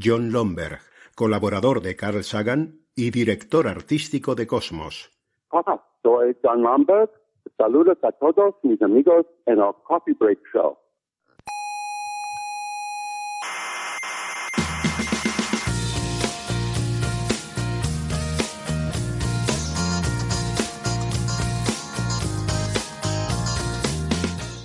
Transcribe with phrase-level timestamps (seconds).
[0.00, 0.80] John Lomberg,
[1.14, 5.10] colaborador de Carl Sagan y director artístico de Cosmos.
[5.50, 7.10] Hola, soy John Lomberg.
[7.56, 10.76] Saludos a todos mis amigos en el Coffee Break Show.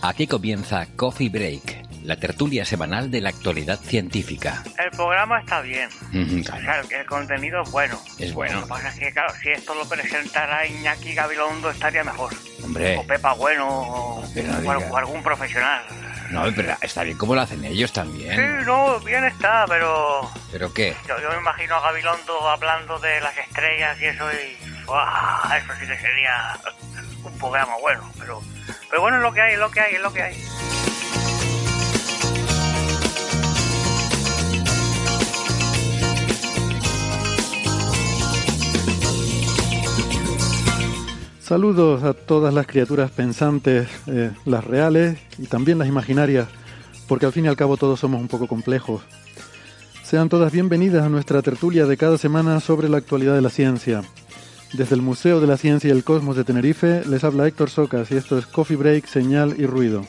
[0.06, 4.64] Aquí comienza Coffee Break, la tertulia semanal de la actualidad científica.
[4.78, 5.90] El programa está bien.
[6.14, 8.00] Ujú, O sea, el, contenido es bueno.
[8.20, 8.56] Es bueno.
[8.56, 12.34] Lo que pasa es que, claro, si esto lo presentara Iñaki Gabilondo estaría mejor.
[12.64, 15.84] Hombre, O Pepa Bueno, o, no o algún profesional.
[16.32, 18.66] no, pero está bien como lo hacen ellos Sí, también.
[18.66, 20.96] no, bien está, pero ¿Pero qué?
[21.08, 24.58] yo, yo me imagino a Gabilondo hablando de las estrellas y eso y...
[24.84, 26.58] Eso sí que sería
[27.24, 28.42] un programa bueno, pero...
[28.90, 30.44] Pero bueno, es lo que hay, es lo que hay, es lo que hay.
[41.44, 46.48] Saludos a todas las criaturas pensantes, eh, las reales y también las imaginarias,
[47.06, 49.02] porque al fin y al cabo todos somos un poco complejos.
[50.04, 54.04] Sean todas bienvenidas a nuestra tertulia de cada semana sobre la actualidad de la ciencia.
[54.72, 58.10] Desde el Museo de la Ciencia y el Cosmos de Tenerife les habla Héctor Socas
[58.12, 60.06] y esto es Coffee Break, Señal y Ruido.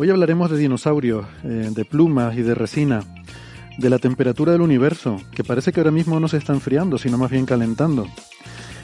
[0.00, 3.02] Hoy hablaremos de dinosaurios, eh, de plumas y de resina,
[3.78, 7.18] de la temperatura del universo, que parece que ahora mismo no se está enfriando, sino
[7.18, 8.06] más bien calentando.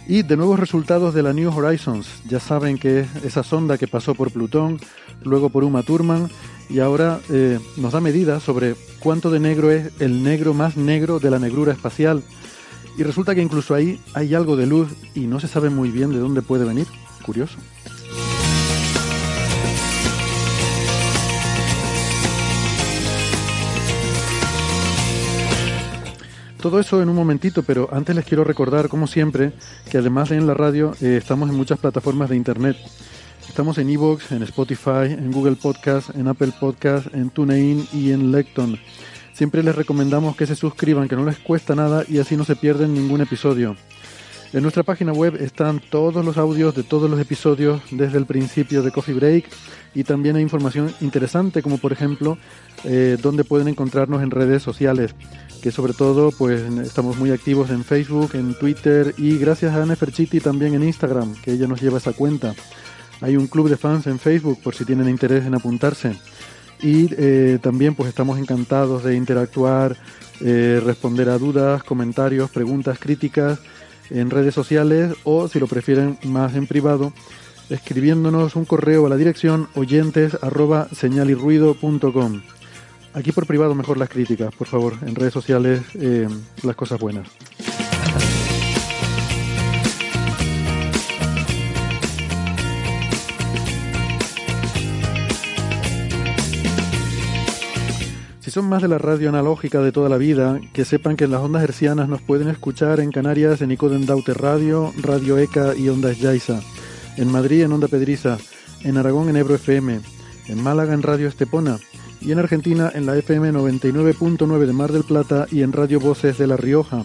[0.09, 2.09] Y de nuevos resultados de la New Horizons.
[2.29, 4.81] Ya saben que es esa sonda que pasó por Plutón,
[5.23, 6.29] luego por Uma Thurman,
[6.69, 11.21] y ahora eh, nos da medidas sobre cuánto de negro es el negro más negro
[11.21, 12.25] de la negrura espacial.
[12.99, 16.11] Y resulta que incluso ahí hay algo de luz y no se sabe muy bien
[16.11, 16.89] de dónde puede venir.
[17.25, 17.59] Curioso.
[26.65, 29.53] Todo eso en un momentito, pero antes les quiero recordar, como siempre,
[29.91, 32.79] que además de en la radio, eh, estamos en muchas plataformas de internet.
[33.47, 38.33] Estamos en Evox, en Spotify, en Google Podcast, en Apple Podcast, en TuneIn y en
[38.33, 38.79] Lecton.
[39.35, 42.57] Siempre les recomendamos que se suscriban, que no les cuesta nada y así no se
[42.57, 43.77] pierden ningún episodio.
[44.55, 48.83] En nuestra página web están todos los audios de todos los episodios desde el principio
[48.83, 49.51] de Coffee Break
[49.95, 52.39] y también hay información interesante como por ejemplo
[52.85, 55.15] eh, dónde pueden encontrarnos en redes sociales
[55.65, 59.97] que sobre todo pues estamos muy activos en Facebook, en Twitter y gracias a Ana
[60.43, 62.55] también en Instagram que ella nos lleva esa cuenta.
[63.23, 66.19] Hay un club de fans en Facebook por si tienen interés en apuntarse
[66.83, 69.97] y eh, también pues estamos encantados de interactuar,
[70.43, 73.59] eh, responder a dudas, comentarios, preguntas, críticas
[74.11, 77.11] en redes sociales o si lo prefieren más en privado
[77.71, 82.43] escribiéndonos un correo a la dirección oyentes arroba señalirruido.com.
[83.15, 86.29] Aquí por privado mejor las críticas, por favor, en redes sociales eh,
[86.65, 87.29] las cosas buenas.
[98.41, 101.31] Si son más de la radio analógica de toda la vida, que sepan que en
[101.31, 105.89] las ondas hercianas nos pueden escuchar en Canarias en Icoden Daute Radio, Radio ECA y
[105.89, 106.61] Ondas Yaiza,
[107.17, 108.39] en Madrid en Onda Pedriza,
[108.83, 110.01] en Aragón en Ebro FM,
[110.49, 111.79] en Málaga en Radio Estepona
[112.25, 116.39] y en Argentina en la FM 99.9 de Mar del Plata y en Radio Voces
[116.39, 117.05] de La Rioja.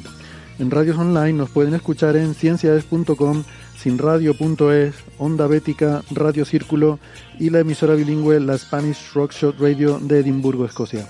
[0.60, 3.44] En radios online nos pueden escuchar en ciencias.com,
[3.78, 7.00] sinradio.es, Onda Bética, Radio Círculo
[7.40, 11.06] y la emisora bilingüe la Spanish Rock Shot Radio de Edimburgo, Escocia.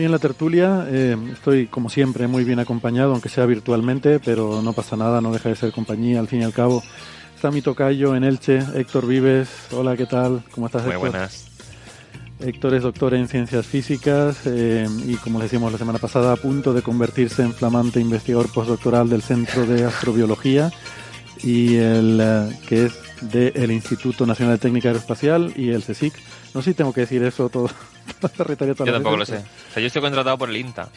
[0.00, 4.62] Hoy en la tertulia eh, estoy, como siempre, muy bien acompañado, aunque sea virtualmente, pero
[4.62, 6.82] no pasa nada, no deja de ser compañía, al fin y al cabo.
[7.36, 9.50] Está mi tocayo en Elche, Héctor Vives.
[9.72, 10.42] Hola, ¿qué tal?
[10.52, 11.10] ¿Cómo estás, Muy Héctor?
[11.10, 11.48] buenas.
[12.40, 16.36] Héctor es doctor en ciencias físicas eh, y, como les decíamos la semana pasada, a
[16.36, 20.72] punto de convertirse en flamante investigador postdoctoral del Centro de Astrobiología
[21.42, 26.14] y el eh, que es del Instituto Nacional de Técnica Aeroespacial y el CSIC.
[26.54, 27.68] No sé si tengo que decir eso todo.
[28.38, 29.36] yo tampoco lo sé.
[29.36, 30.88] O sea, yo estoy contratado por el INTA.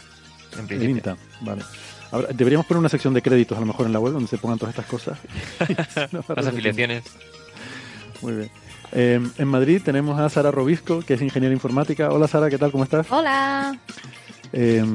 [0.58, 1.64] En el INTA, vale.
[2.12, 4.38] Ahora, deberíamos poner una sección de créditos a lo mejor en la web donde se
[4.38, 5.18] pongan todas estas cosas.
[6.36, 7.04] Las afiliaciones.
[8.22, 8.52] Muy bien.
[8.92, 12.12] Eh, en Madrid tenemos a Sara Robisco, que es ingeniera informática.
[12.12, 12.72] Hola Sara, ¿qué tal?
[12.72, 13.08] ¿Cómo estás?
[13.10, 13.76] Hola.
[14.52, 14.86] Eh,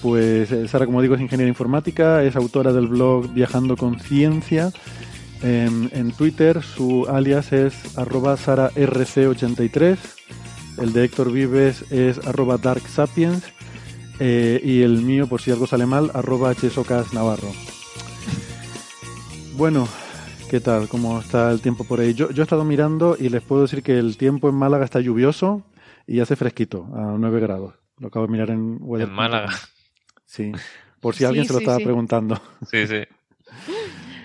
[0.00, 4.70] pues eh, Sara, como digo, es ingeniera informática, es autora del blog Viajando con Ciencia.
[5.42, 9.98] En Twitter su alias es arroba sararc83.
[10.78, 13.44] El de Héctor Vives es arroba darksapiens.
[14.20, 16.54] y el mío, por si algo sale mal, arroba
[17.12, 17.52] Navarro.
[19.56, 19.88] Bueno,
[20.50, 20.86] ¿Qué tal?
[20.88, 22.14] ¿Cómo está el tiempo por ahí?
[22.14, 25.00] Yo, yo he estado mirando y les puedo decir que el tiempo en Málaga está
[25.00, 25.64] lluvioso
[26.06, 27.74] y hace fresquito, a 9 grados.
[27.98, 29.48] Lo acabo de mirar en En Málaga.
[30.24, 30.52] Sí,
[31.00, 32.40] por si alguien se lo estaba preguntando.
[32.70, 33.02] Sí, sí.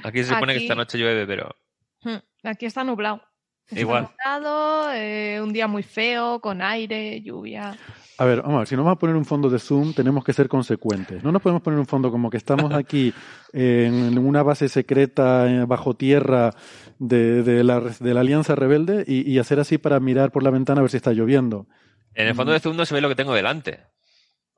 [0.04, 1.56] Aquí se supone que esta noche llueve, pero...
[2.04, 3.22] Hmm, aquí está nublado.
[3.70, 4.10] Igual.
[4.10, 7.78] nublado, eh, un día muy feo, con aire, lluvia.
[8.18, 10.24] A ver, vamos a ver, si nos vamos a poner un fondo de Zoom, tenemos
[10.24, 11.24] que ser consecuentes.
[11.24, 13.14] No nos podemos poner un fondo como que estamos aquí
[13.54, 16.54] en una base secreta eh, bajo tierra
[17.00, 20.84] de, la, de la, Alianza Rebelde y, hacer así para mirar por la ventana a
[20.84, 21.68] ver si está lloviendo.
[22.14, 23.80] En el fondo de Zoom no se ve lo que tengo delante.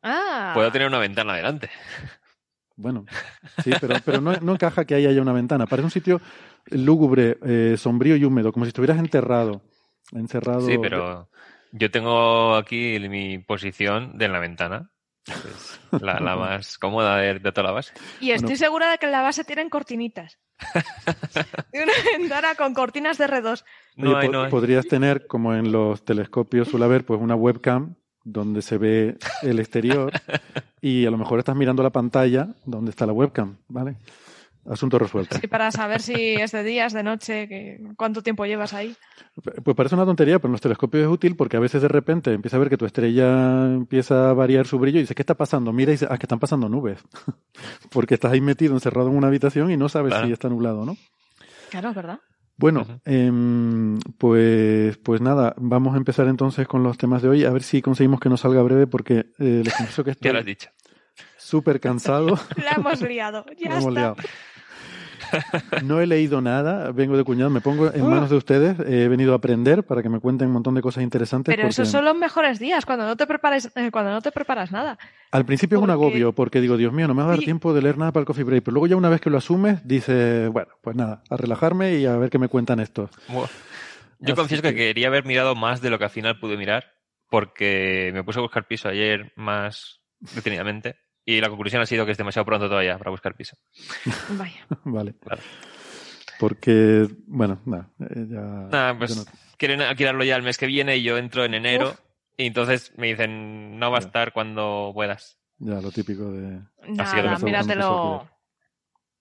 [0.02, 0.52] Ah.
[0.54, 1.70] Puedo tener una ventana delante.
[2.76, 3.06] Bueno,
[3.64, 5.68] sí, pero, pero no, encaja que ahí haya una ventana.
[5.68, 6.22] Parece un sitio
[6.66, 9.62] lúgubre, eh, sombrío y húmedo, como si estuvieras enterrado.
[10.12, 10.62] Encerrado.
[10.62, 11.30] Sí, pero
[11.72, 14.90] yo tengo aquí mi posición de la ventana.
[15.92, 17.94] la, más cómoda de, toda la base.
[18.20, 20.40] Y estoy segura de que en la base tienen cortinitas.
[21.74, 23.64] una ventana con cortinas de R2.
[23.98, 29.18] No Podrías tener, como en los telescopios suele haber, pues una webcam donde se ve
[29.42, 30.12] el exterior
[30.82, 33.98] y a lo mejor estás mirando la pantalla donde está la webcam, ¿vale?
[34.66, 35.38] Asunto resuelto.
[35.42, 38.96] Sí, para saber si es de día, es de noche, que, cuánto tiempo llevas ahí.
[39.62, 42.32] Pues parece una tontería, pero en los telescopios es útil porque a veces de repente
[42.32, 45.36] empieza a ver que tu estrella empieza a variar su brillo y dices, ¿qué está
[45.36, 45.74] pasando?
[45.74, 47.04] Mira y dices, ah, que están pasando nubes.
[47.92, 50.96] porque estás ahí metido, encerrado en una habitación y no sabes si está nublado, ¿no?
[51.70, 52.20] Claro, es verdad.
[52.64, 57.50] Bueno, em, pues, pues nada, vamos a empezar entonces con los temas de hoy, a
[57.50, 60.58] ver si conseguimos que nos salga breve porque eh, les confieso que estoy...
[61.36, 62.40] Súper cansado.
[62.56, 64.16] La hemos liado, ya está.
[65.84, 69.34] No he leído nada, vengo de cuñado, me pongo en manos de ustedes, he venido
[69.34, 71.56] a aprender para que me cuenten un montón de cosas interesantes.
[71.56, 74.72] Pero esos son los mejores días, cuando no te prepares, eh, cuando no te preparas
[74.72, 74.98] nada.
[75.32, 77.74] Al principio es un agobio, porque digo, Dios mío, no me va a dar tiempo
[77.74, 79.86] de leer nada para el coffee break, pero luego ya una vez que lo asumes,
[79.88, 83.10] dices, bueno, pues nada, a relajarme y a ver qué me cuentan estos.
[84.20, 84.70] Yo confieso que...
[84.70, 86.94] que quería haber mirado más de lo que al final pude mirar,
[87.30, 90.02] porque me puse a buscar piso ayer más
[90.36, 93.58] detenidamente y la conclusión ha sido que es demasiado pronto todavía para buscar piso.
[94.30, 94.66] Vaya.
[94.84, 95.16] vale.
[96.40, 98.42] Porque, bueno, nada, eh, ya.
[98.42, 99.26] Nada, pues
[99.58, 101.96] quieren alquilarlo ya el mes que viene y yo entro en enero.
[102.36, 105.38] Y entonces me dicen, no va a estar cuando puedas.
[105.60, 106.60] Ya, lo típico de.
[106.98, 108.28] Así que míratelo.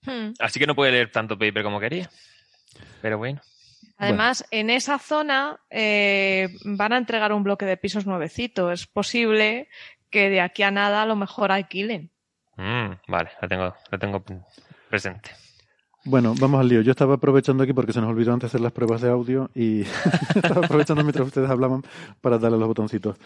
[0.01, 0.33] Hmm.
[0.39, 2.09] Así que no puede leer tanto paper como quería.
[3.01, 3.41] Pero bueno.
[3.97, 8.71] Además, en esa zona eh, van a entregar un bloque de pisos nuevecito.
[8.71, 9.69] Es posible
[10.13, 12.11] que de aquí a nada a lo mejor alquilen.
[12.55, 14.23] Mm, vale, la tengo, la tengo
[14.87, 15.31] presente.
[16.05, 16.81] Bueno, vamos al lío.
[16.81, 19.81] Yo estaba aprovechando aquí porque se nos olvidó antes hacer las pruebas de audio y
[20.35, 21.81] estaba aprovechando mientras ustedes hablaban
[22.21, 23.17] para darle los botoncitos.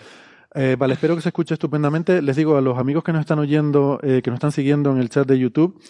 [0.55, 2.21] Eh, vale, espero que se escuche estupendamente.
[2.21, 4.99] Les digo a los amigos que nos están oyendo, eh, que nos están siguiendo en
[4.99, 5.81] el chat de YouTube,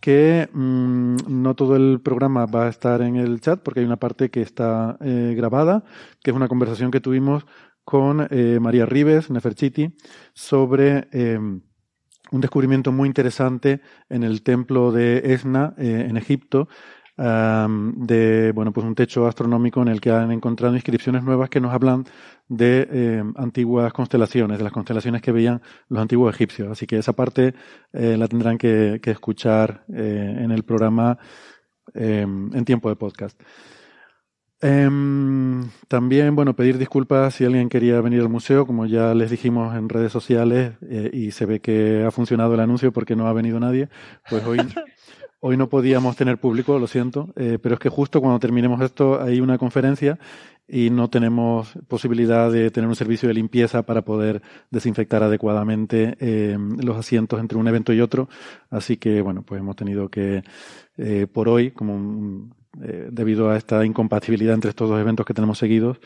[0.00, 3.98] que mm, no todo el programa va a estar en el chat porque hay una
[3.98, 5.84] parte que está eh, grabada,
[6.22, 7.44] que es una conversación que tuvimos
[7.86, 9.94] con eh, María Rives, Neferchiti,
[10.34, 16.68] sobre eh, un descubrimiento muy interesante en el templo de Esna, eh, en Egipto,
[17.16, 21.72] de bueno pues un techo astronómico en el que han encontrado inscripciones nuevas que nos
[21.72, 22.04] hablan
[22.46, 26.70] de antiguas constelaciones, de las constelaciones que veían los antiguos egipcios.
[26.70, 27.54] Así que esa parte
[27.92, 31.16] la tendrán que escuchar en el programa
[31.94, 33.40] en tiempo de podcast.
[34.66, 39.76] Em, también, bueno, pedir disculpas si alguien quería venir al museo, como ya les dijimos
[39.76, 43.32] en redes sociales, eh, y se ve que ha funcionado el anuncio porque no ha
[43.32, 43.88] venido nadie,
[44.28, 44.58] pues hoy,
[45.40, 49.22] hoy no podíamos tener público, lo siento, eh, pero es que justo cuando terminemos esto
[49.22, 50.18] hay una conferencia
[50.66, 54.42] y no tenemos posibilidad de tener un servicio de limpieza para poder
[54.72, 58.28] desinfectar adecuadamente em, los asientos entre un evento y otro.
[58.68, 60.42] Así que, bueno, pues hemos tenido que,
[60.96, 62.52] eh, por hoy, como un,
[62.82, 65.98] eh, debido a esta incompatibilidad entre estos dos eventos que tenemos seguidos,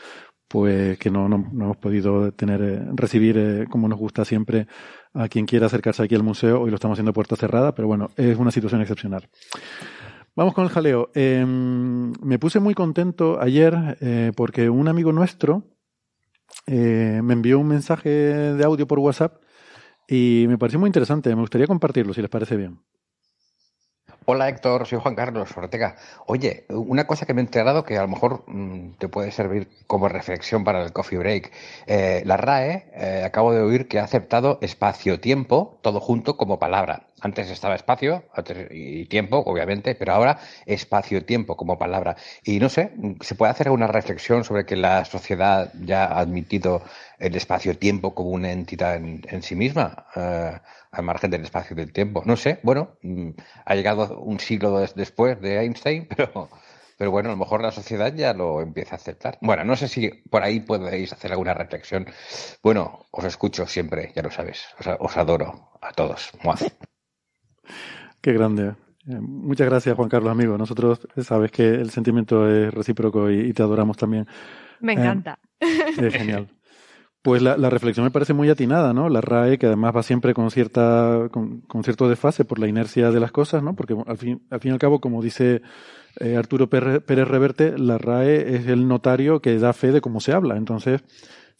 [0.51, 4.67] pues que no, no, hemos podido tener, eh, recibir eh, como nos gusta siempre
[5.13, 6.61] a quien quiera acercarse aquí al museo.
[6.61, 9.29] Hoy lo estamos haciendo puerta cerrada, pero bueno, es una situación excepcional.
[10.35, 11.09] Vamos con el jaleo.
[11.15, 13.97] Eh, me puse muy contento ayer
[14.35, 15.63] porque un amigo nuestro
[16.67, 19.41] me envió un mensaje de audio por WhatsApp
[20.07, 21.33] y me pareció muy interesante.
[21.35, 22.79] Me gustaría compartirlo, si les parece bien.
[24.25, 25.95] Hola Héctor, soy Juan Carlos Ortega.
[26.27, 29.67] Oye, una cosa que me he enterado que a lo mejor mm, te puede servir
[29.87, 31.51] como reflexión para el coffee break.
[31.87, 37.07] Eh, la RAE, eh, acabo de oír que ha aceptado espacio-tiempo, todo junto como palabra.
[37.21, 38.23] Antes estaba espacio
[38.71, 42.15] y tiempo, obviamente, pero ahora espacio-tiempo como palabra.
[42.43, 46.81] Y no sé, ¿se puede hacer alguna reflexión sobre que la sociedad ya ha admitido
[47.19, 50.59] el espacio-tiempo como una entidad en, sí misma, eh,
[50.91, 52.23] al margen del espacio del tiempo?
[52.25, 53.29] No sé, bueno, mm,
[53.65, 56.07] ha llegado un siglo des- después de Einstein,
[56.97, 59.37] pero, bueno, a lo mejor la sociedad ya lo empieza a aceptar.
[59.41, 62.05] Bueno, no sé si por ahí podéis hacer alguna reflexión.
[62.63, 64.65] Bueno, os escucho siempre, ya lo sabes.
[64.79, 66.31] Os, os adoro a todos.
[66.43, 66.55] ¡Mua!
[68.21, 68.75] Qué grande.
[69.07, 70.57] Eh, muchas gracias, Juan Carlos, amigo.
[70.57, 74.27] Nosotros eh, sabes que el sentimiento es recíproco y, y te adoramos también.
[74.79, 75.39] Me Eh, encanta.
[75.59, 76.47] Es genial.
[77.23, 79.07] Pues la, la reflexión me parece muy atinada, ¿no?
[79.07, 83.11] La RAE, que además va siempre con cierta, con, con cierto desfase por la inercia
[83.11, 83.75] de las cosas, ¿no?
[83.75, 85.61] Porque al fin, al fin y al cabo, como dice
[86.19, 90.19] eh, Arturo Pérez, Pérez Reverte, la RAE es el notario que da fe de cómo
[90.19, 90.57] se habla.
[90.57, 91.03] Entonces,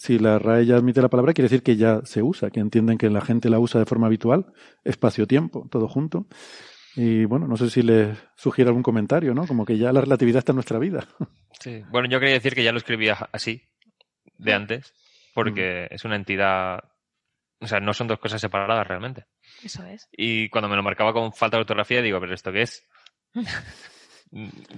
[0.03, 2.98] si la RAE ya admite la palabra, quiere decir que ya se usa, que entienden
[2.98, 4.51] que la gente la usa de forma habitual,
[4.84, 6.25] espacio-tiempo, todo junto.
[6.96, 9.46] Y bueno, no sé si les sugiere algún comentario, ¿no?
[9.46, 11.05] Como que ya la relatividad está en nuestra vida.
[11.60, 11.84] Sí.
[11.91, 13.62] Bueno, yo quería decir que ya lo escribía así,
[14.39, 14.96] de antes,
[15.36, 16.79] porque es una entidad.
[17.60, 19.25] O sea, no son dos cosas separadas realmente.
[19.63, 20.08] Eso es.
[20.12, 22.84] Y cuando me lo marcaba con falta de ortografía, digo, ¿pero esto qué es?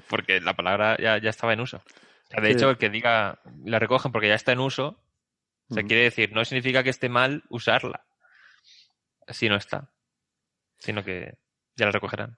[0.10, 1.78] porque la palabra ya, ya estaba en uso.
[1.78, 2.54] O sea, de Sí.
[2.56, 5.03] hecho, el que diga la recogen porque ya está en uso,
[5.74, 5.88] o sea, Mm.
[5.88, 8.04] quiere decir, no significa que esté mal usarla.
[9.28, 9.90] Si no está.
[10.78, 11.34] Sino que
[11.76, 12.38] ya la recogerán.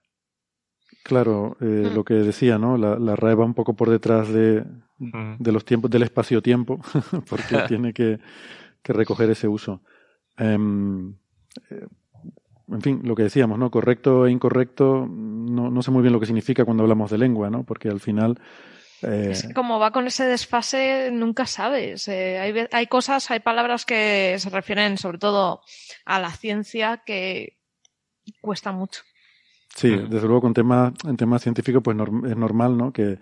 [1.04, 2.78] Claro, eh, lo que decía, ¿no?
[2.78, 4.64] La, la RAE va un poco por detrás de,
[4.98, 6.80] de los tiempos, del espacio-tiempo,
[7.30, 8.20] porque tiene que,
[8.82, 9.82] que recoger ese uso.
[10.38, 11.14] Em,
[11.70, 11.88] eh,
[12.70, 13.70] en fin, lo que decíamos, ¿no?
[13.70, 17.50] Correcto e incorrecto, no, no sé muy bien lo que significa cuando hablamos de lengua,
[17.50, 17.64] ¿no?
[17.64, 18.40] Porque al final.
[19.06, 22.08] Eh, Es que como va con ese desfase, nunca sabes.
[22.08, 25.62] Eh, hay, hay cosas, hay palabras que se refieren sobre todo
[26.06, 27.58] a la ciencia que
[28.42, 29.02] cuesta mucho.
[29.76, 32.94] Sí, desde luego con temas, en temas científicos pues norm- es normal, ¿no?
[32.94, 33.20] Que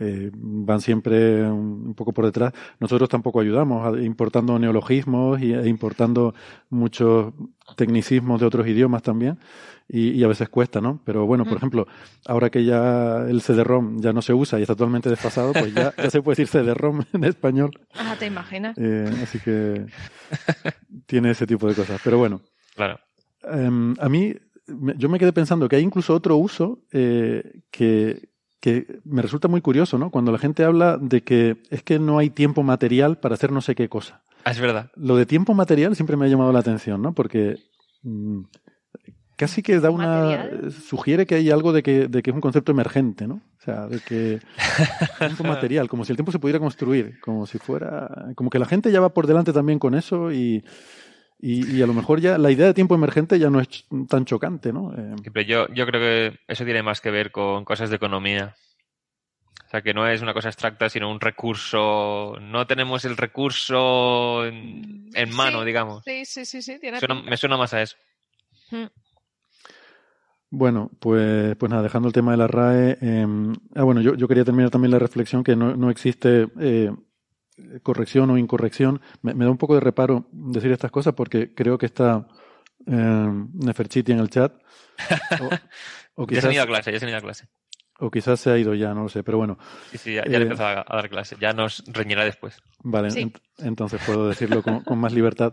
[0.00, 2.52] eh, van siempre un, un poco por detrás.
[2.80, 6.34] Nosotros tampoco ayudamos importando neologismos y, e importando
[6.70, 7.34] muchos
[7.76, 9.38] tecnicismos de otros idiomas también
[9.88, 11.00] y, y a veces cuesta, ¿no?
[11.04, 11.56] Pero bueno, por Mm.
[11.56, 11.86] ejemplo,
[12.26, 15.92] ahora que ya el CD-ROM ya no se usa y está totalmente desfasado, pues ya,
[15.96, 17.70] ya se puede decir CD-ROM en español.
[17.94, 18.76] Ah, ¿te imaginas?
[18.78, 19.86] Eh, así que
[21.06, 22.00] tiene ese tipo de cosas.
[22.04, 22.40] Pero bueno,
[22.74, 22.98] Claro.
[23.42, 24.34] Em, a mí,
[24.98, 28.28] yo me quedé pensando que hay incluso otro uso eh, que,
[28.60, 30.10] que me resulta muy curioso, ¿no?
[30.10, 33.60] Cuando la gente habla de que es que no hay tiempo material para hacer no
[33.60, 34.22] sé qué cosa.
[34.44, 34.90] Ah, es verdad.
[34.96, 37.12] Lo de tiempo material siempre me ha llamado la atención, ¿no?
[37.12, 37.56] Porque
[38.02, 38.42] mm,
[39.36, 40.22] casi que da una.
[40.22, 40.72] ¿Material?
[40.72, 43.34] sugiere que hay algo de que, de que es un concepto emergente, ¿no?
[43.34, 44.40] O sea, de que
[45.18, 48.32] tiempo material, como si el tiempo se pudiera construir, como si fuera.
[48.34, 50.64] como que la gente ya va por delante también con eso y.
[51.40, 54.24] Y, y a lo mejor ya la idea de tiempo emergente ya no es tan
[54.24, 54.92] chocante, ¿no?
[54.96, 58.56] Eh, pero yo, yo creo que eso tiene más que ver con cosas de economía.
[59.66, 62.36] O sea, que no es una cosa abstracta, sino un recurso.
[62.40, 66.02] No tenemos el recurso en, en mano, Sí, digamos.
[66.04, 67.30] Sí, sí, sí, sí, tiene Suena- pinta.
[67.30, 67.96] me suena más a eso.
[68.70, 68.86] Mm.
[70.50, 72.98] Bueno, pues, pues nada, dejando el tema de la RAE.
[73.02, 73.26] eh,
[73.74, 76.90] ah, bueno, yo, yo quería terminar también la reflexión que no, no existe eh,
[77.82, 79.00] corrección o incorrección.
[79.22, 82.26] Me, me da un poco de reparo decir estas cosas porque creo que está
[82.86, 84.52] eh, Neferchiti en el chat.
[86.16, 87.46] O, o Ya se han ido a clase, ya se han ido a clase.
[88.00, 89.56] o quizás se ha ido ya, no lo sé, pero bueno.
[89.92, 91.36] Sí, sí, ya, ya Eh, empezó a, a dar clase.
[91.40, 92.58] Ya nos reñirá después.
[92.82, 93.20] Vale, Sí.
[93.24, 95.52] ent- entonces puedo decirlo con, con más libertad.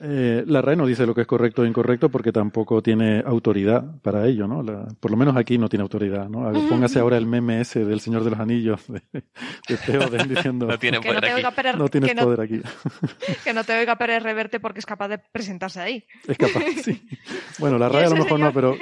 [0.00, 3.84] Eh, la RAE no dice lo que es correcto o incorrecto porque tampoco tiene autoridad
[4.02, 4.60] para ello, ¿no?
[4.60, 6.50] La- por lo menos aquí no tiene autoridad, ¿no?
[6.50, 10.66] Ver, Póngase ahora el meme ese del Señor de los Anillos de, de Theoden diciendo
[10.66, 11.36] No tiene Que no poder te aquí.
[11.36, 12.60] oiga Pérez, no tienes que no- poder aquí.
[13.44, 16.04] que no te oiga Pérez Reverte porque es capaz de presentarse ahí.
[16.26, 17.00] Es capaz, sí.
[17.60, 18.76] Bueno, la RAE a lo mejor no, pero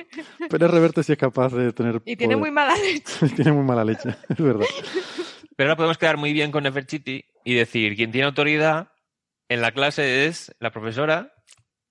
[0.49, 2.39] Pérez Reverte sí es capaz de tener Y tiene poder.
[2.39, 3.29] muy mala leche.
[3.37, 4.65] tiene muy mala leche, es verdad.
[5.57, 8.89] Pero ahora podemos quedar muy bien con Nefertiti y decir, quien tiene autoridad
[9.53, 11.33] en la clase es la profesora,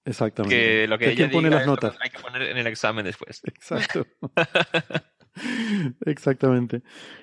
[0.06, 0.56] Exactamente.
[0.56, 1.96] que lo que es ella quien pone diga las notas.
[2.02, 3.42] hay que poner en el examen después.
[3.46, 4.06] Exacto.
[6.06, 6.82] Exactamente.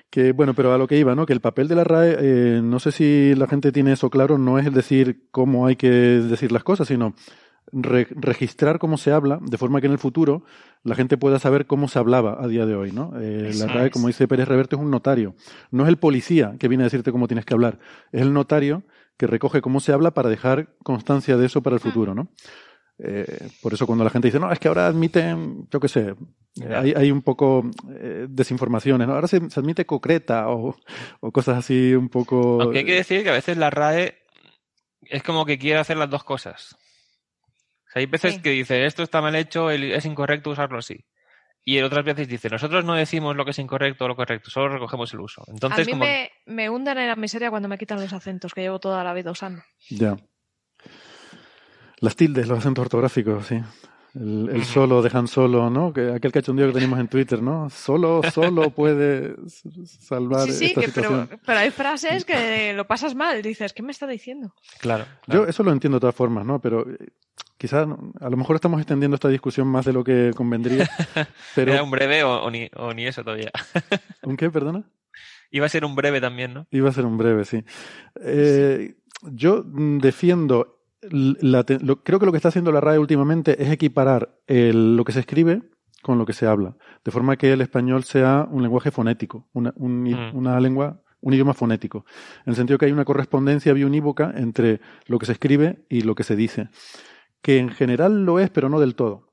[0.09, 1.25] Que bueno, pero a lo que iba, ¿no?
[1.25, 4.37] Que el papel de la RAE, eh, no sé si la gente tiene eso claro,
[4.37, 7.13] no es el decir cómo hay que decir las cosas, sino
[7.71, 10.43] re- registrar cómo se habla, de forma que en el futuro
[10.83, 13.13] la gente pueda saber cómo se hablaba a día de hoy, ¿no?
[13.21, 15.35] Eh, la RAE, como dice Pérez Reverte, es un notario.
[15.69, 17.77] No es el policía que viene a decirte cómo tienes que hablar,
[18.11, 18.83] es el notario
[19.19, 22.31] que recoge cómo se habla para dejar constancia de eso para el futuro, ¿no?
[23.01, 26.15] Eh, por eso cuando la gente dice, no, es que ahora admiten, yo qué sé,
[26.61, 29.13] eh, hay, hay un poco eh, desinformaciones, ¿no?
[29.15, 30.75] Ahora se, se admite concreta o,
[31.19, 32.61] o cosas así un poco...
[32.61, 34.17] Aunque hay que decir que a veces la RAE
[35.01, 36.75] es como que quiere hacer las dos cosas.
[37.87, 38.41] O sea, hay veces Sí.
[38.41, 41.05] que dice esto está mal hecho, es incorrecto usarlo así.
[41.69, 44.49] Y en otras veces dice, nosotros no decimos lo que es incorrecto o lo correcto,
[44.49, 45.43] solo recogemos el uso.
[45.47, 48.53] Entonces, a mí como me, me hunden en la miseria cuando me quitan los acentos
[48.55, 49.61] que llevo toda la vida usando.
[49.91, 50.17] Ya.
[51.99, 53.61] Las tildes, los acentos ortográficos, sí.
[54.15, 55.93] El, solo dejan solo, ¿no?
[55.93, 57.69] Que aquel cachondeo que teníamos en Twitter, ¿no?
[57.69, 59.35] Solo, solo puede
[59.85, 61.41] salvar Sí, sí, esta que- pero, situación.
[61.45, 63.43] pero hay frases que lo pasas mal.
[63.43, 64.55] Dices, ¿qué me está diciendo?
[64.79, 65.05] claro.
[65.27, 66.59] Yo eso lo entiendo de todas formas, ¿no?
[66.59, 66.83] Pero
[67.59, 67.87] quizás
[68.19, 70.89] a lo mejor estamos extendiendo esta discusión más de lo que convendría.
[71.55, 73.51] Pero ¿Era un breve o, o ni, o ni eso todavía?
[74.23, 74.83] ¿un qué, perdona?
[75.51, 76.65] Iba a ser un breve también, ¿no?
[76.71, 77.63] Iba a ser un breve, sí.
[78.21, 83.61] Eh, Yo defiendo, la te- lo- creo que lo que está haciendo la RAE últimamente
[83.61, 85.61] es equiparar el- lo que se escribe
[86.01, 89.73] con lo que se habla, de forma que el español sea un lenguaje fonético, una,
[89.75, 90.37] un Mm.
[90.37, 92.05] una lengua, un idioma fonético,
[92.45, 96.15] en el sentido que hay una correspondencia biunívoca entre lo que se escribe y lo
[96.15, 96.69] que se dice,
[97.41, 99.29] que en general lo es, pero no del todo.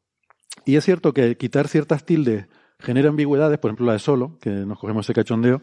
[0.64, 2.46] Y es cierto que quitar ciertas tildes
[2.78, 5.62] genera ambigüedades, por ejemplo la de solo, que nos cogemos ese cachondeo,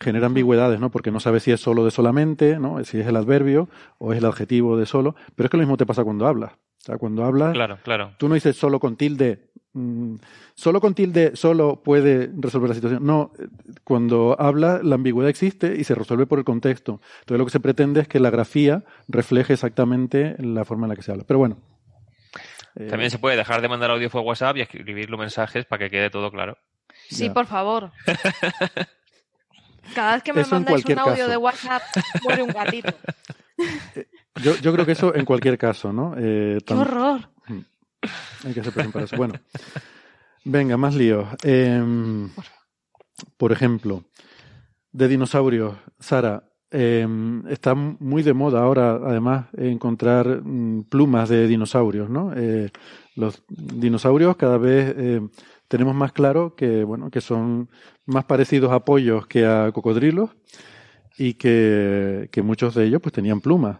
[0.00, 0.90] genera ambigüedades, ¿no?
[0.90, 2.82] Porque no sabes si es solo de solamente, ¿no?
[2.84, 5.14] Si es el adverbio o es el adjetivo de solo.
[5.34, 6.52] Pero es que lo mismo te pasa cuando hablas.
[6.52, 8.12] O sea, cuando hablas, Claro, claro.
[8.18, 9.50] tú no dices solo con tilde.
[9.72, 10.16] mm,
[10.54, 13.04] solo con tilde solo puede resolver la situación.
[13.04, 13.32] No,
[13.82, 17.00] cuando habla la ambigüedad existe y se resuelve por el contexto.
[17.20, 20.96] Entonces lo que se pretende es que la grafía refleje exactamente la forma en la
[20.96, 21.24] que se habla.
[21.26, 21.56] Pero bueno.
[22.76, 25.84] Eh, También se puede dejar de mandar audio por WhatsApp y escribir los mensajes para
[25.84, 26.56] que quede todo claro.
[27.08, 27.34] Sí, Ya.
[27.34, 27.92] por favor.
[29.94, 31.28] Cada vez que me Eso mandáis un audio caso.
[31.28, 31.82] de WhatsApp,
[32.22, 32.94] muere un gatito.
[34.42, 36.14] yo, yo creo que eso en cualquier caso, ¿no?
[36.16, 37.28] Eh, ¡Qué horror!
[38.44, 39.16] Hay que hacer presión para eso.
[39.16, 39.34] Bueno,
[40.44, 41.28] venga, más líos.
[41.42, 42.30] Em,
[43.36, 44.04] por ejemplo,
[44.92, 52.10] de dinosaurios, Sara, em, está muy de moda ahora, además, encontrar mm, plumas de dinosaurios,
[52.10, 52.32] ¿no?
[52.36, 52.70] Eh,
[53.14, 55.20] los dinosaurios cada vez eh,
[55.68, 57.68] tenemos más claro que, bueno, que son
[58.06, 60.30] más parecidos a pollos que a cocodrilos
[61.16, 63.78] y que, que muchos de ellos pues tenían plumas.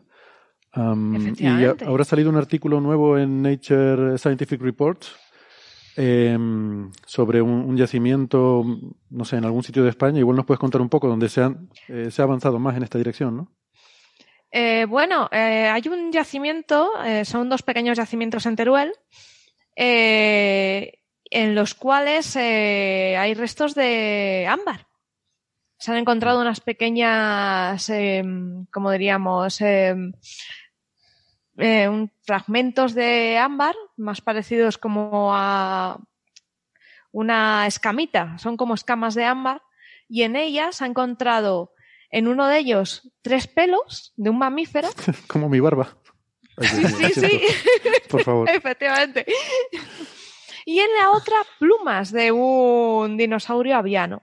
[0.76, 1.46] Y
[1.84, 5.14] ahora ha salido un artículo nuevo en Nature Scientific Reports
[5.96, 8.64] em, sobre un, un yacimiento,
[9.10, 10.18] no sé, en algún sitio de España.
[10.18, 12.82] Igual nos puedes contar un poco donde se, han, eh, se ha avanzado más en
[12.82, 13.52] esta dirección, ¿no?
[14.56, 18.92] Eh, bueno, eh, hay un yacimiento, eh, son dos pequeños yacimientos en Teruel,
[19.74, 24.86] eh, en los cuales hay restos de ámbar.
[25.76, 28.22] Se han encontrado unas pequeñas, eh,
[28.70, 29.60] como diríamos,
[31.58, 35.98] eh, un- fragmentos de ámbar, más parecidos como a
[37.12, 39.62] una escamita, son como escamas de ámbar,
[40.08, 41.72] y en ellas ha encontrado
[42.10, 44.88] en uno de ellos tres pelos de un mamífero.
[45.28, 45.96] Como mi barba.
[46.56, 47.38] Ay, Sí, sí, siento.
[48.08, 48.48] Por favor.
[48.54, 49.26] efectivamente.
[50.66, 54.22] Y en la otra, plumas de un dinosaurio aviano.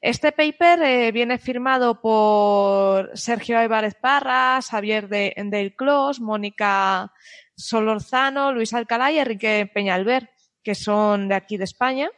[0.00, 7.12] Este paper eh, viene firmado por Sergio Álvarez Parras, Javier de, del Clos, Mónica
[7.54, 10.30] Solorzano, Luis Alcalá y Enrique Peñalver,
[10.62, 12.10] que son de aquí de España.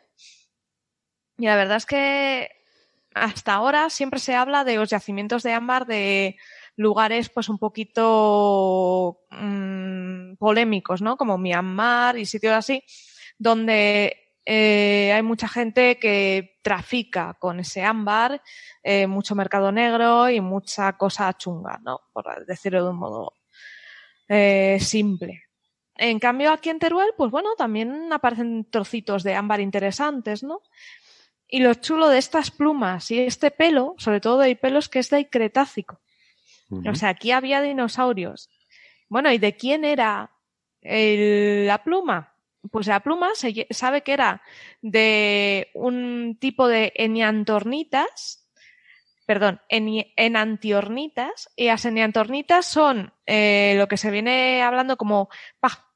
[1.38, 2.50] Y la verdad es que
[3.14, 6.36] hasta ahora siempre se habla de los yacimientos de ámbar de
[6.76, 11.16] lugares pues un poquito mm, polémicos, ¿no?
[11.16, 12.84] Como Myanmar y sitios así,
[13.38, 18.42] donde eh, hay mucha gente que trafica con ese ámbar,
[18.82, 22.00] eh, mucho mercado negro y mucha cosa chunga, ¿no?
[22.12, 23.34] Por decirlo de un modo
[24.28, 25.44] eh, simple.
[25.96, 30.62] En cambio, aquí en Teruel, pues bueno, también aparecen trocitos de ámbar interesantes, ¿no?
[31.46, 35.10] Y lo chulo de estas plumas y este pelo, sobre todo hay pelos que es
[35.10, 36.00] del Cretácico.
[36.90, 38.48] O sea, aquí había dinosaurios.
[39.10, 40.30] Bueno, ¿y de quién era
[40.80, 42.31] el- la pluma?
[42.70, 44.42] Pues la pluma se sabe que era
[44.82, 48.48] de un tipo de eniantornitas,
[49.26, 55.86] perdón, enantiornitas, y las eniantornitas son eh, lo que se viene hablando como pájaros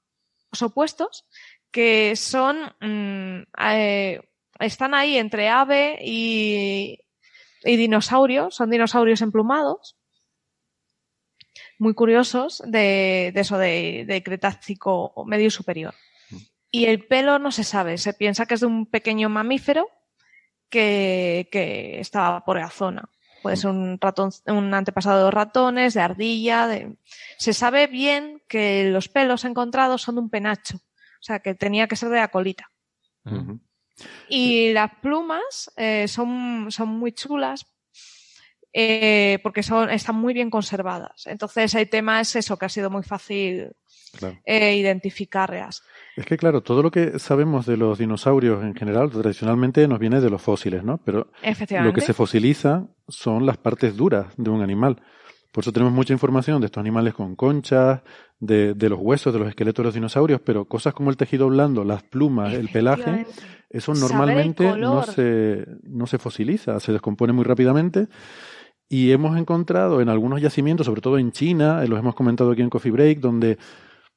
[0.63, 1.27] opuestos,
[1.71, 4.21] que son, mm, eh,
[4.59, 6.99] están ahí entre ave y,
[7.63, 9.97] y dinosaurio, son dinosaurios emplumados.
[11.79, 15.95] muy curiosos de, eso, de, de Cretácico medio superior.
[16.71, 19.89] Y el pelo no se sabe, se piensa que es de un pequeño mamífero
[20.69, 23.09] que, que estaba por la zona.
[23.43, 26.97] Puede ser un ratón, un antepasado de ratones, de ardilla, de...
[27.39, 31.87] se sabe bien que los pelos encontrados son de un penacho, o sea que tenía
[31.87, 32.71] que ser de la colita.
[34.29, 37.67] Y las plumas eh, son, son muy chulas
[38.73, 41.27] eh, porque son, están muy bien conservadas.
[41.27, 43.71] Entonces el tema es eso, que ha sido muy fácil
[44.17, 44.39] Claro.
[44.45, 45.83] eh, identificarlas.
[46.17, 50.21] Es que, claro, todo lo que sabemos de los dinosaurios en general, tradicionalmente nos viene
[50.21, 50.99] de los fósiles, ¿no?
[51.05, 51.31] Pero
[51.83, 55.03] lo que se fosiliza son las partes duras de un animal.
[55.53, 58.01] Por eso tenemos mucha información de estos animales con conchas,
[58.41, 61.49] de, de los huesos, de los esqueletos de los dinosaurios, pero cosas como el tejido
[61.49, 63.27] blando, las plumas, el pelaje,
[63.69, 68.09] eso normalmente no se, no se fosiliza, se descompone muy rápidamente.
[68.89, 72.63] Y hemos encontrado en algunos yacimientos, sobre todo en China, eh, los hemos comentado aquí
[72.63, 73.59] en Coffee Break, donde,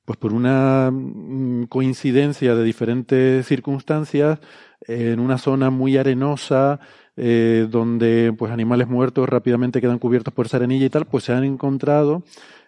[0.09, 4.39] pues por una mm, coincidencia de diferentes circunstancias,
[4.87, 6.79] en una zona muy arenosa,
[7.15, 11.33] eh, donde pues animales muertos rápidamente quedan cubiertos por esa arenilla y tal, pues se
[11.33, 12.23] han encontrado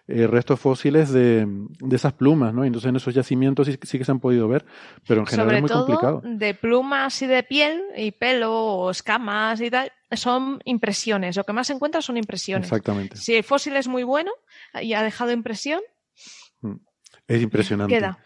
[0.06, 1.48] eh, restos fósiles de,
[1.80, 2.64] de esas plumas, ¿no?
[2.64, 4.64] Entonces en esos yacimientos sí, sí que se han podido ver,
[5.08, 6.22] pero en general Sobre es muy todo complicado.
[6.24, 11.36] de plumas y de piel y pelo o escamas y tal, son impresiones.
[11.36, 12.68] Lo que más se encuentra son impresiones.
[12.68, 13.16] Exactamente.
[13.16, 14.30] Si el fósil es muy bueno
[14.80, 15.80] y ha dejado impresión,
[17.28, 17.94] Es impresionante.
[17.94, 18.18] queda.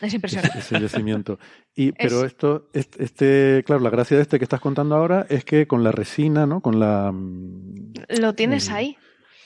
[0.00, 0.58] Es impresionante.
[0.58, 1.38] ese yacimiento.
[1.74, 5.66] Y, pero esto, este, claro, la gracia de este que estás contando ahora es que
[5.66, 6.60] con la resina, ¿no?
[6.60, 8.74] Con la, mm, Lo tienes Mm.
[8.74, 8.96] ahí.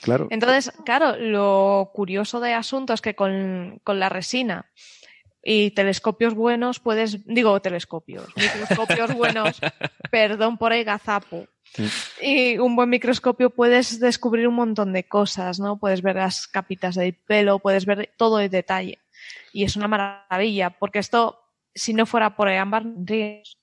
[0.01, 4.69] claro, Entonces, claro, lo curioso de asunto es que con, con la resina
[5.51, 9.59] y telescopios buenos puedes, digo telescopios, microscopios buenos,
[10.11, 11.47] perdón por el gazapo,
[12.21, 15.79] y un buen microscopio puedes descubrir un montón de cosas, ¿no?
[15.79, 18.99] Puedes ver las capitas del pelo, puedes ver todo el detalle.
[19.51, 21.39] Y es una maravilla, porque esto,
[21.73, 23.58] si no fuera por el ámbar, tendrías.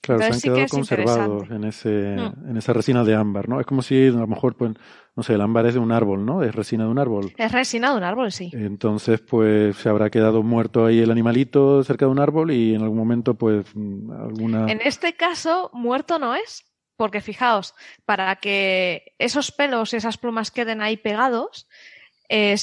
[0.00, 2.50] Claro, Entonces se han que quedado conservados en ese, Mm.
[2.50, 3.60] en esa resina de ámbar, ¿no?
[3.60, 4.72] Es como si a lo mejor, pues,
[5.16, 6.42] no sé, el ámbar es de un árbol, ¿no?
[6.42, 7.32] Es resina de un árbol.
[7.36, 8.50] Es resina de un árbol, sí.
[8.52, 12.82] Entonces, pues, se habrá quedado muerto ahí el animalito cerca de un árbol y en
[12.82, 14.70] algún momento, pues, alguna...
[14.70, 16.64] En este caso, muerto no es,
[16.96, 21.66] porque fijaos, para que esos pelos y esas plumas queden ahí pegados,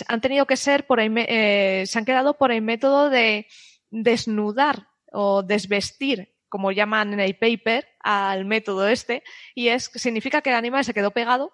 [0.08, 3.48] han tenido que ser por el eh, se han quedado por el método de
[3.92, 9.24] desnudar o desvestir, como llaman en el paper, al método este,
[9.56, 11.52] y es significa que el animal se quedó pegado,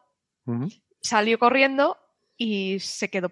[1.02, 1.98] salió corriendo
[2.38, 3.32] y se quedó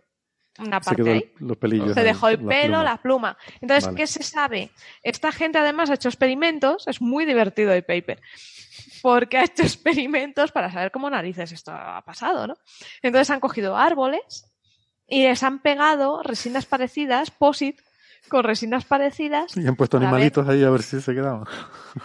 [0.59, 1.31] una Se parte quedó ahí.
[1.39, 1.93] el- los pelillos.
[1.93, 2.83] Se dejó el la pelo, pluma.
[2.83, 3.37] la pluma.
[3.61, 3.97] Entonces, Vale.
[3.97, 4.71] ¿qué se sabe?
[5.01, 8.21] Esta gente además ha hecho experimentos, es muy divertido el paper,
[9.01, 12.55] porque ha hecho experimentos para saber cómo narices esto ha pasado, ¿no?
[13.01, 14.51] Entonces han cogido árboles
[15.07, 17.79] y les han pegado resinas parecidas, POSIT,
[18.29, 21.45] con resinas parecidas, Y han puesto ver- animalitos ahí a ver si se quedaban.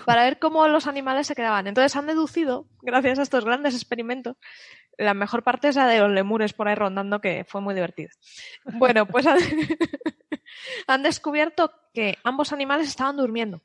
[0.04, 1.66] para ver cómo los animales se quedaban.
[1.66, 4.36] Entonces han deducido, gracias a estos grandes experimentos,
[4.98, 8.10] la mejor parte es la de los lemures por ahí rondando, que fue muy divertido.
[8.64, 9.38] Bueno, pues han,
[10.86, 13.60] han descubierto que ambos animales estaban durmiendo.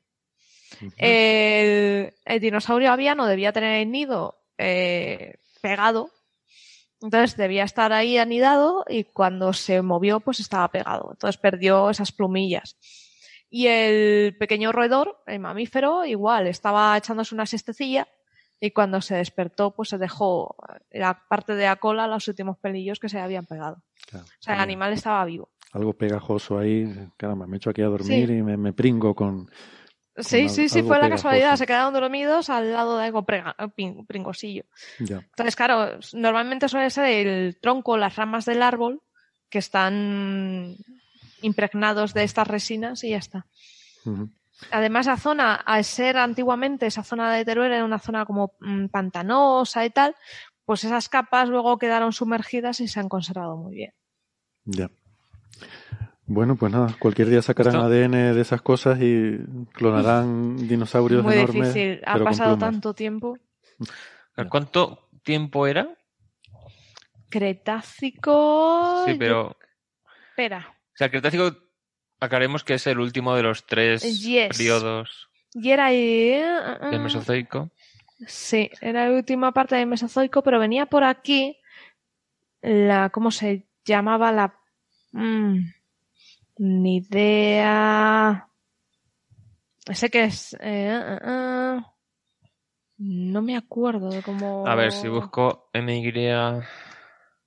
[0.96, 6.10] El, el dinosaurio aviano debía tener el nido eh, pegado,
[7.02, 12.12] entonces debía estar ahí anidado y cuando se movió pues estaba pegado, entonces perdió esas
[12.12, 12.76] plumillas.
[13.50, 18.08] Y el pequeño roedor, el mamífero, igual, estaba echándose una siestecilla
[18.60, 20.56] y cuando se despertó pues se dejó
[20.90, 23.82] la parte de la cola, los últimos pelillos que se habían pegado.
[24.08, 24.24] Claro.
[24.26, 25.50] O sea, el animal estaba vivo.
[25.72, 26.86] Algo pegajoso ahí.
[27.16, 28.34] Caramba, me echo aquí a dormir Sí.
[28.34, 29.50] y me, me pringo con...
[30.16, 31.56] Sí, sí, sí, fue la casualidad.
[31.56, 34.64] Se quedaron dormidos al lado de algo prega- pin- pringosillo.
[34.98, 35.16] Ya.
[35.18, 39.00] Entonces, claro, normalmente suele ser el tronco, las ramas del árbol
[39.48, 40.76] que están
[41.40, 43.46] impregnados de estas resinas y ya está.
[44.70, 48.86] Además, la zona, al ser antiguamente esa zona de Teruel era una zona como mm,
[48.88, 50.14] pantanosa y tal,
[50.64, 53.92] pues esas capas luego quedaron sumergidas y se han conservado muy bien.
[54.64, 54.90] Ya.
[56.26, 59.38] Bueno, pues nada, cualquier día sacarán Esto- ADN de esas cosas y
[59.72, 61.74] clonarán dinosaurios muy enormes.
[61.74, 62.00] difícil.
[62.06, 63.36] Ha pasado tanto tiempo.
[64.48, 65.88] ¿Cuánto tiempo era?
[67.72, 69.04] Cretácico.
[69.06, 69.56] Sí, pero.
[70.30, 70.66] Espera.
[70.68, 71.56] O sea, el Cretácico
[72.20, 74.48] aclaremos que es el último de los tres Yes.
[74.56, 76.34] periodos Y era ahí.
[76.34, 77.70] ah, ah, del Mesozoico.
[78.26, 81.56] Sí, era la última parte del Mesozoico, pero venía por aquí
[82.60, 83.10] la.
[83.10, 84.54] ¿Cómo se llamaba la.
[85.12, 85.58] Mm,
[86.62, 88.48] ni idea.
[89.92, 90.56] Sé que es.
[90.60, 91.94] eh, ah, ah,
[92.98, 94.66] no me acuerdo de cómo.
[94.66, 96.12] A ver, si busco MY.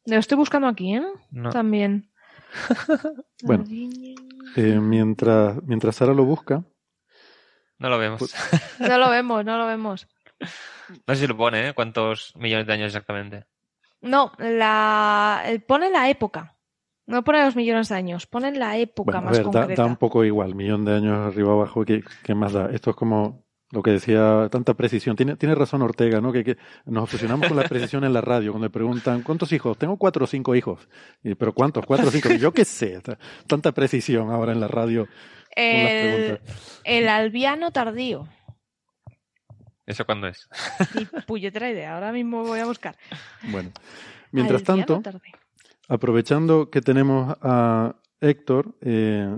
[0.05, 1.03] Lo estoy buscando aquí, ¿eh?
[1.31, 1.49] No.
[1.49, 2.11] También.
[3.43, 3.65] Bueno,
[4.55, 6.63] eh, mientras, mientras Sara lo busca,
[7.77, 8.19] No lo vemos.
[8.19, 8.33] Pues-
[8.79, 10.07] No lo vemos, no lo vemos.
[11.07, 11.73] No sé si lo pone, ¿eh?
[11.73, 13.45] ¿Cuántos millones de años exactamente?
[14.01, 16.54] No, la pone la época.
[17.07, 19.81] No pone los millones de años, pone la época bueno, a más ver, da, concreta.
[19.83, 22.69] da un poco igual, millón de años arriba abajo, ¿qué, qué más da?
[22.71, 25.15] Esto es como lo que decía, tanta precisión.
[25.15, 26.31] Tiene, tiene razón Ortega, ¿no?
[26.31, 29.77] Que, que nos obsesionamos con la precisión en la radio, cuando le preguntan, ¿cuántos hijos?
[29.77, 30.87] Tengo cuatro o cinco hijos.
[31.23, 31.85] Y, ¿Pero cuántos?
[31.85, 32.29] ¿Cuatro o cinco?
[32.33, 35.07] Yo qué sé, ta- tanta precisión ahora en la radio
[35.55, 36.39] el,
[36.83, 38.27] el albiano tardío.
[39.85, 40.49] ¿Eso cuándo es?
[40.95, 42.95] Ni puñetera idea, ahora mismo voy a buscar.
[43.43, 43.69] Bueno,
[44.31, 45.33] mientras Albiano tanto, tardío.
[45.87, 49.35] Aprovechando que tenemos a Héctor, eh,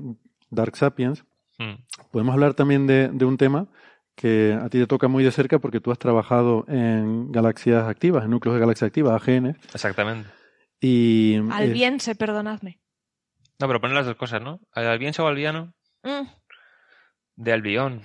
[0.50, 1.24] Dark Sapiens,
[1.60, 1.74] Hmm.
[2.12, 3.68] podemos hablar también de, de un tema
[4.16, 8.26] que a ti te toca muy de cerca porque tú has trabajado en galaxias activas,
[8.26, 10.30] en núcleos de galaxias activas, AGN, Exactamente.
[10.80, 12.80] y eh, Albiense, perdonadme.
[13.60, 14.60] No, pero ponen las dos cosas, ¿no?
[14.72, 15.74] ¿Albiense o albiano?
[16.04, 16.28] Mm,
[17.38, 18.02] De albión.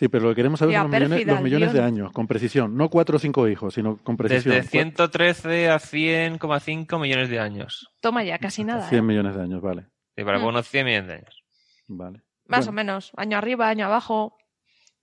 [0.00, 2.26] Sí, pero lo que queremos saber son los millones, pérfida, los millones de años, con
[2.26, 4.54] precisión, no cuatro o cinco hijos, sino con precisión.
[4.56, 7.92] Desde 113 a 100,5 millones de años.
[8.00, 8.88] toma ya, casi nada.
[8.88, 9.02] 100 ¿eh?
[9.02, 9.86] millones de años, vale,
[10.16, 10.44] Y para Mm.
[10.46, 11.44] unos 100 millones de años.
[11.86, 12.22] vale.
[12.48, 13.12] Más Bueno, o menos.
[13.16, 14.36] Año arriba, año abajo.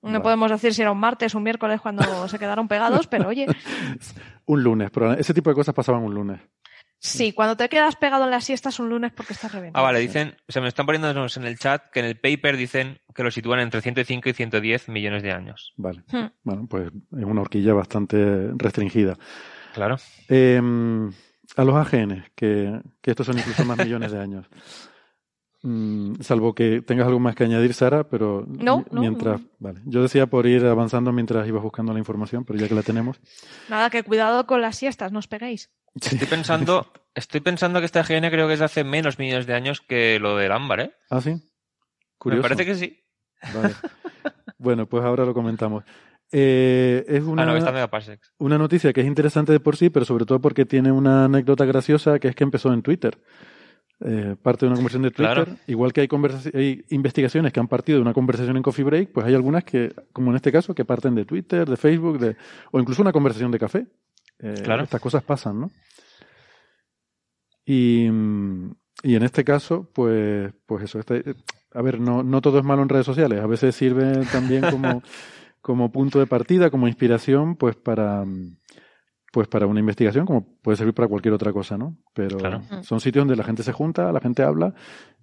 [0.01, 0.19] No Vale.
[0.21, 3.45] podemos decir si era un martes, un miércoles cuando se quedaron pegados, pero oye,
[4.45, 6.39] Un lunes, pero ese tipo de cosas pasaban un lunes.
[6.99, 9.83] Sí, cuando te quedas pegado en las siestas un lunes porque estás Ah, reventado.
[9.85, 13.23] vale, dicen, se me están poniendo en el chat que en el paper dicen que
[13.23, 15.73] lo sitúan entre 105 y 110 millones de años.
[15.77, 16.03] Vale.
[16.11, 16.27] Hmm.
[16.43, 19.17] Bueno, pues es una horquilla bastante restringida.
[19.73, 19.97] Claro.
[20.29, 20.61] Eh,
[21.55, 24.45] a los AGN, que, que estos son incluso más millones de años.
[25.63, 29.47] Mm, salvo que tengas algo más que añadir, Sara, pero no, mientras, no.
[29.59, 29.81] vale.
[29.85, 33.19] Yo decía por ir avanzando mientras ibas buscando la información, pero ya que la tenemos.
[33.67, 35.71] Nada, que cuidado con las siestas, no os peguéis.
[36.01, 39.53] Estoy pensando, estoy pensando que este AGN creo que es de hace menos millones de
[39.53, 40.91] años que lo del ámbar, ¿eh?
[41.09, 41.31] Ah, sí.
[41.31, 41.41] Me
[42.17, 42.43] Curioso.
[42.43, 42.99] parece que sí.
[43.53, 43.73] Vale.
[44.59, 45.83] Bueno, pues ahora lo comentamos.
[46.31, 47.89] Eh, es una, Ah, no, está
[48.39, 51.63] una noticia que es interesante de por sí, pero sobre todo porque tiene una anécdota
[51.65, 53.19] graciosa que es que empezó en Twitter.
[53.99, 55.33] Eh, parte de una conversación de Twitter.
[55.45, 55.57] Claro.
[55.67, 56.07] Igual que hay,
[56.53, 59.93] hay investigaciones que han partido de una conversación en Coffee Break, pues hay algunas que,
[60.13, 62.35] como en este caso, que parten de Twitter, de Facebook, de,
[62.71, 63.87] o incluso una conversación de café.
[64.39, 64.83] Eh, Claro.
[64.83, 65.71] Estas cosas pasan, ¿no?
[67.65, 68.05] Y,
[69.03, 70.99] y en este caso, pues, pues eso.
[70.99, 71.35] Este,
[71.73, 73.41] a ver, no, no todo es malo en redes sociales.
[73.41, 75.03] A veces sirve también como,
[75.61, 78.23] como punto de partida, como inspiración, pues para,
[79.33, 81.97] pues para una investigación, como puede servir para cualquier otra cosa, ¿no?
[82.13, 82.61] Pero Claro.
[82.83, 84.73] son sitios donde la gente se junta, la gente habla,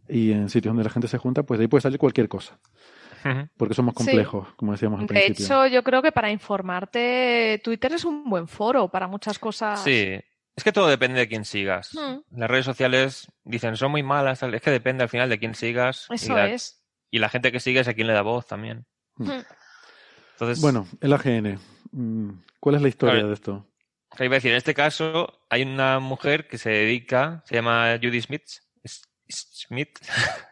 [0.07, 2.59] y en sitios donde la gente se junta, pues de ahí puede salir cualquier cosa.
[3.57, 4.05] Porque somos Sí.
[4.05, 5.45] complejos, como decíamos al De principio.
[5.45, 9.83] hecho, yo creo que para informarte, Twitter es un buen foro para muchas cosas.
[9.83, 10.19] Sí.
[10.57, 11.95] Es que todo depende de quién sigas.
[11.95, 12.39] Mm.
[12.39, 16.07] Las redes sociales dicen son muy malas, es que depende al final de quién sigas.
[16.11, 16.85] y Eso la, es.
[17.11, 18.87] Y la gente que sigues a quién le da voz también.
[19.17, 19.31] Mm.
[20.33, 21.59] Entonces, Bueno, el AGN.
[21.93, 23.29] mm, ¿Cuál es la historia Claro.
[23.29, 23.67] de esto?
[24.19, 28.21] Iba a decir, en este caso hay una mujer que se dedica, se llama Judy
[28.21, 28.45] Smith,
[29.29, 29.99] Smith,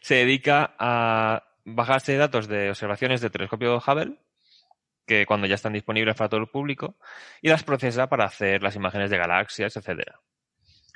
[0.00, 1.42] se dedica a
[1.74, 4.18] bajarse datos de observaciones del telescopio Hubble,
[5.06, 6.96] que cuando ya están disponibles para todo el público,
[7.40, 10.20] y las procesa para hacer las imágenes de galaxias, etcétera.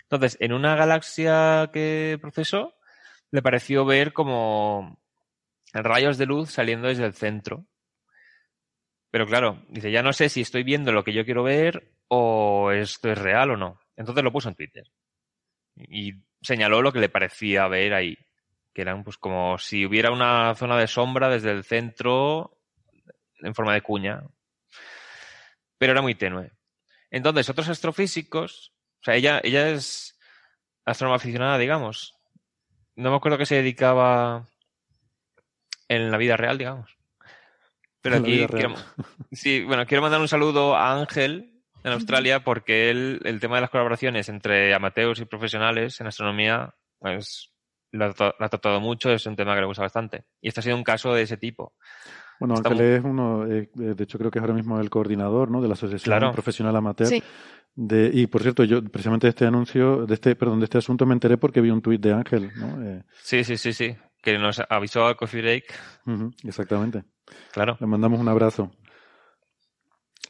[0.03, 2.75] Entonces, en una galaxia que procesó,
[3.31, 5.01] le pareció ver como
[5.73, 7.67] rayos de luz saliendo desde el centro.
[9.11, 12.71] Pero claro, dice, ya no sé si estoy viendo lo que yo quiero ver o
[12.73, 13.81] esto es real o no.
[13.97, 14.85] Entonces lo puso en Twitter.
[15.77, 18.17] Y señaló lo que le parecía ver ahí.
[18.73, 22.59] Que eran pues como si hubiera una zona de sombra desde el centro
[23.41, 24.23] en forma de cuña.
[25.79, 26.53] Pero era muy tenue.
[27.11, 30.19] Entonces, otros astrofísicos, o sea, ella, ella es
[30.85, 32.15] astrónoma aficionada, digamos.
[32.97, 34.49] No me acuerdo que se dedicaba
[35.89, 36.97] en la vida real, digamos.
[38.01, 38.75] Pero aquí quiero,
[39.31, 43.63] sí, bueno, quiero mandar un saludo a Ángel en Australia porque él, el tema de
[43.63, 47.52] las colaboraciones entre amateurs y profesionales en astronomía, pues
[47.93, 50.25] lo ha, tra- lo ha tratado mucho, es un tema que le gusta bastante.
[50.41, 51.75] Y este ha sido un caso de ese tipo.
[52.41, 54.91] Bueno, Está Ángel muy- es uno, eh, de hecho creo que es ahora mismo el
[54.91, 55.63] coordinador, ¿no?
[55.63, 56.33] De la Asociación Claro.
[56.33, 57.09] Profesional Amateur.
[57.09, 57.23] Sí.
[57.75, 61.07] De, y por cierto, yo precisamente de este anuncio, de este, perdón, de este asunto
[61.07, 62.83] me enteré porque vi un tuit de Ángel, ¿no?
[62.85, 63.97] Eh, Sí, sí, sí, sí.
[64.21, 65.65] Que nos avisó a Coffee Break.
[66.45, 67.05] exactamente.
[67.53, 67.77] Claro.
[67.81, 68.71] Le mandamos un abrazo.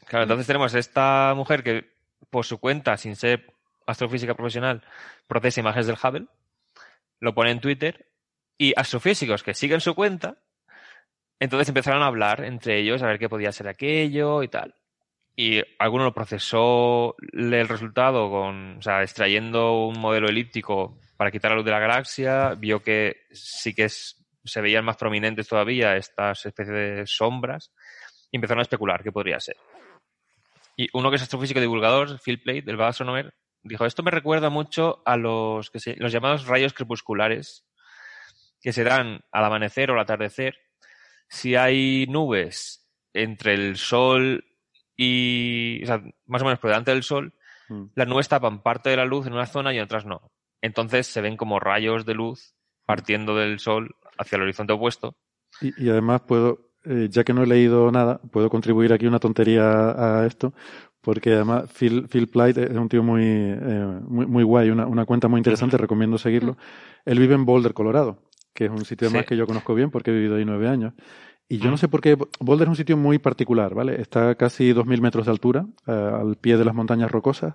[0.05, 1.93] Claro, entonces tenemos esta mujer que,
[2.29, 3.45] por su cuenta, sin ser
[3.85, 4.83] astrofísica profesional,
[5.27, 6.27] procesa imágenes del Hubble,
[7.23, 8.11] lo pone en Twitter,
[8.57, 10.37] y astrofísicos que siguen su cuenta,
[11.39, 14.75] entonces empezaron a hablar entre ellos a ver qué podía ser aquello y tal.
[15.35, 21.51] y alguno lo procesó el resultado con, o sea, extrayendo un modelo elíptico para quitar
[21.51, 26.45] la luz de la galaxia, vio que sí que se veían más prominentes todavía estas
[26.45, 27.71] especies de sombras
[28.31, 29.57] y empezaron a especular qué podría ser.
[30.75, 33.33] Y uno que es astrofísico divulgador, Phil Plate, del Astronomer,
[33.63, 37.65] dijo, esto me recuerda mucho a los, que se, los llamados rayos crepusculares
[38.61, 40.57] que se dan al amanecer o al atardecer
[41.27, 44.45] si hay nubes entre el sol
[44.95, 47.33] y, o sea, más o menos por delante del sol,
[47.69, 47.85] Mm.
[47.95, 50.31] las nubes tapan parte de la luz en una zona y en otras no.
[50.61, 55.15] Entonces se ven como rayos de luz partiendo del sol hacia el horizonte opuesto.
[55.61, 59.19] Y, y además puedo, eh, ya que no he leído nada, puedo contribuir aquí una
[59.19, 60.53] tontería a esto,
[61.03, 65.05] porque además Phil, Phil Plight es un tío muy, eh, muy, muy guay, una, una
[65.05, 66.57] cuenta muy interesante, recomiendo seguirlo.
[67.05, 68.17] Él vive en Boulder, Colorado,
[68.53, 69.29] que es un sitio además Sí.
[69.29, 70.93] que yo conozco bien porque he vivido ahí nueve años.
[71.49, 74.01] Y yo no sé por qué, Boulder es un sitio muy particular, ¿vale?
[74.01, 77.53] Está a casi 2.000 metros de altura, eh, al pie de las montañas rocosas.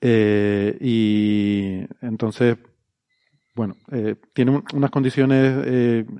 [0.00, 2.56] Eh, y entonces,
[3.54, 6.14] bueno, eh, tiene un- unas condiciones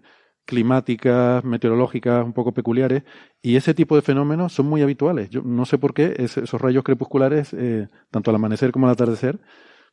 [0.44, 3.02] climáticas, meteorológicas un poco peculiares
[3.42, 5.30] y ese tipo de fenómenos son muy habituales.
[5.30, 8.92] Yo no sé por qué es- esos rayos crepusculares, eh, tanto al amanecer como al
[8.92, 9.40] atardecer,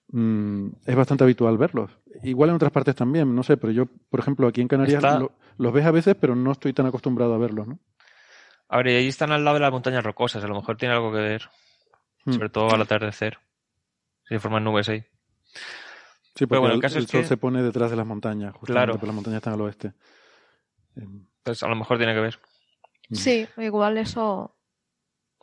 [0.09, 1.91] mm, es bastante habitual verlos.
[2.23, 5.19] Igual en otras partes también, no sé, pero yo, por ejemplo, aquí en Canarias Está-
[5.19, 7.79] lo- los ves a veces, pero no estoy tan acostumbrado a verlos, ¿no?
[8.67, 10.93] A ver, y ahí están al lado de las montañas rocosas, a lo mejor tiene
[10.95, 11.49] algo que ver,
[12.25, 12.33] Hmm.
[12.33, 13.37] sobre todo al atardecer.
[14.23, 15.01] Se forman nubes ahí.
[16.35, 17.97] Sí, porque Pero bueno, el el, caso el es sol que- se pone detrás de
[17.97, 18.93] las montañas, justamente, Claro.
[18.93, 19.93] porque las montañas están al oeste.
[21.43, 22.39] Pues a lo mejor tiene que ver.
[23.11, 24.55] Sí, igual eso.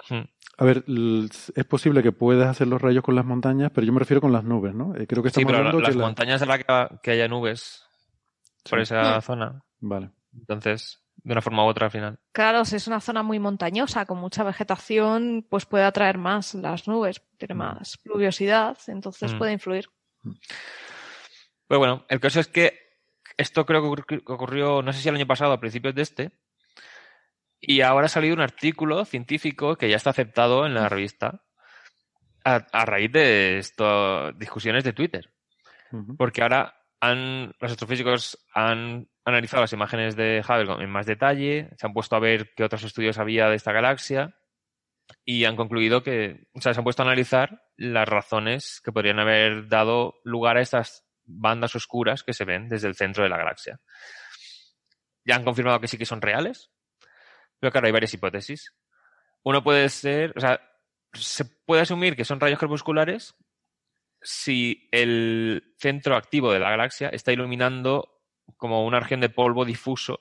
[0.08, 0.22] Hmm.
[0.58, 3.98] A ver, es posible que puedas hacer los rayos con las montañas, pero yo me
[4.00, 4.94] refiero con las nubes, ¿no?
[4.96, 7.11] Eh, creo que Sí, estamos pero hablando las que la- montañas en las que, que
[7.12, 7.84] haya nubes
[8.68, 8.82] por Sí.
[8.82, 9.22] esa Hmm.
[9.22, 9.64] zona.
[9.80, 10.11] Vale.
[10.37, 12.18] Entonces, de una forma u otra al final.
[12.32, 16.88] Claro, si es una zona muy montañosa, con mucha vegetación, pues puede atraer más las
[16.88, 19.38] nubes, tiene más pluviosidad, entonces Mm.
[19.38, 19.88] puede influir.
[21.66, 22.88] Pero bueno, el caso es que
[23.38, 26.03] esto creo que ocurri- que ocurrió, no sé si el año pasado, a principios de
[26.03, 26.33] este,
[27.61, 31.42] y ahora ha salido un artículo científico que ya está aceptado en la revista
[32.44, 35.33] a, a raíz de estas discusiones de Twitter.
[36.16, 41.87] Porque ahora han, los astrofísicos han analizado las imágenes de Hubble en más detalle, se
[41.87, 44.35] han puesto a ver qué otros estudios había de esta galaxia
[45.24, 49.18] y han concluido que, o sea, se han puesto a analizar las razones que podrían
[49.18, 53.36] haber dado lugar a estas bandas oscuras que se ven desde el centro de la
[53.36, 53.80] galaxia.
[55.24, 56.70] Ya han confirmado que sí que son reales,
[57.60, 58.74] pero claro, hay varias hipótesis.
[59.44, 60.60] Uno puede ser, o sea,
[61.12, 63.34] se puede asumir que son rayos crepusculares
[64.20, 68.20] si el centro activo de la galaxia está iluminando
[68.56, 70.20] como una región de polvo difuso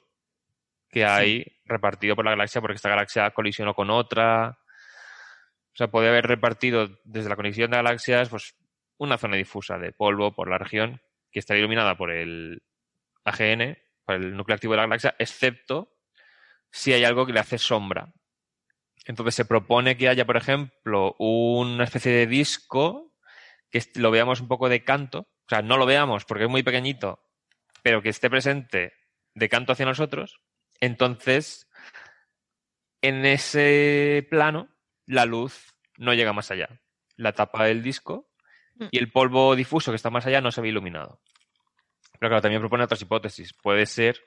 [0.89, 4.49] que hay repartido por la galaxia porque esta galaxia colisionó con otra.
[4.49, 8.55] O sea, puede haber repartido desde la conexión de galaxias pues
[8.97, 12.63] una zona difusa de polvo por la región que está iluminada por el
[13.23, 15.93] AGN, por el núcleo activo de la galaxia, excepto
[16.71, 18.13] si hay algo que le hace sombra.
[19.05, 23.13] Entonces se propone que haya, por ejemplo, una especie de disco
[23.69, 26.63] que lo veamos un poco de canto, o sea, no lo veamos porque es muy
[26.63, 27.21] pequeñito,
[27.83, 28.93] pero que esté presente
[29.33, 30.41] de canto hacia nosotros,
[30.79, 31.69] entonces
[33.01, 34.69] en ese plano
[35.05, 36.81] la luz no llega más allá.
[37.15, 38.26] La tapa del disco
[38.91, 41.21] y el polvo difuso que está más allá no se ve iluminado.
[42.19, 43.53] Pero claro, también propone otras hipótesis.
[43.53, 44.19] Puede ser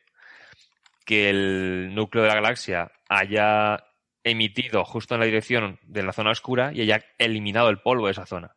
[1.04, 3.84] que el núcleo de la galaxia haya
[4.22, 8.12] emitido justo en la dirección de la zona oscura y haya eliminado el polvo de
[8.12, 8.56] esa zona.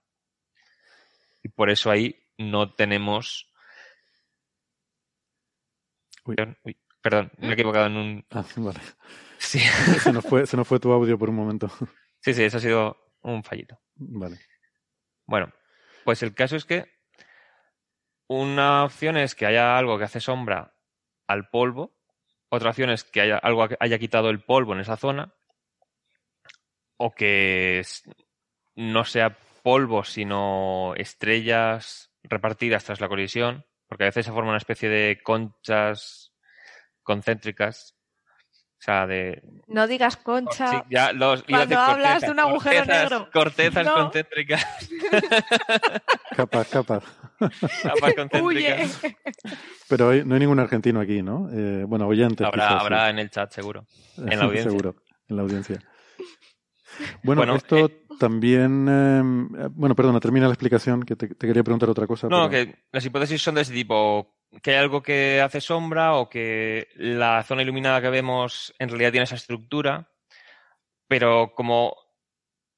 [1.42, 3.52] Y por eso ahí no tenemos.
[6.26, 6.36] Uy.
[6.64, 8.26] Uy, perdón, me he equivocado en un.
[8.32, 8.80] Ah, vale.
[9.38, 9.60] Sí,
[10.00, 11.70] Se nos fue, se nos fue tu audio por un momento.
[12.22, 13.80] sí, sí, eso ha sido un fallito.
[13.96, 14.40] Vale.
[15.26, 15.52] Bueno,
[16.04, 16.92] pues el caso es que
[18.28, 20.76] una opción es que haya algo que hace sombra
[21.28, 21.94] al polvo,
[22.50, 25.34] otra opción es que haya algo que haya quitado el polvo en esa zona,
[26.98, 27.82] o que
[28.76, 34.58] no sea polvo, sino estrellas repartidas tras la colisión, porque a veces se forma una
[34.58, 36.34] especie de conchas
[37.02, 37.93] concéntricas.
[38.84, 40.68] O sea, de, No digas concha.
[40.70, 43.30] Sí, ya los, iba a Cuando hablas cortezas, de un agujero cortezas- negro.
[43.32, 43.94] Cortezas No.
[43.96, 44.68] concéntricas.
[46.36, 47.04] Capaz, capaz.
[47.40, 48.42] capas concéntricas.
[48.42, 49.16] Huye.
[49.88, 51.48] Pero hay- no hay ningún argentino aquí, ¿no?
[51.54, 52.46] Eh, bueno, oyentes.
[52.46, 52.86] Habrá, quizás, sí.
[52.86, 53.86] habrá en el chat, seguro.
[54.18, 54.72] En la audiencia.
[54.72, 54.96] Seguro,
[55.30, 55.80] en la audiencia.
[57.24, 58.88] Bueno, Bueno, esto eh, también...
[58.90, 59.22] eh,
[59.72, 62.28] bueno, perdona, termina la explicación, que te, te quería preguntar otra cosa.
[62.28, 64.33] No, pero- que las hipótesis son de ese tipo.
[64.62, 69.12] Que hay algo que hace sombra o que la zona iluminada que vemos en realidad
[69.12, 70.12] tiene esa estructura.
[71.08, 71.96] Pero como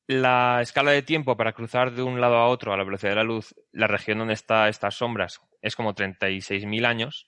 [0.08, 3.18] la escala de tiempo para cruzar de un lado a otro a la velocidad de
[3.18, 7.28] la luz, la región donde están estas sombras es como 36.000 años,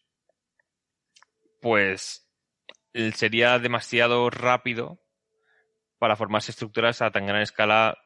[1.61, 2.29] pues
[3.15, 4.99] sería demasiado rápido
[5.97, 7.97] para formarse estructuras a tan gran escala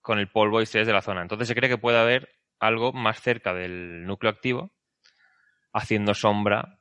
[0.00, 1.22] con el polvo y estrellas de la zona.
[1.22, 4.72] Entonces se cree que puede haber algo más cerca del núcleo activo
[5.72, 6.80] haciendo sombra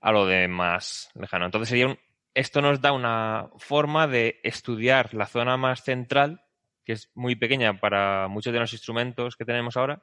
[0.00, 1.46] a lo de más lejano.
[1.46, 1.98] Entonces sería un,
[2.34, 6.42] esto nos da una forma de estudiar la zona más central,
[6.84, 10.02] que es muy pequeña para muchos de los instrumentos que tenemos ahora,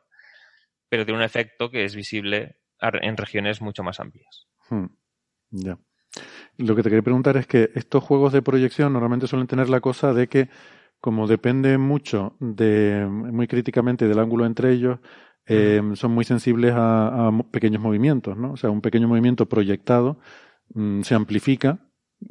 [0.88, 4.48] pero tiene un efecto que es visible en regiones mucho más amplias.
[4.70, 4.86] Hmm.
[5.50, 5.78] Ya.
[6.58, 9.82] Lo que te quería preguntar es que estos juegos de proyección normalmente suelen tener la
[9.82, 10.50] cosa de que,
[11.00, 15.00] como depende mucho de, muy críticamente del ángulo entre ellos,
[15.50, 18.54] eh, son muy sensibles a, pequeños movimientos, ¿no?
[18.54, 20.20] O sea, un pequeño movimiento proyectado
[20.74, 21.80] mm, se amplifica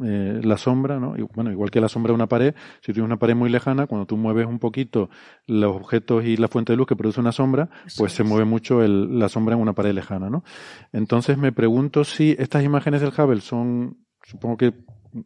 [0.04, 1.16] eh, la sombra, ¿no?
[1.16, 3.86] Y, bueno, igual que la sombra de una pared, si tienes una pared muy lejana,
[3.86, 5.08] cuando tú mueves un poquito
[5.46, 8.82] los objetos y la fuente de luz que produce una sombra, pues se mueve mucho
[8.82, 10.44] el, la sombra en una pared lejana, ¿no?
[10.92, 14.74] Entonces me pregunto si estas imágenes del Hubble son, supongo que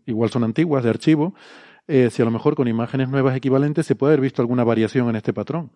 [0.07, 1.35] igual son antiguas, de archivo,
[1.89, 5.09] eh, si a lo mejor con imágenes nuevas equivalentes se puede haber visto alguna variación
[5.09, 5.73] en este patrón.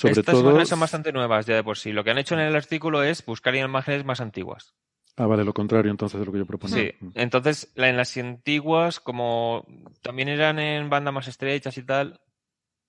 [0.00, 0.40] Sobre Estas todo...
[0.44, 1.92] imágenes son bastante nuevas ya de por sí.
[1.92, 4.74] Lo que han hecho en el artículo es buscar imágenes más antiguas.
[5.18, 6.74] Ah, vale, lo contrario entonces de lo que yo proponía.
[6.74, 7.10] Sí, mm.
[7.16, 9.66] entonces en las antiguas, como
[10.00, 12.18] también eran en bandas más estrechas y tal,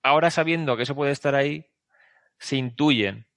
[0.02, 1.66] ahora sabiendo que eso puede estar ahí,
[2.40, 3.28] se intuyen,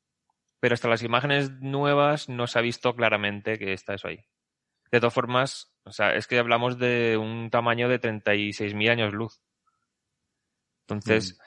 [0.61, 4.21] pero hasta las imágenes nuevas no se ha visto claramente que está eso ahí.
[4.93, 9.43] De todas formas, o sea, es que hablamos de un tamaño de 36.000 años luz.
[10.83, 11.44] Entonces, mm.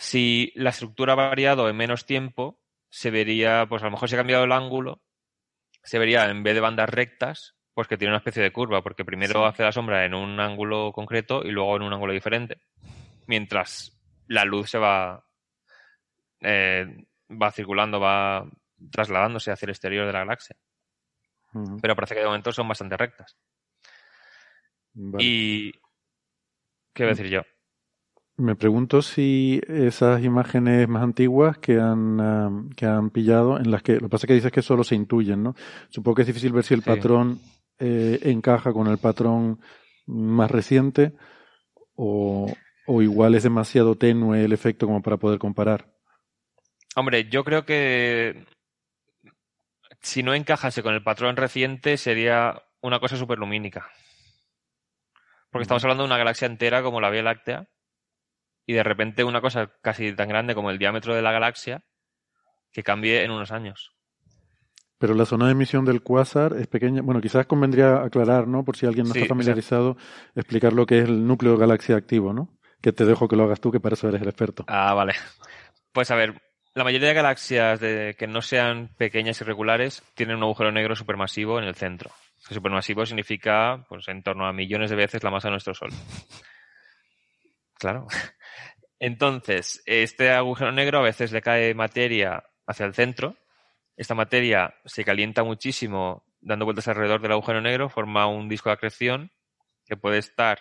[0.00, 4.16] Si la estructura ha variado en menos tiempo, se vería, pues a lo mejor se
[4.16, 5.02] ha cambiado el ángulo
[5.82, 9.04] se vería en vez de bandas rectas, pues que tiene una especie de curva, porque
[9.04, 12.60] primero hace la sombra en un ángulo concreto y luego en un ángulo diferente.
[13.26, 15.24] Mientras la luz se va,
[16.40, 16.86] eh,
[17.30, 18.46] va circulando, va
[18.90, 20.56] trasladándose hacia el exterior de la galaxia.
[21.80, 23.36] Pero parece que de momento son bastante rectas.
[25.18, 25.72] Y.
[26.92, 27.42] ¿Qué voy a decir yo?
[28.40, 33.96] Me pregunto si esas imágenes más antiguas que han, que han pillado, en las que
[33.96, 35.54] lo que pasa es que dices que solo se intuyen, ¿no?
[35.90, 37.38] Supongo que es difícil ver si el patrón
[37.78, 39.60] eh, encaja con el patrón
[40.06, 41.12] más reciente
[41.94, 42.50] o,
[42.86, 45.92] o igual es demasiado tenue el efecto como para poder comparar.
[46.96, 48.46] Hombre, yo creo que
[50.00, 53.90] si no encajase con el patrón reciente sería una cosa superlumínica.
[55.50, 57.68] Porque estamos hablando de una galaxia entera como la Vía Láctea
[58.66, 61.82] y de repente una cosa casi tan grande como el diámetro de la galaxia
[62.72, 63.92] que cambie en unos años.
[64.98, 67.00] Pero la zona de emisión del cuásar es pequeña.
[67.00, 68.64] Bueno, quizás convendría aclarar, ¿no?
[68.64, 69.96] Por si alguien no está familiarizado,
[70.34, 72.58] explicar lo que es el núcleo de galaxia activo, ¿no?
[72.82, 74.64] Que te dejo que lo hagas tú, que para eso eres el experto.
[74.68, 75.14] Ah, vale.
[75.92, 76.40] Pues a ver,
[76.74, 80.94] la mayoría de galaxias de, que no sean pequeñas y regulares tienen un agujero negro
[80.94, 82.10] supermasivo en el centro.
[82.36, 85.90] Supermasivo significa, pues, en torno a millones de veces la masa de nuestro Sol.
[87.78, 88.06] Claro.
[89.00, 93.36] Entonces, este agujero negro a veces le cae materia hacia el centro.
[93.96, 98.74] Esta materia se calienta muchísimo dando vueltas alrededor del agujero negro, forma un disco de
[98.74, 99.32] acreción
[99.86, 100.60] que puede estar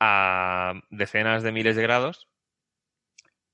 [0.00, 2.28] a decenas de miles de grados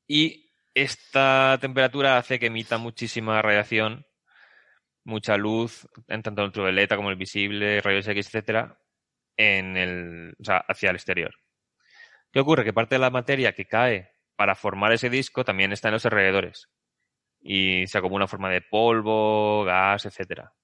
[0.06, 4.06] y esta temperatura hace que emita muchísima radiación,
[5.04, 8.78] mucha luz, en tanto el ultravioleta como el visible, rayos X, etcétera,
[9.36, 11.34] en el, o sea, hacia el exterior.
[12.32, 12.64] ¿Qué ocurre?
[12.64, 16.06] Que parte de la materia que cae para formar ese disco también está en los
[16.06, 16.70] alrededores
[17.40, 20.54] y se acumula en forma de polvo, gas, etcétera.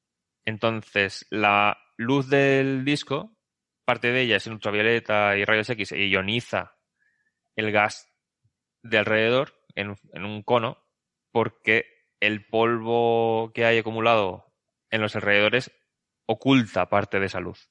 [0.45, 3.37] Entonces, la luz del disco,
[3.85, 6.77] parte de ella es en ultravioleta y rayos X e ioniza
[7.57, 8.09] el gas
[8.83, 10.79] de alrededor en, en un cono
[11.33, 11.85] porque
[12.21, 14.55] el polvo que hay acumulado
[14.91, 15.71] en los alrededores
[16.27, 17.71] oculta parte de esa luz.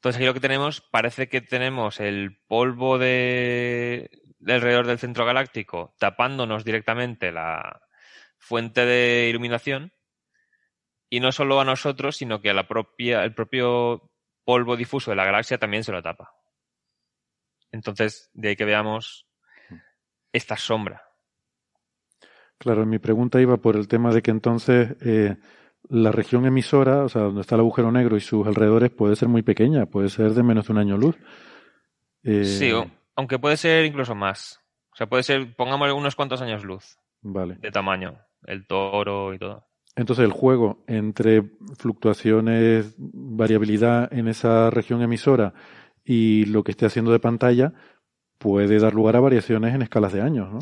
[0.00, 4.10] Entonces aquí lo que tenemos, parece que tenemos el polvo de,
[4.46, 7.82] alrededor del centro galáctico tapándonos directamente la
[8.38, 9.92] fuente de iluminación
[11.10, 14.10] y no solo a nosotros, sino que a la propia, el propio
[14.42, 16.32] polvo difuso de la galaxia también se lo tapa.
[17.70, 19.26] Entonces, de ahí que veamos
[20.32, 21.02] esta sombra.
[22.56, 25.36] Claro, mi pregunta iba por el tema de que entonces eh,
[25.90, 29.28] la región emisora, o sea, donde está el agujero negro y sus alrededores, puede ser
[29.28, 31.16] muy pequeña, puede ser de menos de un año luz.
[32.22, 32.70] Eh, sí,
[33.16, 34.60] aunque puede ser incluso más.
[34.92, 36.96] O sea, puede ser, pongamos unos cuantos años luz.
[37.22, 37.56] Vale.
[37.56, 39.66] De tamaño, el toro y todo.
[39.96, 41.42] Entonces, el juego entre
[41.76, 45.52] fluctuaciones, variabilidad en esa región emisora
[46.04, 47.72] y lo que esté haciendo de pantalla
[48.38, 50.60] puede dar lugar a variaciones en escalas de años, ¿no?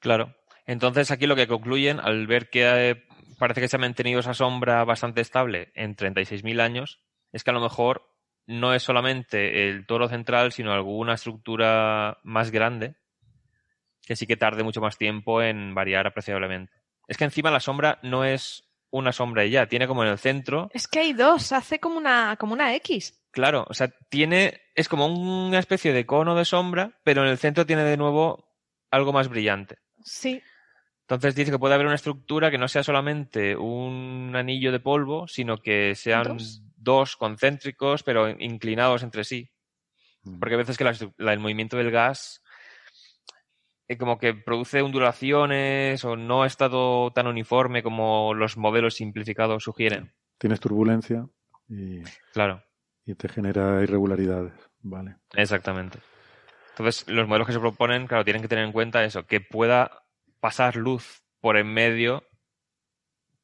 [0.00, 0.34] Claro.
[0.64, 3.05] Entonces aquí lo que concluyen, al ver que
[3.38, 7.00] parece que se ha mantenido esa sombra bastante estable en 36.000 años,
[7.32, 8.08] es que a lo mejor
[8.46, 12.96] no es solamente el toro central, sino alguna estructura más grande
[14.06, 16.72] que sí que tarde mucho más tiempo en variar apreciablemente.
[17.08, 20.18] Es que encima la sombra no es una sombra y ya, tiene como en el
[20.18, 20.70] centro.
[20.72, 23.20] Es que hay dos, hace como una, como una X.
[23.32, 27.38] Claro, o sea, tiene, es como una especie de cono de sombra, pero en el
[27.38, 28.48] centro tiene de nuevo
[28.90, 29.76] algo más brillante.
[30.04, 30.40] Sí.
[31.08, 35.28] Entonces dice que puede haber una estructura que no sea solamente un anillo de polvo,
[35.28, 36.62] sino que sean ¿Dos?
[36.76, 39.48] dos, concéntricos, pero inclinados entre sí.
[40.24, 40.40] Mm.
[40.40, 42.42] Porque a veces que la estru- la- el movimiento del gas
[43.88, 49.62] eh, como que produce ondulaciones o no ha estado tan uniforme como los modelos simplificados
[49.62, 50.12] sugieren.
[50.38, 51.24] Tienes turbulencia
[51.68, 52.02] y,
[52.32, 52.64] Claro,
[53.04, 54.54] y te genera irregularidades.
[54.80, 55.18] Vale.
[55.34, 56.00] exactamente.
[56.70, 60.02] Entonces, los modelos que se proponen, claro, tienen que tener en cuenta eso, que pueda
[60.46, 62.22] pasar luz por en medio,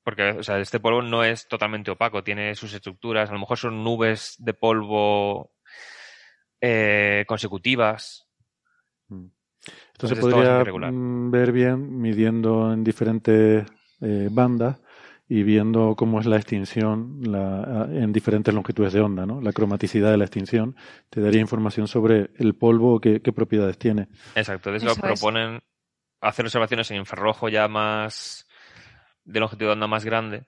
[0.04, 3.58] porque o sea, este polvo no es totalmente opaco, tiene sus estructuras, a lo mejor
[3.58, 5.50] son nubes de polvo
[6.60, 8.28] eh, consecutivas.
[9.08, 9.26] Mm.
[9.94, 13.66] Esto se podría mm, ver bien midiendo en diferentes
[14.00, 14.80] eh, bandas
[15.28, 19.40] y viendo cómo es la extinción la- en diferentes longitudes de onda, ¿no?
[19.40, 20.76] La cromaticidad de la extinción
[21.10, 24.06] te daría información sobre el polvo, qué, qué propiedades tiene.
[24.36, 25.20] Exacto, de eso, Eso es.
[26.22, 28.46] Hacer observaciones en infrarrojo ya más
[29.24, 30.46] de longitud de onda más grande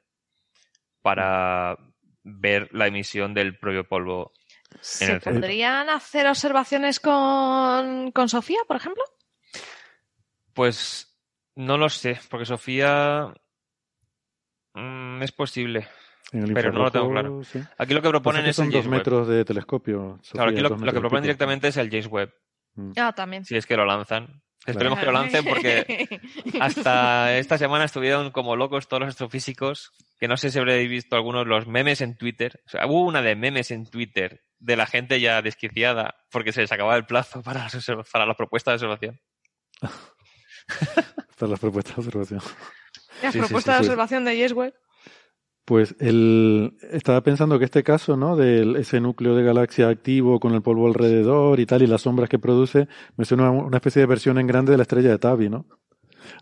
[1.03, 1.77] para
[2.23, 4.33] ver la emisión del propio polvo.
[4.81, 9.05] ¿Se el podrían hacer observaciones con, con Sofía, por ejemplo?
[10.53, 11.17] Pues
[11.57, 13.33] no lo sé, porque Sofía
[14.75, 15.89] mm, es posible.
[16.33, 17.45] Pero no lo tengo claro.
[17.45, 17.61] sí.
[17.79, 18.99] Aquí lo que proponen que es son el dos James Webb.
[18.99, 20.19] metros de telescopio.
[20.23, 22.33] Sofía, Claro, aquí lo, lo que proponen directamente es el James Webb,
[22.77, 22.91] Mm.
[22.97, 23.45] Ah, también.
[23.45, 24.43] si es que lo lanzan.
[24.67, 26.21] Esperemos que lo lancen porque
[26.61, 31.17] hasta esta semana estuvieron como locos todos los astrofísicos, que no sé si habréis visto
[31.17, 32.63] algunos los memes en Twitter.
[32.67, 36.63] O sea, hubo una de memes en Twitter de la gente ya desquiciada porque se
[36.63, 37.69] les acababa el plazo para,
[38.11, 39.21] para la propuesta de observación.
[41.31, 42.41] Estas las propuestas de observación.
[43.23, 43.91] Las Sí, propuestas sí, de sí.
[43.91, 44.75] observación de Yesweb.
[45.65, 48.37] Pues el, estaba pensando que este caso, ¿no?
[48.37, 52.29] De ese núcleo de galaxia activo con el polvo alrededor y tal, y las sombras
[52.29, 52.87] que produce,
[53.17, 55.67] me suena a una especie de versión en grande de la estrella de Tabi, ¿no?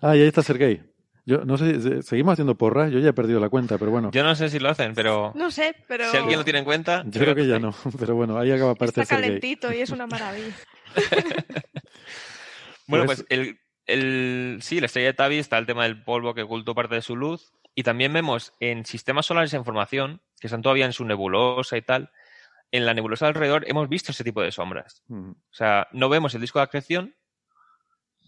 [0.01, 0.83] Ah, y ahí está Sergei.
[1.25, 4.11] Yo no sé, se- seguimos haciendo porras, yo ya he perdido la cuenta, pero bueno,
[4.11, 6.65] Yo no sé si lo hacen, pero No sé, pero si alguien lo tiene en
[6.65, 9.25] cuenta, yo creo que ya no, pero bueno, ahí acaba parte está de Sergei.
[9.29, 10.53] calentito y es una maravilla.
[12.89, 16.35] Bueno, Pues- pues el, el, sí, la estrella de Tabi está el tema del polvo
[16.35, 17.53] que ocultó parte de su luz.
[17.75, 21.83] Y también vemos en sistemas solares en formación, que están todavía en su nebulosa y
[21.83, 22.11] tal,
[22.71, 25.03] en la nebulosa alrededor hemos visto ese tipo de sombras.
[25.09, 27.15] Mm, O sea, no vemos el disco de acreción,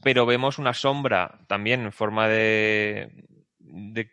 [0.03, 3.27] pero vemos una sombra también en forma de,
[3.59, 4.11] de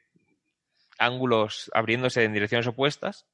[0.97, 3.25] ángulos abriéndose en direcciones opuestas,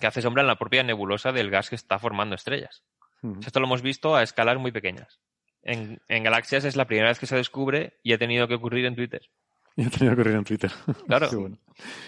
[0.00, 2.82] que hace sombra en la propia nebulosa del gas que está formando estrellas.
[3.22, 3.40] mm.
[3.46, 5.20] Esto lo hemos visto a escalas muy pequeñas.
[5.62, 8.86] En, en galaxias es la primera vez que se descubre y ha tenido que ocurrir
[8.86, 9.22] en Twitter.
[9.76, 10.72] Y he tenido que correr en Twitter.
[11.06, 11.28] Claro.
[11.32, 11.58] Bueno.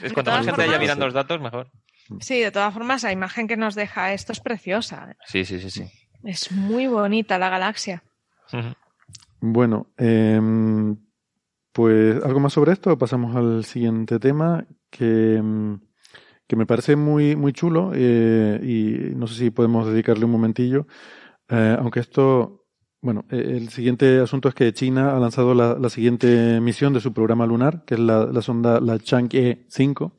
[0.03, 1.71] Es cuanto más gente haya mirando los datos, mejor.
[2.19, 5.17] Sí, de todas formas, la imagen que nos deja esto es preciosa.
[5.27, 5.85] Sí, sí, sí, sí.
[6.25, 8.03] Es muy bonita la galaxia.
[9.41, 10.97] Bueno, em,
[11.73, 15.79] pues algo más sobre esto, pasamos al siguiente tema que, em,
[16.49, 20.87] que me parece muy, muy chulo eh, y no sé si podemos dedicarle un momentillo,
[21.53, 22.60] Eh, aunque esto,
[23.03, 27.01] bueno, eh, el siguiente asunto es que China ha lanzado la, la siguiente misión de
[27.01, 30.13] su programa lunar, que es la, la sonda, la Chang'e 5.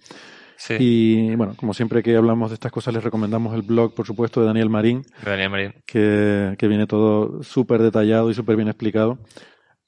[0.58, 4.06] Sí, Y bueno, como siempre que hablamos de estas cosas, les recomendamos el blog, por
[4.06, 5.74] supuesto, de Daniel Marín, Daniel Marín.
[5.88, 9.18] que, que viene todo súper detallado y súper bien explicado.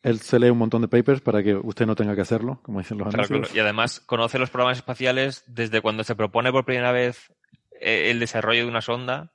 [0.01, 2.79] Él se lee un montón de papers para que usted no tenga que hacerlo, como
[2.79, 3.49] dicen los Claro, anuncios.
[3.51, 3.55] claro.
[3.55, 7.31] Y además conoce los programas espaciales desde cuando se propone por primera vez
[7.79, 9.31] eh, el desarrollo de una sonda.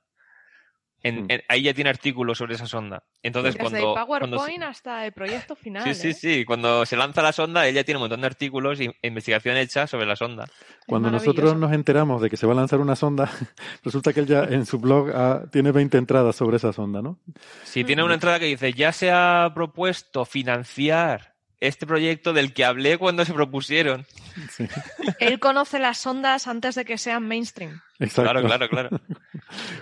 [1.01, 1.31] En- Mm.
[1.31, 3.03] en- ahí ya tiene artículos sobre esa sonda.
[3.23, 5.83] Entonces, Desde cuando, el cuando se- PowerPoint hasta el proyecto final.
[5.83, 6.13] Sí, sí, ¿eh?
[6.13, 6.45] sí.
[6.45, 10.05] Cuando se lanza la sonda, ella tiene un montón de artículos e investigación hecha sobre
[10.05, 10.45] la sonda.
[10.87, 13.29] Cuando nosotros nos enteramos de que se va a lanzar una sonda,
[13.83, 17.17] resulta que él ya en su blog ah, tiene 20 entradas sobre esa sonda, ¿no?
[17.63, 22.63] Si tiene una entrada que dice, ya se ha propuesto financiar este proyecto del que
[22.65, 24.05] hablé cuando se propusieron.
[25.19, 27.81] Él conoce las sondas antes de que sean mainstream.
[27.99, 28.31] Exacto.
[28.31, 28.89] Claro, claro, claro.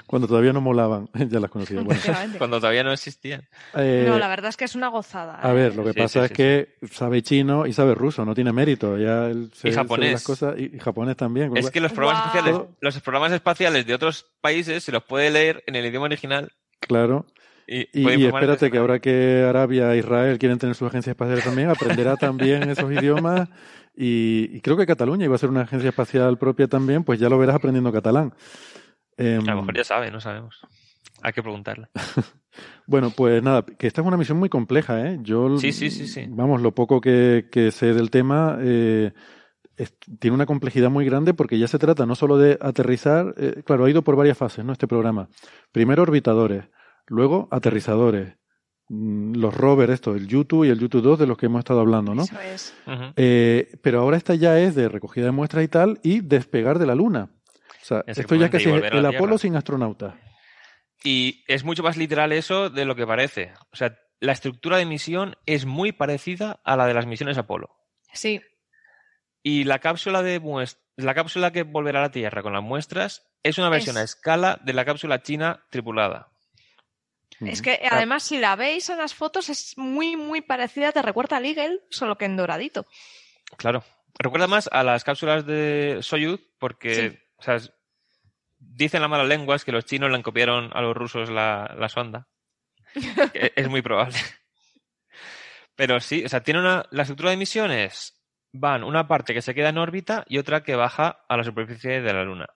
[0.07, 1.81] Cuando todavía no molaban, ya las conocía.
[1.81, 2.01] Bueno.
[2.37, 3.47] Cuando todavía no existían.
[3.75, 5.39] eh, No, la verdad es que es una gozada.
[5.41, 5.53] A ¿eh?
[5.53, 8.33] ver, lo que Sí, pasa sí, es sí, que sabe chino y sabe ruso, no
[8.33, 8.97] tiene mérito.
[8.97, 10.13] Ya él se- Y japonés.
[10.13, 11.55] las cosas, y, y japonés también.
[11.55, 15.63] Es que los programas, espaciales, los programas espaciales de otros países se los puede leer
[15.67, 16.51] en el idioma original.
[16.79, 17.25] Claro.
[17.67, 21.69] Y, Y, espérate que ahora que Arabia e Israel quieren tener sus agencias espaciales también,
[21.69, 23.49] aprenderá también esos idiomas.
[23.95, 27.29] Y, y creo que Cataluña iba a ser una agencia espacial propia también, pues ya
[27.29, 28.33] lo verás aprendiendo catalán.
[29.17, 30.61] Em, A lo mejor ya sabe, no sabemos.
[31.21, 31.87] Hay que preguntarle.
[32.87, 35.19] Bueno, pues nada, que esta es una misión muy compleja, ¿eh?
[35.21, 36.25] Yo, Sí, sí, sí, sí.
[36.29, 39.11] vamos, lo poco que, que sé del tema, eh,
[39.75, 43.61] es- tiene una complejidad muy grande porque ya se trata no solo de aterrizar, eh,
[43.63, 44.71] claro, ha ido por varias fases, ¿no?
[44.71, 45.27] Este programa.
[45.71, 46.63] Primero orbitadores,
[47.07, 48.35] luego aterrizadores,
[48.89, 51.79] mm, los rovers, esto, el Yutu y el Yutu 2 de los que hemos estado
[51.81, 52.23] hablando, ¿no?
[52.23, 52.75] Eso es.
[53.15, 56.85] Eh, pero ahora esta ya es de recogida de muestras y tal y despegar de
[56.85, 57.29] la Luna.
[57.81, 60.15] O sea, esto ya casi es el Apolo sin astronautas.
[61.03, 63.53] Y es mucho más literal eso de lo que parece.
[63.71, 67.69] O sea, la estructura de misión es muy parecida a la de las misiones Apolo.
[68.13, 68.41] Sí,
[69.43, 70.41] Y la cápsula de
[70.97, 74.03] la cápsula que volverá a la Tierra con las muestras es una versión Es- a
[74.03, 76.29] escala de la cápsula china tripulada.
[77.41, 81.37] Es que además si la veis en las fotos es muy, muy parecida, te recuerda
[81.37, 82.85] al Eagle, solo que en doradito.
[83.57, 83.83] Claro.
[84.19, 87.19] Recuerda más a las cápsulas de Soyuz porque, Sí.
[87.37, 87.57] o sea,
[88.57, 92.27] dicen las malas lenguas que los chinos le copiaron a los rusos la, la sonda.
[93.33, 94.17] Que es muy probable.
[95.75, 98.13] Pero sí, o sea, tiene una, la estructura de misiones
[98.51, 102.01] van una parte que se queda en órbita y otra que baja a la superficie
[102.01, 102.47] de la Luna.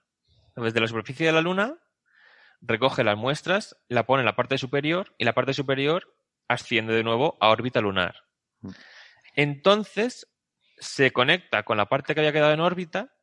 [0.56, 1.76] Desde la superficie de la Luna
[2.62, 6.14] recoge las muestras, la pone en la parte superior y la parte superior
[6.48, 8.24] asciende de nuevo a órbita lunar.
[9.34, 10.32] Entonces
[10.78, 13.14] se conecta con la parte que había quedado en órbita,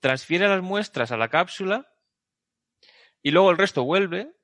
[0.00, 1.90] transfiere las muestras a la cápsula
[3.22, 4.34] y luego el resto vuelve,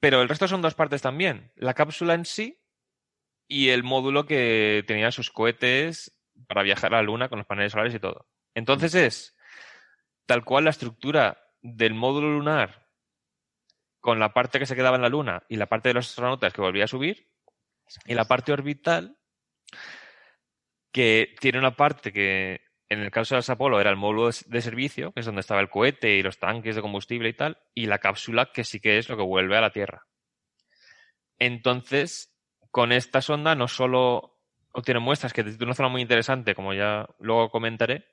[0.00, 1.52] pero el resto son dos partes también.
[1.56, 2.62] La cápsula en sí
[3.48, 7.72] y el módulo que tenía sus cohetes para viajar a la Luna con los paneles
[7.72, 8.28] solares y todo.
[8.54, 9.36] Entonces es
[10.26, 12.85] tal cual la estructura del módulo lunar
[14.06, 16.52] con la parte que se quedaba en la Luna y la parte de los astronautas
[16.52, 17.26] que volvía a subir
[18.04, 19.18] y la parte orbital
[20.92, 24.60] que tiene una parte que en el caso de las Apolo era el módulo de
[24.60, 27.86] servicio, que es donde estaba el cohete y los tanques de combustible y tal, y
[27.86, 30.06] la cápsula que sí que es lo que vuelve a la Tierra.
[31.40, 32.32] Entonces,
[32.70, 34.38] con esta sonda no solo
[34.70, 38.06] obtiene muestras que desde una zona muy interesante, como ya luego comentaré,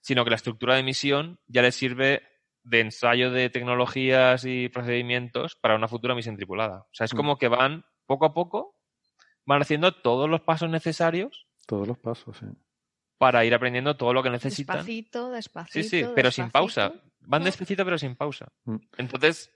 [0.00, 2.33] sino que la estructura de misión ya le sirve
[2.64, 6.80] de ensayo de tecnologías y procedimientos para una futura misión tripulada.
[6.80, 7.16] O sea, es Mm.
[7.16, 8.74] como que van poco a poco,
[9.46, 12.46] van haciendo todos los pasos necesarios Todos los pasos, sí.
[13.18, 14.76] para ir aprendiendo todo lo que necesitan.
[14.78, 15.82] Despacito, despacito.
[15.88, 16.92] Sí, sí, pero sin pausa.
[17.20, 18.48] Van despacito, pero sin pausa.
[18.64, 18.76] Mm.
[18.98, 19.50] Entonces,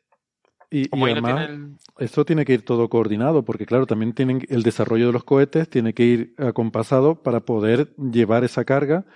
[0.70, 4.44] Y, no además, tiene el- esto tiene que ir todo coordinado, porque claro, también tienen
[4.50, 9.06] el desarrollo de los cohetes tiene que ir acompasado para poder llevar esa carga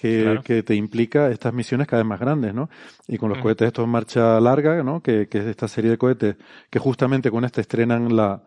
[0.00, 0.42] que, Claro.
[0.42, 2.70] que te implica estas misiones cada vez más grandes, ¿no?
[3.06, 3.44] Y con los Ujú.
[3.48, 5.02] cohetes estos en marcha larga, ¿no?
[5.02, 6.36] Que, que es esta serie de cohetes
[6.70, 8.42] que justamente con este estrenan la,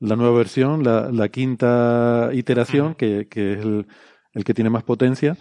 [0.00, 2.96] la nueva versión, la, la quinta iteración, Ujú.
[2.96, 3.86] que, que es el,
[4.34, 5.36] el que tiene más potencia,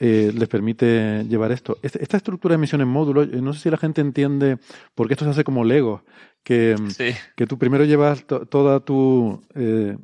[0.00, 1.76] eh, les permite llevar esto.
[1.82, 4.58] Esta estructura de misión en módulos, eh, no sé si la gente entiende
[4.94, 6.02] por qué esto se hace como Lego,
[6.42, 9.98] que, mm, Sí, que tú primero llevas to- toda tu, eh,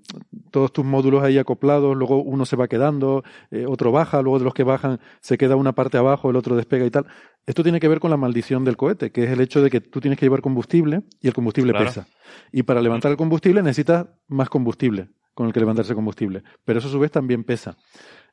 [0.51, 4.44] todos tus módulos ahí acoplados, luego uno se va quedando, eh, otro baja, luego de
[4.44, 7.07] los que bajan se queda una parte abajo, el otro despega y tal.
[7.47, 9.80] Esto tiene que ver con la maldición del cohete, que es el hecho de que
[9.80, 11.86] tú tienes que llevar combustible y el combustible Claro.
[11.86, 12.07] pesa.
[12.53, 16.42] Y para levantar el combustible necesitas más combustible con el que levantarse combustible.
[16.64, 17.76] Pero eso a su vez también pesa.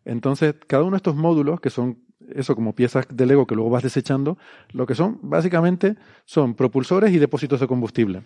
[0.06, 2.00] Entonces, cada uno de estos módulos, que son
[2.36, 4.38] eso como piezas de Lego que luego vas desechando,
[4.72, 5.96] lo que son básicamente
[6.26, 8.24] son propulsores y depósitos de combustible.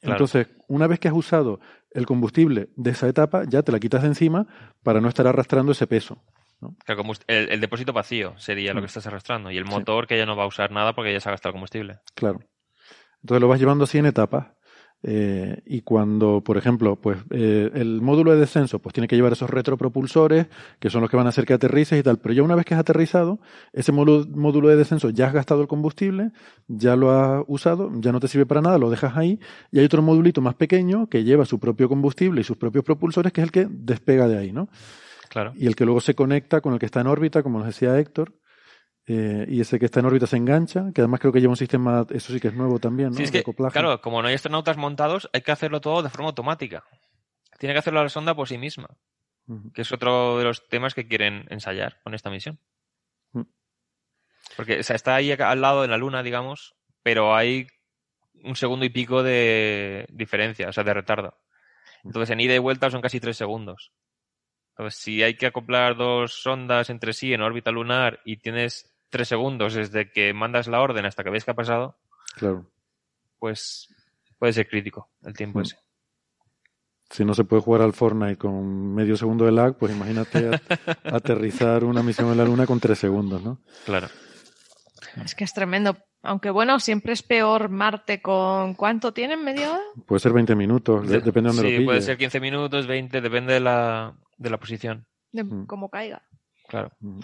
[0.00, 0.14] Claro.
[0.14, 1.58] Entonces, una vez que has usado
[1.90, 4.46] el combustible de esa etapa, ya te la quitas de encima
[4.82, 6.22] para no estar arrastrando ese peso.
[7.28, 8.82] el, depósito vacío sería lo Mm.
[8.82, 9.50] que estás arrastrando.
[9.50, 9.70] Y el Sí.
[9.70, 11.98] motor que ya no va a usar nada porque ya se ha gastado el combustible.
[12.14, 12.40] Claro.
[13.22, 14.48] Entonces lo vas llevando así en etapas.
[15.04, 19.32] Eh, y cuando, por ejemplo, pues eh, el módulo de descenso, pues tiene que llevar
[19.32, 20.48] esos retropropulsores,
[20.80, 22.18] que son los que van a hacer que aterrices y tal.
[22.18, 23.38] Pero ya una vez que has aterrizado,
[23.72, 26.32] ese módulo, módulo de descenso ya has gastado el combustible,
[26.66, 29.38] ya lo has usado, ya no te sirve para nada, lo dejas ahí.
[29.70, 33.32] Y hay otro modulito más pequeño que lleva su propio combustible y sus propios propulsores,
[33.32, 34.68] que es el que despega de ahí, ¿no?
[35.28, 35.52] Claro.
[35.58, 37.98] y el que luego se conecta con el que está en órbita, como nos decía
[37.98, 38.32] Héctor,
[39.10, 41.56] eh, y ese que está en órbita se engancha, que además creo que lleva un
[41.56, 43.16] sistema, eso sí que es nuevo también, ¿no?
[43.16, 46.28] Sí, es que, claro, como no hay astronautas montados, hay que hacerlo todo de forma
[46.28, 46.84] automática.
[47.58, 48.88] Tiene que hacerlo la sonda por sí misma.
[49.72, 52.60] Que es otro de los temas que quieren ensayar con esta misión.
[54.56, 57.66] Porque o sea, está ahí al lado de la Luna, digamos, pero hay
[58.44, 61.38] un segundo y pico de diferencia, o sea, de retardo.
[62.04, 63.92] Entonces, en ida y vuelta son casi tres segundos.
[64.72, 69.28] Entonces, si hay que acoplar dos sondas entre sí en órbita lunar y tienes tres
[69.28, 71.98] segundos desde que mandas la orden hasta que ves que ha pasado,
[72.36, 72.70] Claro.
[73.38, 73.88] pues
[74.38, 75.62] puede ser crítico el tiempo Mm.
[75.62, 75.76] ese.
[77.10, 80.60] Si no se puede jugar al Fortnite con medio segundo de lag, pues imagínate a-
[81.16, 83.62] aterrizar una misión en la Luna con tres segundos, ¿no?
[83.86, 84.08] Claro.
[85.24, 85.96] Es que es tremendo.
[86.22, 88.74] Aunque bueno, siempre es peor Marte con...
[88.74, 89.42] ¿Cuánto tienen?
[89.42, 89.82] ¿Media hora?
[90.04, 92.04] Puede ser 20 minutos, de- depende de dónde sí, lo puede pilles.
[92.04, 95.06] ser 15 minutos, 20, depende de la, de la posición.
[95.32, 95.66] De Mm.
[95.66, 96.22] cómo caiga.
[96.68, 96.90] Claro.
[97.00, 97.20] Mm.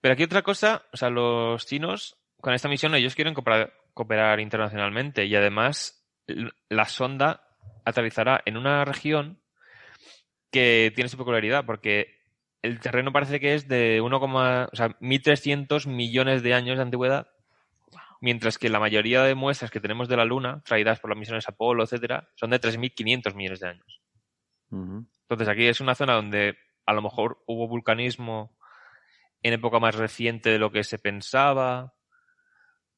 [0.00, 4.40] Pero aquí otra cosa, o sea, los chinos, con esta misión, ellos quieren cooperar, cooperar
[4.40, 6.06] internacionalmente y además
[6.68, 7.48] la sonda
[7.84, 9.40] aterrizará en una región
[10.50, 12.18] que tiene su peculiaridad, porque
[12.62, 17.28] el terreno parece que es de 1, o sea, 1.300 millones de años de antigüedad,
[18.20, 21.48] mientras que la mayoría de muestras que tenemos de la Luna, traídas por las misiones
[21.48, 24.00] Apolo, etcétera, son de 3.500 millones de años.
[24.70, 28.57] Entonces aquí es una zona donde a lo mejor hubo vulcanismo
[29.42, 31.84] en época más reciente de lo que se pensaba.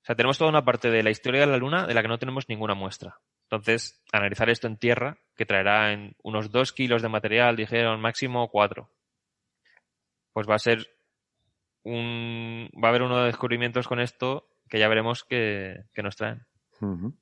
[0.03, 2.09] O sea, tenemos toda una parte de la historia de la Luna de la que
[2.09, 3.19] no tenemos ninguna muestra.
[3.51, 8.49] Entonces, analizar esto en tierra, que traerá en unos dos kilos de material, dijeron máximo
[8.49, 8.91] cuatro.
[10.33, 10.87] Pues va a ser
[11.83, 12.71] un.
[12.83, 16.47] Va a haber uno de descubrimientos con esto que ya veremos que, que nos traen.
[16.81, 17.13] Ujú.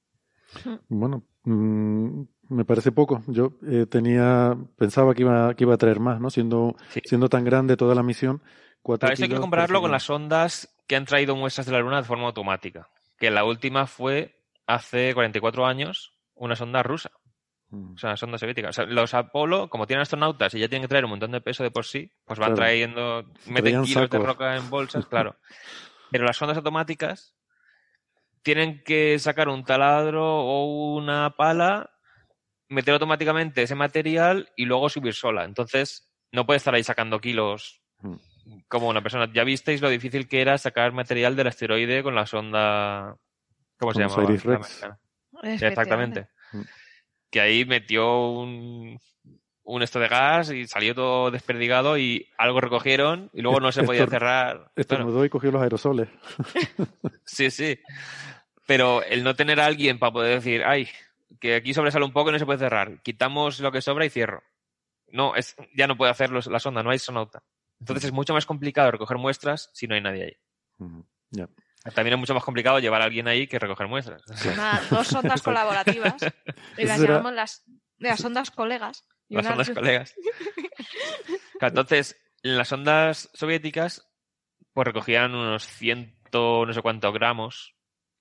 [0.89, 3.23] Bueno, mm, me parece poco.
[3.27, 6.31] Yo eh, tenía, pensaba que iba, que iba a traer más, ¿no?
[6.31, 7.01] Siendo, Sí.
[7.05, 8.43] siendo tan grande toda la misión.
[8.95, 12.05] Esto hay que compararlo con las ondas que han traído muestras de la Luna de
[12.09, 12.89] forma automática.
[13.18, 17.11] Que la última fue hace 44 años una sonda rusa,
[17.70, 17.95] Mm.
[17.95, 18.70] o sea, una sonda soviética.
[18.70, 21.41] O sea, los Apolo, como tienen astronautas y ya tienen que traer un montón de
[21.43, 22.57] peso de por sí, pues van Claro.
[22.57, 25.36] trayendo, meten kilos de roca en bolsas, claro.
[26.11, 27.34] Pero las sondas automáticas
[28.43, 31.91] tienen que sacar un taladro o una pala,
[32.68, 35.45] meter automáticamente ese material y luego subir sola.
[35.45, 38.14] Entonces, no puede estar ahí sacando kilos Mm.
[38.68, 39.28] Como una persona.
[39.32, 43.16] Ya visteis lo difícil que era sacar material del asteroide con la sonda.
[43.78, 44.14] ¿Cómo se llama?
[45.42, 46.28] Exactamente.
[46.53, 46.61] Mm.
[47.30, 48.99] Que ahí metió un,
[49.64, 53.82] un esto de gas y salió todo desperdigado y algo recogieron y luego no se
[53.82, 54.70] podía Estor- cerrar.
[54.76, 56.09] Estornudó y cogió los aerosoles.
[57.24, 57.78] Sí, sí.
[58.66, 60.88] Pero el no tener a alguien para poder decir, ay,
[61.40, 63.01] que aquí sobresale un poco y no se puede cerrar.
[63.03, 64.42] Quitamos lo que sobra y cierro.
[65.11, 67.42] No, es, ya no puede hacerlo la sonda, no hay sonauta.
[67.81, 70.37] Entonces es mucho más complicado recoger muestras si no hay nadie ahí.
[71.95, 74.22] También es mucho más complicado llevar a alguien ahí que recoger muestras.
[74.57, 76.16] Nada, dos sondas colaborativas.
[76.76, 77.64] Y las llamamos las,
[77.99, 79.07] las ondas colegas.
[79.29, 80.14] Y Las una- ondas colegas.
[81.61, 84.09] Entonces, en las ondas soviéticas,
[84.72, 87.74] pues recogían unos ciento no sé cuántos gramos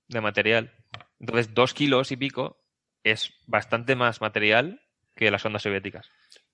[0.08, 0.74] de material.
[1.20, 2.64] Entonces, dos kilos y pico
[3.04, 4.82] es bastante más material
[5.16, 6.10] que las ondas soviéticas.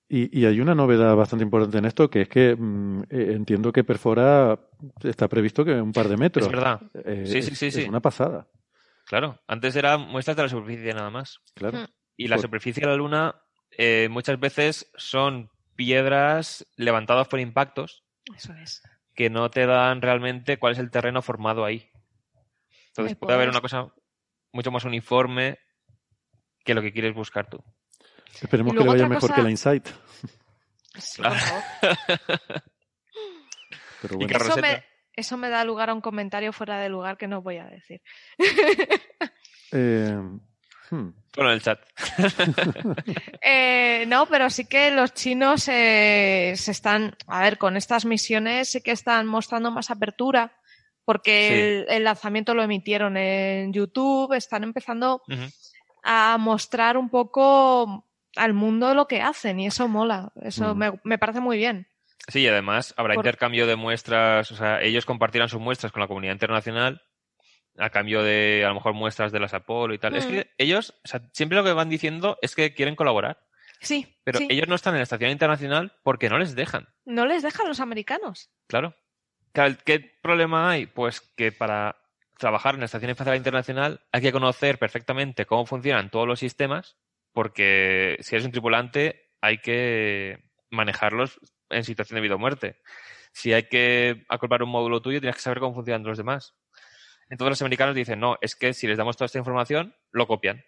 [0.09, 3.71] Y, y hay una novedad bastante importante en esto, que es que mm, eh, entiendo
[3.71, 4.59] que perfora,
[5.03, 6.45] está previsto que un par de metros.
[6.45, 6.81] Es verdad.
[7.05, 7.83] Eh, Sí, sí, es- sí, es sí.
[7.85, 8.47] una pasada,
[9.05, 11.39] Claro, antes eran muestras de la superficie nada más.
[11.55, 11.79] claro.
[11.79, 11.85] Mm.
[12.15, 13.35] Y la Por- superficie de la Luna
[13.77, 18.03] eh, muchas veces son piedras levantadas por impactos
[18.35, 18.83] Eso es.
[19.15, 21.89] que no te dan realmente cuál es el terreno formado ahí.
[22.89, 23.55] Entonces puede haber pues.
[23.55, 23.93] una cosa
[24.51, 25.57] mucho más uniforme
[26.63, 27.63] que lo que quieres buscar tú.
[28.41, 29.87] Esperemos que le vaya mejor cosa- que la Insight.
[30.95, 31.63] Sí, por favor.
[34.01, 34.83] Pero bueno, Eso me,
[35.15, 38.01] eso me da lugar a un comentario fuera de lugar que no voy a decir.
[39.71, 40.13] eh,
[40.91, 41.79] hmm, Bueno, en el chat.
[43.41, 48.69] Eh, no, pero sí que los chinos eh, se están, a ver, con estas misiones
[48.69, 50.55] sí que están mostrando más apertura,
[51.05, 51.53] porque Sí.
[51.53, 55.21] el, el lanzamiento lo emitieron en YouTube, están empezando
[56.03, 58.05] a mostrar un poco
[58.35, 60.77] al mundo lo que hacen y eso mola, eso Mm.
[60.77, 61.87] me, me parece muy bien.
[62.27, 65.99] Sí, y además habrá Por- intercambio de muestras, o sea, ellos compartirán sus muestras con
[66.01, 67.01] la comunidad internacional
[67.77, 70.15] a cambio de a lo mejor muestras de las Apolo y tal.
[70.15, 70.29] Es Mm.
[70.29, 73.39] que ellos, o sea, siempre lo que van diciendo es que quieren colaborar,
[73.81, 74.47] Sí, pero sí.
[74.49, 76.87] ellos no están en la estación internacional porque no les dejan.
[77.05, 78.49] no les dejan los americanos.
[78.67, 78.95] Claro,
[79.85, 80.87] ¿Qué problema hay?
[80.87, 81.95] Pues que para
[82.39, 86.97] trabajar en la Estación Espacial Internacional hay que conocer perfectamente cómo funcionan todos los sistemas,
[87.33, 92.79] porque si eres un tripulante hay que manejarlos en situación de vida o muerte.
[93.33, 96.55] Si hay que acoplar un módulo tuyo, tienes que saber cómo funcionan los demás.
[97.29, 100.63] Entonces los americanos dicen, no, es que si les damos toda esta información, lo copian.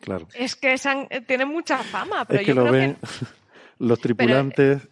[0.00, 0.26] claro.
[0.34, 3.00] Es que han- eh, tienen mucha fama, pero Es que yo lo creo ven, que
[3.78, 4.88] los tripulantes,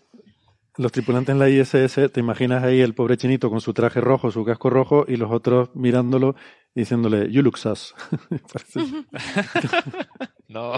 [0.79, 4.31] los tripulantes en la ISS, te imaginas ahí el pobre chinito con su traje rojo,
[4.31, 6.35] su casco rojo y los otros mirándolo
[6.75, 7.95] y diciéndole, you look sus.
[10.49, 10.73] No.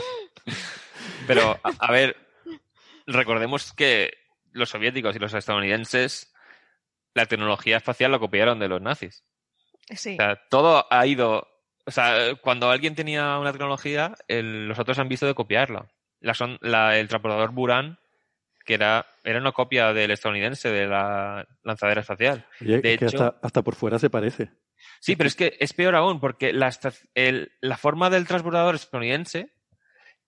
[1.26, 2.16] Pero, a, a ver,
[3.06, 4.12] recordemos que
[4.52, 6.32] los soviéticos y los estadounidenses
[7.14, 9.24] la tecnología espacial lo copiaron de los nazis.
[9.96, 10.14] Sí.
[10.14, 11.46] O sea, todo ha ido.
[11.86, 15.88] O sea, cuando alguien tenía una tecnología, el- los otros han visto de copiarla.
[16.20, 17.98] La son- la- el transportador Buran,
[18.70, 22.46] que era, era una copia del estadounidense de la lanzadera espacial.
[22.60, 24.52] Oye, de hecho, hasta, hasta por fuera se parece.
[25.00, 26.70] Sí, pero es que es peor aún, porque la,
[27.14, 29.52] el- la forma del transbordador estadounidense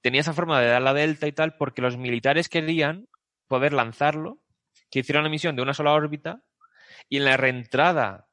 [0.00, 3.06] tenía esa forma de dar la delta y tal, porque los militares querían
[3.46, 4.42] poder lanzarlo,
[4.90, 6.42] que hiciera una misión de una sola órbita,
[7.08, 8.26] y en la reentrada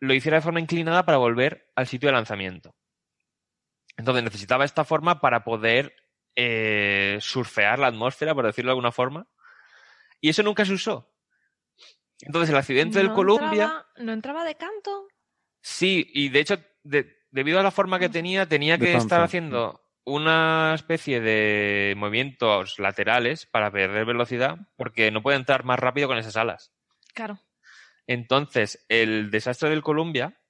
[0.00, 2.74] lo hiciera de forma inclinada para volver al sitio de lanzamiento.
[3.96, 5.94] Entonces necesitaba esta forma para poder
[6.40, 9.26] eh, surfear la atmósfera, por decirlo de alguna forma,
[10.20, 11.12] y eso nunca se usó.
[12.20, 13.48] Entonces el accidente del ¿No Columbia...
[13.64, 15.08] entraba- ¿No entraba de canto?
[15.60, 19.04] Sí, y de hecho, de- debido a la forma que tenía, tenía De que panza.
[19.04, 25.78] estar haciendo una especie de movimientos laterales para perder velocidad, porque no puede entrar más
[25.80, 26.72] rápido con esas alas.
[27.14, 27.40] Claro.
[28.06, 30.40] Entonces, el desastre del Columbia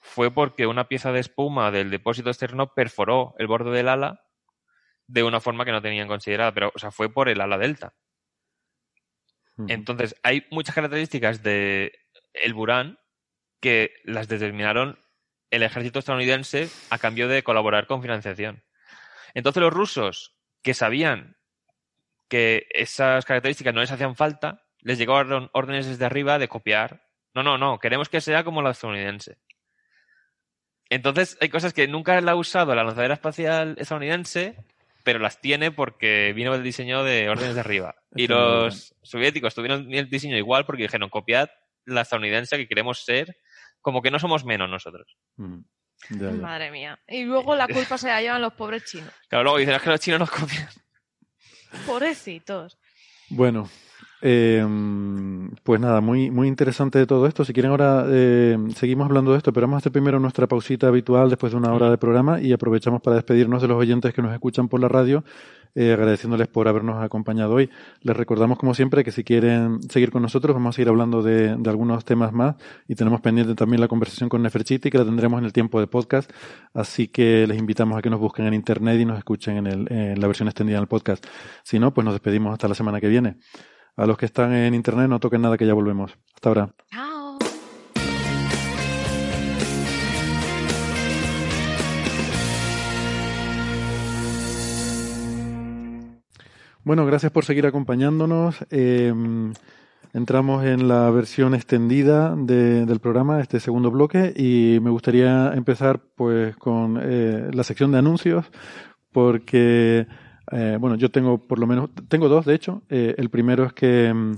[0.00, 4.23] fue porque una pieza de espuma del depósito externo perforó el borde del ala
[5.06, 7.94] de una forma que no tenían considerada, pero, o sea, fue por el ala delta.
[9.68, 11.92] Entonces, hay muchas características de
[12.32, 12.98] el Buran
[13.60, 14.98] que las determinaron
[15.50, 18.64] el ejército estadounidense a cambio de colaborar con financiación.
[19.32, 21.36] Entonces, los rusos que sabían
[22.28, 27.06] que esas características no les hacían falta, les llegaron órdenes desde arriba de copiar.
[27.32, 29.38] No, no, no, queremos que sea como la estadounidense.
[30.90, 34.56] Entonces, hay cosas que nunca la ha usado la lanzadera espacial estadounidense,
[35.04, 37.94] pero las tiene porque vino el diseño de órdenes de arriba.
[38.16, 41.48] Y los soviéticos tuvieron el diseño igual porque dijeron, copiad
[41.84, 43.36] la estadounidense que queremos ser,
[43.80, 45.16] como que no somos menos nosotros.
[45.36, 45.60] Mm,
[46.10, 46.32] ya, ya.
[46.32, 46.98] Madre mía.
[47.06, 49.12] Y luego la culpa se la llevan los pobres chinos.
[49.28, 50.68] Claro, luego dicen, es que los chinos nos copian.
[51.86, 52.78] Pobrecitos.
[53.28, 53.68] Bueno,
[54.26, 54.66] eh,
[55.62, 57.44] pues nada, muy, muy interesante de todo esto.
[57.44, 60.88] Si quieren ahora eh, seguimos hablando de esto, pero vamos a hacer primero nuestra pausita
[60.88, 64.22] habitual después de una hora de programa y aprovechamos para despedirnos de los oyentes que
[64.22, 65.24] nos escuchan por la radio,
[65.74, 67.68] eh, agradeciéndoles por habernos acompañado hoy.
[68.00, 71.56] Les recordamos, como siempre, que si quieren seguir con nosotros, vamos a seguir hablando de,
[71.56, 72.56] de algunos temas más
[72.88, 75.86] y tenemos pendiente también la conversación con Neferchiti, que la tendremos en el tiempo de
[75.86, 76.32] podcast.
[76.72, 79.92] Así que les invitamos a que nos busquen en internet y nos escuchen en, el,
[79.92, 81.26] en la versión extendida del podcast.
[81.62, 83.36] Si no, pues nos despedimos hasta la semana que viene.
[83.96, 86.16] A los que están en internet no toquen nada que ya volvemos.
[86.34, 86.68] Hasta ahora.
[86.90, 87.38] Chao.
[96.82, 98.64] Bueno, gracias por seguir acompañándonos.
[98.70, 99.12] Eh,
[100.12, 106.00] entramos en la versión extendida de- del programa, este segundo bloque, y me gustaría empezar
[106.14, 108.44] pues con eh, la sección de anuncios,
[109.12, 110.06] porque
[110.52, 112.82] eh, bueno, yo tengo por lo menos, tengo dos de hecho.
[112.88, 114.34] Eh, el primero es que mm,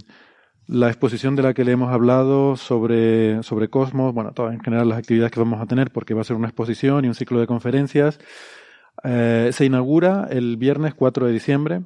[0.68, 4.88] la exposición de la que le hemos hablado sobre, sobre Cosmos, bueno, todas en general
[4.88, 7.40] las actividades que vamos a tener, porque va a ser una exposición y un ciclo
[7.40, 8.18] de conferencias,
[9.04, 11.80] eh, se inaugura el viernes 4 de diciembre,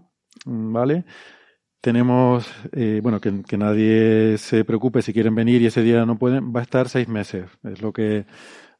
[0.47, 1.05] mm, ¿vale?
[1.83, 2.47] Tenemos,
[3.03, 6.63] bueno, que, nadie se preocupe si quieren venir y ese día no pueden, va a
[6.63, 8.27] estar seis meses, es lo que,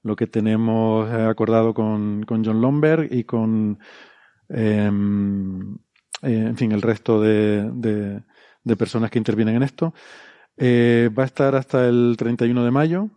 [0.03, 3.79] lo que tenemos acordado con, con John Lomberg y con,
[4.53, 4.87] eh,
[6.23, 8.23] en fin, el resto de, de,
[8.65, 9.95] de personas que intervienen en esto.
[10.57, 13.09] Eh, va a estar hasta el 31 de mayo,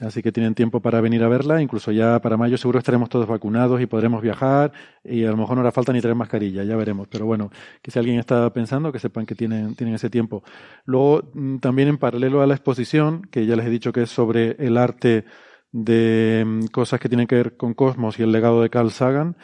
[0.00, 1.62] así que tienen tiempo para venir a verla.
[1.62, 4.72] Incluso ya para mayo seguro estaremos todos vacunados y podremos viajar
[5.04, 7.06] y a lo mejor no hará falta ni traer mascarilla, ya veremos.
[7.08, 7.50] Pero bueno,
[7.80, 10.42] que si alguien está pensando, que sepan que tienen, tienen ese tiempo.
[10.84, 14.10] Luego, mm, también en paralelo a la exposición, que ya les he dicho que es
[14.10, 15.24] sobre el arte
[15.70, 19.36] de mm, cosas que tienen que ver con Cosmos y el legado de Carl Sagan,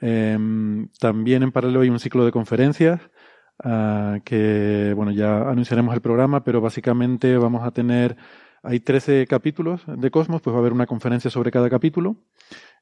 [0.00, 3.00] em, también en paralelo hay un ciclo de conferencias
[3.64, 8.16] ah, que, bueno, ya anunciaremos el programa, pero básicamente vamos a tener,
[8.62, 12.16] hay 13 capítulos de Cosmos, pues va a haber una conferencia sobre cada capítulo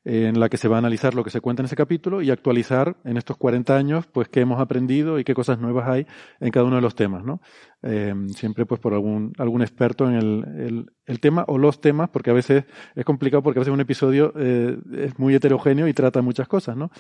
[0.09, 2.31] en la que se va a analizar lo que se cuenta en ese capítulo y
[2.31, 6.07] actualizar en estos 40 años, pues qué hemos aprendido y qué cosas nuevas hay
[6.39, 7.41] en cada uno de los temas, ¿no?
[7.83, 12.31] Eh, siempre pues por algún, algún experto en el, el, tema o los temas, porque
[12.31, 16.23] a veces es complicado porque a veces un episodio eh, es muy heterogéneo y trata
[16.23, 16.93] muchas cosas, ¿no?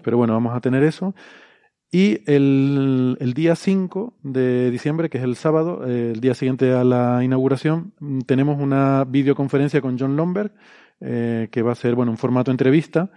[0.00, 1.16] Pero bueno, vamos a tener eso.
[1.90, 6.72] Y el, el día 5 de diciembre, que es el sábado, eh, el día siguiente
[6.72, 7.92] a la inauguración,
[8.24, 10.52] tenemos una videoconferencia con John Lomberg,
[11.04, 13.10] eh, que va a ser bueno un formato entrevista,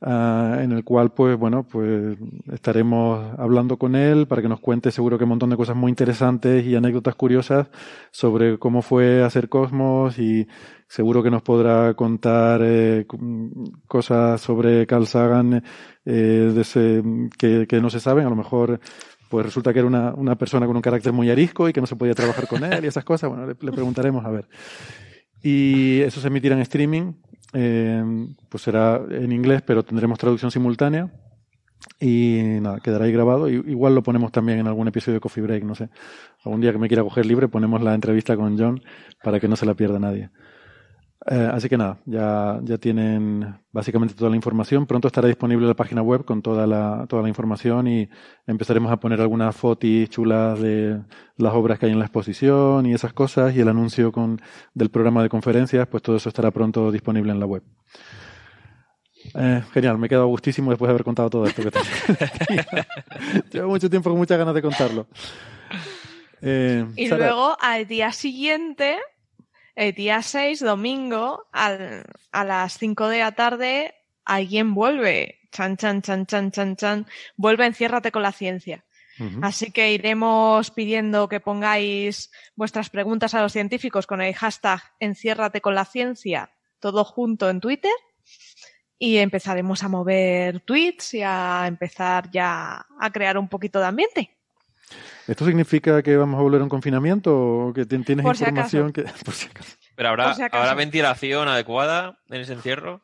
[0.00, 2.18] ah, en el cual, pues bueno, pues
[2.52, 5.90] estaremos hablando con él para que nos cuente seguro que un montón de cosas muy
[5.90, 7.68] interesantes y anécdotas curiosas
[8.10, 10.48] sobre cómo fue hacer Cosmos y
[10.88, 13.06] seguro que nos podrá contar eh,
[13.86, 15.62] cosas sobre Carl Sagan
[16.04, 17.04] eh, de ese,
[17.38, 18.80] que, no se saben, a lo mejor
[19.28, 21.86] pues resulta que era una, una, persona con un carácter muy arisco y que no
[21.86, 23.28] se podía trabajar con él y esas cosas.
[23.28, 24.48] Bueno, le preguntaremos a ver.
[25.42, 27.12] Y eso se emitirá en streaming,
[27.52, 28.02] eh,
[28.48, 31.10] pues será en inglés, pero tendremos traducción simultánea.
[32.00, 33.48] Y nada, quedará ahí grabado.
[33.48, 35.88] Igual lo ponemos también en algún episodio de Coffee Break, no sé.
[36.44, 38.80] Algún día que me quiera coger libre, ponemos la entrevista con John
[39.22, 40.30] para que no se la pierda nadie.
[41.30, 44.86] Eh, así que nada, ya, ya tienen básicamente toda la información.
[44.86, 48.08] Pronto estará disponible la página web con toda la, toda la información y
[48.46, 50.98] empezaremos a poner algunas fotos chulas de
[51.36, 54.40] las obras que hay en la exposición y esas cosas y el anuncio con,
[54.72, 57.62] del programa de conferencias, pues todo eso estará pronto disponible en la web.
[59.34, 61.78] Eh, genial, me he quedado gustísimo después de haber contado todo esto que te...
[63.52, 65.06] Llevo mucho tiempo con muchas ganas de contarlo.
[66.40, 67.26] Eh, y Sara...
[67.26, 68.96] luego al día siguiente
[69.78, 75.38] el día 6, domingo, al, a las 5 de la tarde, alguien vuelve.
[75.52, 77.06] Chan, chan, chan, chan, chan, chan.
[77.36, 78.84] Vuelve, enciérrate con la ciencia.
[79.20, 79.40] Uh -huh.
[79.42, 85.60] Así que iremos pidiendo que pongáis vuestras preguntas a los científicos con el hashtag enciérrate
[85.60, 86.50] con la ciencia,
[86.80, 87.94] todo junto en Twitter.
[88.98, 94.37] Y empezaremos a mover tweets y a empezar ya a crear un poquito de ambiente.
[95.28, 98.92] ¿Esto significa que vamos a volver a un confinamiento o que tienes por información si
[98.94, 99.76] que por si acaso?
[99.94, 103.02] Pero habrá, si ¿habrá ventilación adecuada en ese encierro?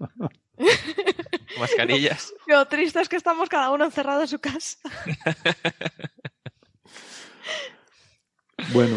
[1.60, 2.32] Mascarillas.
[2.46, 4.78] Lo triste es que estamos cada uno encerrado en su casa.
[8.72, 8.96] bueno,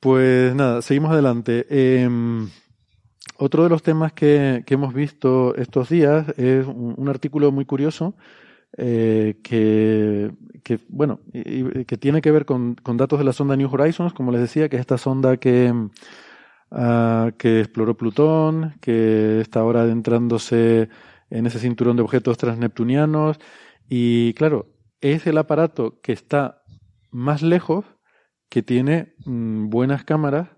[0.00, 1.66] pues nada, seguimos adelante.
[1.68, 2.08] Eh,
[3.36, 7.66] otro de los temas que, que, hemos visto estos días es un, un artículo muy
[7.66, 8.14] curioso
[8.78, 13.56] eh, que, que, bueno, y, que tiene que ver con, con, datos de la sonda
[13.56, 15.72] New Horizons, como les decía, que es esta sonda que,
[16.70, 20.88] uh, que exploró Plutón, que está ahora adentrándose
[21.30, 23.38] en ese cinturón de objetos transneptunianos.
[23.88, 26.62] Y claro, es el aparato que está
[27.10, 27.84] más lejos,
[28.48, 30.48] que tiene mmm, buenas cámaras,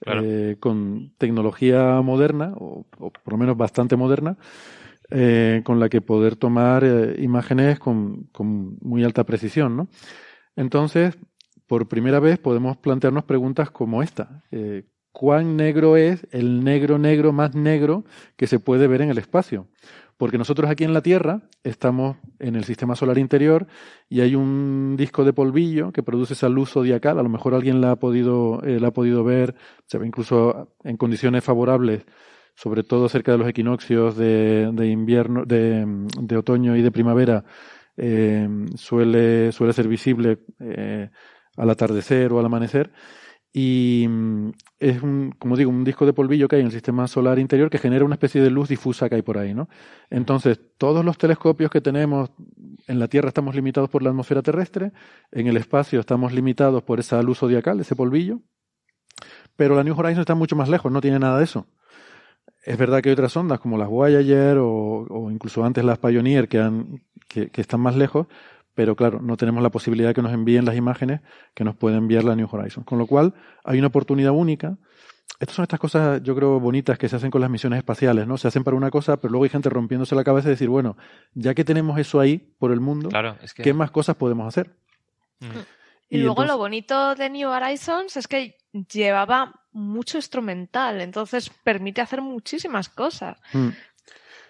[0.00, 0.22] claro.
[0.24, 4.36] eh, con tecnología moderna, o, o, por lo menos bastante moderna,
[5.10, 8.28] eh, con la que poder tomar eh, imágenes con,
[8.80, 9.88] muy alta precisión, ¿no?
[10.56, 11.16] Entonces,
[11.68, 14.42] por primera vez podemos plantearnos preguntas como esta.
[14.50, 18.04] Eh, ¿Cuán negro es el negro negro más negro
[18.36, 19.68] que se puede ver en el espacio?
[20.16, 23.68] Porque nosotros aquí en la Tierra estamos en el sistema solar interior
[24.08, 27.18] y hay un disco de polvillo que produce esa luz zodiacal.
[27.18, 29.54] A lo mejor alguien la ha podido, la ha podido ver,
[29.86, 32.06] se ve incluso en condiciones favorables
[32.56, 35.84] sobre todo cerca de los equinoccios de, invierno, de,
[36.20, 37.44] de, otoño y de primavera,
[37.98, 41.10] eh, suele, suele ser visible eh,
[41.56, 42.92] al atardecer o al amanecer.
[43.52, 44.50] Y mm,
[44.80, 47.70] es un, como digo, un disco de polvillo que hay en el sistema solar interior
[47.70, 49.68] que genera una especie de luz difusa que hay por ahí, ¿no?
[50.08, 52.30] Entonces, todos los telescopios que tenemos
[52.86, 54.92] en la Tierra estamos limitados por la atmósfera terrestre,
[55.30, 58.40] en el espacio estamos limitados por esa luz zodiacal, ese polvillo,
[59.56, 61.66] pero la New Horizons está mucho más lejos, no tiene nada de eso.
[62.66, 66.48] Es verdad que hay otras ondas como las Voyager o, o incluso antes las Pioneer
[66.48, 68.26] que, han, que, que, están más lejos,
[68.74, 71.20] pero claro, no tenemos la posibilidad de que nos envíen las imágenes
[71.54, 72.84] que nos puede enviar la New Horizons.
[72.84, 74.78] Con lo cual, hay una oportunidad única.
[75.38, 78.36] Estas son estas cosas, yo creo, bonitas que se hacen con las misiones espaciales, ¿no?
[78.36, 80.96] Se hacen para una cosa, pero luego hay gente rompiéndose la cabeza y decir, bueno,
[81.34, 83.62] ya que tenemos eso ahí por el mundo, claro, es que...
[83.62, 84.74] ¿qué más cosas podemos hacer?
[85.38, 85.46] Mm.
[86.08, 86.48] Y, y, luego entonces...
[86.48, 88.56] lo bonito de New Horizons es que
[88.92, 93.38] llevaba mucho instrumental, entonces permite hacer muchísimas cosas.
[93.52, 93.68] Mm.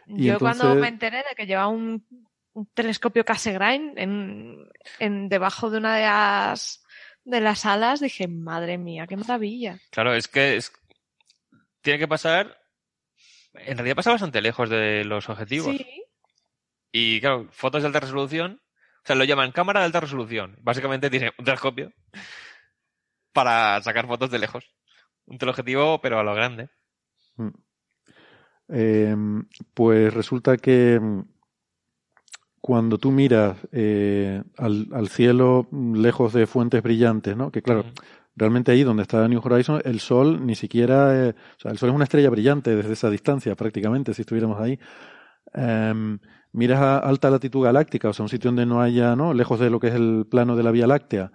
[0.07, 0.39] Yo entonces...
[0.39, 2.07] cuando me enteré de que llevaba un,
[2.53, 4.68] un telescopio Cassegrain en,
[5.01, 6.85] en, debajo de una de las
[7.24, 9.81] de las alas, dije, madre mía, qué maravilla.
[9.91, 10.72] Claro, es que es,
[11.81, 12.57] tiene que pasar,
[13.55, 15.77] en realidad pasa bastante lejos de los objetivos.
[15.77, 16.05] Sí.
[16.93, 18.61] Y claro, fotos de alta resolución,
[19.03, 20.57] o sea, lo llaman cámara de alta resolución.
[20.61, 21.93] Básicamente tiene un telescopio
[23.33, 24.76] para sacar fotos de lejos
[25.27, 26.68] un teleobjetivo, pero a lo grande.
[27.37, 27.49] Mm.
[28.68, 29.16] Eh,
[29.74, 31.22] pues resulta que mm,
[32.61, 37.53] cuando tú miras eh, al, al, cielo lejos de fuentes brillantes, ¿no?
[37.53, 38.05] Que claro, uh -huh.
[38.35, 41.91] realmente ahí donde está New Horizons, el Sol ni siquiera, eh, o sea, el Sol
[41.91, 44.79] es una estrella brillante desde esa distancia prácticamente, si estuviéramos ahí.
[45.55, 46.18] Um,
[46.53, 49.33] miras a alta latitud galáctica, o sea, un sitio donde no haya, ¿no?
[49.33, 51.31] Lejos de lo que es el plano de la Vía Láctea.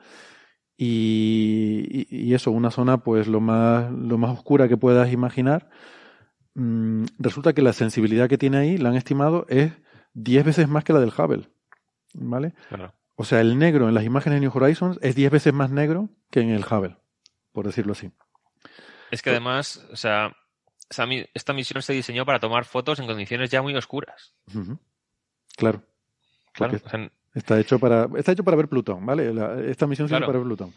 [0.77, 5.69] Y, y, eso, una zona pues lo más, lo más oscura que puedas imaginar,
[6.55, 9.73] mm, resulta que la sensibilidad que tiene ahí, la han estimado, es
[10.13, 11.49] 10 veces más que la del Hubble.
[12.13, 12.53] ¿Vale?
[12.69, 12.93] Claro.
[13.15, 16.09] O sea, el negro en las imágenes de New Horizons es 10 veces más negro
[16.31, 16.97] que en el Hubble,
[17.51, 18.11] por decirlo así.
[19.11, 20.35] Es que además, o sea,
[21.33, 24.33] esta misión se diseñó para tomar fotos en condiciones ya muy oscuras.
[25.55, 25.83] Claro.
[26.53, 29.33] Claro, Porque o sea, Está hecho para, está hecho para ver Plutón, ¿vale?
[29.33, 30.27] La- esta misión sirve Claro.
[30.33, 30.73] para ver Plutón,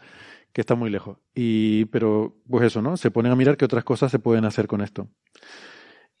[0.53, 1.17] que está muy lejos.
[1.33, 2.95] Y, pero, pues eso, ¿no?
[2.97, 5.09] Se ponen a mirar qué otras cosas se pueden hacer con esto.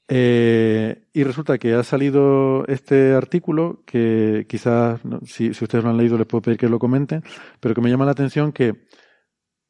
[0.07, 5.97] Eh, y resulta que ha salido este artículo que quizás, si, si ustedes lo han
[5.97, 7.23] leído, les puedo pedir que lo comenten,
[7.59, 8.85] pero que me llama la atención que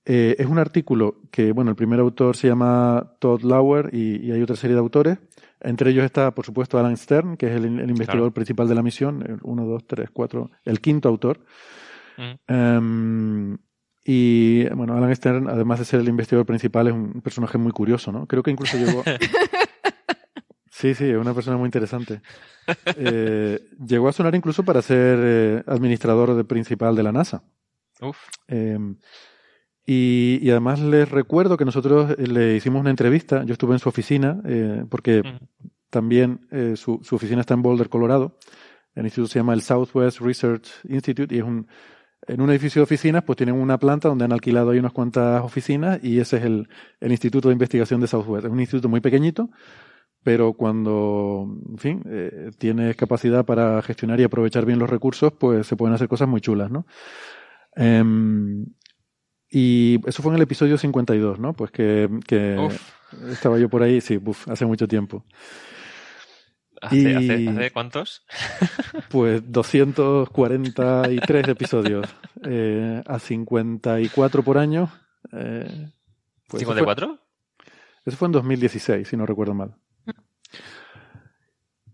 [0.05, 4.31] eh, es un artículo que, bueno, el primer autor se llama Todd Lauer y, y
[4.31, 5.17] hay otra serie de autores.
[5.61, 8.33] Entre ellos está, por supuesto, Alan Stern, que es el, el investigador Claro.
[8.33, 11.39] principal de la misión, el uno, dos, tres, cuatro, el quinto autor.
[12.17, 13.57] mm, Em,
[14.07, 18.11] y bueno, Alan Stern, además de ser el investigador principal, es un personaje muy curioso,
[18.11, 18.27] ¿no?
[18.27, 19.03] Creo que incluso llegó.
[20.69, 22.19] Sí, sí, es una persona muy interesante.
[22.97, 27.43] Eh, llegó a sonar incluso para ser eh, administrador de- principal de la NASA.
[28.01, 28.17] uf,
[28.49, 28.77] Eh,
[29.85, 33.79] y, y además les recuerdo que nosotros eh, le hicimos una entrevista, yo estuve en
[33.79, 35.21] su oficina, eh, porque
[35.89, 38.37] también eh, su, su oficina está en Boulder, Colorado.
[38.95, 41.67] El instituto se llama el Southwest Research Institute y es un,
[42.27, 45.43] en un edificio de oficinas, pues tienen una planta donde han alquilado ahí unas cuantas
[45.43, 46.67] oficinas y ese es el,
[46.99, 48.45] el Instituto de Investigación de Southwest.
[48.45, 49.49] Es un instituto muy pequeñito,
[50.23, 55.67] pero cuando, en fin, eh, tienes capacidad para gestionar y aprovechar bien los recursos, pues
[55.67, 56.87] se pueden hacer cosas muy chulas, ¿no?
[57.75, 58.65] Em,
[59.57, 61.53] y eso fue en el episodio 52, ¿no?
[61.53, 62.77] Pues que, que uf.
[63.29, 65.23] estaba yo por ahí, sí, buf, hace mucho tiempo.
[66.81, 68.25] ¿Hace, Y- hace, hace cuántos?
[69.09, 72.05] Pues 243 episodios
[72.43, 74.91] eh, a 54 por año.
[75.31, 75.89] Eh,
[76.47, 77.19] pues eso fue- ¿54?
[78.05, 79.75] Eso fue en 2016, si no recuerdo mal.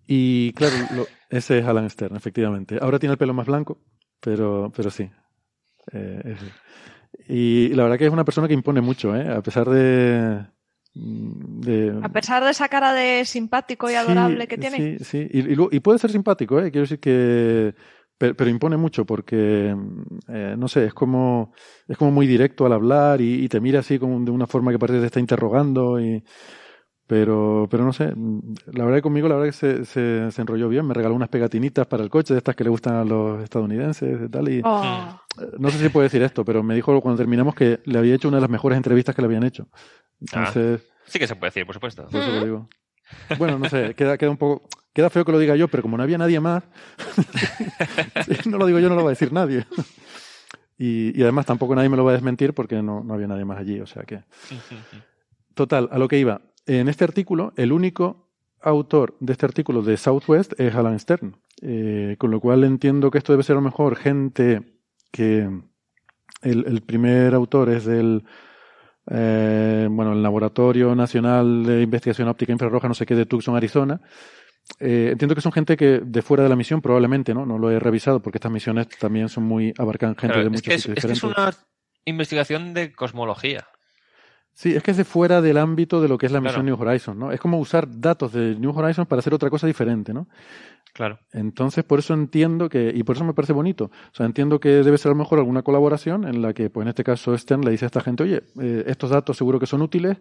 [0.08, 2.78] Y claro, lo- ese es Alan Stern, efectivamente.
[2.82, 3.78] Ahora tiene el pelo más blanco,
[4.20, 5.10] pero, pero sí.
[5.94, 6.36] Eh,
[7.28, 9.28] y la verdad que es una persona que impone mucho, ¿eh?
[9.30, 10.46] A pesar de...
[10.94, 14.78] de A pesar de esa cara de simpático y Sí, adorable que tiene.
[15.00, 15.28] Sí, sí.
[15.32, 16.72] Y, y luego- y puede ser simpático, ¿eh?
[16.72, 17.74] Quiero decir que.
[18.18, 19.76] Pero, pero impone mucho porque,
[20.28, 21.54] eh, no sé, es como,
[21.88, 24.72] es como muy directo al hablar y, y te mira así como de una forma
[24.72, 26.00] que parece que te está interrogando.
[26.00, 26.24] Y,
[27.12, 28.06] pero, pero no sé,
[28.72, 30.86] la verdad que conmigo la verdad que se, se, se enrolló bien.
[30.88, 34.18] Me regaló unas pegatinitas para el coche, de estas que le gustan a los estadounidenses
[34.28, 34.48] y tal.
[34.48, 35.20] Y, Oh.
[35.42, 38.16] eh, no sé si puedo decir esto, pero me dijo cuando terminamos que le había
[38.16, 39.68] hecho una de las mejores entrevistas que le habían hecho.
[40.22, 40.88] Entonces.
[41.06, 42.06] Sí que se puede decir, por supuesto.
[42.10, 42.70] Por eso lo digo.
[43.38, 44.70] Bueno, no sé, queda, queda un poco.
[44.94, 46.64] Queda feo que lo diga yo, pero como no había nadie más,
[48.46, 49.66] no lo digo yo, no lo va a decir nadie.
[50.78, 53.44] Y, y además tampoco nadie me lo va a desmentir porque no, no había nadie
[53.44, 54.24] más allí, o sea que.
[55.54, 56.40] Total, a lo que iba.
[56.80, 58.30] En este artículo, el único
[58.62, 61.36] autor de este artículo de Southwest es Alan Stern.
[61.62, 64.62] Eh, con lo cual entiendo que esto debe ser a lo mejor gente
[65.12, 65.50] que.
[66.42, 68.24] El, el primer autor es del.
[69.12, 74.00] eh, bueno, el Laboratorio Nacional de Investigación Óptica Infrarroja, no sé qué, de Tucson, Arizona.
[74.80, 77.46] Eh, entiendo que son gente que de fuera de la misión, probablemente, ¿no?
[77.46, 79.74] No lo he revisado porque estas misiones también son muy.
[79.78, 81.52] abarcan gente Claro, de muchos es, sitios es que es una
[82.06, 83.68] investigación de cosmología.
[84.54, 86.78] Sí, es que es de fuera del ámbito de lo que es la misión Claro.
[86.78, 87.32] New Horizons, ¿no?
[87.32, 90.28] Es como usar datos de New Horizons para hacer otra cosa diferente, ¿no?
[90.94, 91.20] Claro.
[91.32, 94.70] Entonces, por eso entiendo que, y por eso me parece bonito, o sea, entiendo que
[94.70, 97.64] debe ser a lo mejor alguna colaboración en la que, pues en este caso, Stern
[97.64, 100.18] le dice a esta gente, oye, eh, estos datos seguro que son útiles,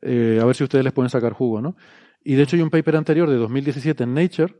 [0.00, 1.76] eh, a ver si ustedes les pueden sacar jugo, ¿no?
[2.22, 4.54] Y de hecho hay un paper anterior de 2017 en Nature,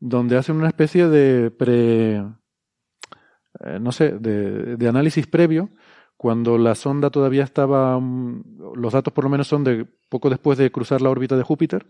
[0.00, 5.70] donde hacen una especie de pre, eh, no sé, de, de análisis previo,
[6.18, 10.58] cuando la sonda todavía estaba, mm, los datos por lo menos son de poco después
[10.58, 11.86] de cruzar la órbita de Júpiter,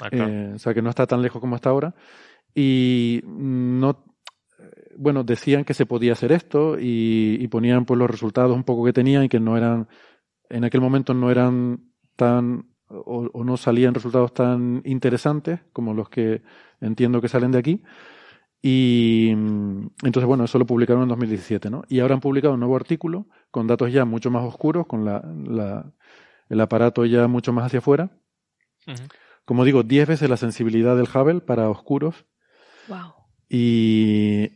[0.00, 1.94] Ah, eh, o sea que no está tan lejos como hasta ahora.
[2.54, 4.04] Y no,
[4.58, 8.64] eh, bueno, decían que se podía hacer esto y, y ponían pues los resultados un
[8.64, 9.88] poco que tenían y que no eran,
[10.48, 16.08] en aquel momento no eran tan, o, o no salían resultados tan interesantes como los
[16.08, 16.42] que
[16.80, 17.82] entiendo que salen de aquí.
[18.68, 21.84] Y mm, entonces, bueno, eso lo publicaron en 2017, ¿no?
[21.88, 25.22] Y ahora han publicado un nuevo artículo con datos ya mucho más oscuros, con la,
[25.46, 25.92] la-
[26.48, 28.10] el aparato ya mucho más hacia afuera.
[29.44, 32.26] Como digo, 10 veces la sensibilidad del Hubble para oscuros.
[32.88, 33.12] Wow.
[33.48, 34.50] Y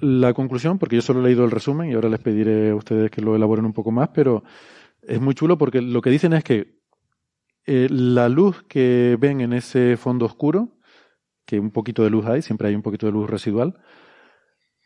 [0.00, 3.10] la conclusión, porque yo solo he leído el resumen y ahora les pediré a ustedes
[3.10, 4.44] que lo elaboren un poco más, pero
[5.02, 6.80] es muy chulo porque lo que dicen es que
[7.66, 10.78] eh, la luz que ven en ese fondo oscuro,
[11.52, 13.74] que un poquito de luz hay, siempre hay un poquito de luz residual,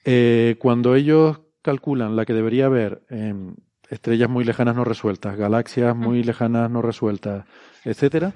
[0.04, 3.54] eh, cuando ellos calculan la que debería haber en
[3.88, 7.44] estrellas muy lejanas no resueltas, galaxias muy lejanas no resueltas,
[7.84, 8.32] etcétera,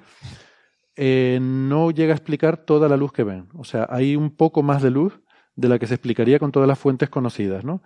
[0.95, 3.49] eh, no llega a explicar toda la luz que ven.
[3.55, 5.19] O sea, hay un poco más de luz
[5.57, 7.83] de la que se explicaría con todas las fuentes conocidas, ¿no?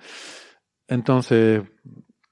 [0.89, 1.63] Entonces,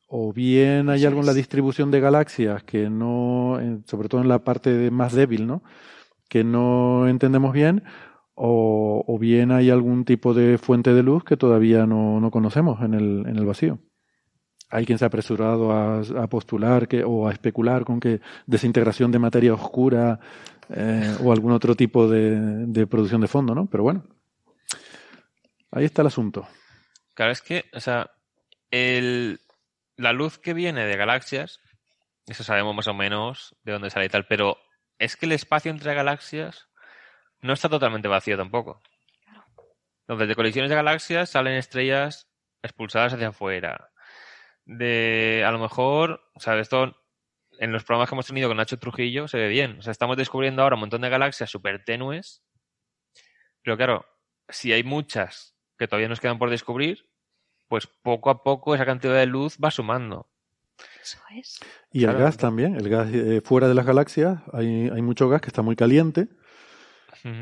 [0.06, 4.44] o bien hay algo en la distribución de galaxias que no, sobre todo en la
[4.44, 5.62] parte más débil, ¿no?
[6.32, 7.84] Que no entendemos bien,
[8.34, 12.94] o, bien hay algún tipo de fuente de luz que todavía no, no conocemos en
[12.94, 13.80] el, en el vacío.
[14.70, 19.12] Hay quien se ha apresurado a, a postular que, o a especular con que desintegración
[19.12, 20.20] de materia oscura
[20.70, 23.66] eh, o algún otro tipo de, de producción de fondo, ¿no?
[23.66, 24.02] Pero bueno,
[25.70, 26.48] ahí está el asunto.
[27.12, 28.10] Claro, es que, o sea,
[28.70, 29.38] el,
[29.98, 31.60] la luz que viene de galaxias,
[32.26, 34.56] eso sabemos más o menos de dónde sale y tal, pero
[35.02, 36.68] es que el espacio entre galaxias
[37.40, 38.80] no está totalmente vacío tampoco.
[40.02, 42.30] Entonces, de colisiones de galaxias salen estrellas
[42.62, 43.90] expulsadas hacia afuera.
[44.64, 46.96] De, a lo mejor, o sea, esto
[47.58, 49.80] en los programas que hemos tenido con Nacho Trujillo se ve bien.
[49.80, 52.44] O sea, estamos descubriendo ahora un montón de galaxias súper tenues,
[53.62, 54.06] pero claro,
[54.48, 57.08] si hay muchas que todavía nos quedan por descubrir,
[57.66, 60.30] pues poco a poco esa cantidad de luz va sumando.
[61.02, 61.60] Eso es.
[61.92, 62.18] Y Claro.
[62.18, 65.48] el gas también, el gas eh, fuera de las galaxias, hay, hay mucho gas que
[65.48, 66.28] está muy caliente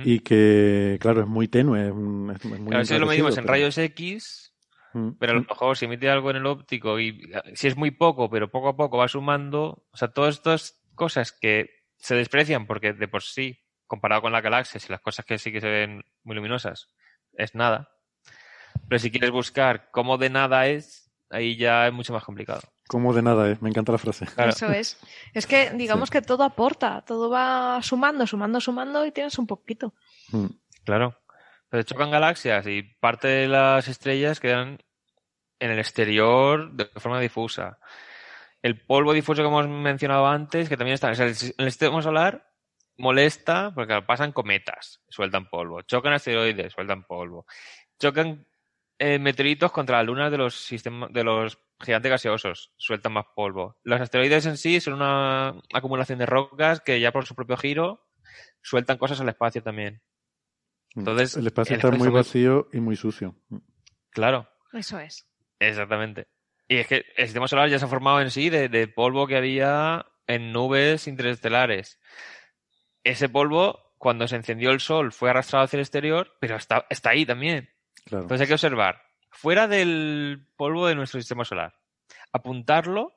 [0.04, 3.78] y que, claro, es muy tenue, es, es muy Claro, si lo medimos en rayos
[3.78, 4.50] X,
[4.92, 5.10] Mm.
[5.20, 8.28] pero a lo mejor si emite algo en el óptico y si es muy poco,
[8.28, 12.92] pero poco a poco va sumando, o sea, todas estas cosas que se desprecian porque
[12.92, 16.04] de por sí, comparado con las galaxias y las cosas que sí que se ven
[16.24, 16.88] muy luminosas,
[17.34, 17.90] es nada.
[18.88, 22.62] Pero si quieres buscar cómo de nada es, ahí ya es mucho más complicado.
[22.90, 24.26] Como de nada es, me encanta la frase.
[24.26, 24.50] Claro.
[24.50, 24.98] Eso es.
[25.32, 29.94] Es que digamos que todo aporta, todo va sumando, sumando, sumando y tienes un poquito.
[30.32, 30.46] Mm.
[30.84, 31.16] Claro.
[31.68, 34.78] Pero chocan galaxias y parte de las estrellas quedan
[35.60, 37.78] en el exterior de forma difusa.
[38.60, 42.02] El polvo difuso que hemos mencionado antes, que también está o sea, sis- el sistema
[42.02, 42.50] solar,
[42.96, 45.82] molesta porque pasan cometas, sueltan polvo.
[45.82, 47.46] Chocan asteroides, sueltan polvo.
[48.00, 48.46] Chocan
[49.00, 53.76] eh, meteoritos contra las lunas de los sistemas de los gigantes gaseosos, sueltan más polvo.
[53.82, 58.06] Los asteroides en sí son una acumulación de rocas que ya por su propio giro
[58.62, 60.02] sueltan cosas al espacio también.
[60.94, 63.36] Entonces, el espacio el está muy espacio muy- vacío y muy sucio.
[64.10, 65.26] Claro, Eso es.
[65.58, 66.26] exactamente.
[66.68, 69.26] Y es que el sistema solar ya se ha formado en sí de, de polvo
[69.26, 71.98] que había en nubes interestelares.
[73.02, 77.10] Ese polvo, cuando se encendió el sol, fue arrastrado hacia el exterior, pero está, está
[77.10, 77.70] ahí también.
[78.04, 78.22] Claro.
[78.22, 81.74] Entonces hay que observar, fuera del polvo de nuestro sistema solar,
[82.32, 83.14] apuntarlo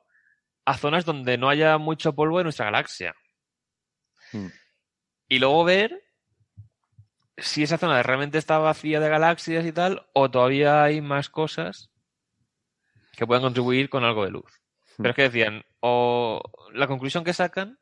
[0.64, 3.14] a zonas donde no haya mucho polvo de nuestra galaxia.
[4.32, 4.46] Mm.
[5.28, 6.02] Y luego ver
[7.36, 11.90] si esa zona realmente está vacía de galaxias y tal, o todavía hay más cosas
[13.16, 14.62] que puedan contribuir con algo de luz.
[14.96, 16.40] Pero es que decían, o
[16.72, 17.78] la conclusión que sacan,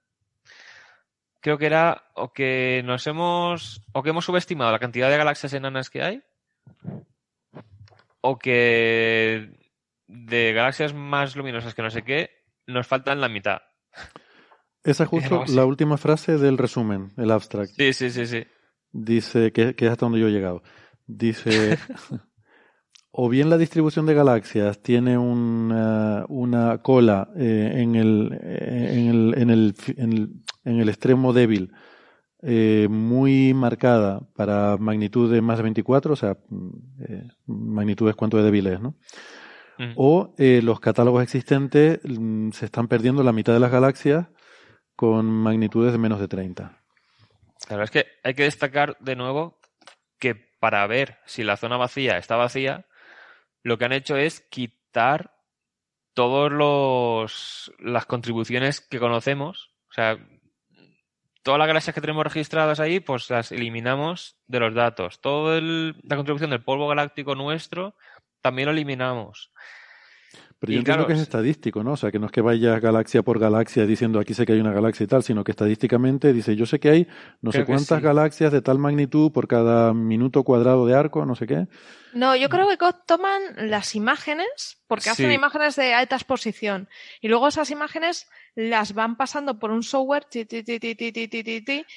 [1.41, 5.53] creo que era o que nos hemos, o que hemos subestimado la cantidad de galaxias
[5.53, 6.23] enanas que hay,
[8.23, 9.51] o que
[10.07, 12.31] de galaxias más luminosas que no sé qué,
[12.67, 13.59] nos faltan la mitad.
[14.85, 17.73] Esa es justo la última frase del resumen, el abstract.
[17.77, 18.45] Sí, sí, sí, sí.
[18.91, 20.63] Dice, que, que es hasta donde yo he llegado.
[21.07, 21.79] Dice,
[23.11, 29.09] o bien la distribución de galaxias tiene una, una cola eh, en, el, eh, en,
[29.09, 30.31] el, en, el, en, el,
[30.65, 31.73] en el extremo débil
[32.43, 36.37] eh, muy marcada para magnitud de más de 24, o sea,
[37.09, 38.97] eh, magnitudes cuánto de débiles, ¿no?
[39.79, 39.93] Mm.
[39.97, 44.27] O eh, los catálogos existentes mm, se están perdiendo la mitad de las galaxias
[44.97, 46.83] con magnitudes de menos de 30.
[47.67, 49.61] Claro, es que hay que destacar de nuevo
[50.19, 52.87] que para ver si la zona vacía está vacía,
[53.63, 55.33] lo que han hecho es quitar
[56.15, 60.19] todos los las contribuciones que conocemos, o sea,
[61.43, 65.21] todas las galaxias que tenemos registradas ahí, pues las eliminamos de los datos.
[65.21, 67.97] Toda la contribución del polvo galáctico nuestro
[68.41, 69.53] también lo eliminamos.
[70.63, 71.95] Pero yo entiendo que es estadístico, ¿no?
[71.95, 74.61] O sea, que no es que vayas galaxia por galaxia diciendo aquí sé que hay
[74.61, 77.09] una galaxia y tal, sino que estadísticamente dice yo sé que hay
[77.41, 81.49] no sé cuántas galaxias de tal magnitud por cada minuto cuadrado de arco, no sé
[81.49, 81.67] qué.
[82.15, 82.77] No, yo creo que
[83.07, 86.89] toman las imágenes, porque hacen imágenes de alta exposición,
[87.21, 90.27] y luego esas imágenes las van pasando por un software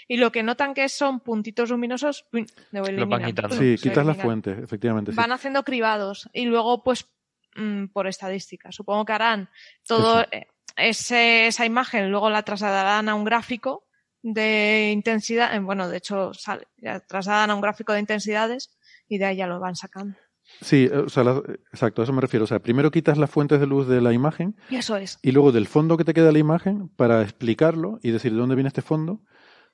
[0.08, 2.26] y lo que notan que son puntitos luminosos
[2.72, 3.56] lo van quitando.
[3.58, 5.12] Sí, quitas la fuente, efectivamente.
[5.14, 7.08] Van haciendo cribados y luego pues
[7.56, 8.72] mm, por estadística.
[8.72, 9.49] Supongo que harán
[9.88, 13.84] todo eh, ese- esa imagen, luego la trasladarán a un gráfico
[14.22, 18.76] de intensidad, eh, bueno, de hecho, sale, la trasladan a un gráfico de intensidades,
[19.07, 20.18] y de ahí ya lo van sacando.
[20.61, 21.41] Sí, eh, o sea, la-
[21.72, 22.44] exacto, a eso me refiero.
[22.44, 25.19] O sea, primero quitas las fuentes de luz de la imagen Y eso es.
[25.22, 28.56] y luego del fondo que te queda la imagen para explicarlo y decir de dónde
[28.56, 29.22] viene este fondo,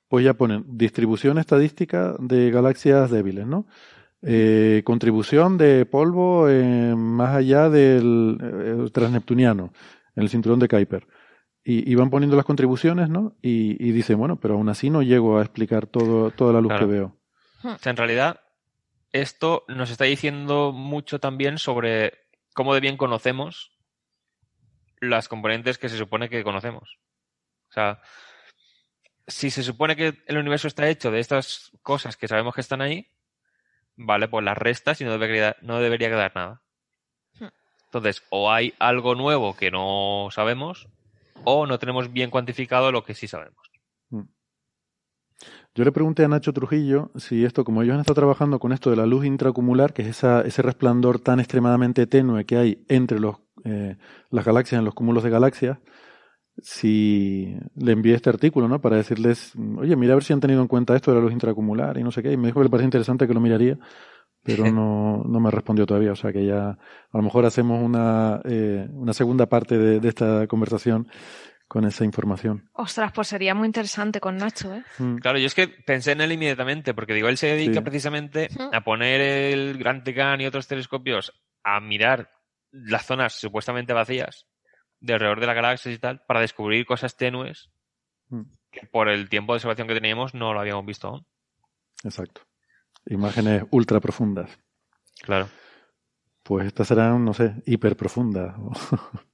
[0.08, 3.66] pues ya ponen distribución estadística de galaxias débiles, ¿no?
[4.24, 9.72] Eh, contribución de polvo eh, más allá del eh, transneptuniano,
[10.14, 11.06] en el cinturón de Kuiper.
[11.64, 13.36] Y, y van poniendo las contribuciones, ¿no?
[13.42, 16.70] Y, y dicen, bueno, pero aún así no llego a explicar todo, toda la luz
[16.70, 16.86] Claro.
[16.86, 17.16] que veo.
[17.64, 18.40] O sea, en realidad,
[19.12, 22.14] esto nos está diciendo mucho también sobre
[22.54, 23.72] cómo de bien conocemos
[25.00, 26.98] las componentes que se supone que conocemos.
[27.70, 28.00] O sea,
[29.26, 32.82] si se supone que el universo está hecho de estas cosas que sabemos que están
[32.82, 33.08] ahí,
[33.96, 36.62] vale, pues las restas y no debería, no debería quedar nada.
[37.84, 40.88] Entonces, o hay algo nuevo que no sabemos,
[41.44, 43.70] o no tenemos bien cuantificado lo que sí sabemos.
[45.74, 48.90] Yo le pregunté a Nacho Trujillo si esto, como ellos han estado trabajando con esto
[48.90, 53.18] de la luz intracumular, que es esa, ese resplandor tan extremadamente tenue que hay entre
[53.18, 53.96] los, eh,
[54.30, 55.78] las galaxias, en los cúmulos de galaxias,
[56.60, 58.80] si le envié este artículo, ¿no?
[58.80, 61.32] Para decirles, oye, mira a ver si han tenido en cuenta esto de la luz
[61.32, 62.32] intracumular y no sé qué.
[62.32, 63.78] Y me dijo que le parece interesante que lo miraría,
[64.42, 66.12] pero no, no me respondió todavía.
[66.12, 66.78] O sea que ya, a
[67.16, 71.08] lo mejor hacemos una, eh, una segunda parte de, de esta conversación
[71.68, 72.68] con esa información.
[72.74, 74.82] Ostras, pues sería muy interesante con Nacho, ¿eh?
[74.98, 75.16] Mm.
[75.16, 77.80] Claro, yo es que pensé en él inmediatamente, porque digo, él se dedica Sí.
[77.80, 81.32] precisamente a poner el Gran Tecan y otros telescopios
[81.64, 82.28] a mirar
[82.72, 84.46] las zonas supuestamente vacías
[85.02, 87.70] de alrededor de la galaxia y tal, para descubrir cosas tenues
[88.28, 88.42] Mm.
[88.70, 91.26] que por el tiempo de observación que teníamos no lo habíamos visto aún.
[92.02, 92.40] Exacto.
[93.06, 94.58] Imágenes ultra profundas.
[95.22, 95.48] Claro.
[96.42, 98.54] Pues estas serán, no sé, hiper profundas.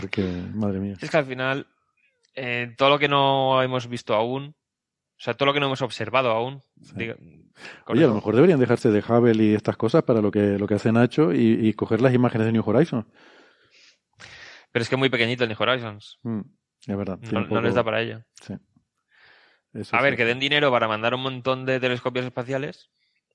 [0.00, 0.22] Porque,
[0.54, 0.94] madre mía.
[1.00, 1.66] Es que al final,
[2.34, 5.82] eh, todo lo que no hemos visto aún, o sea, todo lo que no hemos
[5.82, 6.62] observado aún,
[6.94, 7.16] diga-
[7.86, 10.66] Oye, a lo mejor deberían dejarse de Hubble y estas cosas para lo que, lo
[10.66, 13.04] que hace Nacho y, y coger las imágenes de New Horizons.
[14.72, 16.18] Pero es que es muy pequeñito el New Horizons.
[16.22, 16.40] Mm,
[16.86, 17.18] es verdad.
[17.18, 18.22] No, les da para ello.
[18.40, 18.54] Sí.
[19.74, 20.04] Eso A sí.
[20.04, 22.90] ver, que den dinero para mandar un montón de telescopios espaciales.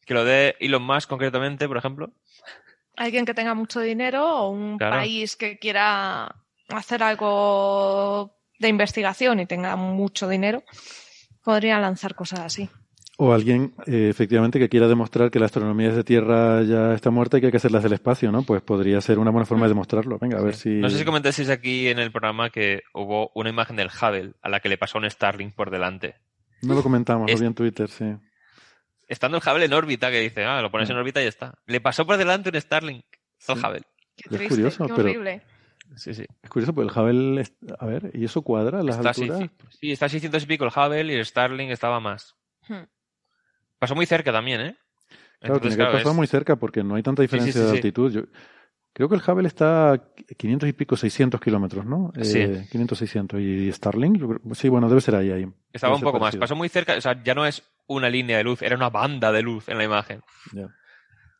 [0.06, 2.14] Que lo dé Elon Musk concretamente, por ejemplo.
[2.98, 4.98] Alguien que tenga mucho dinero o un Claro.
[4.98, 6.36] país que quiera
[6.70, 10.64] hacer algo de investigación y tenga mucho dinero,
[11.44, 12.70] podría lanzar cosas así.
[13.18, 17.38] O alguien, eh, efectivamente, que quiera demostrar que la astronomía desde Tierra ya está muerta
[17.38, 18.44] y que hay que hacerlas del espacio, ¿no?
[18.44, 20.20] Pues podría ser una buena forma de demostrarlo.
[20.20, 20.70] Venga, a ver si...
[20.70, 24.50] No sé si comentasteis aquí en el programa que hubo una imagen del Hubble a
[24.50, 26.16] la que le pasó un Starlink por delante.
[26.62, 28.06] No lo comentamos, lo vi en Twitter, sí.
[29.08, 31.58] Estando el Hubble en órbita, que dice, ah, lo pones en órbita y ya está.
[31.68, 33.06] Le pasó por delante un Starlink
[33.48, 33.82] al Hubble.
[34.18, 35.42] Qué Es curioso, qué pero- horrible.
[35.96, 36.26] Sí, sí.
[36.44, 37.42] Es curioso, porque el Hubble...
[37.42, 38.84] es- A ver, ¿y eso cuadra?
[38.84, 39.40] ¿Las Está, alturas?
[39.40, 42.36] sí, sí, está a 600 y pico el Hubble y el Starlink estaba más.
[42.68, 42.84] Hmm.
[43.80, 44.76] Pasó muy cerca también, ¿eh?
[45.40, 47.26] Claro, Entonces, tiene que claro, haber pasado es- muy cerca porque no hay tanta sí,
[47.26, 47.76] diferencia sí, de sí.
[47.76, 48.12] altitud.
[48.12, 48.22] Yo
[48.94, 50.02] creo que el Hubble está a
[50.38, 52.12] 500 y pico, 600 kilómetros, ¿no?
[52.22, 52.40] Sí.
[52.40, 53.40] Eh, 500, 600.
[53.42, 54.18] ¿Y Starlink?
[54.18, 55.32] Yo creo- Sí, bueno, debe ser ahí.
[55.32, 55.46] ahí.
[55.74, 56.36] Estaba Debe un poco más.
[56.38, 56.96] Pasó muy cerca.
[56.96, 59.78] O sea, ya no es una línea de luz, era una banda de luz en
[59.78, 60.22] la imagen.
[60.54, 60.68] Ya.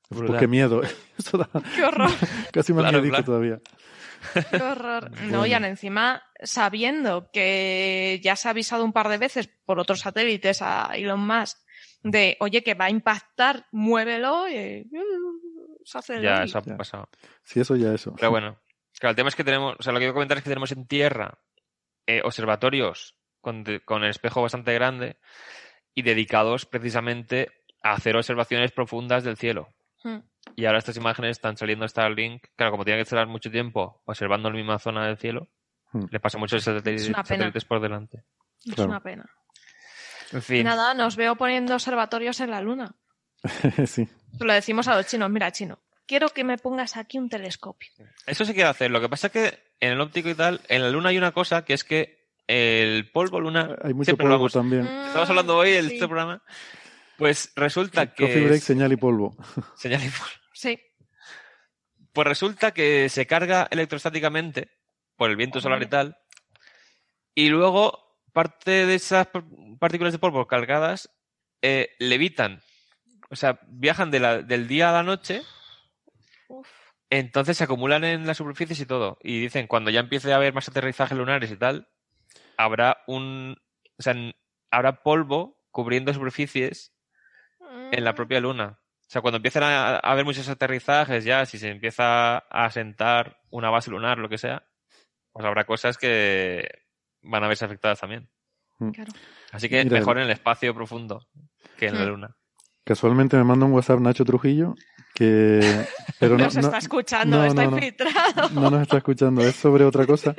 [0.10, 0.82] Pues qué miedo.
[1.18, 2.10] Eso da Qué horror,
[2.54, 3.24] casi más Claro, claro.
[3.24, 3.60] todavía.
[4.52, 5.10] qué horror.
[5.24, 5.46] No, Bueno.
[5.48, 10.62] y encima, sabiendo que ya se ha avisado un par de veces por otros satélites
[10.62, 11.58] a Elon Musk
[12.12, 16.78] de, oye, que va a impactar, muévelo, y uh, se hace Ya, eso ha Ya.
[16.78, 17.10] pasado.
[17.44, 18.14] Sí, eso ya eso.
[18.16, 18.60] Pero bueno,
[19.00, 20.72] claro, el tema es que tenemos, o sea, lo que quiero comentar es que tenemos
[20.72, 21.40] en tierra
[22.08, 25.18] eh, observatorios con, de- con el espejo bastante grande
[25.96, 27.52] y dedicados precisamente
[27.84, 29.70] a hacer observaciones profundas del cielo.
[30.04, 30.20] Hmm.
[30.56, 34.02] Y ahora estas imágenes están saliendo a Starlink, claro, como tienen que estar mucho tiempo
[34.06, 35.48] observando la misma zona del cielo,
[35.92, 36.06] Hmm.
[36.12, 38.24] le pasa muchos satélites, satélites por delante.
[38.66, 38.90] Es Claro.
[38.92, 39.26] una pena.
[40.32, 42.96] En fin, nada, nos veo poniendo observatorios en la luna.
[43.86, 44.08] sí.
[44.38, 47.90] Se lo decimos a los chinos, mira, chino, quiero que me pongas aquí un telescopio.
[48.26, 48.92] eso se quiere hacer.
[48.92, 51.32] Lo que pasa es que en el óptico y tal, en la luna hay una
[51.32, 54.86] cosa que es que el polvo lunar, Hay mucho polvo hablamos- también.
[54.86, 55.96] Estamos hablando hoy en Sí.
[55.96, 56.44] este programa.
[57.18, 58.24] Pues resulta que.
[58.26, 59.36] Coffee break, es- señal y polvo.
[59.78, 60.26] señal y polvo.
[60.54, 60.80] Sí.
[62.14, 64.70] Pues resulta que se carga electrostáticamente
[65.16, 66.18] por el viento solar y tal.
[67.34, 68.05] Y luego
[68.36, 69.46] parte de esas par-
[69.80, 71.10] partículas de polvo cargadas
[71.62, 72.62] eh, levitan.
[73.30, 75.42] O sea, viajan de la- del día a la noche.
[76.50, 76.68] Uf.
[77.10, 79.18] Entonces se acumulan en las superficies y todo.
[79.24, 81.88] Y dicen, cuando ya empiece a haber más aterrizajes lunares y tal,
[82.58, 83.56] habrá un.
[83.98, 84.14] O sea,
[84.70, 86.94] habrá polvo cubriendo superficies
[87.92, 88.80] en la propia luna.
[88.82, 93.40] O sea, cuando empiezan a, a haber muchos aterrizajes ya, si se empieza a asentar
[93.50, 94.68] una base lunar, lo que sea,
[95.32, 96.68] pues habrá cosas que
[97.26, 98.30] van a verse afectadas también.
[98.94, 99.12] Claro.
[99.52, 101.26] Así que Mira, mejor en el espacio profundo
[101.78, 102.10] que en la Hmm.
[102.10, 102.36] luna.
[102.84, 104.76] Casualmente me manda un WhatsApp Nacho Trujillo
[105.14, 105.60] que...
[106.20, 107.78] Pero no, nos no- está escuchando, no, está no, no.
[107.78, 108.50] infiltrado.
[108.54, 110.36] no nos está escuchando, es sobre otra cosa.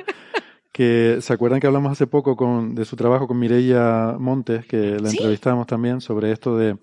[0.71, 4.99] que se acuerdan que hablamos hace poco con, de su trabajo con Mireia Montes, que
[4.99, 5.17] la Sí.
[5.17, 6.77] entrevistamos también sobre esto de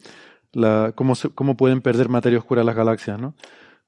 [0.52, 3.34] la, cómo, se- cómo pueden perder materia oscura las galaxias, ¿no?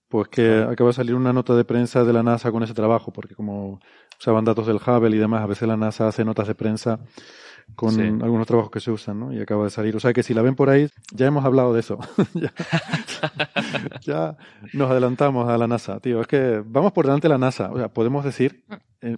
[0.09, 3.13] Pues que acaba de salir una nota de prensa de la NASA con ese trabajo,
[3.13, 3.81] porque como
[4.19, 6.99] usaban datos del Hubble y demás, a veces la NASA hace notas de prensa
[7.75, 8.01] con Sí.
[8.01, 9.33] algunos trabajos que se usan, ¿no?
[9.33, 9.97] Y acaba de salir.
[9.97, 11.99] O sea que si la ven por ahí, ya hemos hablado de eso.
[12.35, 12.53] ya,
[14.03, 14.37] ya
[14.73, 16.21] nos adelantamos a la NASA, tío.
[16.21, 17.71] Es que vamos por delante de la NASA.
[17.73, 18.65] O sea, podemos decir,
[19.01, 19.17] eh,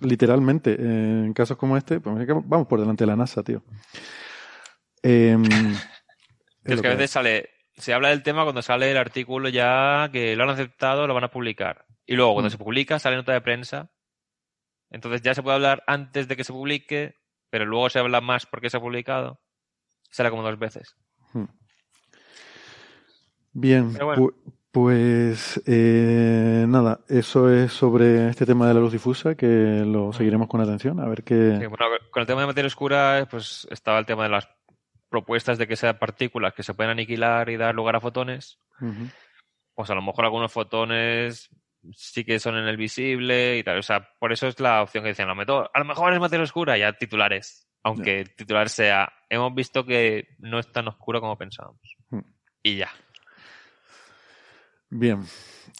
[0.00, 3.62] literalmente, eh, en casos como este, pues, vamos por delante de la NASA, tío.
[5.02, 5.42] Em,
[6.64, 10.34] Es, que a veces sale, se habla del tema cuando sale el artículo ya que
[10.34, 11.84] lo han aceptado, lo van a publicar.
[12.06, 12.52] Y luego cuando Mm.
[12.52, 13.90] se publica sale nota de prensa.
[14.94, 17.16] Entonces ya se puede hablar antes de que se publique,
[17.50, 19.40] pero luego se habla más porque se ha publicado.
[20.10, 20.94] Sale como dos veces.
[21.32, 21.46] Hmm.
[23.52, 24.22] Bien, Pero bueno.
[24.22, 24.34] pu-
[24.70, 29.46] pues eh, nada, eso es sobre este tema de la luz difusa, que
[29.86, 31.56] lo seguiremos con atención, a ver qué...
[31.60, 34.48] Sí, bueno, con el tema de materia oscura, pues estaba el tema de las
[35.08, 38.58] propuestas de que sean partículas que se pueden aniquilar y dar lugar a fotones.
[38.80, 39.08] Ujú.
[39.74, 41.50] Pues a lo mejor algunos fotones
[41.92, 43.78] sí que son en el visible y tal.
[43.78, 45.26] O sea, por eso es la opción que dicen.
[45.26, 47.68] A lo mejor, a lo mejor es materia oscura, ya titulares.
[47.82, 51.80] Aunque el titular sea, hemos visto que no es tan oscuro como pensábamos.
[52.08, 52.20] Hmm.
[52.62, 52.90] Y ya.
[54.88, 55.22] Bien.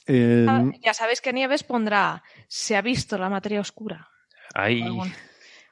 [0.07, 4.09] Eh, Ah, Ya sabéis que Nieves pondrá se ha visto la materia oscura
[4.55, 4.83] Ahí.
[4.83, 5.05] o algo,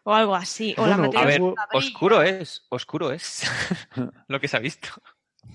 [0.05, 0.75] o algo así.
[0.79, 3.43] O la materia A ver, oscura oscuro es, oscuro es
[4.29, 4.89] lo que se ha visto.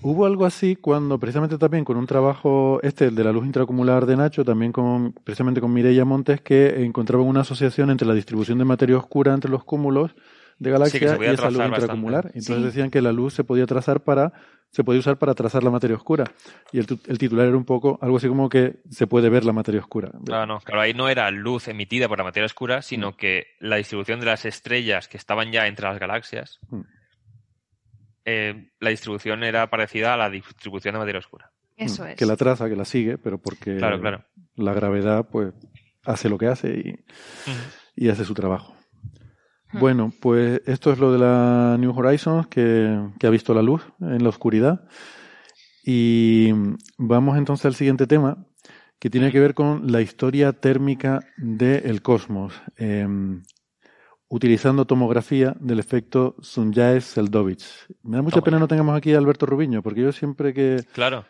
[0.00, 4.06] Hubo algo así cuando, precisamente también con un trabajo, este, el de la luz intracumular
[4.06, 8.58] de Nacho, también con, precisamente con Mireia Montes, que encontraban una asociación entre la distribución
[8.58, 12.22] de materia oscura entre los cúmulos de Sí, que galaxias se y esa luz intracumular.
[12.24, 12.38] bastante.
[12.38, 12.66] Entonces Sí.
[12.66, 14.32] decían que la luz se podía trazar para,
[14.70, 16.24] se podía usar para trazar la materia oscura.
[16.72, 19.44] Y el, tu- el titular era un poco, algo así como que se puede ver
[19.44, 20.12] la materia oscura.
[20.24, 23.76] Claro, no, claro, ahí no era luz emitida por la materia oscura, sino que la
[23.76, 26.80] distribución de las estrellas que estaban ya entre las galaxias, Mm.
[28.30, 31.50] Eh, la distribución era parecida a la distribución de materia oscura.
[31.78, 32.16] Eso es.
[32.16, 34.24] Que la traza, que la sigue, pero porque Claro, claro.
[34.54, 35.54] la gravedad, pues,
[36.04, 36.68] hace lo que hace
[37.96, 38.76] y, y hace su trabajo.
[39.72, 43.82] Bueno, pues esto es lo de la New Horizons que, que ha visto la luz
[44.00, 44.88] en la oscuridad.
[45.84, 46.52] Y
[46.98, 48.46] vamos entonces al siguiente tema,
[48.98, 53.06] que tiene que ver con la historia térmica del cosmos, eh,
[54.28, 57.64] utilizando tomografía del efecto Sunyaev-Seldovich.
[58.02, 61.24] Me da mucha pena no tengamos aquí a Alberto Rubiño, porque yo siempre que Claro.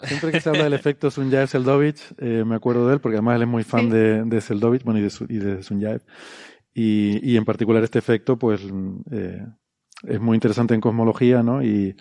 [0.00, 3.42] Siempre que se habla del efecto Sunyaev-Seldovich, eh, me acuerdo de él, porque además él
[3.42, 3.90] es muy fan Sí.
[3.90, 6.02] de, de Seldovich, bueno, y de, Su- y de Sunyaev.
[6.74, 8.60] Y, y en particular este efecto, pues,
[9.12, 9.46] eh,
[10.02, 11.62] es muy interesante en cosmología, ¿no?
[11.62, 11.94] Y,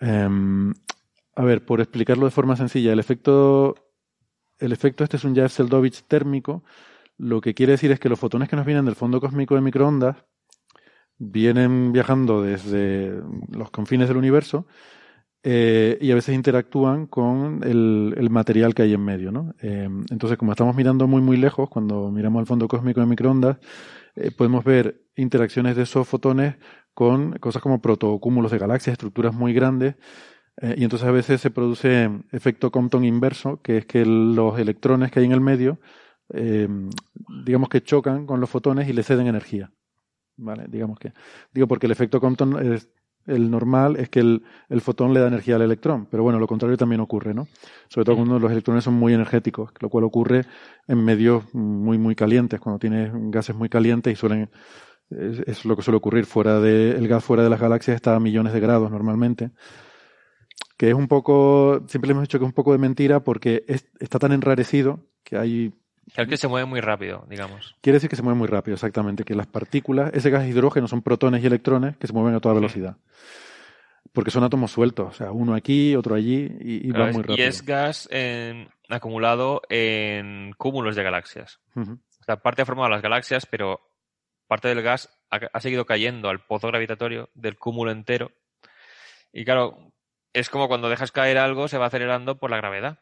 [0.00, 0.74] em,
[1.36, 3.74] a ver, por explicarlo de forma sencilla, el efecto,
[4.58, 6.64] el efecto este Sunyaev-Seldovich térmico,
[7.18, 9.60] lo que quiere decir es que los fotones que nos vienen del fondo cósmico de
[9.60, 10.16] microondas
[11.18, 14.66] vienen viajando desde los confines del universo
[15.48, 19.54] eh, y a veces interactúan con el, material que hay en medio, ¿no?
[19.62, 23.58] Eh, entonces, como estamos mirando muy, muy lejos, cuando miramos al fondo cósmico de microondas,
[24.16, 26.56] eh, podemos ver interacciones de esos fotones
[26.94, 29.94] con cosas como protocúmulos de galaxias, estructuras muy grandes,
[30.74, 35.20] y entonces a veces se produce efecto Compton inverso, que es que los electrones que
[35.20, 35.78] hay en el medio,
[36.32, 36.68] eh,
[37.44, 39.70] digamos que chocan con los fotones y le ceden energía.
[40.36, 40.66] ¿Vale?
[40.68, 41.12] Digamos que.
[41.52, 42.88] Digo, porque el efecto Compton es.
[43.26, 46.46] El normal es que el, el fotón le da energía al electrón, pero bueno, lo
[46.46, 47.48] contrario también ocurre, ¿no?
[47.88, 50.44] Sobre todo cuando los electrones son muy energéticos, lo cual ocurre
[50.86, 54.48] en medios muy, muy calientes, cuando tienes gases muy calientes y suelen,
[55.10, 58.14] es, es lo que suele ocurrir fuera de, el gas fuera de las galaxias está
[58.14, 59.50] a millones de grados normalmente,
[60.76, 63.64] que es un poco, siempre le hemos dicho que es un poco de mentira porque
[63.66, 65.74] es- está tan enrarecido que hay
[66.14, 67.74] Es que se mueve muy rápido, digamos.
[67.80, 70.86] Quiere decir que se mueve muy rápido, exactamente, que las partículas, ese gas de hidrógeno
[70.88, 72.96] son protones y electrones que se mueven a toda velocidad.
[74.12, 77.22] Porque son átomos sueltos, o sea, uno aquí, otro allí, y, y Claro, van muy
[77.22, 77.36] rápido.
[77.38, 81.58] y es gas en- acumulado en cúmulos de galaxias.
[81.74, 81.92] Ujú.
[82.20, 83.80] O sea, parte ha formado las galaxias, pero
[84.46, 88.30] parte del gas ha, ha seguido cayendo al pozo gravitatorio del cúmulo entero.
[89.32, 89.92] Y claro,
[90.32, 93.00] es como cuando dejas caer algo, se va acelerando por la gravedad.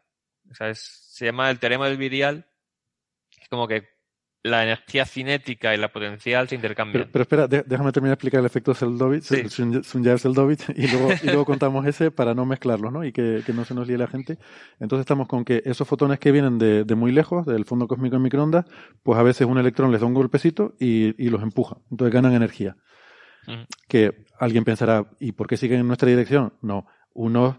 [0.50, 2.46] O sea, es- se llama el teorema del virial.
[3.44, 3.84] Es como que
[4.42, 7.04] la energía cinética y la potencial se intercambian.
[7.04, 9.36] Pero, pero espera, de- déjame terminar de explicar el efecto Seldovich, Sí.
[9.82, 13.04] Sunyaev-Seldovich, y luego, y luego contamos ese para no mezclarlos, ¿no?
[13.04, 14.36] Y que, que no se nos líe la gente.
[14.80, 18.16] Entonces estamos con que esos fotones que vienen de, de muy lejos, del fondo cósmico
[18.16, 18.66] en microondas,
[19.02, 21.78] pues a veces un electrón les da un golpecito y, y los empuja.
[21.90, 22.76] Entonces ganan energía.
[23.88, 26.54] Que alguien pensará, ¿y por qué siguen en nuestra dirección?
[26.62, 27.56] No, unos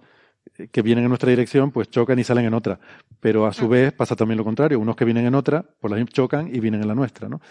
[0.72, 2.80] que vienen en nuestra dirección, pues chocan y salen en otra.
[3.20, 4.80] Pero a su vez pasa también lo contrario.
[4.80, 7.42] Unos que vienen en otra, por la chocan y vienen en la nuestra, ¿no?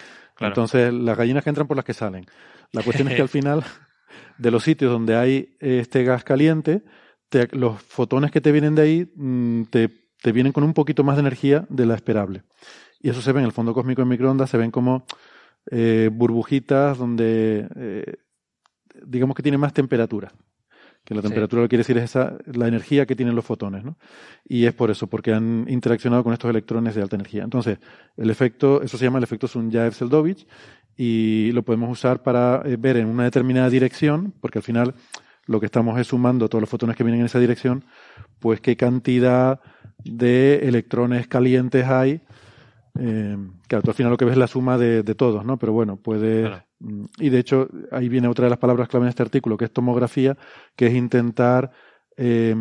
[0.41, 2.25] Entonces, las gallinas que entran por las que salen.
[2.73, 3.65] La cuestión es que al final,
[4.39, 6.83] de los sitios donde hay este gas caliente,
[7.29, 9.91] te- los fotones que te vienen de ahí mm, te,
[10.23, 12.43] te vienen con un poquito más de energía de la esperable.
[13.01, 15.05] Y eso se ve en el fondo cósmico en microondas, se ven como
[15.71, 18.15] eh, burbujitas donde, eh,
[19.05, 20.33] digamos que tiene más temperatura.
[21.05, 21.29] Que la Sí.
[21.29, 23.97] temperatura lo que quiere decir es esa, la energía que tienen los fotones, ¿no?
[24.49, 27.45] Y es por eso, porque han interaccionado con estos electrones de alta energía.
[27.45, 27.79] Entonces,
[28.17, 30.47] el efecto, eso se llama el efecto Sunyaev-Seldovich,
[30.97, 34.95] y lo podemos usar para eh, ver en una determinada dirección, porque al final
[35.47, 37.85] lo que estamos es sumando todos los fotones que vienen en esa dirección,
[38.39, 39.61] pues qué cantidad
[40.05, 42.23] de electrones calientes hay.
[42.99, 43.37] Eh,
[43.67, 45.59] claro, tú al final lo que ves es la suma de, de todos, ¿no?
[45.59, 46.51] Pero bueno, puede.
[47.19, 49.73] Y de hecho, ahí viene otra de las palabras clave en este artículo, que es
[49.73, 50.37] tomografía,
[50.77, 51.71] que es intentar
[52.17, 52.55] eh,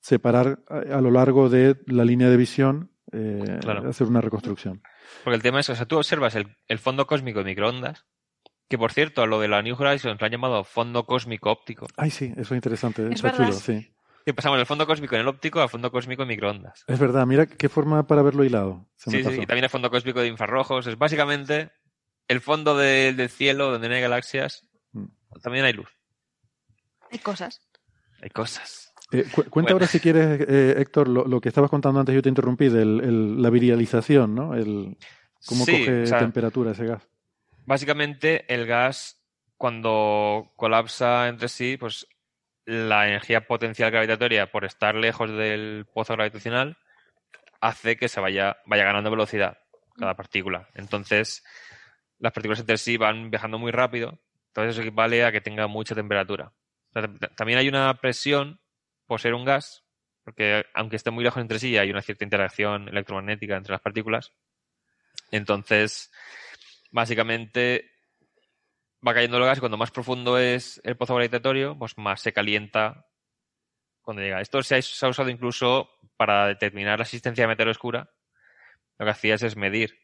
[0.00, 3.88] separar a, a lo largo de la línea de visión, eh, Claro.
[3.88, 4.82] hacer una reconstrucción.
[5.24, 8.06] Porque el tema es, o sea, tú observas el, el fondo cósmico de microondas,
[8.68, 11.86] que por cierto, a lo de la New Horizons lo han llamado fondo cósmico óptico.
[11.96, 13.46] Ay, sí, eso es interesante, Es está verdad.
[13.46, 13.92] chulo, sí.
[14.24, 16.84] Que pasamos del fondo cósmico en el óptico al fondo cósmico en microondas.
[16.86, 18.86] Es verdad, mira qué forma para verlo hilado.
[18.94, 19.42] Se me Sí, sí, pasó.
[19.42, 20.86] y también el fondo cósmico de infrarrojos.
[20.86, 21.72] Es básicamente
[22.30, 24.66] el fondo de- del cielo donde no hay galaxias.
[24.92, 25.06] Mm.
[25.42, 25.88] También hay luz,
[27.10, 27.60] Hay cosas.
[28.22, 28.92] hay cosas.
[29.12, 29.74] Eh, cu- cuenta Bueno.
[29.74, 33.00] ahora si quieres, eh, Héctor, lo, lo que estabas contando antes, yo te interrumpí, del,
[33.00, 34.54] el- la virialización, ¿no?
[34.54, 34.96] El,
[35.46, 37.02] cómo Sí, coge o sea, temperatura ese gas.
[37.66, 39.20] Básicamente el gas
[39.56, 42.06] cuando colapsa entre sí, pues
[42.66, 46.76] la energía potencial gravitatoria por estar lejos del pozo gravitacional
[47.60, 49.58] hace que se vaya, vaya ganando velocidad
[49.98, 50.68] cada partícula.
[50.74, 51.42] Entonces,
[52.20, 55.94] las partículas entre sí van viajando muy rápido, entonces eso equivale a que tenga mucha
[55.94, 56.52] temperatura.
[57.36, 58.60] También hay una presión
[59.06, 59.84] por ser un gas,
[60.24, 64.32] porque aunque esté muy lejos entre sí, hay una cierta interacción electromagnética entre las partículas.
[65.30, 66.12] Entonces,
[66.90, 67.90] básicamente
[69.06, 72.32] va cayendo el gas y cuando más profundo es el pozo gravitatorio, pues más se
[72.32, 73.06] calienta
[74.02, 74.40] cuando llega.
[74.40, 78.10] Esto se ha, se ha usado incluso para determinar la existencia de materia oscura.
[78.98, 79.99] Lo que hacías es medir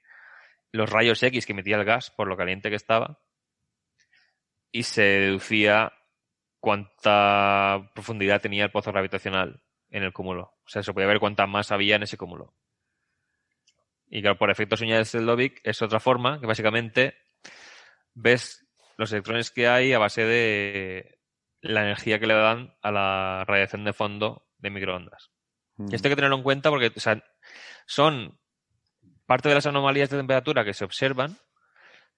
[0.77, 3.21] los rayos X que emitía el gas por lo caliente que estaba
[4.71, 5.93] y se deducía
[6.61, 10.55] cuánta profundidad tenía el pozo gravitacional en el cúmulo.
[10.65, 12.55] O sea, se podía ver cuánta más había en ese cúmulo.
[14.09, 17.17] Y claro, por efecto señal de Seldovic es otra forma que básicamente
[18.15, 18.67] ves
[18.97, 21.21] los electrones que hay a base de
[21.61, 25.31] la energía que le dan a la radiación de fondo de microondas.
[25.77, 25.89] Mm.
[25.91, 27.23] Y esto hay que tenerlo en cuenta porque o sea,
[27.87, 28.39] son
[29.27, 31.37] parte de las anomalías de temperatura que se observan,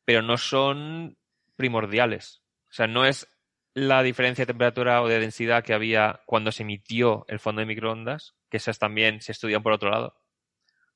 [0.04, 1.18] pero no son
[1.56, 2.42] primordiales.
[2.70, 3.26] O sea, no es
[3.74, 7.66] la diferencia de temperatura o de densidad que había cuando se emitió el fondo de
[7.66, 10.16] microondas, que esas también se estudian por otro lado,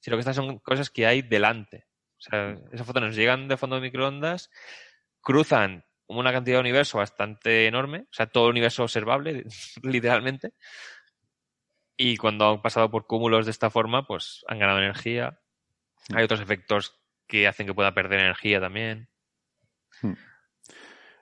[0.01, 1.87] sino que estas son cosas que hay delante.
[2.19, 4.51] O sea, esos fotones llegan de fondo de microondas,
[5.21, 9.45] cruzan una cantidad de universo bastante enorme, o sea, todo el universo observable,
[9.83, 10.53] literalmente,
[11.97, 15.39] y cuando han pasado por cúmulos de esta forma, pues han ganado energía.
[16.15, 16.95] Hay otros efectos
[17.27, 19.09] que hacen que pueda perder energía también.
[20.03, 20.19] Entonces,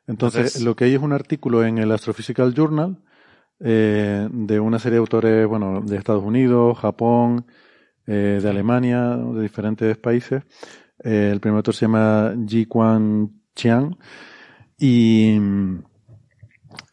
[0.07, 2.99] Entonces- lo que hay es un artículo en el Astrophysical Journal
[3.63, 7.47] eh, de una serie de autores, bueno, de Estados Unidos, Japón,
[8.07, 10.43] eh, de Alemania, de diferentes países.
[11.05, 13.97] Eh, el primer autor se llama Ji Quan Chiang
[14.79, 15.85] y mm,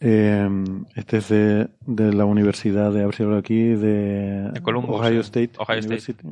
[0.01, 0.49] eh,
[0.95, 4.99] este es de, de la Universidad de, a ver si hablo aquí, de, De Columbus,
[4.99, 5.21] Ohio.
[5.21, 5.87] State Ohio State.
[5.87, 6.27] University.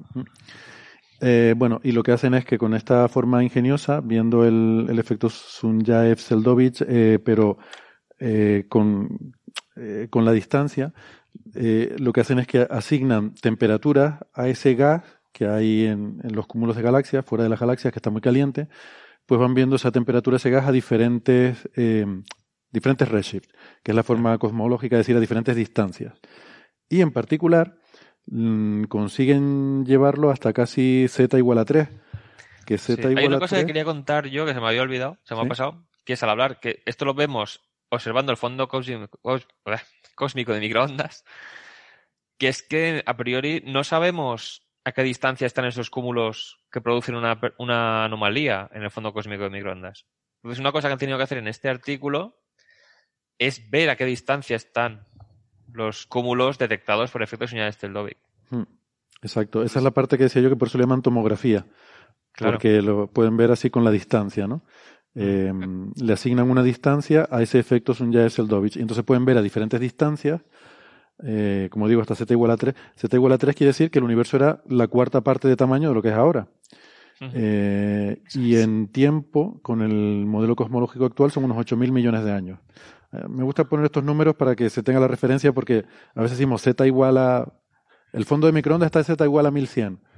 [1.22, 5.00] Eh, bueno, y lo que hacen es que con esta forma ingeniosa, viendo el, el
[5.00, 7.58] efecto Sunyaev-Seldovich, eh, pero
[8.20, 9.34] eh, con,
[9.76, 10.94] eh, con la distancia,
[11.54, 16.36] eh, lo que hacen es que asignan temperaturas a ese gas que hay en, en
[16.36, 18.68] los cúmulos de galaxias, fuera de las galaxias, que está muy caliente,
[19.26, 21.68] pues van viendo esa temperatura, ese gas a diferentes,
[22.72, 23.50] diferentes redshift,
[23.84, 26.14] que es la forma cosmológica de decir a diferentes distancias.
[26.88, 27.80] Y en particular,
[28.90, 31.90] consiguen llevarlo hasta casi z igual a 3.
[32.66, 33.02] Que z Sí.
[33.10, 33.64] igual Hay una a cosa 3.
[33.64, 35.46] que quería contar yo que se me había olvidado, se me Sí.
[35.46, 39.48] ha pasado, que es al hablar que esto lo vemos observando el fondo cósmico, cós-
[40.16, 41.24] cósmico de microondas,
[42.40, 47.16] que es que a priori no sabemos a qué distancia están esos cúmulos que producen
[47.16, 50.06] una, una anomalía en el fondo cósmico de microondas.
[50.44, 52.40] Entonces, una cosa que han tenido que hacer en este artículo
[53.40, 55.08] es ver a qué distancia están
[55.76, 58.18] los cúmulos detectados por efectos señales Teldovic.
[58.50, 58.64] Mm,
[59.22, 61.66] Exacto, esa es la parte que decía yo que por eso le llaman tomografía,
[62.34, 62.54] Claro.
[62.54, 64.62] porque lo pueden ver así con la distancia, ¿no?
[65.16, 65.52] Eh,
[65.96, 70.42] le asignan una distancia a ese efecto Sunyaev-Seldovich y entonces pueden ver a diferentes distancias
[71.24, 72.76] eh, como digo, hasta z igual a 3.
[72.98, 75.88] z igual a 3 quiere decir que el universo era la cuarta parte de tamaño
[75.90, 76.50] de lo que es ahora.
[77.22, 82.60] Eh, y en tiempo, con el modelo cosmológico actual, son unos 8.000 millones de años.
[83.16, 86.38] Eh, me gusta poner estos números para que se tenga la referencia porque a veces
[86.38, 87.54] decimos z igual a...
[88.14, 90.00] El fondo de microondas está z igual a 1100.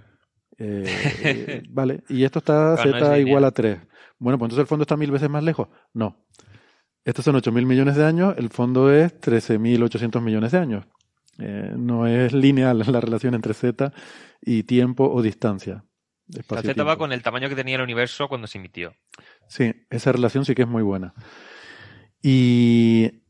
[0.59, 3.77] Eh, vale, y esto está Claro, no es z igual a 3.
[4.17, 5.67] Bueno, pues entonces el fondo está mil veces más lejos.
[5.93, 6.25] No.
[7.05, 10.85] Estos son 8.000 millones de años, el fondo es 13.800 millones de años.
[11.39, 13.93] Eh, no es lineal la relación entre z
[14.41, 15.85] y tiempo o distancia.
[16.27, 18.93] La Z va con el tamaño que tenía el universo cuando se emitió.
[19.47, 21.13] Sí, esa relación sí que es muy buena.
[22.29, 23.23] Y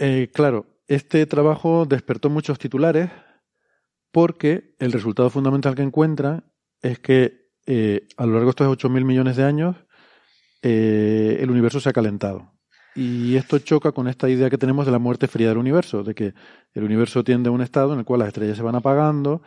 [0.00, 3.08] eh, claro, este trabajo despertó muchos titulares
[4.10, 6.44] porque el resultado fundamental que encuentran
[6.82, 9.76] es que eh, a lo largo de estos 8.000 millones de años
[10.62, 12.50] eh, el universo se ha calentado.
[12.96, 16.16] Y esto choca con esta idea que tenemos de la muerte fría del universo, de
[16.16, 16.34] que
[16.72, 19.40] el universo tiende a un estado en el cual las estrellas se van apagando,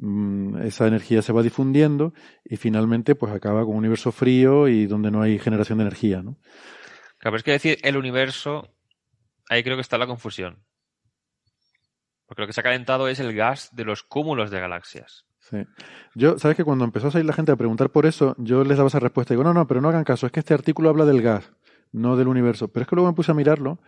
[0.00, 2.14] mm, esa energía se va difundiendo
[2.44, 6.20] y finalmente pues acaba con un universo frío y donde no hay generación de energía,
[6.20, 6.36] ¿no?
[7.22, 8.68] Claro, pero es que decir el universo,
[9.48, 10.58] ahí creo que está la confusión.
[12.26, 15.24] Porque lo que se ha calentado es el gas de los cúmulos de galaxias.
[15.38, 15.58] Sí.
[16.16, 18.76] Yo, sabes que cuando empezó a salir la gente a preguntar por eso, yo les
[18.76, 19.34] daba esa respuesta.
[19.34, 21.52] Digo, no, no, pero no hagan caso, es que este artículo habla del gas,
[21.92, 22.66] no del universo.
[22.66, 23.78] Pero es que luego me puse a mirarlo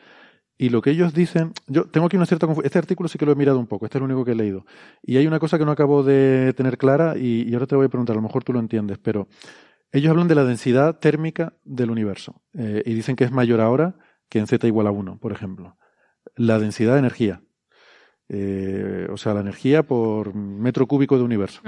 [0.56, 2.66] y lo que ellos dicen, yo tengo aquí una cierta confusión.
[2.66, 4.36] Este artículo sí que lo he mirado un poco, este es el único que he
[4.36, 4.64] leído.
[5.02, 7.86] Y hay una cosa que no acabo de tener clara y, y ahora te voy
[7.86, 9.26] a preguntar, a lo mejor tú lo entiendes, pero
[9.94, 13.96] ellos hablan de la densidad térmica del universo eh, y dicen que es mayor ahora
[14.28, 15.76] que en z igual a 1, por ejemplo.
[16.36, 17.42] La densidad de energía.
[18.28, 21.60] Eh, o sea, la energía por metro cúbico de universo.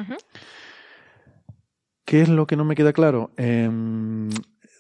[2.05, 3.32] ¿Qué es lo que no me queda claro?
[3.36, 4.28] Em,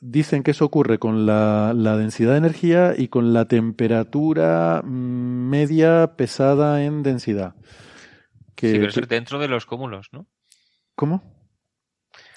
[0.00, 5.48] dicen que eso ocurre con la, la densidad de energía y con la temperatura mm,
[5.50, 7.54] media pesada en densidad.
[8.54, 10.26] Que, sí, pero que- eso es dentro de los cúmulos, ¿no?
[10.94, 11.35] ¿Cómo?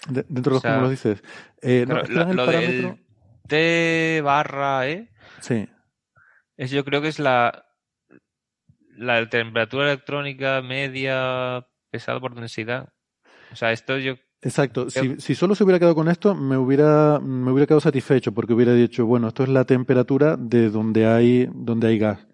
[0.08, 1.24] De- dentro de O los sea, cúmulos dices.
[1.62, 2.88] Eh, no, lo, el lo parámetro.
[2.90, 3.06] del
[3.48, 5.10] T barra E,
[5.40, 5.68] Sí.
[6.58, 7.66] es, yo creo que es la,
[8.96, 12.94] la temperatura electrónica media pesada por densidad.
[13.52, 14.90] O sea, esto yo Exacto.
[14.90, 18.54] Si, si solo se hubiera quedado con esto, me hubiera, me hubiera quedado satisfecho porque
[18.54, 22.26] hubiera dicho, bueno, esto es la temperatura de donde hay, donde hay gas.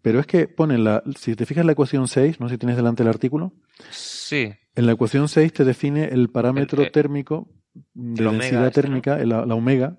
[0.00, 2.58] Pero es que ponen la, si te fijas en la ecuación 6, no sé si
[2.58, 3.52] tienes delante el artículo,
[3.90, 4.52] sí.
[4.74, 7.48] en la ecuación 6 te define el parámetro El- eh, térmico
[7.94, 8.86] de densidad este, ¿no?
[8.88, 9.98] térmica, la, la omega,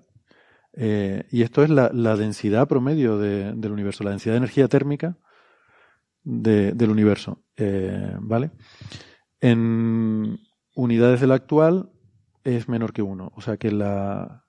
[0.74, 4.68] eh, y esto es la, la densidad promedio de- del universo, la densidad de energía
[4.68, 5.16] térmica
[6.24, 7.42] de- del universo.
[7.56, 8.50] eh, ¿Vale?
[9.40, 10.38] En
[10.74, 11.90] unidades de la actual
[12.44, 14.44] es menor que 1, o sea que la,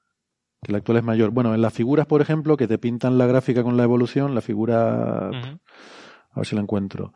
[0.61, 1.31] que la actual es mayor.
[1.31, 4.41] Bueno, en las figuras, por ejemplo, que te pintan la gráfica con la evolución, la
[4.41, 7.13] figura, a ver si la encuentro,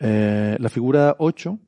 [0.00, 1.58] Eh, la figura 8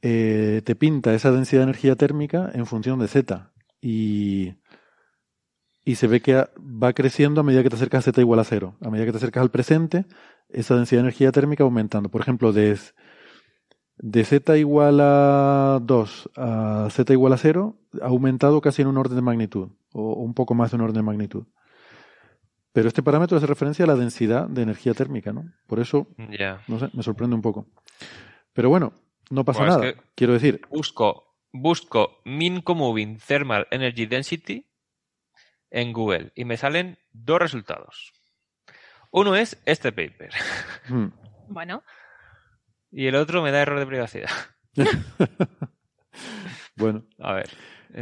[0.00, 3.50] eh, te pinta esa densidad de energía térmica en función de z
[3.80, 4.54] y,
[5.84, 8.44] y se ve que va creciendo a medida que te acercas a z igual a
[8.44, 8.76] cero.
[8.80, 10.06] A medida que te acercas al presente,
[10.48, 12.10] esa densidad de energía térmica aumentando.
[12.10, 12.78] Por ejemplo, de,
[13.98, 18.98] de z igual a 2 a z igual a 0 ha aumentado casi en un
[18.98, 21.46] orden de magnitud, o un poco más de un orden de magnitud.
[22.76, 25.50] Pero este parámetro hace referencia a la densidad de energía térmica, ¿no?
[25.66, 26.08] Por eso,
[26.68, 27.66] no sé, me sorprende un poco.
[28.52, 28.92] Pero bueno,
[29.30, 29.80] no pasa es nada.
[29.80, 34.66] que- Quiero decir, Busco, busco Mean Moving Thermal Energy Density
[35.70, 38.12] en Google y me salen dos resultados.
[39.10, 40.32] Uno es este paper
[40.90, 41.06] hmm,
[41.48, 41.82] Bueno,
[42.90, 44.28] y el otro me da error de privacidad.
[46.76, 47.06] bueno.
[47.20, 47.48] A ver.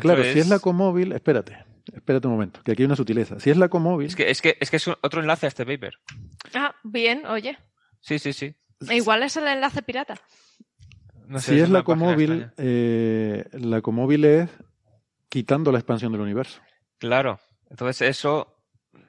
[0.01, 3.39] Claro, si es la comóvil, espérate, espérate un momento, que aquí hay una sutileza.
[3.41, 5.67] Si es la comóvil, Es que, es que es que es otro enlace a este
[5.67, 5.95] paper.
[6.55, 7.59] ah, bien, oye.
[8.01, 8.55] Sí, sí, sí.
[8.91, 10.15] Igual es el enlace pirata.
[11.27, 14.51] No sé, si es la comóvil, eh, la comóvil es
[15.31, 16.61] quitando la expansión del universo.
[16.99, 17.41] Claro.
[17.71, 18.51] Entonces eso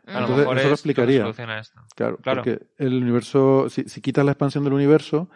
[0.07, 1.21] a lo mejor eso lo explicaría.
[1.21, 1.81] soluciona esto.
[1.95, 2.43] Claro, Claro.
[2.43, 5.29] porque el universo, si, si quitas la expansión del universo,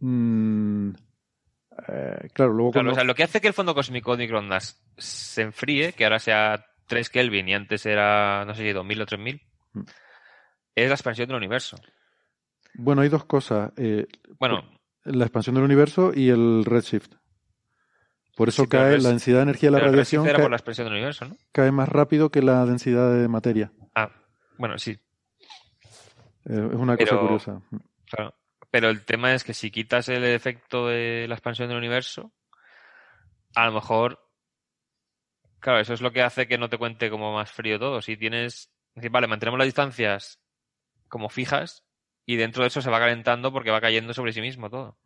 [0.00, 0.90] mm,
[1.88, 4.24] eh, claro, luego Claro, cuando- o sea, lo que hace que el fondo cósmico de
[4.24, 9.00] microondas se enfríe, que ahora sea 3 Kelvin y antes era, no sé si 2000
[9.02, 9.40] o 3000,
[9.74, 9.82] Mm.
[10.74, 11.76] es la expansión del universo.
[12.74, 13.72] Bueno, hay dos cosas.
[13.76, 14.06] eh,
[14.38, 14.62] Bueno,
[15.04, 17.12] la expansión del universo y el redshift.
[18.36, 20.84] Por eso Sí, cae la densidad de energía de la radiación cae, por la expansión
[20.86, 21.36] del universo, ¿no?
[21.52, 23.72] cae más rápido que la densidad de materia.
[23.96, 24.10] Ah,
[24.58, 24.92] bueno, sí,
[26.44, 27.60] Eh, es una cosa curiosa.
[28.06, 28.34] claro.
[28.70, 32.32] Pero el tema es que si quitas el efecto de la expansión del universo,
[33.54, 34.20] a lo mejor,
[35.60, 38.02] claro, eso es lo que hace que no te cuente como más frío todo.
[38.02, 40.40] Si tienes, es decir, vale, mantenemos las distancias
[41.08, 41.84] como fijas
[42.26, 44.98] y dentro de eso se va calentando porque va cayendo sobre sí mismo todo,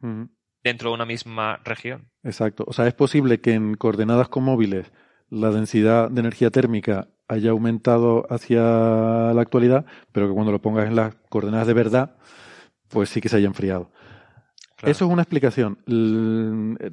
[0.64, 2.10] dentro de una misma región.
[2.24, 2.64] Exacto.
[2.66, 4.90] O sea, es posible que en coordenadas comóviles
[5.30, 10.88] la densidad de energía térmica haya aumentado hacia la actualidad, pero que cuando lo pongas
[10.88, 12.16] en las coordenadas de verdad,
[12.92, 13.90] pues sí que se haya enfriado.
[14.82, 15.78] Eso es una explicación.
[15.86, 16.90] L- eh,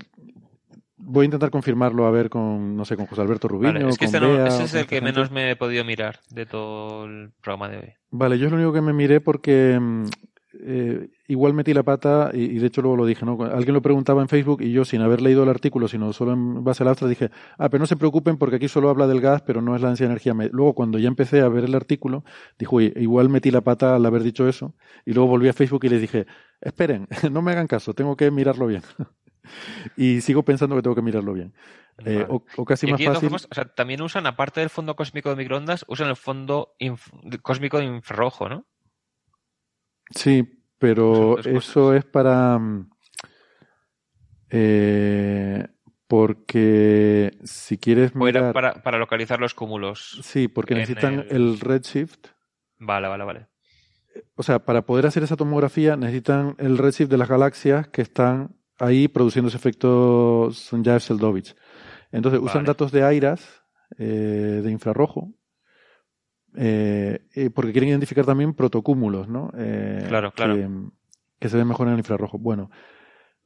[1.01, 3.71] Voy a intentar confirmarlo a ver con, no sé, con José Alberto Rubino.
[3.73, 5.11] Vale, es que con este no- Bea, ese es el que gente.
[5.13, 7.93] menos me he podido mirar de todo el programa de hoy.
[8.11, 10.03] Vale, yo es lo único que me miré porque mm,
[10.53, 13.37] eh, igual metí la pata y, y de hecho luego lo dije, ¿no?
[13.43, 16.63] Alguien lo preguntaba en Facebook y yo sin haber leído el artículo, sino solo en
[16.63, 19.21] base a la Astra, dije, ah, pero no se preocupen porque aquí solo habla del
[19.21, 20.33] gas, pero no es la densidad de energía.
[20.51, 22.23] Luego cuando ya empecé a ver el artículo,
[22.57, 24.73] dijo, "Oye, igual metí la pata al haber dicho eso
[25.05, 26.25] y luego volví a Facebook y les dije,
[26.61, 28.81] esperen, no me hagan caso, tengo que mirarlo bien.
[29.97, 31.53] y sigo pensando que tengo que mirarlo bien.
[32.05, 32.25] Eh, Vale.
[32.29, 33.29] o, o casi Y más fácil.
[33.29, 36.73] formas, o sea, también usan, aparte del fondo cósmico de microondas, usan el fondo
[37.41, 38.65] cósmico de infrarrojo, ¿no?
[40.15, 41.53] Sí, pero cosas.
[41.53, 42.57] eso es para...
[42.59, 42.89] mm,
[44.51, 45.67] eh,
[46.07, 48.53] porque si quieres O era mirar...
[48.53, 50.19] para, para localizar los cúmulos.
[50.23, 52.27] Sí, porque necesitan el- el redshift.
[52.79, 53.47] Vale, vale, vale.
[54.35, 58.55] O sea, para poder hacer esa tomografía necesitan el redshift de las galaxias que están
[58.79, 61.55] ahí produciendo ese efecto Sunyaev-Seldovich.
[62.11, 63.61] Entonces usan datos de AIRAS,
[63.99, 65.31] eh, de infrarrojo,
[66.55, 69.51] eh, eh, porque quieren identificar también protocúmulos, ¿no?
[69.57, 70.55] Eh, Claro, claro.
[70.55, 70.69] Que,
[71.39, 72.37] que se ven mejor en el infrarrojo.
[72.37, 72.69] Bueno,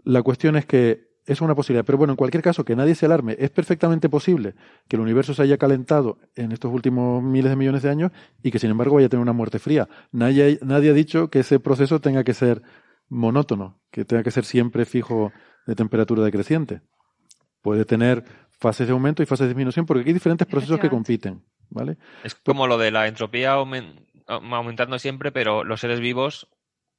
[0.04, 3.06] la cuestión es que es una posibilidad, pero bueno, en cualquier caso, que nadie se
[3.06, 3.36] alarme.
[3.40, 4.56] Es perfectamente posible
[4.88, 8.12] que el universo se haya calentado en estos últimos miles de millones de años
[8.42, 9.88] y que sin embargo vaya a tener una muerte fría.
[10.12, 12.62] Nadie, nadie ha dicho que ese proceso tenga que ser
[13.08, 15.32] monótono, que tenga que ser siempre fijo
[15.66, 16.82] de temperatura decreciente.
[17.62, 18.26] Puede tener
[18.60, 21.98] fases de aumento y fases de disminución porque aquí hay diferentes procesos que compiten, ¿vale?
[22.23, 26.48] Es como lo de la entropía aumen- aumentando siempre, pero los seres vivos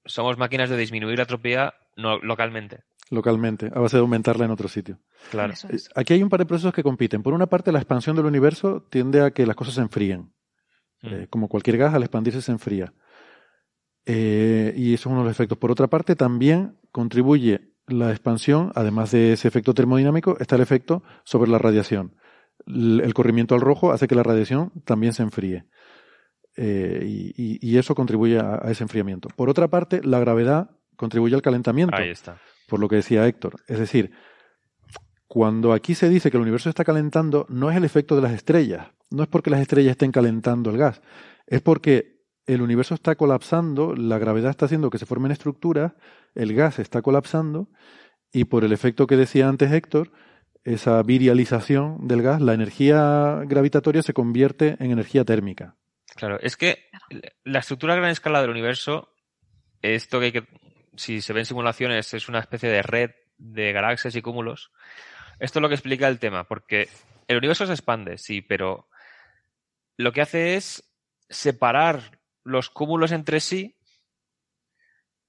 [0.04, 2.80] somos máquinas de disminuir la entropía no, localmente.
[3.10, 4.98] localmente, a base de aumentarla en otro sitio.
[5.30, 5.54] Claro.
[5.70, 7.22] Eh, Aquí hay un par de procesos que compiten.
[7.22, 10.32] Por una parte, la expansión del universo tiende a que las cosas se enfríen.
[11.02, 12.92] Eh, como cualquier gas, al expandirse se enfría.
[14.06, 15.58] Eh, y eso es uno de los efectos.
[15.58, 21.02] Por otra parte, también contribuye la expansión, además de ese efecto termodinámico, está el efecto
[21.24, 22.16] sobre la radiación.
[22.66, 25.66] El corrimiento al rojo hace que la radiación también se enfríe.
[26.56, 29.28] Eh, y eso contribuye a, a ese enfriamiento.
[29.34, 32.38] Por otra parte, la gravedad contribuye al calentamiento Ahí está.
[32.68, 33.56] por lo que decía Héctor.
[33.66, 34.12] Es decir,
[35.26, 38.32] cuando aquí se dice que el universo está calentando, no es el efecto de las
[38.32, 41.02] estrellas, no es porque las estrellas estén calentando el gas,
[41.46, 45.94] es porque el universo está colapsando, la gravedad está haciendo que se formen estructuras,
[46.34, 47.68] el gas está colapsando
[48.32, 50.12] y por el efecto que decía antes Héctor,
[50.64, 55.76] esa virialización del gas, la energía gravitatoria se convierte en energía térmica.
[56.16, 56.88] Claro, es que
[57.44, 59.14] la estructura a gran escala del universo,
[59.82, 60.46] esto que hay que,
[60.96, 64.72] si se ven simulaciones, es una especie de red de galaxias y cúmulos.
[65.38, 66.88] Esto es lo que explica el tema, porque
[67.28, 68.88] el universo se expande, sí, pero
[69.96, 70.94] lo que hace es
[71.28, 73.76] separar los cúmulos entre sí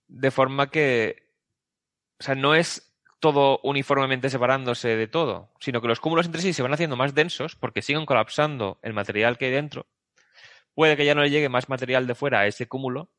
[0.08, 1.34] de forma que,
[2.20, 2.95] o sea, no es
[3.32, 7.16] todo uniformemente separándose de todo, sino que los cúmulos entre sí se van haciendo más
[7.16, 9.88] densos porque siguen colapsando el material que hay dentro.
[10.76, 13.10] Puede que ya no le llegue más material de fuera a ese cúmulo,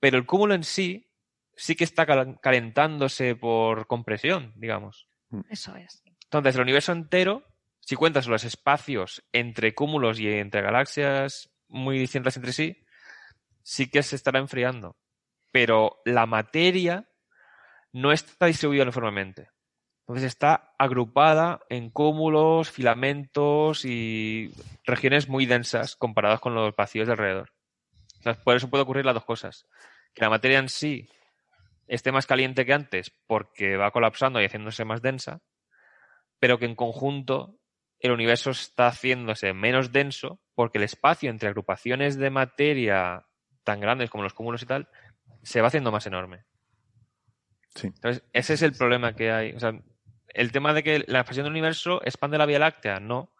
[0.00, 1.10] pero el cúmulo en sí
[1.56, 5.08] sí que está cal- calentándose por compresión, digamos.
[5.50, 6.02] Eso es.
[6.24, 7.44] Entonces, el universo entero,
[7.80, 12.78] si cuentas los espacios entre cúmulos y entre galaxias muy distintas entre sí,
[13.62, 14.96] sí que se estará enfriando.
[15.50, 17.10] Pero la materia
[17.92, 19.50] no está distribuida uniformemente.
[20.02, 24.50] Entonces está agrupada en cúmulos, filamentos y
[24.84, 27.52] regiones muy densas comparadas con los vacíos de alrededor.
[28.16, 29.66] Entonces, por eso puede ocurrir las dos cosas.
[30.14, 31.08] Que la materia en sí
[31.86, 35.40] esté más caliente que antes porque va colapsando y haciéndose más densa,
[36.38, 37.58] pero que en conjunto
[38.00, 43.26] el universo está haciéndose menos denso porque el espacio entre agrupaciones de materia
[43.64, 44.88] tan grandes como los cúmulos y tal
[45.42, 46.44] se va haciendo más enorme.
[47.74, 47.88] Sí.
[47.88, 49.52] Entonces, ese es el problema que hay.
[49.52, 49.72] O sea,
[50.28, 53.30] el tema de que la expansión del universo expande la Vía Láctea, no,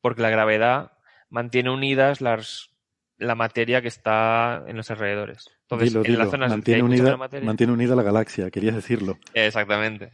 [0.00, 0.92] porque la gravedad
[1.30, 2.70] mantiene unidas las,
[3.18, 5.48] la materia que está en los alrededores.
[5.62, 6.30] Entonces, Dilo, en las dilo.
[6.30, 7.46] zonas donde mantiene, hay mucha unida, menos materia.
[7.46, 9.18] mantiene unida la galaxia, querías decirlo.
[9.34, 10.12] Exactamente.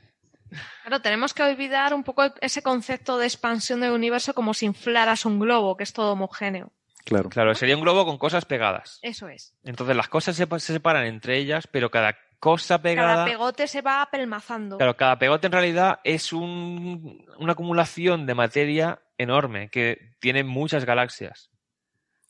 [0.82, 5.26] Claro, tenemos que olvidar un poco ese concepto de expansión del universo como si inflaras
[5.26, 6.72] un globo, que es todo homogéneo.
[7.04, 7.28] Claro.
[7.28, 8.98] Claro, sería un globo con cosas pegadas.
[9.02, 9.54] Eso es.
[9.64, 13.14] Entonces las cosas se, se separan entre ellas, pero cada cosa pegada.
[13.14, 14.76] Cada pegote se va apelmazando.
[14.78, 20.84] Claro, cada pegote en realidad es un- una acumulación de materia enorme que tiene muchas
[20.84, 21.50] galaxias.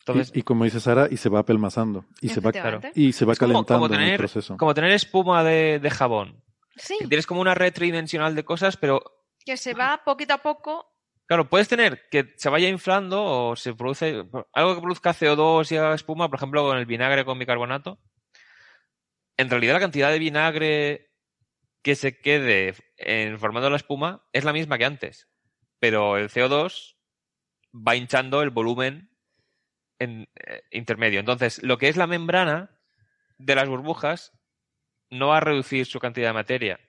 [0.01, 2.07] Entonces, y, y como dice Sara, y se va apelmazando.
[2.23, 2.93] Y se va, Efectivamente.
[2.95, 4.57] y se va como, calentando como en el tener, proceso.
[4.57, 6.43] como tener espuma de, de jabón.
[6.77, 9.03] Sí, Que tienes como una red tridimensional de cosas, pero
[9.45, 10.87] que se va poquito a poco.
[11.27, 14.25] Claro, puedes tener que se vaya inflando o se produce
[14.55, 17.99] algo que produzca CO2 y haga espuma, por ejemplo, con el vinagre con bicarbonato.
[19.39, 21.11] En realidad, la cantidad de vinagre
[21.83, 25.29] que se quede en formando la espuma es la misma que antes,
[25.79, 26.97] pero el CO2
[27.73, 29.17] va hinchando el volumen
[29.99, 31.21] en, eh, intermedio.
[31.21, 32.79] Entonces, lo que es la membrana
[33.39, 34.33] de las burbujas
[35.11, 36.81] no va a reducir su cantidad de materia,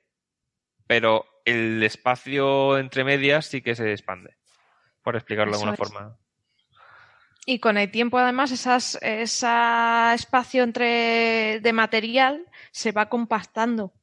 [0.88, 4.38] pero el espacio entre medias sí que se expande,
[5.04, 5.78] por explicarlo de alguna es.
[5.78, 6.20] forma.
[7.45, 9.48] Y con el tiempo, además, esas, ese
[10.14, 13.94] espacio entre de material se va compactando.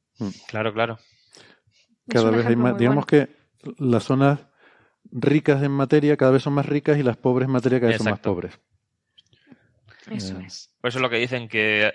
[0.47, 0.97] Claro, claro.
[2.07, 3.29] Es Cada vez hay más, digamos que
[3.77, 4.39] las zonas
[5.11, 7.97] ricas en materia cada vez son más ricas y las pobres en materia cada vez
[8.01, 8.59] son más pobres.
[10.09, 10.73] Eso Eh, es.
[10.81, 11.91] Por eso es lo que dicen que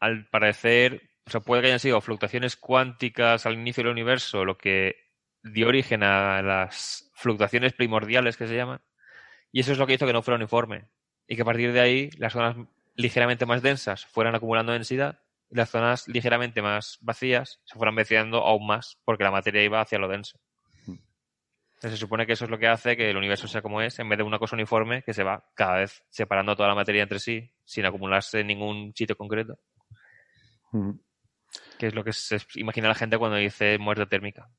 [0.00, 4.56] al parecer, o sea, puede que hayan sido fluctuaciones cuánticas al inicio del universo lo
[4.56, 4.96] que
[5.42, 8.80] dio origen a las fluctuaciones primordiales que se llaman,
[9.56, 10.84] y eso es lo que hizo que no fuera uniforme,
[11.26, 12.56] y que a partir de ahí las zonas
[12.94, 15.18] ligeramente más densas fueran acumulando densidad
[15.48, 19.80] y las zonas ligeramente más vacías se fueran vaciando aún más porque la materia iba
[19.80, 20.38] hacia lo denso.
[20.86, 23.98] Entonces, se supone que eso es lo que hace que el universo sea como es,
[23.98, 27.02] en vez de una cosa uniforme que se va cada vez separando toda la materia
[27.02, 29.58] entre sí, sin acumularse en ningún sitio concreto,
[30.70, 31.02] ujú.
[31.78, 34.50] que es lo que se imagina la gente cuando dice muerte térmica.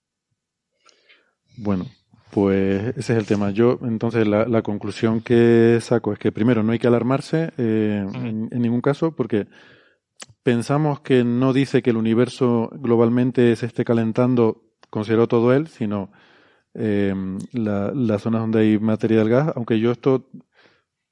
[1.56, 1.86] Bueno,
[2.32, 3.52] pues ese es el tema.
[3.52, 8.06] Yo, entonces, la, la conclusión que saco es que primero no hay que alarmarse eh,
[8.14, 9.48] en, en ningún caso porque
[10.44, 16.12] pensamos que no dice que el universo globalmente se esté calentando, consideró todo él, sino
[16.74, 17.14] eh,
[17.54, 20.30] la- las zonas donde hay materia del gas, aunque yo esto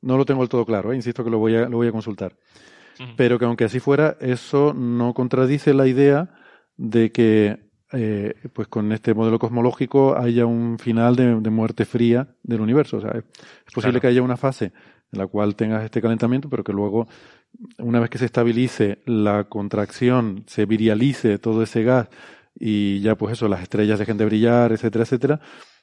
[0.02, 1.92] no lo tengo del todo claro, eh, insisto que lo voy a, lo voy a
[1.92, 2.36] consultar.
[3.18, 6.30] Pero que aunque así fuera, eso no contradice la idea
[6.78, 12.28] de que eh, pues con este modelo cosmológico haya un final de, de muerte fría
[12.44, 12.98] del universo.
[12.98, 13.24] O sea, es,
[13.68, 14.02] es posible Claro.
[14.02, 14.74] que haya una fase
[15.12, 17.08] en la cual tengas este calentamiento, pero que luego,
[17.80, 22.10] una vez que se estabilice la contracción, se virialice todo ese gas
[22.60, 25.40] y ya pues eso, las estrellas dejen de brillar, etcétera, etcétera,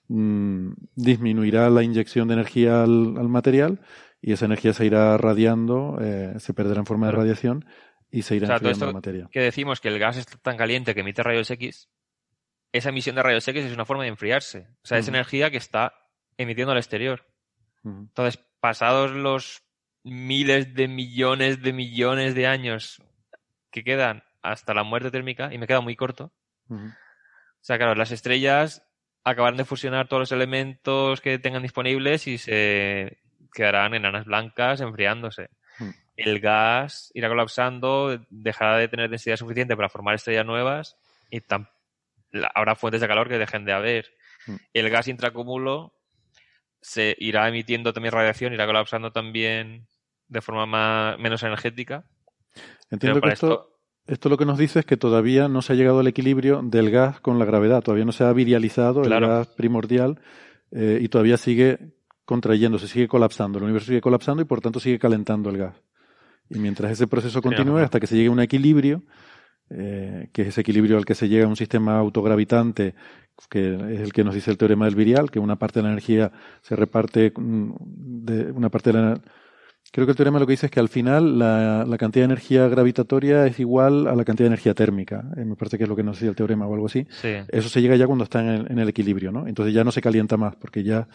[0.09, 3.81] mm, disminuirá la inyección de energía al, al material
[4.21, 7.65] y esa energía se irá radiando, eh, se perderá en forma de radiación
[8.13, 9.29] y se irá O sea, todo enfriando la esto materia.
[9.33, 11.89] que decimos que el gas está tan caliente que emite rayos X,
[12.71, 14.69] esa emisión de rayos X es una forma de enfriarse.
[14.85, 15.17] O sea, es Ujú.
[15.17, 15.93] energía que está
[16.37, 17.27] emitiendo al exterior.
[17.85, 19.65] Entonces, pasados los
[20.05, 23.03] miles de millones de millones de años
[23.73, 26.33] que quedan hasta la muerte térmica, y me queda muy corto,
[26.69, 28.83] o sea, claro, las estrellas
[29.25, 33.19] acabarán de fusionar todos los elementos que tengan disponibles y se
[33.55, 35.49] quedarán enanas blancas enfriándose.
[36.23, 40.97] El gas irá colapsando, dejará de tener densidad suficiente para formar estrellas nuevas
[41.31, 41.43] y
[42.55, 44.07] habrá fuentes de calor que dejen de haber.
[44.47, 44.57] Mm.
[44.73, 45.95] El gas intracúmulo
[46.81, 49.87] se irá emitiendo también radiación, irá colapsando también
[50.29, 52.05] de forma más, menos energética.
[52.91, 56.01] Entiendo que esto, esto lo que nos dice es que todavía no se ha llegado
[56.01, 59.27] al equilibrio del gas con la gravedad, todavía no se ha virializado Claro.
[59.27, 60.21] el gas primordial
[60.73, 61.79] eh, y todavía sigue
[62.25, 65.83] contrayéndose, sigue colapsando, el universo sigue colapsando y por tanto sigue calentando el gas.
[66.55, 69.03] Y mientras ese proceso continúe hasta que se llegue a un equilibrio,
[69.71, 72.95] eh, que es ese equilibrio al que se llega a un sistema autogravitante,
[73.49, 75.89] que es el que nos dice el teorema del virial, que una parte de la
[75.91, 76.31] energía
[76.61, 77.73] se reparte, mm,
[78.25, 79.21] de una parte de la,
[79.91, 82.27] Creo que el teorema lo que dice es que al final la, la cantidad de
[82.33, 85.25] energía gravitatoria es igual a la cantidad de energía térmica.
[85.37, 87.05] Eh, me parece que es lo que nos dice el teorema o algo así.
[87.11, 87.35] Sí.
[87.49, 89.47] Eso se llega ya cuando está en el, en el equilibrio, ¿no?
[89.47, 91.09] Entonces ya no se calienta más porque ya,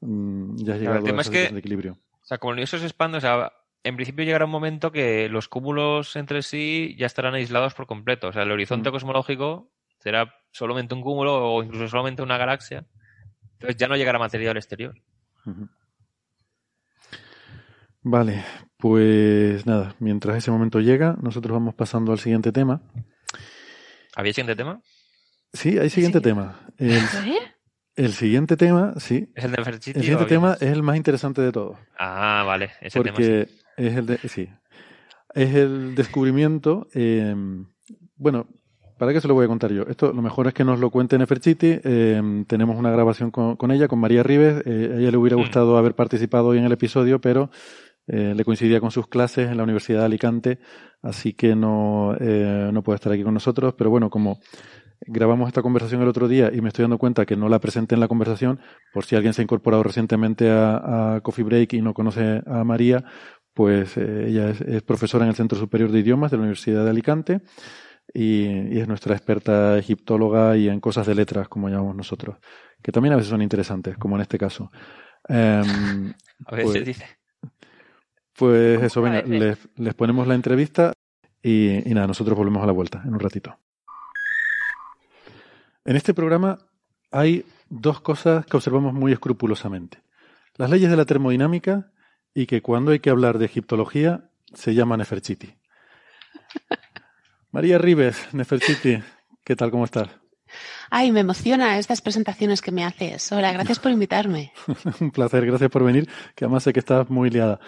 [0.00, 1.92] mm, ya Claro, llegado el tema a es que- equilibrio.
[2.20, 3.52] O sea, como el universo se expande, o sea,
[3.82, 8.28] en principio llegará un momento que los cúmulos entre sí ya estarán aislados por completo.
[8.28, 8.92] O sea, el horizonte Mm.
[8.92, 12.86] cosmológico será solamente un cúmulo o incluso solamente una galaxia.
[13.54, 14.94] Entonces ya no llegará materia al exterior.
[18.02, 18.42] Vale,
[18.78, 22.80] pues nada, mientras ese momento llega, nosotros vamos pasando al siguiente tema.
[24.16, 24.80] ¿Había siguiente tema?
[25.52, 26.60] Sí, hay siguiente tema.
[26.78, 27.38] El, ¿Eh?
[27.96, 29.30] el siguiente tema, sí.
[29.34, 31.76] ¿Es el de El siguiente tema es el más interesante de todos.
[31.98, 32.70] Ah, vale.
[32.80, 33.59] Ese tema porque sí.
[33.86, 34.48] Es el de, sí,
[35.34, 36.86] es el descubrimiento.
[36.94, 37.34] eh,
[38.16, 38.46] bueno,
[38.98, 39.82] ¿para qué se lo voy a contar yo?
[39.88, 41.80] Esto lo mejor es que nos lo cuente Nefertiti.
[41.82, 44.62] eh, tenemos una grabación con, con ella, con María Rives.
[44.66, 45.40] eh, a ella le hubiera Hmm.
[45.40, 47.50] gustado haber participado hoy en el episodio, pero
[48.06, 50.58] eh, le coincidía con sus clases en la Universidad de Alicante,
[51.00, 53.74] así que no, eh, no puede estar aquí con nosotros.
[53.78, 54.40] Pero bueno, como
[55.06, 57.94] grabamos esta conversación el otro día y me estoy dando cuenta que no la presenté
[57.94, 58.60] en la conversación,
[58.92, 62.64] por si alguien se ha incorporado recientemente a, a Coffee Break y no conoce a
[62.64, 63.04] María,
[63.60, 66.82] pues eh, ella es, es profesora en el Centro Superior de Idiomas de la Universidad
[66.82, 67.42] de Alicante
[68.10, 72.38] y, y es nuestra experta egiptóloga y en cosas de letras, como llamamos nosotros,
[72.82, 74.72] que también a veces son interesantes, como en este caso.
[75.28, 76.14] Em,
[76.46, 77.04] A veces pues- dice.
[78.34, 80.94] Pues eso, venga, les, les ponemos la entrevista
[81.42, 83.58] y, y nada, nosotros volvemos a la vuelta en un ratito.
[85.84, 86.60] En este programa
[87.10, 89.98] hay dos cosas que observamos muy escrupulosamente.
[90.56, 91.92] Las leyes de la termodinámica
[92.34, 95.54] y que cuando hay que hablar de egiptología se llama Nefertiti.
[97.50, 99.02] María Ribes, Nefertiti,
[99.44, 99.70] ¿qué tal?
[99.70, 100.08] ¿Cómo estás?
[100.90, 103.30] Ay, me emociona estas presentaciones que me haces.
[103.30, 104.52] Hola, gracias por invitarme.
[105.00, 107.60] Un placer, gracias por venir, que además sé que estás muy liada.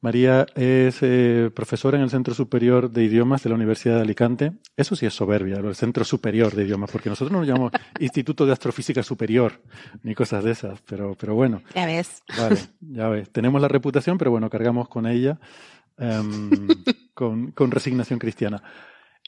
[0.00, 4.52] María es eh, profesora en el Centro Superior de Idiomas de la Universidad de Alicante.
[4.76, 8.46] Eso sí es soberbia, el Centro Superior de Idiomas, porque nosotros no nos llamamos Instituto
[8.46, 9.60] de Astrofísica Superior,
[10.04, 11.62] ni cosas de esas, pero, pero bueno.
[11.74, 12.22] Ya ves.
[12.36, 13.30] Vale, ya ves.
[13.30, 15.40] Tenemos la reputación, pero bueno, cargamos con ella
[15.96, 16.50] em,
[17.14, 18.62] con, con resignación cristiana.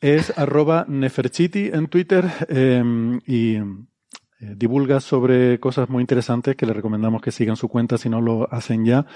[0.00, 3.56] Es arroba Neferchiti en Twitter em, y
[4.40, 8.20] eh, divulga sobre cosas muy interesantes que le recomendamos que sigan su cuenta si no
[8.20, 9.06] lo hacen ya.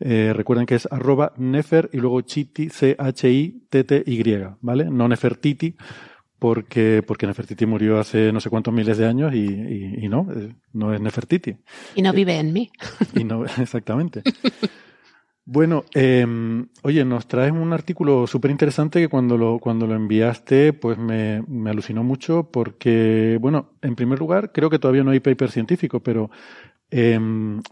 [0.00, 4.84] Eh, recuerden que es arroba Nefer y luego Chiti, C-H-I-T-T-Y, ¿vale?
[4.90, 5.74] No Nefertiti,
[6.38, 10.26] porque, porque Nefertiti murió hace no sé cuántos miles de años y, y- y no,
[10.34, 11.56] eh, no es Nefertiti.
[11.94, 12.70] Y no vive en mí.
[13.14, 14.22] Y no, exactamente.
[15.54, 16.26] Bueno, eh,
[16.80, 21.42] oye, nos traes un artículo súper interesante que cuando lo, cuando lo enviaste, pues me,
[21.46, 26.00] me alucinó mucho porque, bueno, en primer lugar, creo que todavía no hay paper científico,
[26.00, 26.30] pero
[26.90, 27.20] eh,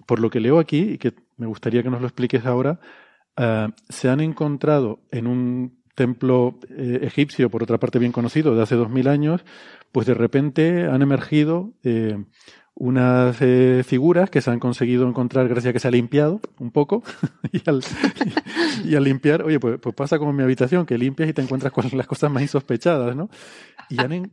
[0.05, 2.81] por lo que leo aquí, y que me gustaría que nos lo expliques ahora,
[3.39, 8.63] eh, se han encontrado en un templo eh, egipcio, por otra parte bien conocido, de
[8.63, 9.43] hace dos mil años,
[9.91, 12.25] pues de repente han emergido eh,
[12.75, 16.71] unas eh, figuras que se han conseguido encontrar gracias a que se ha limpiado un
[16.71, 17.03] poco
[17.53, 21.43] y, al, limpiar, oye, pues, pues pasa como en mi habitación, que limpias y te
[21.43, 23.29] encuentras con las cosas más insospechadas, ¿no?
[23.89, 24.33] Y han,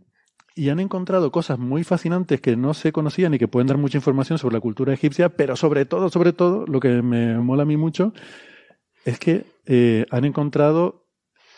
[0.55, 3.97] y han encontrado cosas muy fascinantes que no se conocían y que pueden dar mucha
[3.97, 7.65] información sobre la cultura egipcia, pero sobre todo, sobre todo, lo que me mola a
[7.65, 8.13] mí mucho
[9.05, 11.06] es que eh, han encontrado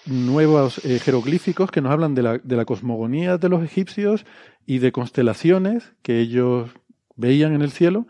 [0.05, 4.25] nuevos eh, jeroglíficos que nos hablan de la, de la cosmogonía de los egipcios
[4.65, 6.69] y de constelaciones que ellos
[7.15, 8.07] veían en el cielo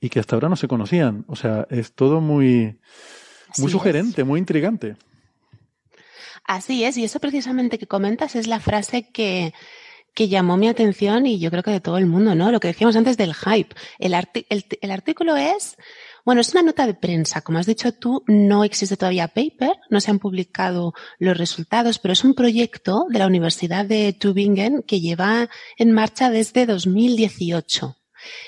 [0.00, 1.24] y que hasta ahora no se conocían.
[1.28, 2.78] O sea, es todo muy,
[3.48, 3.72] Así muy es.
[3.72, 4.96] sugerente, muy intrigante.
[6.44, 9.52] Así es, y eso precisamente que comentas es la frase que,
[10.14, 12.52] que llamó mi atención y yo creo que de todo el mundo, ¿no?
[12.52, 13.74] Lo que decíamos antes del hype.
[13.98, 15.76] El, arti- el, el artículo es,
[16.26, 17.40] bueno, es una nota de prensa.
[17.40, 22.12] Como has dicho tú, no existe todavía paper, no se han publicado los resultados, pero
[22.12, 25.48] es un proyecto de la Universidad de Tübingen que lleva
[25.78, 27.96] en marcha desde 2018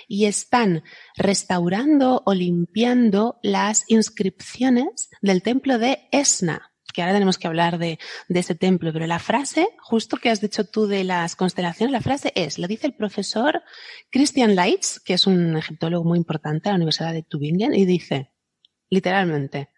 [0.09, 0.83] y están
[1.17, 6.68] restaurando o limpiando las inscripciones del templo de Esna,
[6.99, 10.41] que ahora tenemos que hablar de, de ese templo, pero la frase, justo que has
[10.41, 13.63] dicho tú de las constelaciones, la frase es, la dice el profesor
[14.11, 18.33] Christian Leitz, que es un egiptólogo muy importante a la Universidad de Tübingen, y dice,
[18.91, 19.71] literalmente,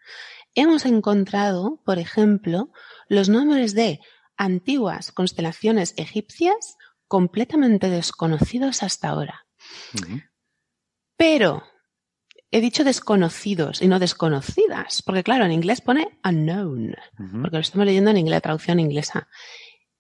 [0.55, 2.73] hemos encontrado, por ejemplo,
[3.07, 4.01] los nombres de
[4.39, 9.45] antiguas constelaciones egipcias completamente desconocidos hasta ahora.
[11.19, 11.65] Pero
[12.51, 16.95] he dicho desconocidos y no desconocidas, porque claro, en inglés pone unknown,
[17.43, 19.29] porque lo estamos leyendo en inglés, la traducción inglesa.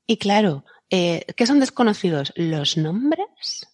[0.06, 2.32] Y claro, eh, ¿qué son desconocidos?
[2.36, 3.66] ¿Los nombres?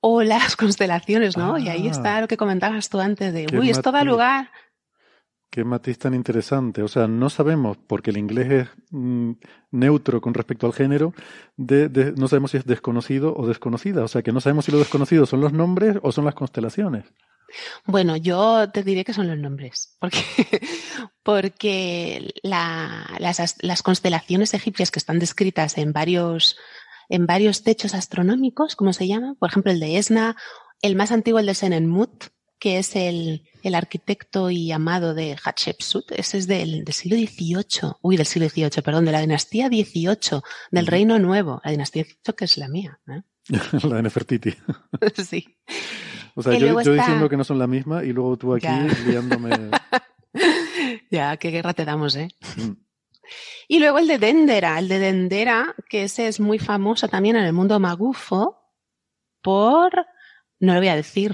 [0.00, 1.58] O las constelaciones, ¿no?
[1.58, 1.90] Y ahí Ah.
[1.90, 4.50] está lo que comentabas tú antes de, uy, esto da lugar.
[5.50, 6.82] Qué matiz tan interesante.
[6.82, 9.32] O sea, no sabemos, porque el inglés es mm,
[9.72, 11.14] neutro con respecto al género,
[11.56, 14.04] de, de- no sabemos si es desconocido o desconocida.
[14.04, 17.04] O sea, que no sabemos si lo desconocido son los nombres o son las constelaciones.
[17.86, 20.18] Bueno, yo te diré que son los nombres, porque,
[21.22, 26.56] porque la- las, as- las constelaciones egipcias que están descritas en varios,
[27.08, 29.34] en varios techos astronómicos, ¿cómo se llama?
[29.38, 30.36] Por ejemplo, el de Esna,
[30.82, 32.24] el más antiguo, el de Senenmut,
[32.58, 37.92] que es el, el arquitecto y amado de Hatshepsut, ese es del, del siglo XVIII,
[38.02, 42.34] uy, del siglo XVIII, perdón, de la dinastía XVIII, del Reino Nuevo, la dinastía XVIII
[42.36, 42.98] que es la mía.
[43.08, 43.22] ¿eh?
[43.84, 44.54] la de Nefertiti.
[45.28, 45.56] sí.
[46.38, 48.54] O sea, yo, luego yo está- diciendo que no son la misma y luego tú
[48.54, 48.86] aquí Ya.
[49.06, 49.50] liándome.
[51.10, 52.28] Ya, qué guerra te damos, ¿eh?
[52.56, 52.72] Mm.
[53.66, 57.44] Y luego el de Dendera, el de Dendera, que ese es muy famoso también en
[57.44, 58.58] el mundo magufo
[59.42, 59.92] por...
[60.60, 61.32] No lo voy a decir,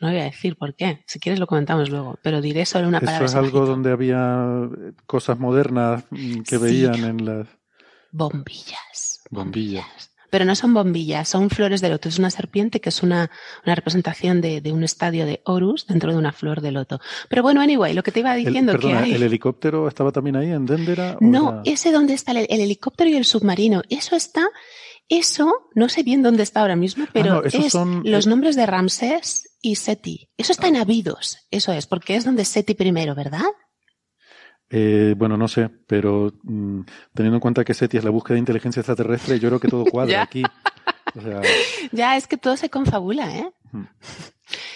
[0.00, 1.04] no lo voy a decir por qué.
[1.06, 3.26] Si quieres lo comentamos luego, pero diré solo una Eso palabra.
[3.26, 6.62] es algo donde había eh, cosas modernas mm, que Sí.
[6.62, 7.48] veían en las
[8.12, 9.22] Bombillas.
[9.30, 10.11] bombillas.
[10.32, 12.08] Pero no son bombillas, son flores de loto.
[12.08, 13.30] Es una serpiente que es una,
[13.66, 17.00] una representación de, de, un estadio de Horus dentro de una flor de loto.
[17.28, 19.12] Pero bueno, anyway, lo que te iba diciendo el, perdona, que hay...
[19.12, 21.18] ¿el helicóptero estaba también ahí en Dendera?
[21.20, 21.62] No, era...
[21.66, 23.82] ese donde está el, el, helicóptero y el submarino.
[23.90, 24.48] Eso está,
[25.06, 28.30] eso, no sé bien dónde está ahora mismo, pero ah, no, es son, los eh...
[28.30, 30.30] nombres de Ramsés y Seti.
[30.38, 33.50] Eso está en Abidos, eso es, porque es donde Seti primero, ¿verdad?
[34.74, 36.80] Eh, bueno, no sé, pero mmm,
[37.12, 39.84] teniendo en cuenta que SETI es la búsqueda de inteligencia extraterrestre, yo creo que todo
[39.84, 40.42] cuadra aquí.
[41.14, 41.42] O sea...
[41.92, 43.52] Ya, es que todo se confabula, ¿eh?
[43.70, 43.84] Hmm.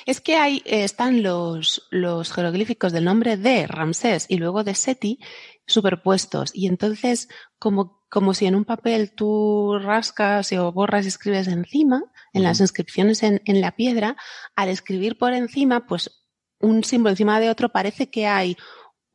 [0.06, 4.74] Es que hay, eh, están los, los jeroglíficos del nombre de Ramsés y luego de
[4.74, 5.18] Seti
[5.66, 6.52] superpuestos.
[6.55, 7.28] Y entonces,
[7.59, 12.60] como, como si en un papel tú rascas o borras y escribes encima, en las
[12.60, 14.16] inscripciones en, en la piedra,
[14.55, 16.24] al escribir por encima, pues
[16.60, 18.56] un símbolo encima de otro, parece que hay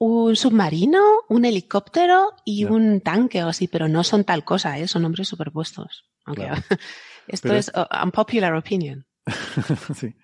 [0.02, 0.99] un submarino,
[1.30, 4.88] un helicóptero y un tanque o así, pero no son tal cosa, ¿eh?
[4.88, 6.06] son nombres superpuestos.
[6.26, 6.61] Aunque claro.
[7.28, 9.06] esto pero es uh, unpopular opinion.
[9.94, 10.15] sí.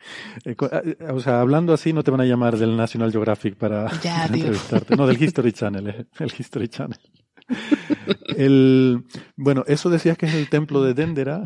[0.45, 0.55] Eh,
[1.11, 4.35] o sea, hablando así no te van a llamar del National Geographic para, ya, para
[4.35, 4.95] entrevistarte.
[4.95, 6.99] No, del History Channel, eh, el History Channel.
[8.35, 9.05] el,
[9.35, 11.43] bueno, eso decías que es el templo de Dendera.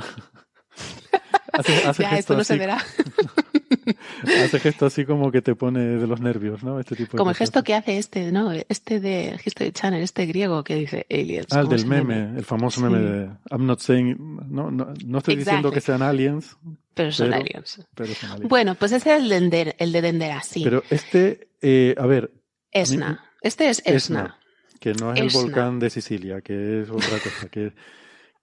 [1.53, 2.77] Hace, hace ya, esto no así, se verá.
[4.43, 6.79] hace gesto así como que te pone de los nervios, ¿no?
[6.79, 8.51] Este tipo de como el gesto que hace este, ¿no?
[8.51, 11.47] Este de History Channel, este griego que dice aliens.
[11.51, 12.83] Ah, el del meme, el famoso sí.
[12.83, 14.15] meme de I'm not saying,
[14.49, 15.35] no, no, no estoy exactly.
[15.35, 16.57] diciendo que sean aliens.
[16.93, 17.87] Pero son, pero, aliens.
[17.95, 18.49] pero son aliens.
[18.49, 20.63] Bueno, pues ese es el de, Dender, el de Dendera, sí.
[20.63, 22.31] Pero este, eh, a ver.
[22.71, 23.09] Esna.
[23.09, 23.95] Mí, este es Esna.
[23.95, 24.37] Esna.
[24.79, 25.39] Que no es Esna.
[25.39, 27.49] el volcán de Sicilia, que es otra cosa.
[27.49, 27.73] Que,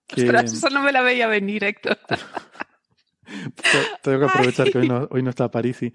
[0.09, 0.23] que...
[0.23, 1.97] Ostras, eso no me la veía venir, Héctor.
[4.01, 5.93] Tengo que aprovechar que hoy no, hoy no está Parisi.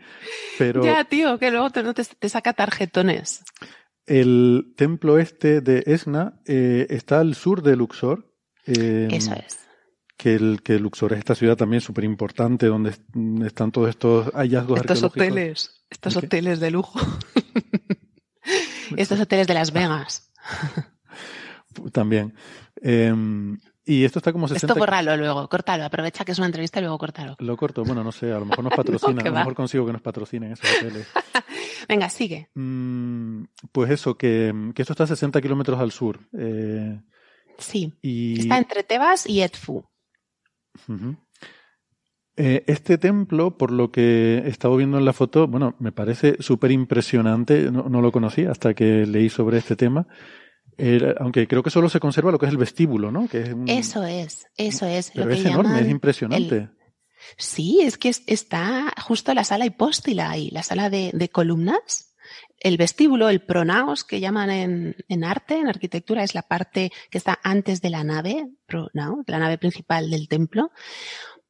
[0.59, 3.43] Pero ya, tío, que luego te, saca tarjetones.
[4.07, 8.31] El templo este de Esna eh, está al sur de Luxor.
[8.67, 9.61] Eh, Eso es.
[10.17, 12.95] Que, el, que Luxor es esta ciudad también súper importante donde
[13.45, 15.35] están todos estos hallazgos estos arqueológicos.
[15.35, 17.01] hoteles, estos hoteles de lujo.
[18.97, 20.31] estos hoteles de Las Vegas.
[21.93, 22.35] también.
[22.81, 23.13] Eh,
[23.87, 24.67] y esto está como 60...
[24.67, 27.37] Esto bórralo luego, córtalo, aprovecha que es una entrevista y luego córtalo.
[27.39, 29.85] Lo corto, bueno, no sé, a lo mejor nos patrocinan, no, a lo mejor consigo
[29.87, 31.07] que nos patrocinen esos hoteles.
[31.89, 32.49] Venga, sigue.
[32.55, 36.21] Mm, pues eso, que, que, esto está a 60 kilómetros al sur.
[36.33, 36.99] Eh,
[37.59, 38.41] sí, y...
[38.41, 39.85] está entre Tebas y Edfu.
[40.89, 41.17] Uh -huh.
[42.37, 46.37] eh, este templo, por lo que he estado viendo en la foto, bueno, me parece
[46.41, 50.07] súper impresionante, no, no lo conocía hasta que leí sobre este tema.
[50.79, 53.29] Eh, aunque creo que solo se conserva lo que es el vestíbulo, ¿no?
[53.29, 53.69] Que es un...
[53.69, 55.11] Eso es, eso es.
[55.13, 56.57] Pero lo es enorme, es impresionante.
[56.57, 56.71] El...
[57.37, 62.15] Sí, es que está justo la sala hipóstila ahí, la sala de, de columnas.
[62.59, 67.19] El vestíbulo, el pronaos que llaman en, en, arte, en arquitectura, es la parte que
[67.19, 70.71] está antes de la nave, pronaos, la nave principal del templo,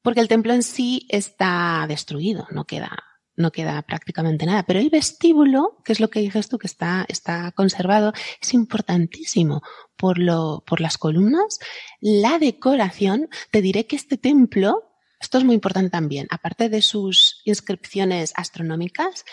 [0.03, 3.05] porque el templo en sí está destruido, no queda,
[3.37, 4.65] no queda prácticamente nada.
[4.65, 9.63] Pero el vestíbulo, que es lo que dices tú, que está, está conservado, es importantísimo
[9.97, 11.59] por, lo, por las columnas,
[12.01, 13.29] la decoración.
[13.51, 19.25] Te diré que este templo, esto es muy importante también, aparte de sus inscripciones astronómicas,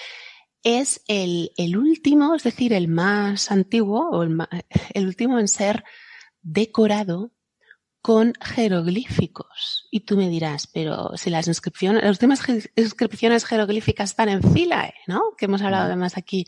[0.63, 4.37] es el, el último, es decir, el más antiguo, o el,
[4.93, 5.83] el último en ser
[6.43, 7.31] decorado
[8.01, 9.87] con jeroglíficos.
[9.91, 12.41] Y tú me dirás, pero si las inscripciones, las últimas
[12.75, 15.21] inscripciones jeroglíficas están en fila, ¿no?
[15.37, 16.45] Que hemos hablado además aquí,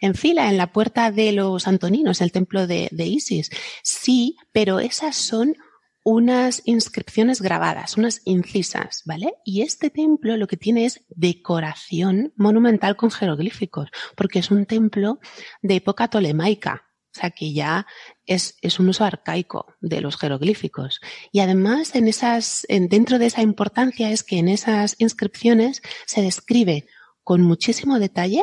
[0.00, 3.50] en fila, en la puerta de los Antoninos, el templo de, de Isis.
[3.82, 5.56] Sí, pero esas son
[6.04, 9.34] unas inscripciones grabadas, unas incisas, ¿vale?
[9.44, 15.18] Y este templo lo que tiene es decoración monumental con jeroglíficos, porque es un templo
[15.62, 16.90] de época tolemaica.
[17.16, 17.86] O sea que ya
[18.26, 21.00] es, es, un uso arcaico de los jeroglíficos.
[21.32, 26.22] Y además, en esas, en, dentro de esa importancia es que en esas inscripciones se
[26.22, 26.86] describe
[27.22, 28.42] con muchísimo detalle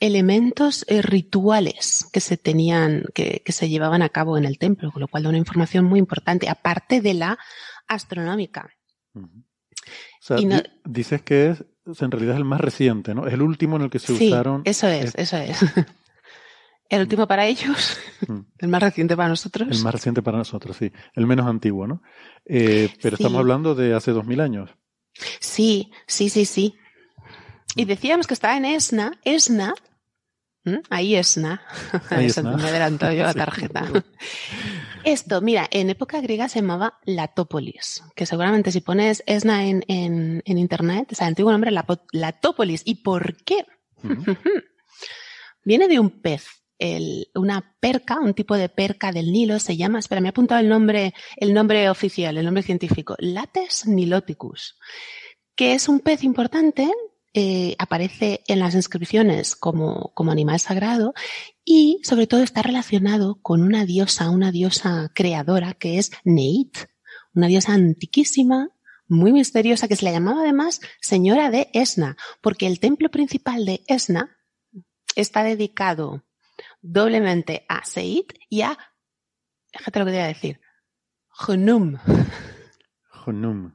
[0.00, 4.90] elementos eh, rituales que se tenían, que, que, se llevaban a cabo en el templo,
[4.92, 7.38] con lo cual da una información muy importante, aparte de la
[7.88, 8.68] astronómica.
[9.14, 9.44] Uh -huh.
[9.86, 11.64] O sea, no, dices que es,
[12.02, 13.26] en realidad es el más reciente, ¿no?
[13.26, 14.62] Es el último en el que se sí, usaron.
[14.64, 15.58] Eso es, eso es.
[16.88, 17.98] El último para ellos,
[18.28, 18.38] mm.
[18.58, 19.68] el más reciente para nosotros.
[19.70, 20.92] El más reciente para nosotros, sí.
[21.14, 22.02] El menos antiguo, ¿no?
[22.44, 23.22] Eh, pero sí.
[23.22, 24.70] estamos hablando de hace dos mil años.
[25.40, 26.74] Sí, sí, sí, sí.
[27.74, 29.18] Y decíamos que estaba en Esna.
[29.24, 29.74] Esna,
[30.64, 30.76] ¿Mm?
[30.90, 31.62] ahí Esna.
[32.10, 32.56] Ahí Eso Esna.
[32.56, 33.86] me adelantó yo la tarjeta.
[35.04, 40.42] Esto, mira, en época griega se llamaba Latópolis, que seguramente si pones Esna en, en,
[40.44, 41.70] en internet, o sea, el antiguo nombre
[42.12, 42.82] Latópolis.
[42.84, 43.64] ¿Y por qué?
[45.64, 46.46] Viene de un pez
[46.78, 50.60] el, una perca, un tipo de perca del Nilo, se llama, espera, me he apuntado
[50.60, 54.78] el nombre, el nombre oficial, el nombre científico, Lates niloticus,
[55.54, 56.90] que es un pez importante,
[57.38, 61.12] eh, aparece en las inscripciones como, como animal sagrado
[61.64, 66.78] y sobre todo está relacionado con una diosa, una diosa creadora que es Neit,
[67.34, 68.70] una diosa antiquísima,
[69.08, 73.82] muy misteriosa, que se le llamaba además Señora de Esna, porque el templo principal de
[73.86, 74.36] Esna
[75.14, 76.25] está dedicado
[76.80, 78.76] doblemente a Seit y a,
[79.72, 80.60] fíjate lo que te voy a decir,
[81.46, 81.96] Hunum.
[83.26, 83.72] Hunum.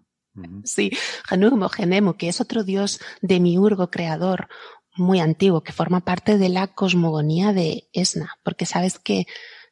[0.64, 0.92] Sí,
[1.30, 4.48] Hunum o Genemo, que es otro dios demiurgo creador
[4.96, 9.26] muy antiguo, que forma parte de la cosmogonía de Esna, porque sabes que,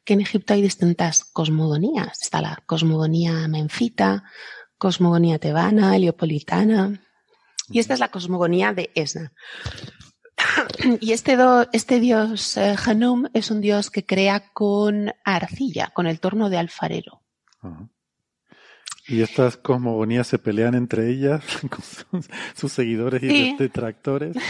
[0.04, 2.22] que en Egipto hay distintas cosmogonías.
[2.22, 4.24] Está la cosmogonía menfita,
[4.78, 7.00] cosmogonía tebana, heliopolitana,
[7.70, 9.32] y esta es la cosmogonía de Esna.
[11.00, 11.36] Y este,
[11.72, 16.58] este dios eh, Hanum es un dios que crea con arcilla, con el torno de
[16.58, 17.22] alfarero.
[19.08, 21.80] Y estas cosmogonías se pelean entre ellas con
[22.54, 24.36] sus, seguidores y detractores.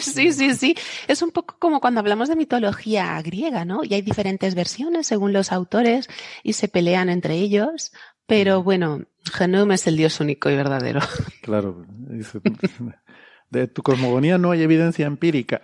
[0.00, 0.74] Sí, sí, sí.
[1.06, 3.84] Es un poco como cuando hablamos de mitología griega, ¿no?
[3.84, 6.08] Y hay diferentes versiones según los autores
[6.42, 7.92] y se pelean entre ellos.
[8.26, 9.04] Pero bueno,
[9.38, 11.00] Hanum es el dios único y verdadero.
[11.42, 11.86] Claro.
[13.52, 15.60] de tu cosmogonía no hay evidencia empírica.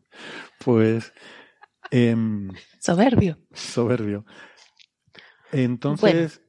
[0.64, 1.12] pues.
[1.90, 2.48] Em,
[2.80, 3.38] soberbio.
[3.52, 4.24] Soberbio.
[5.52, 6.40] Entonces,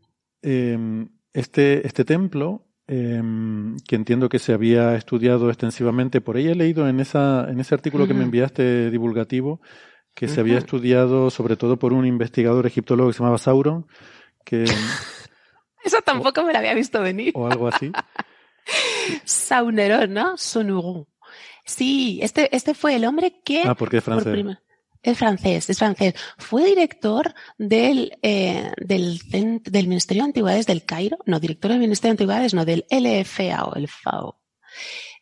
[0.41, 6.55] em, este, este templo, em, que entiendo que se había estudiado extensivamente, por ahí he
[6.55, 9.61] leído en, esa, en ese artículo que me enviaste divulgativo,
[10.15, 13.85] que se había estudiado sobre todo por un investigador egiptólogo que se llamaba Sauron,
[14.45, 14.63] que...
[15.83, 17.31] Eso tampoco me lo había visto venir.
[17.35, 17.91] O algo así.
[19.25, 20.37] Sauneron, ¿no?
[20.37, 21.07] Sonuron.
[21.65, 23.63] Sí, este, este fue el hombre que...
[23.63, 24.57] Ah, porque es francés.
[25.03, 26.15] es francés, es francés.
[26.37, 31.19] Fue director del, eh, del, del, Ministerio de Antigüedades del Cairo.
[31.25, 34.41] No, director del Ministerio de Antigüedades, no, del LFAO, el FAO.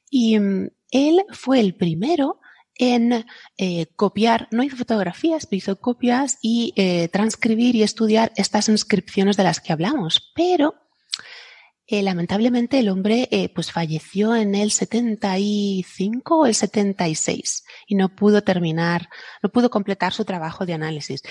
[0.09, 2.39] Y mm, él fue el primero
[2.75, 3.25] en
[3.57, 9.35] eh, copiar, no hizo fotografías, pero hizo copias y eh, transcribir y estudiar estas inscripciones
[9.35, 10.31] de las que hablamos.
[10.35, 10.75] Pero
[11.89, 18.13] eh, lamentablemente el hombre eh, pues falleció en el 75 o el 76 y no
[18.13, 19.09] pudo terminar,
[19.41, 21.21] no pudo completar su trabajo de análisis.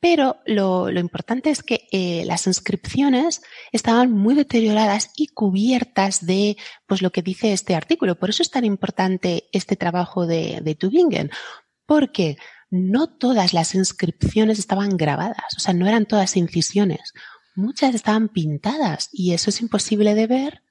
[0.00, 3.42] Pero lo, lo importante es que eh, las inscripciones
[3.72, 6.56] estaban muy deterioradas y cubiertas de
[6.86, 8.16] pues lo que dice este artículo.
[8.16, 11.32] Por eso es tan importante este trabajo de, de Tübingen,
[11.86, 12.36] porque
[12.70, 17.12] no todas las inscripciones estaban grabadas, o sea, no eran todas incisiones
[17.58, 20.62] muchas estaban pintadas y eso es imposible de ver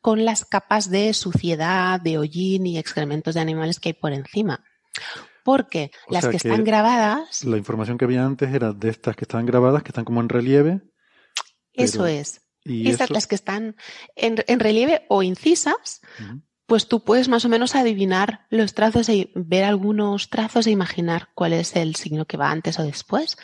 [0.00, 4.64] con las capas de suciedad, de hollín y excrementos de animales que hay por encima.
[5.44, 7.44] Porque las que, están grabadas.
[7.44, 10.28] La información que había antes era de estas que están grabadas, que están como en
[10.28, 10.80] relieve.
[11.72, 12.42] Eso es.
[12.64, 13.76] ¿Y Estas, las que están
[14.16, 16.00] en, relieve o incisas,
[16.66, 21.28] pues tú puedes más o menos adivinar los trazos y ver algunos trazos e imaginar
[21.34, 23.36] cuál es el signo que va antes o después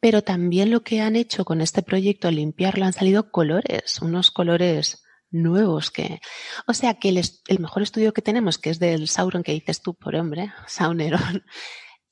[0.00, 5.02] pero también lo que han hecho con este proyecto limpiarlo han salido colores, unos colores
[5.30, 6.20] nuevos que,
[6.66, 9.94] o sea que el, mejor estudio que tenemos, que es del Sauron que dices tú,
[9.94, 11.44] por hombre, Sauneron,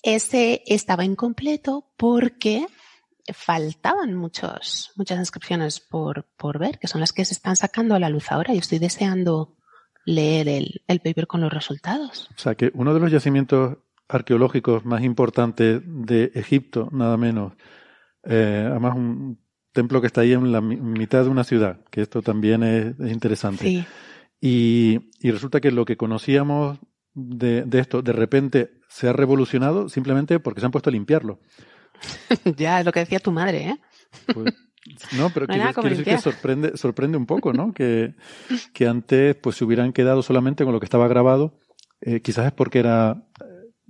[0.02, 2.66] ese estaba incompleto porque
[3.32, 7.98] faltaban muchos, muchas inscripciones por, por ver, que son las que se están sacando a
[7.98, 9.56] la luz ahora y estoy deseando
[10.04, 12.28] leer el, el paper con los resultados.
[12.36, 13.78] O sea que uno de los yacimientos
[14.08, 17.54] arqueológicos más importantes de Egipto, nada menos.
[18.24, 19.38] Eh, además, un
[19.72, 23.86] templo que está ahí en la mitad de una ciudad, que esto también es, interesante.
[24.40, 26.78] Y, y, resulta que lo que conocíamos
[27.14, 31.40] de, de, esto, de repente se ha revolucionado simplemente porque se han puesto a limpiarlo.
[32.56, 33.80] ya, es lo que decía tu madre, ¿eh?
[34.32, 34.54] Pues,
[35.16, 37.72] no, pero quiero, decir que sorprende, sorprende un poco, ¿no?
[37.72, 38.14] Que,
[38.74, 41.58] que antes pues se hubieran quedado solamente con lo que estaba grabado.
[42.00, 43.26] Eh, quizás es porque era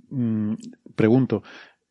[0.09, 0.53] Mm,
[0.95, 1.43] pregunto,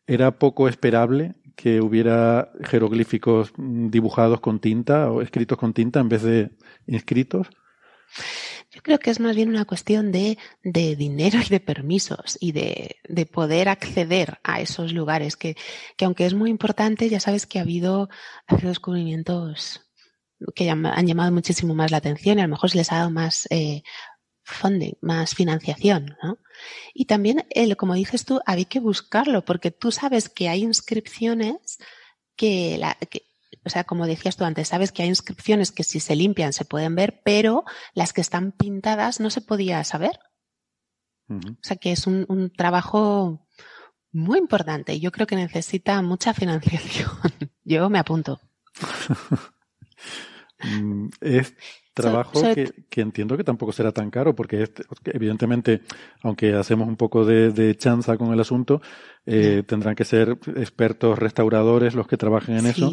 [0.06, 6.08] ¿era poco esperable que hubiera jeroglíficos mm, dibujados con tinta o escritos con tinta en
[6.08, 6.50] vez de
[6.86, 7.48] inscritos?
[8.70, 12.52] Yo creo que es más bien una cuestión de, de dinero y de permisos y
[12.52, 15.56] de, de, poder acceder a esos lugares que,
[15.96, 18.08] que, aunque es muy importante, ya sabes que ha habido,
[18.46, 19.84] ha habido descubrimientos
[20.54, 23.10] que han llamado muchísimo más la atención y a lo mejor se les ha dado
[23.10, 23.82] más eh,
[24.44, 26.38] funding, más financiación, ¿no?
[26.92, 31.78] Y también, el, como dices tú, hay que buscarlo, porque tú sabes que hay inscripciones
[32.36, 32.96] que, la,
[33.64, 36.64] o sea, como decías tú antes, sabes que hay inscripciones que si se limpian se
[36.64, 37.64] pueden ver, pero
[37.94, 40.18] las que están pintadas no se podía saber.
[41.26, 43.48] O sea, que es un, un trabajo
[44.12, 45.00] muy importante.
[45.00, 47.10] Yo creo que necesita mucha financiación.
[47.64, 48.40] Yo me apunto.
[50.60, 51.54] Mm, es
[51.94, 54.68] trabajo que, que, entiendo que tampoco será tan caro, porque
[55.06, 55.82] evidentemente,
[56.22, 58.82] aunque hacemos un poco de, chanza con el asunto,
[59.24, 62.92] eh, tendrán que ser expertos restauradores los que trabajen en eso.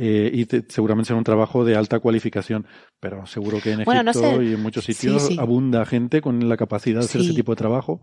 [0.00, 2.66] Eh, y seguramente será un trabajo de alta cualificación,
[3.00, 7.06] pero seguro que en Egipto y en muchos sitios abunda gente con la capacidad de
[7.06, 8.00] hacer ese tipo de trabajo.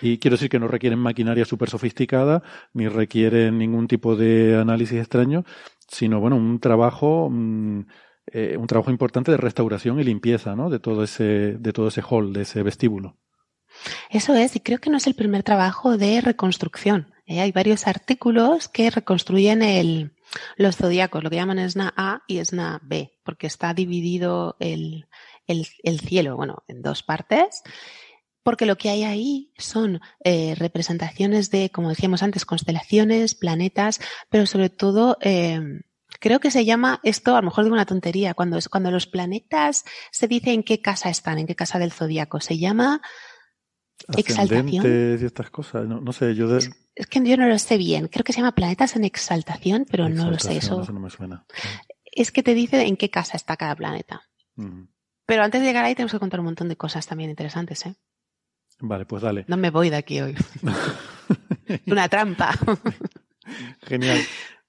[0.00, 2.42] Y quiero decir que no requieren maquinaria súper sofisticada,
[2.74, 5.44] ni requieren ningún tipo de análisis extraño,
[5.88, 7.86] sino, bueno, un trabajo, mm,
[8.26, 10.70] eh, un trabajo importante de restauración y limpieza, ¿no?
[10.70, 13.16] De todo ese, de todo ese hall, de ese vestíbulo.
[14.10, 17.12] Eso es, y creo que no es el primer trabajo de reconstrucción.
[17.26, 17.40] ¿eh?
[17.40, 20.12] Hay varios artículos que reconstruyen el,
[20.56, 25.06] los zodiacos, lo que llaman ESNA A y ESNA B, porque está dividido el,
[25.46, 27.62] el, el cielo, bueno, en dos partes
[28.42, 34.00] porque lo que hay ahí son eh, representaciones de, como decíamos antes, constelaciones, planetas,
[34.30, 35.16] pero sobre todo
[36.22, 39.08] creo que se llama esto, a lo mejor de una tontería, cuando, es, cuando los
[39.08, 43.02] planetas se dice en qué casa están, en qué casa del zodiaco, se llama
[44.16, 45.18] exaltación.
[45.20, 46.70] y estas cosas, no, sé, yo es,
[47.10, 50.30] que yo no lo sé bien, creo que se llama planetas en exaltación, pero no
[50.30, 51.44] lo sé, eso, no me suena.
[52.04, 54.22] Es que te dice en qué casa está cada planeta.
[55.26, 57.96] Pero antes de llegar ahí tenemos que contar un montón de cosas también interesantes, ¿eh?
[58.80, 59.44] Vale, pues dale.
[59.48, 60.36] No me voy de aquí hoy.
[61.86, 62.52] Una trampa.
[63.82, 64.20] Genial,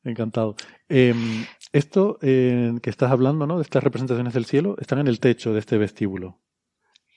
[0.03, 0.55] encantado.
[0.95, 3.57] Em, esto eh, que estás hablando, ¿no?
[3.57, 6.39] De estas representaciones del cielo, están en el techo de este vestíbulo.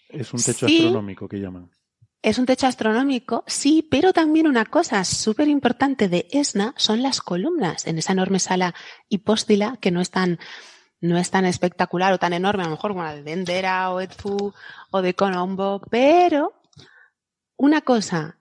[0.09, 1.71] Es un techo astronómico que llaman.
[2.23, 7.21] Es un techo astronómico, sí, pero también una cosa súper importante de ESNA son las
[7.21, 8.75] columnas en esa enorme sala
[9.11, 10.39] hipóstila que no es tan,
[11.03, 14.01] no es tan espectacular o tan enorme, a lo mejor como la de Dendera o
[14.01, 14.55] Edfu
[14.91, 16.55] o de Colombo, pero
[17.59, 18.39] una cosa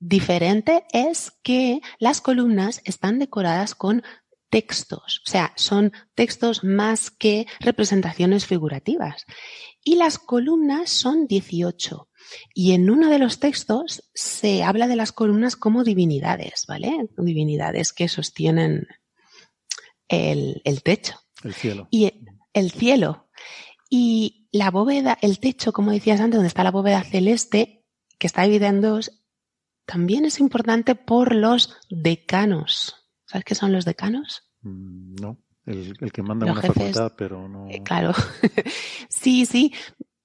[0.00, 4.02] diferente es que las columnas están decoradas con
[4.50, 9.24] textos, o sea, son textos más que representaciones figurativas.
[9.82, 12.08] Y las columnas son 18.
[12.54, 17.08] Y en uno de los textos se habla de las columnas como divinidades, ¿vale?
[17.16, 18.86] Divinidades que sostienen
[20.08, 21.14] el, techo.
[21.42, 21.88] El cielo.
[21.90, 22.12] Y
[22.52, 23.30] el cielo.
[23.88, 27.84] Y la bóveda, el techo, como decías antes, donde está la bóveda celeste,
[28.18, 29.22] que está dividida en dos,
[29.86, 32.99] también es importante por los decanos.
[33.30, 34.42] ¿Sabes qué son los decanos?
[34.62, 37.68] Mm, no, el, que manda una facultad, pero no.
[37.70, 38.12] Eh, claro.
[39.08, 39.72] sí, sí.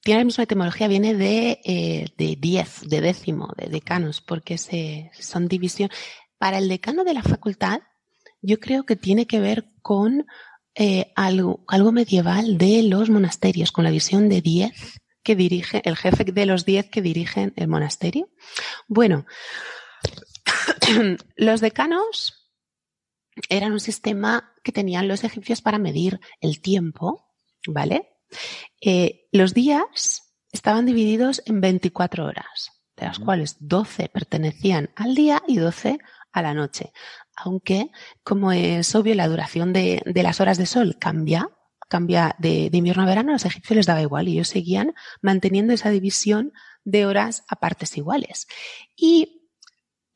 [0.02, 5.12] Tiene la misma etimología, viene de, eh, de diez, de décimo, de decanos, porque se,
[5.20, 5.92] son división.
[6.40, 7.82] Para el decano de la facultad,
[8.42, 10.26] yo creo que tiene que ver con
[10.74, 15.96] eh, algo, algo medieval de los monasterios, con la visión de diez que dirige, el
[15.96, 18.30] jefe de los diez que dirigen el monasterio.
[18.88, 19.28] Bueno,
[21.36, 22.45] los decanos
[23.50, 27.34] eran un sistema que tenían los egipcios para medir el tiempo,
[27.68, 28.10] ¿vale?
[28.82, 35.44] Eh, los días estaban divididos en 24 horas, de las cuales 12 pertenecían al día
[35.48, 36.00] y 12
[36.32, 36.92] a la noche.
[37.36, 37.92] Aunque,
[38.24, 41.50] como es obvio, la duración de las horas de sol cambia
[41.88, 45.74] cambia de, invierno a verano, a los egipcios les daba igual y ellos seguían manteniendo
[45.74, 46.54] esa división
[46.84, 48.48] de horas a partes iguales.
[48.96, 49.35] Y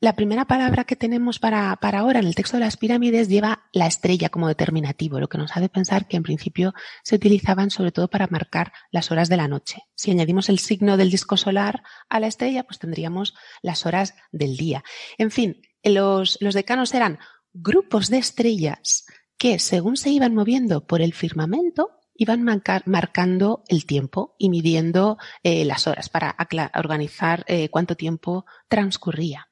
[0.00, 3.86] la primera palabra que tenemos para, ahora en el texto de las pirámides lleva la
[3.86, 6.72] estrella como determinativo, lo que nos hace pensar que en principio
[7.04, 9.82] se utilizaban sobre todo para marcar las horas de la noche.
[9.94, 14.56] Si añadimos el signo del disco solar a la estrella, pues tendríamos las horas del
[14.56, 14.82] día.
[15.18, 17.18] En fin, los, los decanos eran
[17.52, 19.04] grupos de estrellas
[19.36, 25.66] que según se iban moviendo por el firmamento, iban marcando el tiempo y midiendo eh,
[25.66, 26.36] las horas para
[26.74, 29.49] organizar eh, cuánto tiempo transcurría.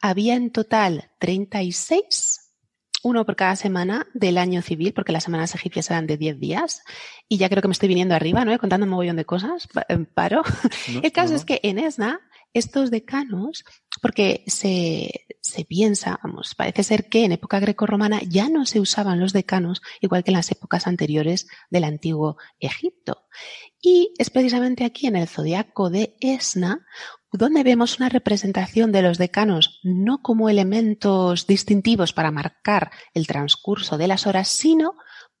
[0.00, 2.50] Había en total 36,
[3.02, 6.82] uno por cada semana del año civil, porque las semanas egipcias eran de 10 días,
[7.28, 8.58] y ya creo que me estoy viniendo arriba, ¿no?
[8.58, 9.68] Contando un mogollón de cosas,
[10.14, 10.42] paro.
[11.02, 12.20] el caso es que en ESNA,
[12.52, 13.64] estos decanos,
[14.02, 19.20] porque se, se piensa, vamos, parece ser que en época grecorromana ya no se usaban
[19.20, 23.26] los decanos, igual que en las épocas anteriores del antiguo Egipto.
[23.80, 26.86] Y es precisamente aquí en el zodiaco de Esna
[27.32, 33.98] donde vemos una representación de los decanos no como elementos distintivos para marcar el transcurso
[33.98, 34.94] de las horas, sino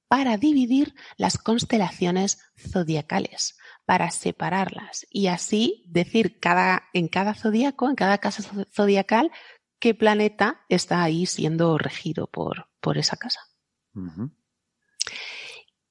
[0.08, 3.56] para dividir las constelaciones zodiacales,
[3.86, 8.42] para separarlas y así decir cada, en cada zodiaco, en cada casa
[8.72, 9.30] zodiacal,
[9.78, 13.40] qué planeta está ahí siendo regido por, por esa casa.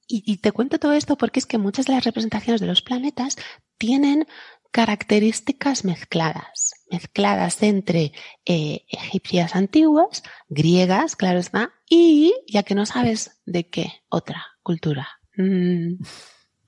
[0.06, 3.36] y, te cuento todo esto porque es que muchas de las representaciones de los planetas
[3.78, 4.26] tienen
[4.70, 8.12] características mezcladas, mezcladas entre
[8.46, 15.08] eh, egipcias antiguas, griegas, claro está, y ya que no sabes de qué otra cultura.
[15.36, 16.02] Mm.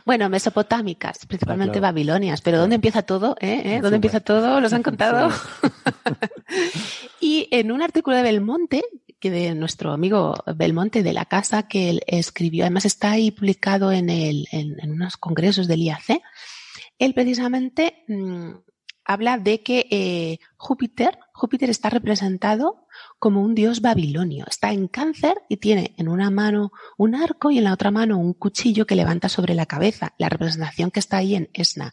[0.04, 1.92] Bueno, mesopotámicas, principalmente Ah, claro.
[1.92, 3.36] babilonias, pero ¿dónde empieza todo?
[3.40, 3.62] ¿Eh?
[3.64, 3.80] ¿Eh?
[3.80, 4.60] ¿Dónde empieza todo?
[4.60, 5.30] ¿Los han contado?
[7.20, 8.82] y en un artículo de Belmonte,
[9.20, 13.92] que de nuestro amigo Belmonte de la casa, que él escribió, además está ahí publicado
[13.92, 16.20] en, el, en, en unos congresos del IAC,
[17.04, 18.52] él precisamente mm,
[19.04, 22.86] habla de que eh, Júpiter, Júpiter está representado
[23.18, 24.44] como un dios babilonio.
[24.48, 28.18] Está en cáncer y tiene en una mano un arco y en la otra mano
[28.18, 31.92] un cuchillo que levanta sobre la cabeza, la representación que está ahí en Esna.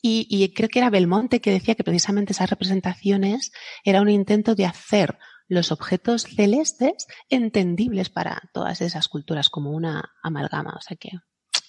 [0.00, 3.50] Y, creo que era Belmonte que decía que precisamente esas representaciones
[3.82, 5.18] era un intento de hacer
[5.48, 10.74] los objetos celestes entendibles para todas esas culturas como una amalgama.
[10.78, 10.96] O sea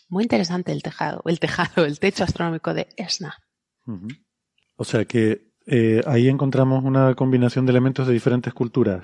[0.09, 3.35] muy interesante el tejado, el tejado, el techo astronómico de Esna.
[4.75, 9.03] O sea que eh, ahí encontramos una combinación de elementos de diferentes culturas.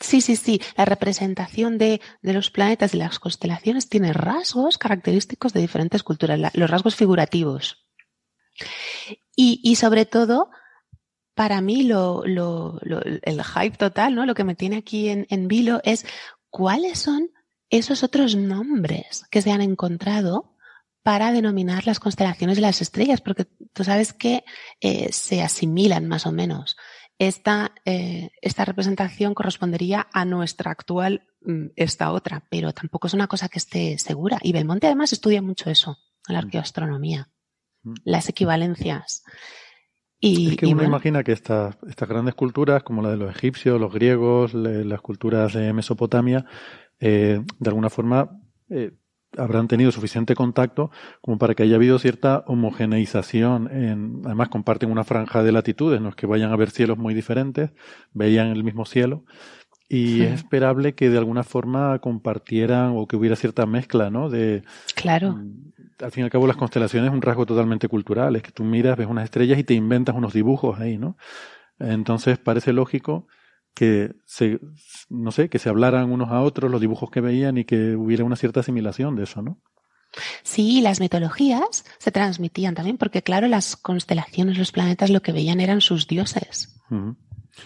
[0.00, 0.60] Sí, sí, sí.
[0.76, 6.38] La representación de, de los planetas y las constelaciones tiene rasgos característicos de diferentes culturas,
[6.38, 7.86] la- los rasgos figurativos.
[9.36, 10.50] Y, y sobre todo,
[11.34, 14.26] para mí lo, lo- lo- el hype total, ¿no?
[14.26, 16.04] Lo que me tiene aquí en, en vilo es
[16.50, 17.30] cuáles son
[17.72, 20.54] esos otros nombres que se han encontrado
[21.02, 24.44] para denominar las constelaciones de las estrellas, porque tú sabes que
[24.80, 26.76] eh, se asimilan más o menos.
[27.18, 33.26] Esta, eh, esta representación correspondería a nuestra actual, mm, esta otra, pero tampoco es una
[33.26, 34.38] cosa que esté segura.
[34.42, 35.96] Y Belmonte además estudia mucho eso,
[36.28, 37.30] la arqueoastronomía,
[38.04, 39.24] las equivalencias.
[40.20, 43.16] Y, es que y uno bueno, imagina que estas, estas grandes culturas, como la de
[43.16, 46.46] los egipcios, los griegos, le- las culturas de Mesopotamia,
[47.02, 48.92] eh, de alguna forma eh,
[49.36, 53.68] habrán tenido suficiente contacto como para que haya habido cierta homogeneización.
[53.72, 57.12] En, además, comparten una franja de latitudes, no es que vayan a ver cielos muy
[57.12, 57.70] diferentes,
[58.12, 59.24] veían el mismo cielo.
[59.88, 60.22] Y Sí.
[60.22, 64.30] es esperable que de alguna forma compartieran o que hubiera cierta mezcla, ¿no?
[64.30, 64.62] De,
[64.94, 65.38] claro.
[66.00, 68.64] al fin y al cabo las constelaciones es un rasgo totalmente cultural, es que tú
[68.64, 71.16] miras, ves unas estrellas y te inventas unos dibujos ahí, ¿no?
[71.78, 73.26] Entonces parece lógico
[73.74, 74.60] que se,
[75.08, 78.24] no sé, que se hablaran unos a otros los dibujos que veían y que hubiera
[78.24, 79.58] una cierta asimilación de eso, ¿no?
[80.42, 85.60] Sí, las mitologías se transmitían también, porque claro, las constelaciones, los planetas, lo que veían
[85.60, 86.78] eran sus dioses.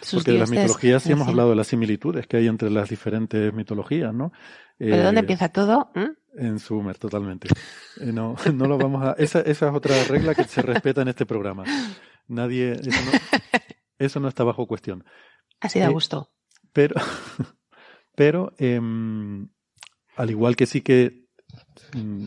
[0.00, 2.88] Sus Porque de las mitologías sí hemos hablado de las similitudes que hay entre las
[2.88, 4.32] diferentes mitologías, ¿no?
[4.78, 5.90] ¿Pero dónde Eh, empieza todo?
[5.94, 6.38] ¿Mm?
[6.38, 7.48] En Sumer, totalmente.
[8.00, 9.12] Eh, No, no lo vamos a.
[9.12, 11.64] Esa, esa es otra regla que se respeta en este programa.
[12.28, 12.72] Nadie.
[12.72, 13.10] Eso no,
[13.98, 15.04] eso no está bajo cuestión.
[15.60, 16.30] Así da Eh, gusto.
[16.72, 16.94] Pero,
[18.14, 19.48] pero em,
[20.16, 21.26] al igual que sí que
[21.94, 22.24] mm,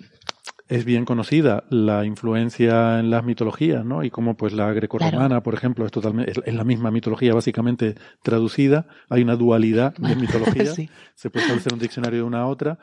[0.69, 4.03] es bien conocida la influencia en las mitologías, ¿no?
[4.03, 8.87] Y como pues la grecorromana, por ejemplo, es totalmente, es, la misma mitología básicamente traducida.
[9.09, 10.65] Hay una dualidad de mitología.
[10.75, 10.89] Sí.
[11.15, 12.77] Se puede establecer un diccionario de una a otra.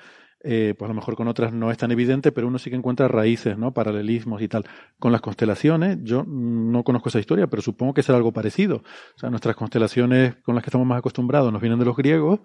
[0.49, 2.77] Eh, pues a lo mejor con otras no es tan evidente, pero uno sí que
[2.77, 3.73] encuentra raíces, ¿no?
[3.75, 4.65] Paralelismos y tal.
[5.01, 8.77] Con las constelaciones, yo no conozco esa historia, pero supongo que será algo parecido.
[8.77, 12.41] O sea, nuestras constelaciones con las que estamos más acostumbrados nos vienen de los griegos,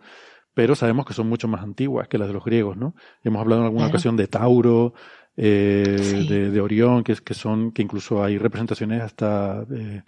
[0.56, 2.95] pero sabemos que son mucho más antiguas que las de los griegos, ¿no?
[3.23, 3.91] Hemos hablado en alguna Claro.
[3.98, 4.94] ocasión de Tauro,
[5.38, 6.28] eh, Sí.
[6.28, 10.02] de, de Orión, que, que son, que incluso hay representaciones hasta eh,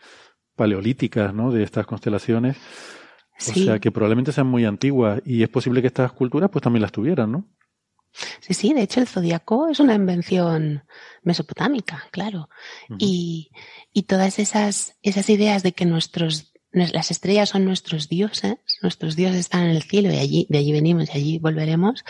[0.55, 1.51] paleolíticas, ¿no?
[1.51, 2.57] De estas constelaciones.
[3.37, 3.61] Sí.
[3.61, 6.81] O sea, que probablemente sean muy antiguas y es posible que estas culturas pues también
[6.81, 7.45] las tuvieran, ¿no?
[8.39, 10.83] Sí, sí, de hecho el zodiaco es una invención
[11.23, 12.49] mesopotámica, claro.
[12.97, 13.51] y,
[13.91, 19.39] y todas esas, esas ideas de que nuestros, las estrellas son nuestros dioses, nuestros dioses
[19.39, 22.03] están en el cielo y allí, de allí venimos y allí volveremos,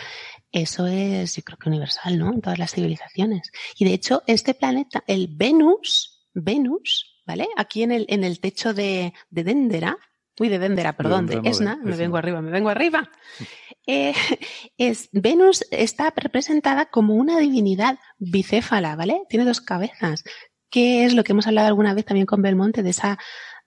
[0.52, 2.32] eso es, yo creo que universal, ¿no?
[2.32, 3.50] En todas las civilizaciones.
[3.76, 7.48] Y de hecho, este planeta, el Venus, Venus, ¿vale?
[7.56, 9.98] Aquí en el, en el techo de, de Dendera,
[10.38, 13.10] uy, de Dendera, perdón, de, Esna, me vengo arriba, me vengo arriba.
[13.86, 14.14] Eh,
[14.78, 19.22] es, Venus está representada como una divinidad bicéfala, ¿vale?
[19.28, 20.24] Tiene dos cabezas,
[20.70, 23.18] que es lo que hemos hablado alguna vez también con Belmonte, de esa,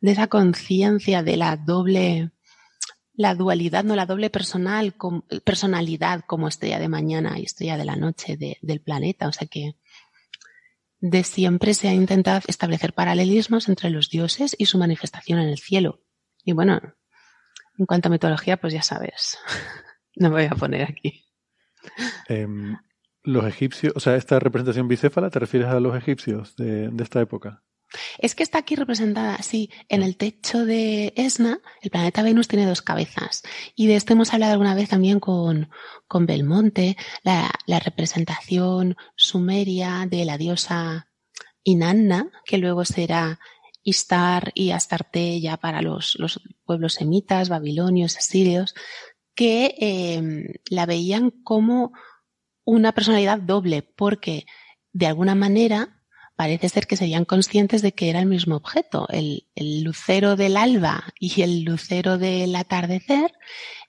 [0.01, 2.31] de esa conciencia de la doble,
[3.13, 8.37] la dualidad, no la doble personalidad como estrella de mañana y estrella de la noche
[8.37, 9.27] de- del planeta.
[9.27, 9.75] O sea que
[10.99, 15.59] de siempre se ha intentado establecer paralelismos entre los dioses y su manifestación en el
[15.59, 16.01] cielo.
[16.43, 16.81] Y bueno,
[17.77, 19.37] en cuanto a mitología, pues ya sabes.
[20.19, 21.25] No me voy a poner aquí.
[22.27, 22.75] Em,
[23.23, 27.21] los egipcios, o sea, esta representación bicéfala, ¿te refieres a los egipcios de, de esta
[27.21, 27.63] época?
[28.17, 29.71] Es que está aquí representada así.
[29.87, 33.43] En el techo de Esna, el planeta Venus tiene dos cabezas.
[33.75, 35.69] Y de esto hemos hablado alguna vez también con,
[36.07, 41.09] con Belmonte, la, la representación sumeria de la diosa
[41.63, 43.39] Inanna, que luego será
[43.83, 48.75] Istar y Astarte ya para los, los pueblos semitas, babilonios, asirios,
[49.37, 51.93] que eh, la veían como
[52.65, 54.47] una personalidad doble, porque
[54.93, 56.01] de alguna manera
[56.35, 59.07] parece ser que serían conscientes de que era el mismo objeto.
[59.09, 63.31] El, el, lucero del alba y el lucero del atardecer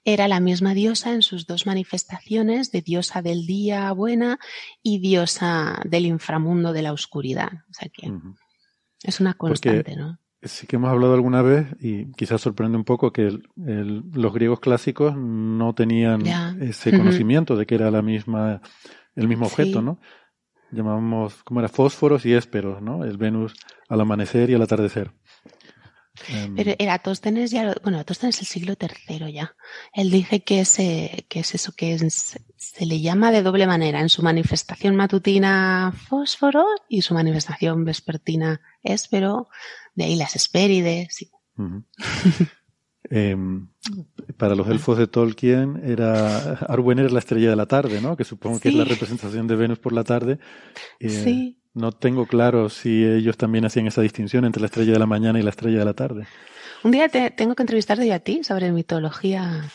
[0.04, 4.38] era la misma diosa en sus dos manifestaciones de diosa del día buena
[4.82, 7.52] y diosa del inframundo de la oscuridad.
[7.70, 8.36] O sea que uh -huh.
[9.02, 10.18] es una constante, Porque ¿no?
[10.42, 14.32] Sí que hemos hablado alguna vez y quizás sorprende un poco que el, el, los
[14.32, 16.22] griegos clásicos no tenían
[16.60, 18.60] ese conocimiento de que era la misma,
[19.16, 19.84] el mismo objeto, Sí.
[19.84, 19.98] ¿no?
[20.70, 21.68] Llamábamos, ¿cómo era?
[21.68, 23.04] Fósforos y ésperos, ¿no?
[23.04, 23.54] El Venus
[23.88, 25.10] al amanecer y al atardecer.
[26.28, 29.54] Em, Pero Eratóstenes ya, bueno, Eratóstenes es el siglo III ya.
[29.94, 33.66] Él dice que es, eh, que es eso, que es- se le llama de doble
[33.68, 34.00] manera.
[34.00, 39.48] En su manifestación matutina fósforo y su manifestación vespertina éspero.
[39.98, 41.08] De ahí las Hespérides.
[41.14, 41.28] sí.
[43.10, 43.68] Em,
[44.36, 48.16] para los elfos de Tolkien era Arwen era la estrella de la tarde, ¿no?
[48.18, 50.38] Que supongo que es la representación de Venus por la tarde.
[51.00, 51.54] Eh, Sí.
[51.74, 55.38] No tengo claro si ellos también hacían esa distinción entre la estrella de la mañana
[55.38, 56.26] y la estrella de la tarde.
[56.84, 59.70] Un día te, tengo que entrevistarte yo a ti sobre mitología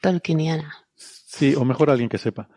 [0.00, 0.72] tolkieniana.
[0.94, 2.48] Sí, o mejor alguien que sepa.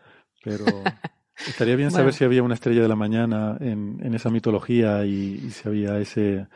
[0.44, 0.64] Pero
[1.46, 1.98] estaría bien Bueno.
[2.02, 5.68] saber si había una estrella de la mañana en, en esa mitología y, y si
[5.68, 6.46] había ese...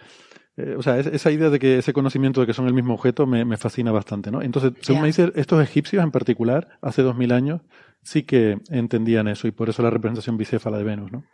[0.61, 2.95] eh, o sea, es- esa idea de que ese conocimiento de que son el mismo
[2.95, 4.43] objeto me, me fascina bastante, ¿no?
[4.43, 7.61] Entonces, según me dice, estos egipcios en particular, hace dos mil años,
[8.03, 11.25] sí que entendían eso y por eso la representación bicéfala de Venus, ¿no?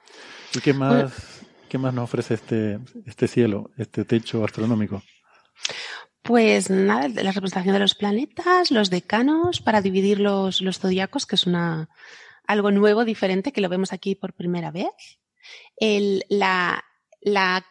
[0.55, 1.11] ¿Y qué más, Bueno.
[1.69, 5.03] qué más nos ofrece este, este cielo, este techo astronómico?
[6.23, 11.37] Pues nada, la representación de los planetas, los decanos, para dividir los, los zodiacos, que
[11.37, 11.89] es una,
[12.49, 14.89] algo nuevo, diferente, que lo vemos aquí por primera vez.
[15.77, 16.83] El, la,
[17.21, 17.65] la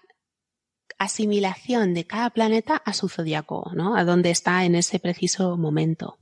[0.97, 3.95] asimilación de cada planeta a su zodiaco, ¿no?
[3.95, 6.17] A dónde está en ese preciso momento.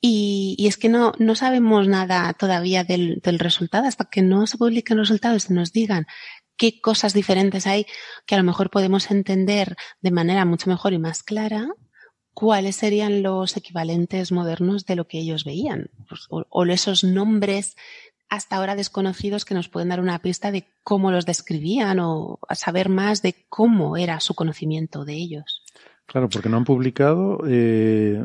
[0.00, 4.58] Y, es que no, no sabemos nada todavía del, del resultado hasta que no se
[4.58, 6.06] publiquen los resultados y nos digan
[6.56, 7.86] qué cosas diferentes hay
[8.26, 11.68] que a lo mejor podemos entender de manera mucho mejor y más clara
[12.32, 17.74] cuáles serían los equivalentes modernos de lo que ellos veían Pues, o, o esos nombres
[18.28, 22.88] hasta ahora desconocidos que nos pueden dar una pista de cómo los describían o saber
[22.88, 25.62] más de cómo era su conocimiento de ellos.
[26.06, 28.24] Claro, porque no han publicado, eh,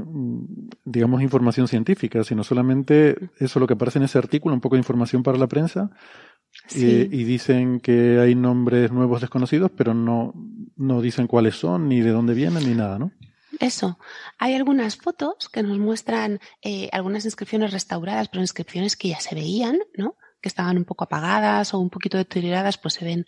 [0.86, 4.80] digamos, información científica, sino solamente eso lo que aparece en ese artículo, un poco de
[4.82, 5.92] información para la prensa,
[6.68, 6.86] Sí.
[6.86, 10.34] eh, y dicen que hay nombres nuevos desconocidos, pero no,
[10.78, 13.12] no dicen cuáles son, ni de dónde vienen, ni nada, ¿no?
[13.60, 14.00] Eso.
[14.38, 19.36] Hay algunas fotos que nos muestran eh, algunas inscripciones restauradas, pero inscripciones que ya se
[19.36, 20.18] veían, ¿no?
[20.42, 23.26] Que estaban un poco apagadas o un poquito deterioradas, pues se ven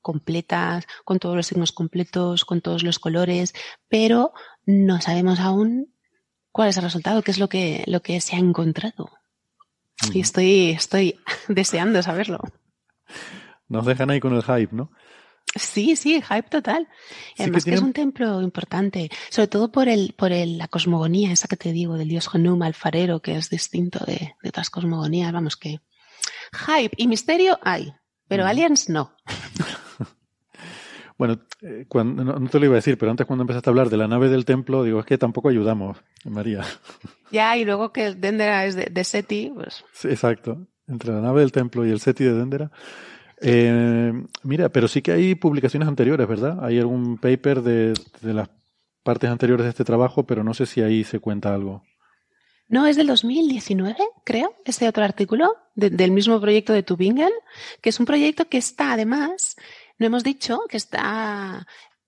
[0.00, 3.54] completas, con todos los signos completos, con todos los colores,
[3.88, 4.32] pero
[4.64, 5.94] no sabemos aún
[6.52, 9.10] cuál es el resultado, qué es lo que, lo que se ha encontrado.
[10.12, 12.40] Y estoy, estoy deseando saberlo.
[13.68, 14.90] Nos dejan ahí con el hype, ¿no?
[15.54, 16.88] Sí, sí, hype total.
[17.36, 21.32] Que además que, es un templo importante, sobre todo por el, por el, la cosmogonía,
[21.32, 25.32] esa que te digo, del dios Genum alfarero, que es distinto de, de otras cosmogonías.
[25.32, 25.80] Vamos que
[26.52, 27.92] hype y misterio hay,
[28.28, 29.12] pero aliens no.
[31.20, 33.72] Bueno, eh, cuando, no, no te lo iba a decir, pero antes cuando empezaste a
[33.72, 36.64] hablar de la nave del templo, digo, es que tampoco ayudamos, María.
[37.30, 40.66] Ya, y luego que Dendera es de, de Seti, pues Sí, exacto.
[40.88, 42.70] Entre la nave del templo y el SETI de Dendera.
[43.42, 44.12] Eh,
[44.42, 46.64] mira, pero sí que hay publicaciones anteriores, ¿verdad?
[46.64, 48.48] Hay algún paper de, de las
[49.02, 51.82] partes anteriores de este trabajo, pero no sé si ahí se cuenta algo.
[52.68, 57.32] No, es del 2019, creo, este otro artículo de- del mismo proyecto de Tübingen,
[57.80, 59.56] que es un proyecto que está además,
[59.98, 61.66] no hemos dicho, que está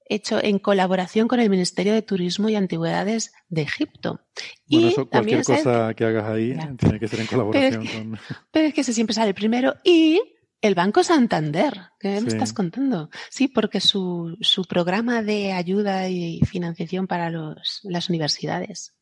[0.09, 4.21] hecho en colaboración con el Ministerio de Turismo y Antigüedades de Egipto.
[4.69, 7.99] Bueno, y eso, cualquier es- cosa que hagas ahí tiene que ser en colaboración Pero
[7.99, 8.19] con...
[8.53, 9.75] Pero es que ese siempre sale primero.
[9.83, 10.21] Y
[10.63, 12.29] el Banco Santander, ¿qué me Sí.
[12.29, 13.11] estás contando?
[13.29, 18.95] Sí, porque su, su programa de ayuda y financiación para los, las universidades.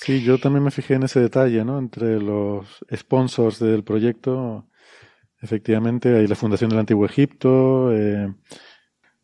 [0.00, 1.78] Sí, yo también me fijé en ese detalle, ¿no?
[1.78, 4.68] Entre los sponsors del proyecto,
[5.40, 8.32] efectivamente, hay la Fundación del Antiguo Egipto, eh,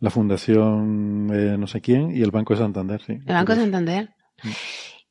[0.00, 3.12] la Fundación eh, no sé quién y el Banco de Santander, sí.
[3.12, 4.10] El Banco Santander.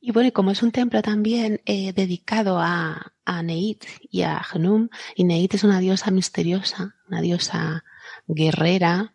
[0.04, 4.42] Y bueno, y como es un templo también eh, dedicado a, a Neit y a
[4.42, 7.84] Genum, y Neit es una diosa misteriosa, una diosa
[8.26, 9.14] guerrera,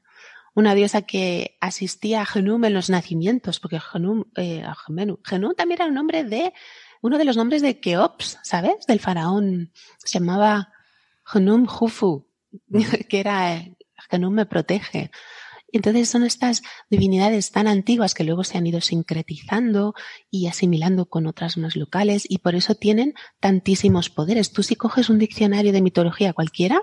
[0.53, 4.64] una diosa que asistía a Genum en los nacimientos, porque Genum, eh,
[5.26, 6.53] Genum también era un nombre de,
[7.01, 8.88] uno de los nombres de Keops, ¿sabes?
[8.88, 9.73] Del faraón.
[9.97, 10.72] Se llamaba
[11.26, 12.27] Genum Jufu,
[13.09, 13.76] que era, eh,
[14.09, 15.11] Genum me protege.
[15.72, 19.94] Entonces son estas divinidades tan antiguas que luego se han ido sincretizando
[20.31, 24.52] y asimilando con otras más locales y por eso tienen tantísimos poderes.
[24.53, 26.81] Tú si coges un diccionario de mitología cualquiera,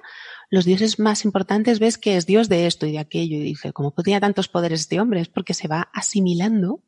[0.50, 3.72] los dioses más importantes ves que es dios de esto y de aquello y dice,
[3.72, 5.20] ¿cómo tenía tantos poderes este hombre?
[5.20, 6.82] Es porque se va asimilando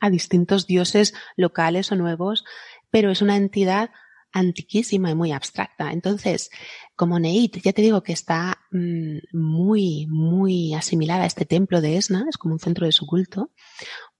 [0.00, 2.44] a distintos dioses locales o nuevos,
[2.90, 3.90] pero es una entidad
[4.32, 5.92] antiquísima y muy abstracta.
[5.92, 6.50] Entonces,
[6.96, 11.96] como Neit, ya te digo que está mm, muy, muy asimilada a este templo de
[11.96, 13.50] Esna, es como un centro de su culto,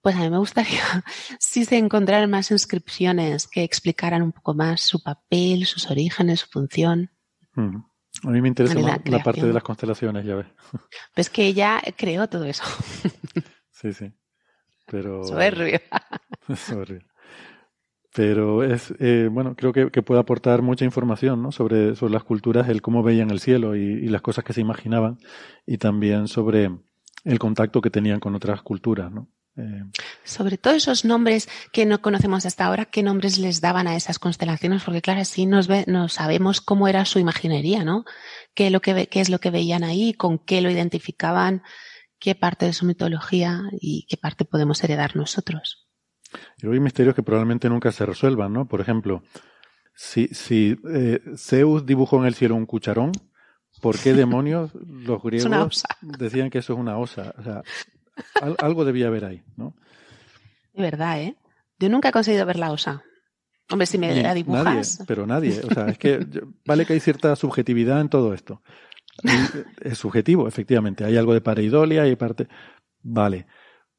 [0.01, 0.83] pues a mí me gustaría
[1.39, 6.47] si se encontraran más inscripciones que explicaran un poco más su papel, sus orígenes, su
[6.49, 7.11] función.
[7.57, 10.47] A mí me interesa más la, parte de las constelaciones, ya ves.
[11.15, 12.65] Pues que ella creó todo eso.
[13.71, 14.13] Sí, sí.
[14.87, 15.25] Pero...
[15.25, 15.81] Soberbio.
[16.57, 17.08] Soberbio.
[18.15, 21.53] Pero es, eh, bueno, creo que, puede aportar mucha información ¿no?
[21.53, 25.19] sobre, sobre las culturas, el cómo veían el cielo y, las cosas que se imaginaban,
[25.67, 26.71] y también sobre
[27.25, 29.29] el contacto que tenían con otras culturas, ¿no?
[29.57, 29.83] Eh,
[30.25, 34.21] sobre todo esos nombres que no conocemos hasta ahora, qué nombres les daban a esas
[34.21, 38.05] constelaciones, porque claro, así nos, ve, nos sabemos cómo era su imaginería, ¿no?
[38.55, 41.63] Qué, es lo que veían ahí, con qué lo identificaban,
[42.21, 45.88] qué parte de su mitología y qué parte podemos heredar nosotros.
[46.63, 48.67] Y hay misterios que probablemente nunca se resuelvan, ¿no?
[48.67, 49.23] Por ejemplo,
[49.95, 53.13] si, si eh, Zeus dibujó en el cielo un cucharón,
[53.81, 57.35] ¿por qué demonios los griegos decían que eso es una osa?
[57.39, 57.63] O sea,
[58.59, 59.75] algo debía haber ahí, ¿no?
[60.75, 61.37] De verdad, ¿eh?
[61.79, 63.03] Yo nunca he conseguido ver la osa.
[63.71, 64.65] Hombre, si me la dibujas.
[64.65, 65.61] Nadie, pero nadie.
[65.69, 66.27] O sea, es que
[66.65, 68.63] vale que hay cierta subjetividad en todo esto.
[69.83, 71.05] Es subjetivo, efectivamente.
[71.05, 72.49] Hay algo de pareidolia y parte.
[73.03, 73.47] Vale.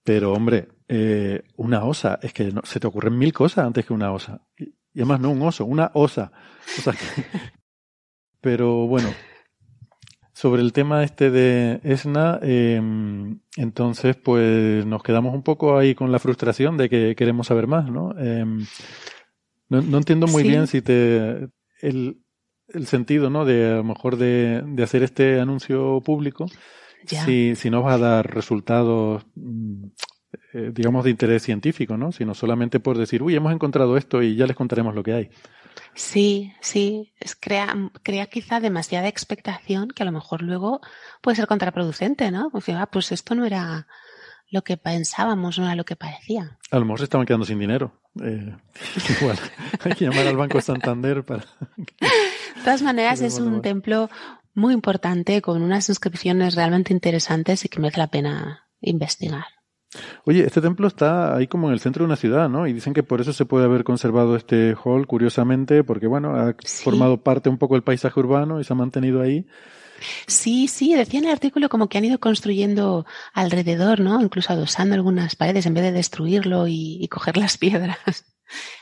[0.04, 3.94] Pero, hombre, eh, una osa, es que no, se te ocurren mil cosas antes que
[3.94, 4.42] una osa.
[4.58, 6.32] Y, además no un oso, una osa.
[8.42, 9.10] pero bueno,
[10.34, 16.12] sobre el tema este de ESNA, em, entonces pues nos quedamos un poco ahí con
[16.12, 18.18] la frustración de que queremos saber más, ¿no?
[18.18, 18.66] Em,
[19.70, 21.50] no, entiendo muy bien si te
[21.82, 22.24] el,
[22.68, 23.46] el, sentido, ¿no?
[23.46, 26.48] De a lo mejor de, de hacer este anuncio público
[27.06, 29.86] si, si no va a dar resultados, mm,
[30.54, 32.12] eh, digamos, de interés científico, ¿no?
[32.12, 35.30] Sino solamente por decir, uy, hemos encontrado esto y ya les contaremos lo que hay.
[35.96, 40.82] Sí, sí, es crea, crea quizá demasiada expectación que a lo mejor luego
[41.22, 42.50] puede ser contraproducente, ¿no?
[42.52, 43.88] Porque, ah, pues esto no era
[44.52, 46.58] lo que pensábamos, no era lo que parecía.
[46.72, 48.02] A lo mejor se estaban quedando sin dinero.
[48.24, 48.56] Eh,
[49.22, 49.38] igual,
[49.84, 51.44] hay que llamar al Banco Santander para...
[52.00, 54.10] De todas maneras, es un templo
[54.54, 59.46] muy importante, con unas inscripciones realmente interesantes y que merece la pena investigar.
[60.26, 62.68] Oye, este templo está ahí como en el centro de una ciudad, ¿no?
[62.68, 66.54] Y dicen que por eso se puede haber conservado este hall, curiosamente, porque bueno, ha
[66.84, 69.48] formado parte un poco del paisaje urbano y se ha mantenido ahí.
[70.28, 74.22] Sí, sí, decía en el artículo como que han ido construyendo alrededor, ¿no?
[74.22, 77.98] Incluso adosando algunas paredes en vez de destruirlo y, coger las piedras.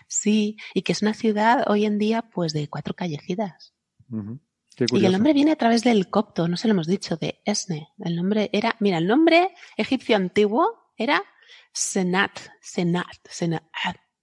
[0.07, 3.73] Sí, y que es una ciudad hoy en día pues de cuatro callecidas.
[4.91, 7.89] Y el nombre viene a través del copto, no se lo hemos dicho, de Esne.
[7.99, 11.23] El nombre era, mira, el nombre egipcio antiguo era
[11.73, 13.63] Senat, Senat, Senat,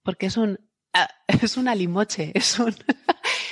[0.03, 0.59] porque es un,
[0.93, 2.75] ah, es un alimoche, es un,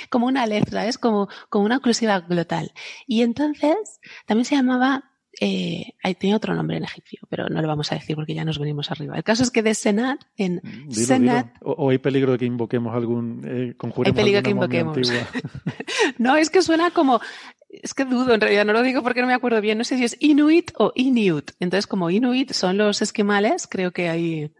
[0.08, 2.72] como una letra, es como, como una oclusiva glotal.
[3.06, 7.90] Y entonces también se llamaba eh, tenía otro nombre en egipcio, pero no lo vamos
[7.92, 9.16] a decir porque ya nos venimos arriba.
[9.16, 11.54] El caso es que de Senat, en Senat.
[11.60, 13.42] O, hay peligro de que invoquemos algún.
[13.44, 14.96] Eh, hay peligro de que invoquemos.
[16.18, 17.20] no, es que suena como.
[17.68, 19.78] Es que dudo, en realidad no lo digo porque no me acuerdo bien.
[19.78, 21.52] No sé si es Inuit o Inuit.
[21.58, 24.52] Entonces, como Inuit son los esquimales, creo que hay.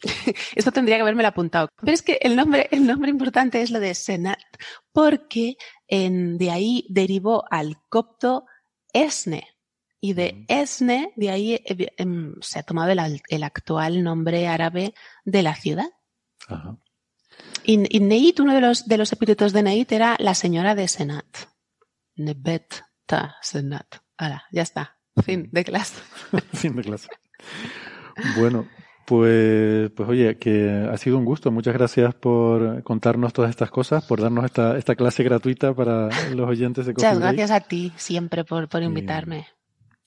[0.54, 1.68] Esto tendría que haberme apuntado.
[1.80, 4.38] Pero es que el nombre, el nombre importante es lo de Senat,
[4.92, 5.56] porque
[5.86, 8.46] en, de ahí derivó al copto
[8.92, 9.46] Esne,
[10.00, 14.94] y de Esne, de ahí eh, em, se ha tomado el, actual nombre árabe
[15.24, 15.88] de la ciudad.
[17.64, 21.26] Y, Neit, uno de los, de los epítetos de Neit era la señora de Senat.
[22.16, 23.96] Nebet ta Senat.
[24.16, 24.96] Ahora, ya está.
[25.22, 26.00] Fin de clase.
[26.52, 27.08] fin de clase.
[28.36, 28.66] Bueno,
[29.04, 31.50] pues, pues oye, que ha sido un gusto.
[31.50, 36.48] Muchas gracias por contarnos todas estas cosas, por darnos esta, esta clase gratuita para los
[36.48, 39.46] oyentes de Muchas gracias a ti siempre por, por invitarme.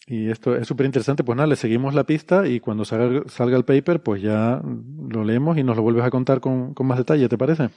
[0.07, 1.23] Y esto es súper interesante.
[1.23, 4.61] Pues nada, le seguimos la pista y cuando salga, salga, el paper, pues ya
[5.09, 7.69] lo leemos y nos lo vuelves a contar con, con más detalle, ¿te parece?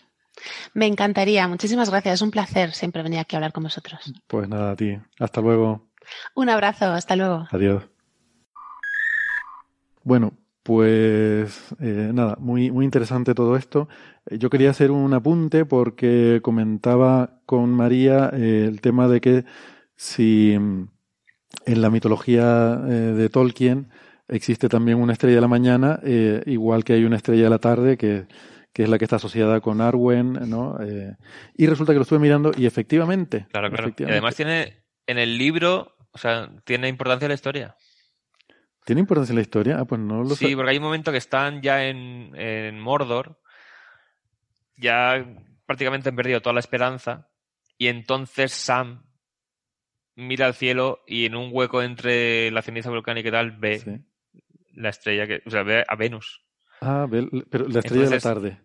[0.72, 1.46] Me encantaría.
[1.48, 2.14] Muchísimas gracias.
[2.14, 4.12] Es un placer siempre venir aquí a hablar con vosotros.
[4.26, 4.98] Pues nada, a ti.
[5.18, 5.90] Hasta luego.
[6.34, 6.86] Un abrazo.
[6.86, 7.46] Hasta luego.
[7.50, 7.84] Adiós.
[10.02, 13.88] Bueno, pues eh, nada, muy, muy interesante todo esto.
[14.26, 19.44] Eh, yo quería hacer un apunte porque comentaba con María eh, el tema de que
[19.96, 20.58] si
[21.66, 23.90] en la mitología eh, de Tolkien
[24.28, 27.58] existe también una estrella de la mañana, eh, igual que hay una estrella de la
[27.58, 28.26] tarde que,
[28.72, 30.78] que es la que está asociada con Arwen, ¿no?
[30.82, 31.14] Eh,
[31.56, 33.46] y resulta que lo estuve mirando y efectivamente.
[33.50, 33.92] Claro, claro.
[33.96, 37.76] Y además tiene en el libro, o sea, tiene importancia la historia.
[38.86, 39.78] ¿Tiene importancia la historia?
[39.78, 40.56] Ah, pues no lo Sí, sé.
[40.56, 43.38] porque hay un momento que están ya en, en Mordor,
[44.76, 45.24] ya
[45.66, 47.28] prácticamente han perdido toda la esperanza,
[47.78, 49.04] y entonces Sam
[50.16, 54.00] mira al cielo y en un hueco entre la ceniza volcánica y tal ve
[54.74, 56.42] la estrella, que, o sea, ve a Venus.
[56.80, 58.58] Ah, ve- pero la estrella Entonces, de la tarde.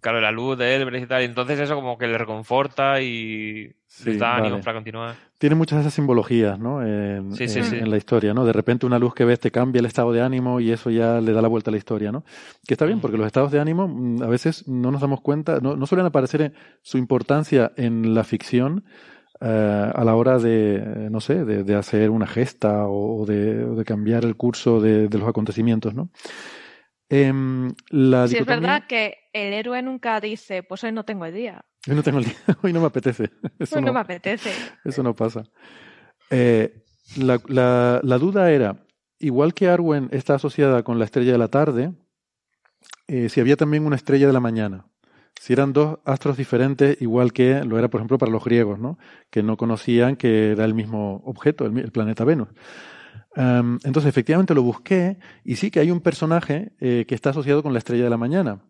[0.00, 4.18] Claro, la luz de él y tal, entonces eso como que le reconforta y Sí,
[4.18, 5.16] da ánimo para continuar.
[5.38, 6.82] Tiene muchas de esas simbologías, ¿no?
[6.86, 7.76] En, Sí, sí, en- sí.
[7.76, 8.44] en la historia, ¿no?
[8.44, 11.20] De repente una luz que ves te cambia el estado de ánimo y eso ya
[11.22, 12.22] le da la vuelta a la historia, ¿no?
[12.66, 15.60] Que está bien, porque los estados de ánimo mm, a veces no nos damos cuenta,
[15.60, 18.84] no, no suelen aparecer en su importancia en la ficción
[19.40, 23.66] eh, a la hora de, eh, no sé, de, de hacer una gesta o, de,
[23.66, 26.10] de cambiar el curso de, de los acontecimientos, ¿no?
[27.90, 31.64] La Si es verdad que el héroe nunca dice, pues hoy no tengo el día,
[31.88, 33.30] Hoy no tengo el día, hoy no me apetece.
[33.58, 34.50] Eso hoy no no- me apetece.
[34.84, 35.44] eso no pasa.
[36.30, 36.82] Eh,
[37.18, 38.76] la, la- la duda era,
[39.18, 41.92] igual que Arwen está asociada con la estrella de la tarde,
[43.06, 44.86] eh, si había también una estrella de la mañana.
[45.40, 48.98] Si eran dos astros diferentes, igual que lo era, por ejemplo, para los griegos, ¿no?
[49.30, 52.48] Que no conocían que era el mismo objeto, el, planeta Venus.
[53.36, 57.72] Entonces, efectivamente lo busqué y sí que hay un personaje eh, que está asociado con
[57.72, 58.60] la estrella de la mañana.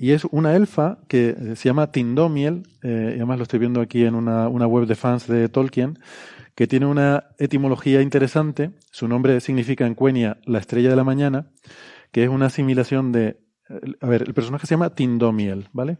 [0.00, 3.82] Y es una elfa que eh, se llama Tindomiel, eh, y además lo estoy viendo
[3.82, 5.98] aquí en una, web de fans de Tolkien,
[6.54, 8.70] que tiene una etimología interesante.
[8.90, 11.50] Su nombre significa en Quenya la estrella de la mañana,
[12.12, 13.40] que es una asimilación de.
[14.00, 15.98] A ver, el personaje se llama Tindomiel, ¿vale?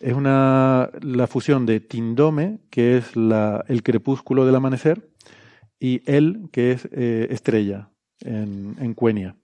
[0.00, 5.10] Es una, la fusión de Tindome, que es la, el crepúsculo del amanecer,
[5.78, 9.36] y El, que es eh, estrella en, en Quenya.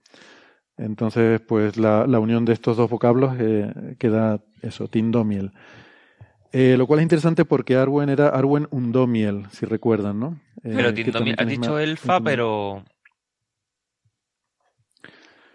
[0.77, 5.51] Entonces, pues la, la unión de estos dos vocablos eh, queda eso, Tindomiel.
[6.51, 10.39] Eh, lo cual es interesante porque Arwen era Arwen Undomiel, si recuerdan, ¿no?
[10.63, 12.83] Eh, Pero que Tindomi- también has dicho elfa, pero...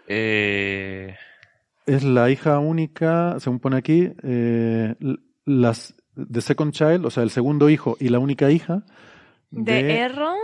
[0.07, 1.15] Eh,
[1.85, 4.95] Es la hija única, según pone aquí, eh,
[5.45, 8.83] las The Second Child, o sea, el segundo hijo y la única hija
[9.51, 9.97] ¿De, de...
[9.99, 10.37] Erros?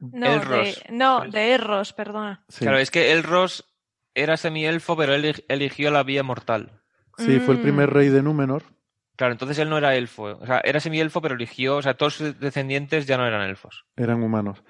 [0.00, 0.82] No, Elros.
[0.88, 2.44] de, no, de Erros, perdona.
[2.48, 2.60] Sí.
[2.64, 3.64] Claro, es que Elros
[4.14, 6.80] era semielfo, pero él elig- eligió la vía mortal.
[7.18, 7.62] Sí, fue el Mm.
[7.62, 8.64] primer rey de Númenor.
[9.16, 10.24] Claro, entonces él no era elfo.
[10.24, 11.76] O sea, era semielfo, pero eligió...
[11.76, 13.84] O sea, todos sus descendientes ya no eran elfos.
[13.96, 14.62] eran humanos.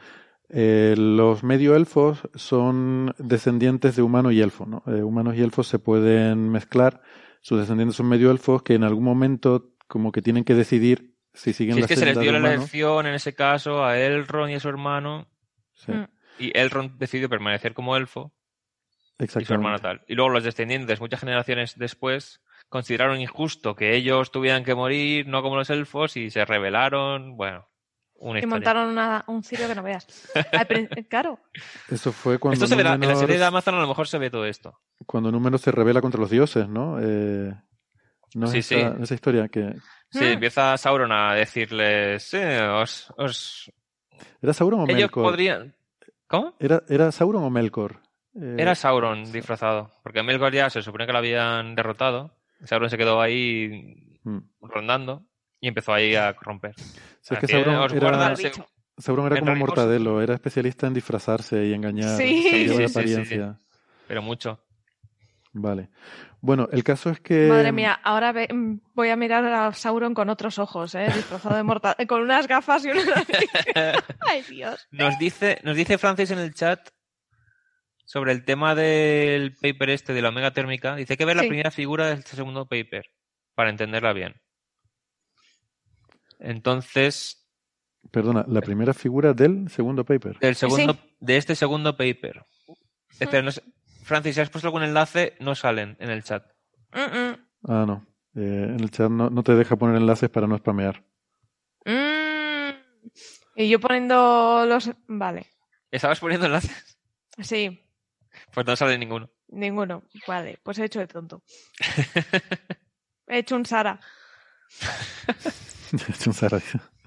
[0.54, 4.82] Eh, los medio elfos son descendientes de humano y elfo, ¿no?
[4.86, 7.00] Eh, humanos y elfos se pueden mezclar.
[7.40, 11.54] Sus descendientes son medio elfos que en algún momento como que tienen que decidir si
[11.54, 13.98] siguen Si la es que se les dio de la elección, en ese caso, a
[13.98, 15.26] Elrond y a su hermano.
[15.72, 16.04] Sí, Mm.
[16.38, 18.32] Y Elrond decidió permanecer como elfo
[19.18, 20.02] y su hermano tal.
[20.08, 25.42] Y luego los descendientes, muchas generaciones después, consideraron injusto que ellos tuvieran que morir, no
[25.42, 27.36] como los elfos, y se rebelaron.
[27.36, 27.68] Bueno,
[28.22, 28.46] una Y historia.
[28.56, 30.06] montaron una- un cirio que no veas.
[30.52, 30.66] Al
[31.08, 31.38] claro.
[31.90, 34.08] Eso fue cuando Esto se verá, en la Númenor- serie de Amazon a lo mejor
[34.08, 34.78] se ve todo esto.
[35.06, 36.98] cuando Númenor se revela contra los dioses, ¿no?
[37.00, 37.52] Eh,
[38.34, 39.02] ¿no es Sí, esa, sí.
[39.02, 39.74] esa historia que
[40.10, 40.32] Sí, Mm.
[40.34, 43.72] empieza Sauron a decirles, sí, os, os...
[44.42, 45.24] era Sauron o ellos Melkor.
[45.24, 45.74] podrían...
[46.26, 46.54] ¿Cómo?
[46.60, 48.00] Era, era Sauron o Melkor.
[48.34, 52.34] Eh, Era Sauron disfrazado, porque Melkor ya se supone que lo habían derrotado.
[52.64, 54.38] Sauron se quedó ahí mm.
[54.62, 55.24] rondando
[55.62, 56.74] y empezó ahí a corromper.
[57.22, 58.34] Sí, es que Sauron era-.
[58.98, 62.42] Sauron era como Mortadelo, era especialista en disfrazarse y engañar, Sí.
[62.42, 63.56] Sí, sí, sí, apariencia.
[64.06, 64.60] pero mucho.
[65.54, 65.88] Vale.
[66.40, 70.14] Bueno, el caso es que Madre mía, ahora ve- mm, voy a mirar a Sauron
[70.14, 71.06] con otros ojos, ¿eh?
[71.14, 71.94] Disfrazado de mortal.
[72.08, 73.00] Con unas gafas y una.
[74.20, 74.88] Ay, Dios.
[74.90, 76.80] Nos dice, nos dice Francis en el chat
[78.04, 80.96] sobre el tema del paper este de la omega térmica.
[80.96, 81.48] Dice que ver la Sí.
[81.48, 83.06] primera figura de este segundo paper
[83.54, 84.34] para entenderla bien.
[86.42, 87.46] Entonces,
[88.10, 90.38] Perdona, la primera figura del segundo paper.
[90.40, 92.44] del segundo, de este segundo paper.
[93.20, 93.62] Espera, no sé-
[94.02, 96.44] Francis, si has puesto algún enlace, no salen en el chat.
[96.92, 97.36] Ah,
[97.86, 98.06] no.
[98.34, 101.04] Eh, en el chat no, no te deja poner enlaces para no spamear.
[101.84, 102.70] Mm.
[103.56, 104.90] Y yo poniendo los.
[105.06, 105.46] Vale.
[105.90, 106.98] ¿Estabas poniendo enlaces?
[107.38, 107.86] Sí,
[108.52, 109.30] Pues no sale ninguno.
[109.48, 110.02] ninguno.
[110.26, 111.42] Vale, pues he hecho de tonto.
[113.28, 114.00] He hecho un Sara.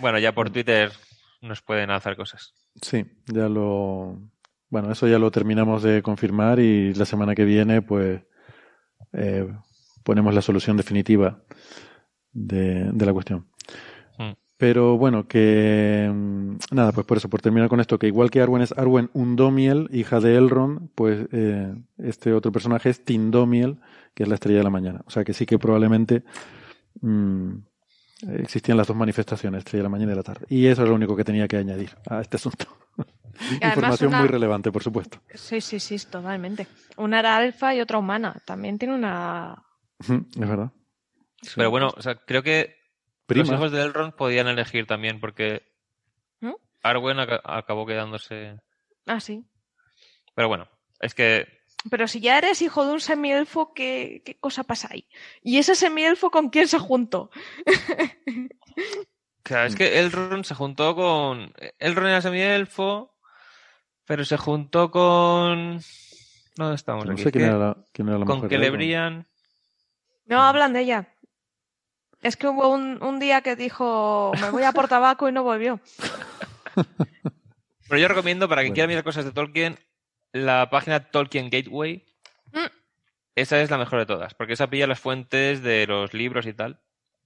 [0.00, 0.92] Bueno, ya por Twitter
[1.42, 2.54] nos pueden hacer cosas.
[2.80, 4.16] Sí, ya lo.
[4.70, 8.22] Bueno, eso ya lo terminamos de confirmar y la semana que viene, pues,
[9.12, 9.48] eh,
[10.04, 11.42] ponemos la solución definitiva
[12.30, 13.48] de, de la cuestión.
[14.18, 14.34] Mm.
[14.56, 16.12] Pero bueno, que
[16.70, 19.88] Nada, pues por eso, por terminar con esto, que igual que Arwen es Arwen Undomiel,
[19.92, 23.78] hija de Elrond, pues eh, este otro personaje es Tindomiel,
[24.14, 25.02] que es la estrella de la mañana.
[25.06, 26.24] O sea que sí que probablemente
[27.00, 27.54] mm,
[28.40, 30.46] existían las dos manifestaciones, estrella de la mañana y de la tarde.
[30.48, 32.66] Y eso es lo único que tenía que añadir a este asunto.
[33.62, 35.20] Información una- muy relevante, por supuesto.
[35.34, 36.66] Sí, sí, sí, totalmente.
[36.96, 38.34] Una era alfa y otra humana.
[38.44, 39.62] También tiene una...
[40.00, 40.08] Es
[40.48, 40.72] verdad.
[41.54, 42.74] Pero bueno, o sea, creo que
[43.26, 43.44] Prima.
[43.44, 45.62] los hijos de Elrond podían elegir también, porque
[46.40, 46.54] ¿Mm?
[46.82, 48.58] Arwen aca- acabó quedándose.
[49.06, 49.44] Ah, sí.
[50.34, 50.68] Pero bueno,
[51.00, 51.46] es que
[51.90, 55.06] Pero si ya eres hijo de un semielfo, ¿qué, qué cosa pasa ahí?
[55.42, 57.30] ¿Y ese semielfo con quién se juntó?
[59.42, 59.68] Claro, Mm.
[59.68, 61.54] es que Elrond se juntó con.
[61.78, 63.14] Elrond era semielfo,
[64.04, 65.80] pero se juntó con.
[66.56, 67.22] ¿Dónde estamos No aquí?
[67.22, 68.46] sé quién que era la, quién era la Con.
[68.48, 69.26] Celebrian.
[70.26, 71.08] No, hablan de ella.
[72.20, 75.42] Es que hubo un, un día que dijo, me voy a por tabaco y no
[75.44, 75.80] volvió.
[77.88, 78.74] Pero yo recomiendo para quien Bueno.
[78.74, 79.78] quiera mirar cosas de Tolkien,
[80.32, 82.04] la página Tolkien Gateway.
[82.52, 82.66] Mm.
[83.34, 86.52] Esa es la mejor de todas, porque esa pilla las fuentes de los libros y
[86.52, 86.80] tal.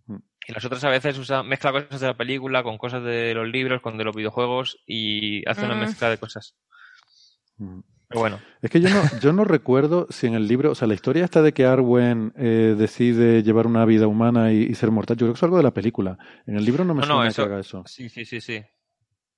[0.07, 0.17] Mm.
[0.49, 3.49] Y las otras a veces usa, mezcla cosas de la película con cosas de los
[3.49, 5.81] libros, con de los videojuegos y hace una Mm.
[5.81, 6.55] mezcla de cosas.
[7.57, 7.81] Mm.
[8.09, 10.87] Pero bueno, Es que yo no, yo no recuerdo si en el libro, o sea,
[10.87, 14.91] la historia esta de que Arwen eh, decide llevar una vida humana y, y ser
[14.91, 16.19] mortal, yo creo que es algo de la película.
[16.47, 17.83] En el libro no me no, no, suena eso, que haga eso.
[17.87, 18.63] Sí, sí, sí, sí.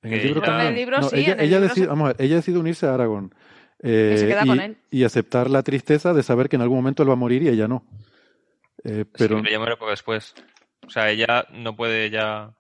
[0.03, 0.43] En el libro
[1.01, 3.33] No, sí, ella decide unirse a Aragorn.
[3.83, 4.77] Eh, Y se queda y, con él.
[4.91, 7.49] y aceptar la tristeza de saber que en algún momento él va a morir y
[7.49, 7.85] ella no.
[8.85, 10.35] Eh, pero Sí, pero ella muere poco después.
[10.87, 12.53] O sea, ella no puede ya.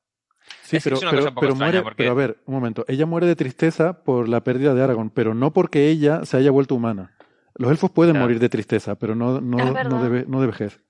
[0.62, 2.10] Sí, Es que pero, es una pero, cosa un poco pero extraña, muere, porque- pero
[2.10, 2.84] a ver, un momento.
[2.89, 6.51] Ella muere de tristeza por la pérdida de Aragorn, pero no porque ella se haya
[6.51, 7.17] vuelto humana.
[7.57, 10.81] Los elfos pueden morir de tristeza, pero no, no, no, de, no de vejez.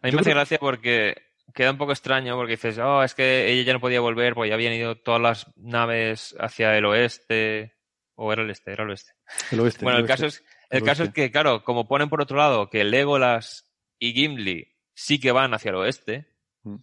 [0.00, 1.16] A mí Yo me hace creo- gracia porque
[1.54, 4.48] queda un poco extraño porque dices, oh, es que ella ya no podía volver porque
[4.48, 7.74] ya habían ido todas las naves hacia el oeste.
[8.20, 9.12] O era el este, era el oeste.
[9.52, 9.84] El oeste.
[9.84, 10.12] Bueno, el oeste.
[10.14, 13.70] caso es, el el caso es que, claro, como ponen por otro lado que Legolas
[14.00, 16.26] y Gimli sí que van hacia el oeste,
[16.64, 16.76] Mm.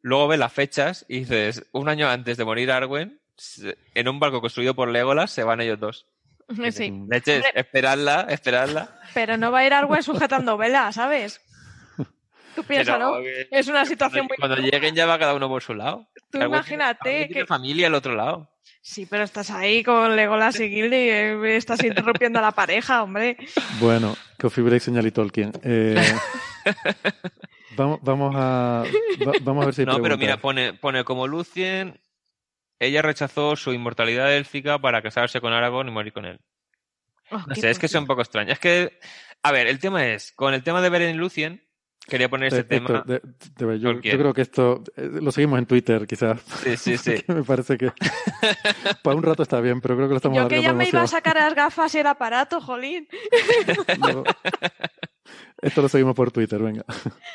[0.00, 3.20] luego ves las fechas y dices, un año antes de morir Arwen,
[3.94, 6.06] en un barco construido por Legolas se van ellos dos.
[6.72, 6.90] Sí.
[7.10, 8.98] Leches, esperadla, esperadla.
[9.14, 11.40] Pero no va a ir Arwen sujetando vela, ¿sabes?
[12.54, 12.64] Tú.
[12.66, 14.36] Pero, eh, Es una situación muy...
[14.38, 16.08] Cuando lleguen ya va cada uno por su lado.
[16.30, 18.48] Tú Arwen imagínate tiene- Arwen tiene que- familia al otro lado.
[18.80, 23.36] Sí, pero estás ahí con Legolas y Gilly, eh, estás interrumpiendo a la pareja, hombre.
[23.80, 25.52] Bueno, Coffee Break señal y Tolkien.
[25.62, 25.94] Eh,
[27.76, 28.84] vamos, vamos, a,
[29.26, 32.00] va- vamos a ver si hay No, pero mira, pone, pone como Lucien,
[32.78, 36.40] ella rechazó su inmortalidad élfica para casarse con Aragorn y morir con él.
[37.30, 38.52] Oh, No sé, es que es un poco extraño.
[38.52, 38.98] Es que,
[39.42, 41.62] a ver, el tema es, con el tema de Beren y Lucien,
[42.08, 43.02] quería poner este tema.
[43.06, 43.20] De-
[43.56, 46.40] de yo, yo creo que esto eh, lo seguimos en Twitter, quizás.
[46.62, 47.24] Sí, sí, sí.
[47.28, 47.92] Me parece que
[49.02, 50.88] para un rato está bien, pero creo que lo estamos Yo que ya alargando me
[50.88, 51.18] iba a demasiado.
[51.18, 53.08] sacar las gafas y el aparato, jolín.
[54.00, 54.24] No.
[55.62, 56.84] Esto lo seguimos por Twitter, venga.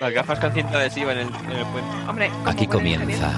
[0.01, 1.89] Las gafas con cinta adhesiva en el, en el puente.
[2.09, 3.31] Hombre, Aquí comienza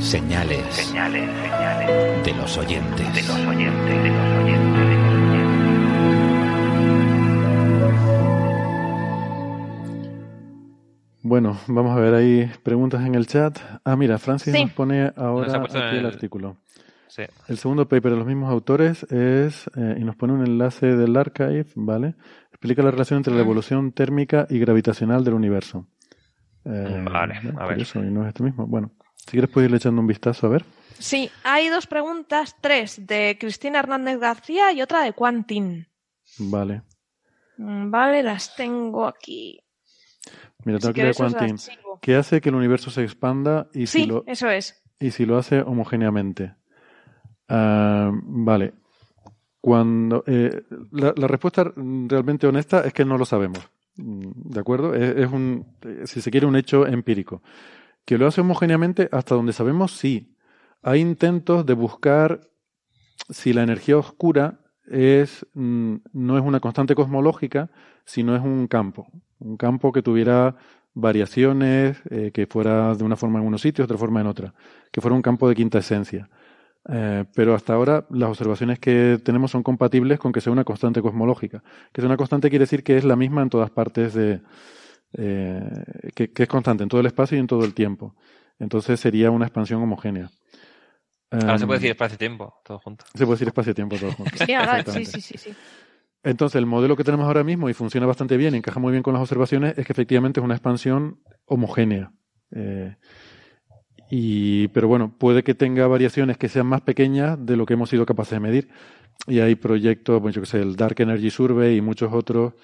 [0.00, 4.85] Señales, Señales, señales de los oyentes, de los oyentes, de los oyentes.
[11.28, 13.58] Bueno, vamos a ver, hay preguntas en el chat.
[13.84, 14.62] Ah, mira, Francis Sí.
[14.62, 16.58] nos pone ahora Nos aquí el el- artículo.
[17.08, 17.22] Sí.
[17.48, 21.16] El segundo paper de los mismos autores es, eh, y nos pone un enlace del
[21.16, 22.14] archive, ¿vale?
[22.50, 25.88] Explica la relación entre la evolución térmica y gravitacional del universo.
[26.64, 27.70] Eh, Vale, a ver.
[27.70, 28.66] curioso, y no es este mismo.
[28.68, 30.64] Bueno, si quieres puedes irle echando un vistazo a ver.
[30.98, 35.88] Sí, hay dos preguntas, tres, de Cristina Hernández García y otra de Quantin.
[36.38, 36.82] Vale.
[37.56, 39.60] Mm, Vale, las tengo aquí.
[40.66, 41.58] Mira, Si tengo que leer quieres os las Quantin.
[41.58, 41.98] sigo.
[42.02, 44.82] ¿Qué hace que el universo se expanda y si Sí, lo, eso es.
[45.00, 46.54] y si lo hace homogéneamente.
[47.48, 48.74] Ah, vale.
[49.60, 50.62] Cuando eh,
[50.92, 53.68] la, la respuesta realmente honesta es que no lo sabemos.
[53.96, 54.94] Mm, ¿De acuerdo?
[54.94, 57.42] Es, es un, eh, si se quiere, un hecho empírico.
[58.04, 60.36] Que lo hace homogéneamente, hasta donde sabemos, sí.
[60.82, 62.40] Hay intentos de buscar
[63.30, 67.70] si la energía oscura es, mm, no es una constante cosmológica,
[68.06, 69.06] sino es un campo.
[69.40, 70.56] Un campo que tuviera
[70.94, 74.54] variaciones, eh, que fuera de una forma en unos sitios, de otra forma en otra.
[74.90, 76.30] Que fuera un campo de quinta esencia.
[76.88, 81.02] Eh, pero hasta ahora las observaciones que tenemos son compatibles con que sea una constante
[81.02, 81.62] cosmológica.
[81.92, 84.40] Que sea una constante quiere decir que es la misma en todas partes de.
[85.14, 85.62] eh,
[86.14, 88.14] que, que es constante en todo el espacio y en todo el tiempo.
[88.58, 90.30] Entonces sería una expansión homogénea.
[91.30, 93.04] Ahora se Em, puede decir espacio-tiempo, todo junto.
[93.12, 94.32] se puede decir espacio-tiempo todo junto.
[94.46, 95.10] Sí, ahora, sí, Exactamente.
[95.10, 95.54] sí, sí, sí.
[96.26, 99.14] Entonces, el modelo que tenemos ahora mismo y funciona bastante bien, encaja muy bien con
[99.14, 102.12] las observaciones, es que efectivamente es una expansión homogénea.
[102.50, 102.96] Eh,
[104.10, 107.90] Y, pero bueno, puede que tenga variaciones que sean más pequeñas de lo que hemos
[107.90, 108.68] sido capaces de medir.
[109.26, 112.54] Y hay proyectos, bueno, yo que sé, el Dark Energy Survey y muchos otros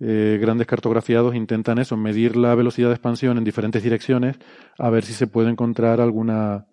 [0.00, 4.36] eh, grandes cartografiados intentan eso, medir la velocidad de expansión en diferentes direcciones,
[4.78, 6.66] a ver si se puede encontrar alguna,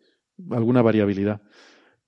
[0.52, 1.42] alguna variabilidad.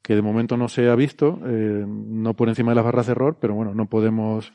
[0.06, 3.14] Que de momento no se ha visto, eh, no por encima de las barras de
[3.14, 4.54] error, pero bueno, no podemos,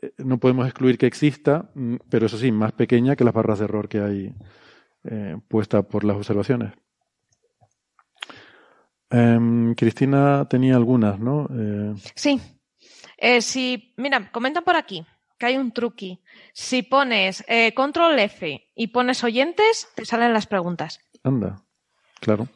[0.00, 3.58] eh, no podemos excluir que exista, mm, pero eso sí, más pequeña que las barras
[3.58, 4.32] de error que hay
[5.02, 6.74] eh, puesta por las observaciones.
[9.10, 11.48] Em, Cristina tenía algunas, ¿no?
[12.14, 12.40] Sí.
[13.40, 15.04] Si, mira, comentan por aquí
[15.38, 16.20] que hay un truqui.
[16.52, 21.00] Si pones control F y pones oyentes, te salen las preguntas.
[21.24, 21.64] anda,
[22.20, 22.46] claro.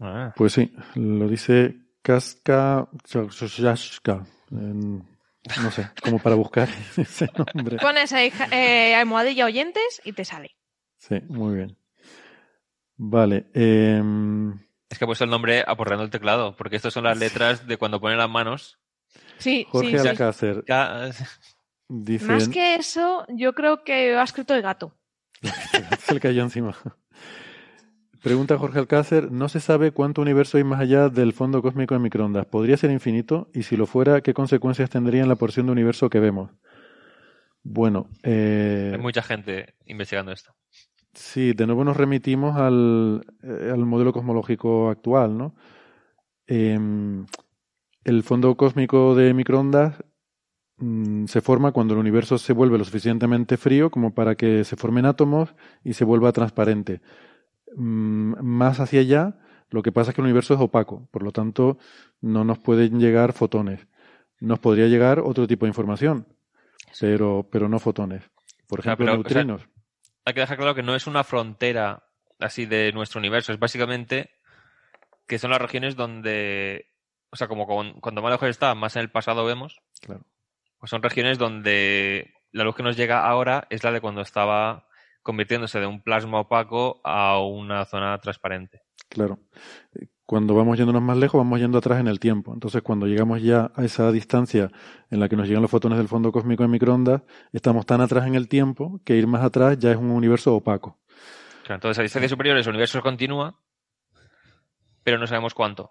[0.00, 0.32] Ah.
[0.36, 4.98] Pues sí, lo dice Casca Chashka, en-
[5.62, 7.78] no sé, como para buscar ese nombre.
[7.78, 10.56] Pones ahí, eh, almohadilla oyentes y te sale.
[10.98, 11.76] Sí, muy bien.
[12.96, 13.46] Vale.
[13.54, 14.52] em,
[14.90, 17.76] Es que he puesto el nombre aporreando el teclado, porque estas son las letras de
[17.76, 18.78] cuando ponen las manos.
[19.38, 20.08] Sí, Jorge sí, sí.
[20.08, 20.64] Alcácer.
[22.26, 24.94] Más que eso, yo creo que ha escrito el gato.
[26.00, 26.76] Se le cayó encima.
[28.22, 32.00] Pregunta Jorge Alcácer, no se sabe cuánto universo hay más allá del fondo cósmico de
[32.00, 32.46] microondas.
[32.46, 33.48] ¿Podría ser infinito?
[33.54, 36.50] Y si lo fuera, ¿qué consecuencias tendría en la porción de universo que vemos?
[37.62, 40.52] Bueno, eh, hay mucha gente investigando esto.
[41.12, 45.54] sí, de nuevo nos remitimos al, eh, al modelo cosmológico actual, ¿no?
[46.46, 47.26] Em,
[48.04, 50.02] el fondo cósmico de microondas
[50.78, 54.76] mm, se forma cuando el universo se vuelve lo suficientemente frío como para que se
[54.76, 57.00] formen átomos y se vuelva transparente.
[57.76, 59.34] Mm, más hacia allá,
[59.70, 61.78] lo que pasa es que el universo es opaco, por lo tanto
[62.20, 63.86] no nos pueden llegar fotones.
[64.40, 66.26] Nos podría llegar otro tipo de información,
[67.00, 68.22] pero, pero no fotones.
[68.68, 69.68] Por Claro, ejemplo, pero, o sea, neutrinos.
[70.24, 72.04] hay que dejar claro que no es una frontera
[72.38, 74.30] así de nuestro universo, es básicamente
[75.26, 76.86] que son las regiones donde,
[77.30, 80.22] o sea, como con- cuando más lejos está, más en el pasado vemos, Claro.
[80.78, 84.87] pues son regiones donde la luz que nos llega ahora es la de cuando estaba
[85.28, 88.80] convirtiéndose de un plasma opaco a una zona transparente.
[89.10, 89.40] Claro.
[89.94, 92.54] Eh, Cuando vamos yéndonos más lejos, vamos yendo atrás en el tiempo.
[92.54, 94.70] Entonces, cuando llegamos ya a esa distancia
[95.10, 97.20] en la que nos llegan los fotones del fondo cósmico de microondas,
[97.52, 100.98] estamos tan atrás en el tiempo que ir más atrás ya es un universo opaco.
[101.60, 103.60] Claro, entonces, a distancias superiores el universo continúa,
[105.02, 105.90] pero no sabemos cuánto.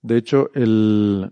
[0.00, 1.30] De hecho, el,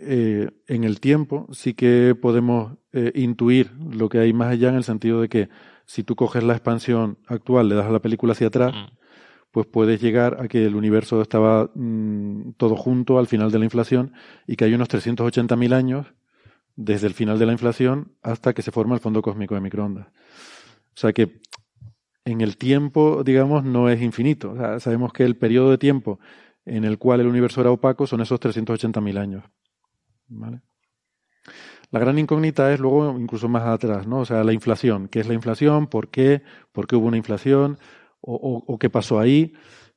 [0.00, 4.76] eh, en el tiempo sí que podemos eh, intuir lo que hay más allá en
[4.76, 5.48] el sentido de que
[5.86, 8.96] si tú coges la expansión actual, le das a la película hacia atrás, Mm.
[9.50, 13.64] pues puedes llegar a que el universo estaba mm, todo junto al final de la
[13.66, 14.12] inflación
[14.46, 16.06] y que hay unos 380.000 años
[16.76, 20.06] desde el final de la inflación hasta que se forma el fondo cósmico de microondas.
[20.08, 21.40] O sea que
[22.24, 24.52] en el tiempo, digamos, no es infinito.
[24.52, 26.18] O sea, sabemos que el periodo de tiempo
[26.64, 29.44] en el cual el universo era opaco son esos 380.000 años.
[30.34, 30.62] ¿Vale?
[31.90, 34.20] La gran incógnita es luego incluso más atrás, ¿no?
[34.20, 35.08] O sea, la inflación.
[35.08, 35.86] ¿Qué es la inflación?
[35.88, 36.42] ¿Por qué?
[36.72, 37.78] ¿Por qué hubo una inflación?
[38.20, 39.52] ¿O, o- o qué pasó ahí?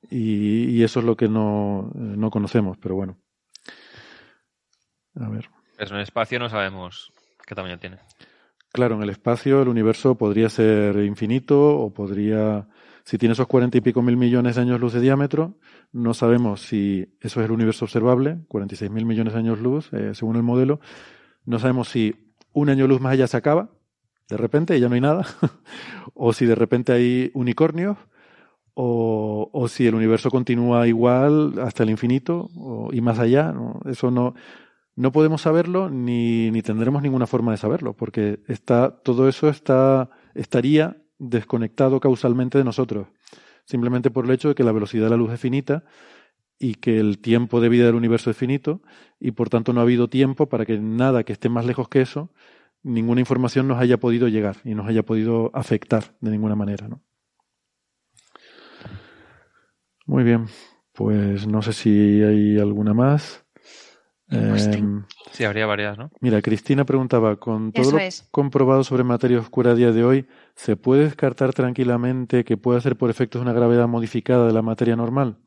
[0.10, 3.18] Y, y eso es lo que no, eh, no conocemos, pero bueno.
[5.20, 5.50] A ver.
[5.78, 7.14] Pero en el espacio no sabemos
[7.48, 7.98] qué tamaño tiene.
[8.72, 12.68] Claro, en el espacio el universo podría ser infinito o podría,
[13.06, 15.60] si tiene esos cuarenta y pico mil millones de años luz de diámetro,
[15.92, 20.16] no sabemos si eso es el universo observable, 46 mil millones de años luz, eh,
[20.16, 20.80] según el modelo.
[21.46, 23.70] No sabemos si un año luz más allá se acaba,
[24.28, 25.24] de repente y ya no hay nada,
[26.16, 27.96] o si de repente hay unicornios,
[28.74, 32.50] o, o si el universo continúa igual hasta el infinito
[32.92, 33.54] y más allá.
[33.86, 34.34] Eso no,
[34.96, 40.10] no podemos saberlo ni, ni tendremos ninguna forma de saberlo, porque está, todo eso está,
[40.34, 43.08] estaría desconectado causalmente de nosotros,
[43.66, 45.84] simplemente por el hecho de que la velocidad de la luz es finita
[46.60, 48.82] y que el tiempo de vida del universo es finito
[49.20, 52.02] y por tanto no ha habido tiempo para que nada que esté más lejos que
[52.02, 52.32] eso,
[52.84, 56.88] ninguna información nos haya podido llegar y nos haya podido afectar de ninguna manera.
[56.88, 57.02] ¿no?
[60.06, 60.48] Muy bien,
[60.94, 63.45] pues no sé si hay alguna más.
[64.30, 66.12] Em, Sí, habría varias, ¿no?
[66.22, 68.28] Mira, Cristina preguntaba, con todo Eso lo es.
[68.32, 72.96] comprobado sobre materia oscura a día de hoy, ¿se puede descartar tranquilamente que pueda ser
[72.96, 75.38] por efectos de una gravedad modificada de la materia normal?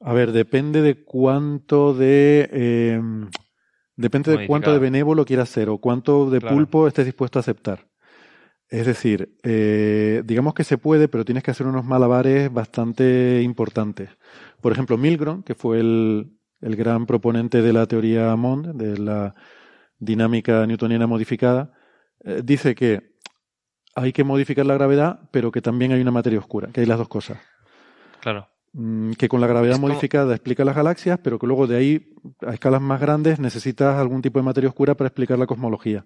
[0.00, 3.00] A ver, depende de cuánto de eh,
[3.96, 6.56] depende de cuánto de benévolo quieras ser o cuánto de Claro.
[6.56, 7.86] pulpo estés dispuesto a aceptar.
[8.68, 14.10] Es decir, eh, digamos que se puede, pero tienes que hacer unos malabares bastante importantes.
[14.60, 16.32] Por ejemplo, Milgrom, que fue el,
[16.64, 19.34] el gran proponente de la teoría Mond, de la
[19.98, 21.72] dinámica newtoniana modificada,
[22.24, 23.14] eh, dice que
[23.94, 26.98] hay que modificar la gravedad, pero que también hay una materia oscura, que hay las
[26.98, 27.38] dos cosas.
[28.20, 28.48] Claro.
[28.72, 31.76] Mm, que con la gravedad Es como- modificada explica las galaxias, pero que luego de
[31.76, 36.04] ahí, a escalas más grandes, necesitas algún tipo de materia oscura para explicar la cosmología.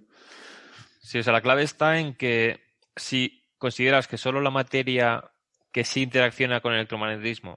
[1.01, 2.61] Sí, o sea, la clave está en que
[2.97, 5.25] si consideras que solo la materia
[5.73, 7.55] que sí interacciona con el electromagnetismo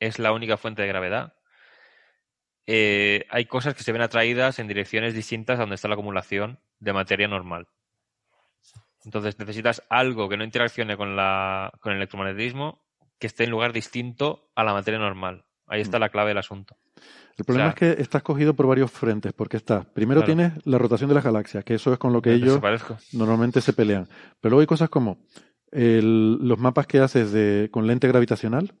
[0.00, 1.34] es la única fuente de gravedad,
[2.66, 6.58] eh, hay cosas que se ven atraídas en direcciones distintas a donde está la acumulación
[6.80, 7.66] de materia normal.
[9.04, 12.80] Entonces necesitas algo que no interaccione con, la, con el electromagnetismo
[13.18, 15.44] que esté en lugar distinto a la materia normal.
[15.66, 16.76] Ahí está la clave del asunto.
[17.36, 20.34] El problema O sea, es que estás cogido por varios frentes, porque estás, primero Claro.
[20.34, 22.60] tienes la rotación de las galaxias, que eso es con lo que Me ellos
[23.12, 24.06] normalmente se pelean.
[24.40, 25.18] Pero luego hay cosas como
[25.72, 28.72] el- los mapas que haces de, con lente gravitacional,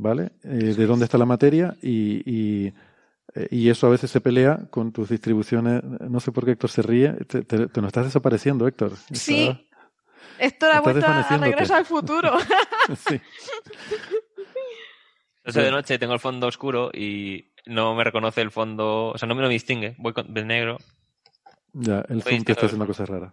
[0.00, 0.32] ¿vale?
[0.42, 2.74] Eh, de dónde está la materia y, y,
[3.34, 5.82] eh, y eso a veces se pelea con tus distribuciones.
[5.84, 7.12] No sé por qué Héctor se ríe.
[7.26, 8.92] Te, te, te nos estás desapareciendo, Héctor.
[9.12, 9.48] Sí.
[9.48, 9.66] Estás-
[10.38, 12.32] Esto ha vuelto a, al futuro.
[13.08, 13.20] sí.
[15.44, 19.18] Yo sé de noche tengo el fondo oscuro y no me reconoce el fondo, o
[19.18, 19.94] sea, no me lo distingue.
[19.98, 20.78] Voy con, de negro.
[21.72, 23.32] Ya, el Zoom te está haciendo cosas raras.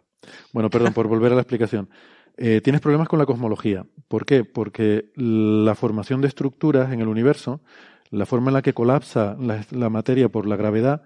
[0.54, 1.90] Bueno, perdón, por volver a la explicación.
[2.38, 3.86] Eh, tienes problemas con la cosmología.
[4.08, 4.46] ¿Por qué?
[4.46, 7.62] Porque la formación de estructuras en el universo,
[8.12, 11.02] la forma en la que colapsa la, la materia por la gravedad,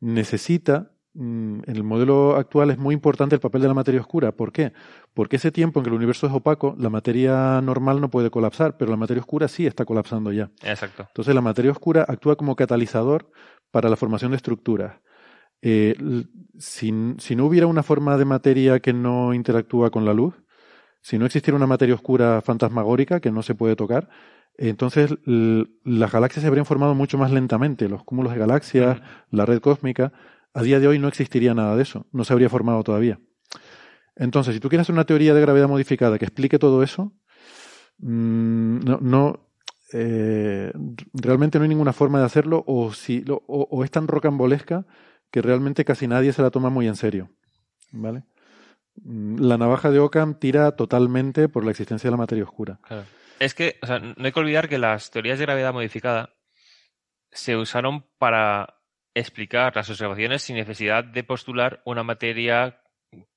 [0.00, 4.32] necesita, mm, en el modelo actual es muy importante el papel de la materia oscura.
[4.32, 4.74] ¿Por qué?
[5.14, 8.76] Porque ese tiempo en que el universo es opaco, la materia normal no puede colapsar,
[8.76, 10.50] pero la materia oscura sí está colapsando ya.
[10.62, 11.06] Exacto.
[11.08, 13.30] Entonces la materia oscura actúa como catalizador
[13.70, 15.00] para la formación de estructuras.
[15.62, 15.96] Eh,
[16.58, 20.34] si no hubiera una forma de materia que no interactúa con la luz,
[21.04, 24.08] si no existiera una materia oscura fantasmagórica que no se puede tocar,
[24.56, 27.88] entonces las galaxias se habrían formado mucho más lentamente.
[27.90, 30.12] Los cúmulos de galaxias, la red cósmica,
[30.54, 33.20] a día de hoy no existiría nada de eso, no se habría formado todavía.
[34.16, 37.12] Entonces, si tú quieres hacer una teoría de gravedad modificada que explique todo eso,
[37.98, 39.40] mm, no, no,
[39.92, 40.72] eh,
[41.14, 44.86] realmente no hay ninguna forma de hacerlo o, si, lo- o, o es tan rocambolesca
[45.30, 47.30] que realmente casi nadie se la toma muy en serio.
[47.92, 48.24] ¿Vale?
[49.04, 52.80] Mm, La navaja de Occam tira totalmente por la existencia de la materia oscura.
[52.82, 53.04] Claro.
[53.38, 56.34] Es que, o sea, no hay que olvidar que las teorías de gravedad modificada
[57.30, 58.80] se usaron para
[59.12, 62.80] explicar las observaciones sin necesidad de postular una materia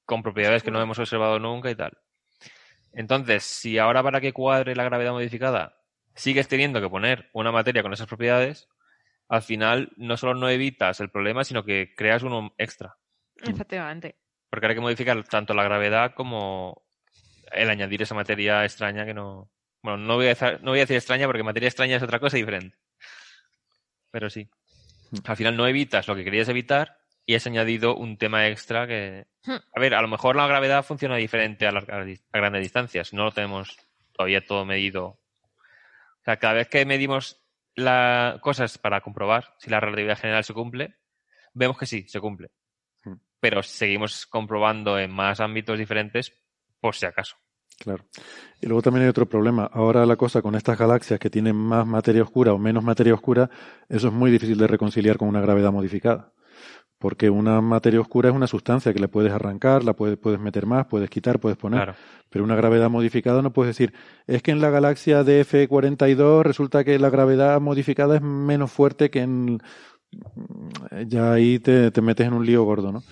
[0.05, 1.97] con propiedades que no hemos observado nunca y tal.
[2.93, 5.81] Entonces, si ahora para que cuadre la gravedad modificada
[6.15, 8.67] sigues teniendo que poner una materia con esas propiedades,
[9.27, 12.97] al final no solo no evitas el problema, sino que creas uno extra.
[13.43, 14.15] Efectivamente.
[14.57, 16.83] Porque ahora hay que modificar tanto la gravedad como
[17.51, 19.51] el añadir esa materia extraña que no.
[19.83, 22.19] Bueno, no voy a, decir- no voy a decir extraña porque materia extraña es otra
[22.19, 22.75] cosa diferente.
[24.09, 24.49] Pero sí.
[25.25, 29.27] Al final no evitas lo que querías evitar y has añadido un tema extra que.
[29.45, 29.57] Hmm.
[29.75, 32.03] A ver, a lo mejor la gravedad funciona diferente a, las- a
[32.33, 33.13] grandes distancias.
[33.13, 33.77] No lo tenemos
[34.13, 35.05] todavía todo medido.
[35.05, 37.43] O sea, cada vez que medimos
[37.75, 40.95] las cosas para comprobar si la relatividad general se cumple,
[41.53, 42.49] vemos que sí, se cumple.
[43.39, 46.33] Pero seguimos comprobando en más ámbitos diferentes
[46.79, 47.35] por si acaso.
[47.79, 48.05] Claro.
[48.59, 49.69] Y luego también hay otro problema.
[49.71, 53.49] Ahora la cosa con estas galaxias que tienen más materia oscura o menos materia oscura,
[53.87, 56.33] eso es muy difícil de reconciliar con una gravedad modificada.
[56.97, 60.65] Porque una materia oscura es una sustancia que le puedes arrancar, la puedes, puedes meter
[60.65, 61.83] más, puedes quitar, puedes poner.
[61.83, 61.97] Claro.
[62.29, 63.93] Pero una gravedad modificada no puedes decir,
[64.25, 69.21] es que en la galaxia DF42 resulta que la gravedad modificada es menos fuerte que
[69.21, 69.61] en...
[71.07, 73.03] Ya ahí te, te metes en un lío gordo, ¿no?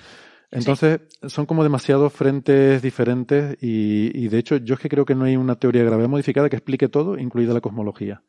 [0.52, 5.16] Entonces, son como demasiados frentes diferentes y, y, de hecho yo es que creo que
[5.16, 8.22] no hay una teoría de gravedad modificada que explique todo, incluida la cosmología.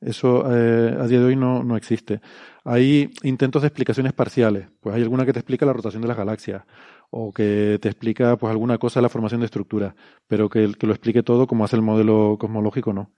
[0.00, 2.22] Eso eh, a día de hoy no, no existe.
[2.64, 4.68] Hay intentos de explicaciones parciales.
[4.80, 6.64] Pues hay alguna que te explica la rotación de las galaxias
[7.10, 9.94] o que te explica pues alguna cosa de la formación de estructuras,
[10.26, 13.12] pero que, que lo explique todo como hace el modelo cosmológico, no.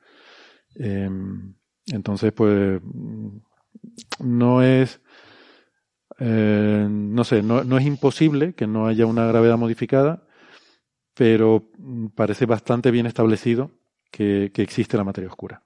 [0.76, 1.08] Eh,
[1.86, 2.80] entonces, pues
[4.18, 5.00] no es
[6.18, 10.22] eh, no sé, no, no, es imposible que no haya una gravedad modificada,
[11.14, 11.68] pero
[12.14, 13.70] parece bastante bien establecido
[14.10, 15.62] que, que, existe la materia oscura.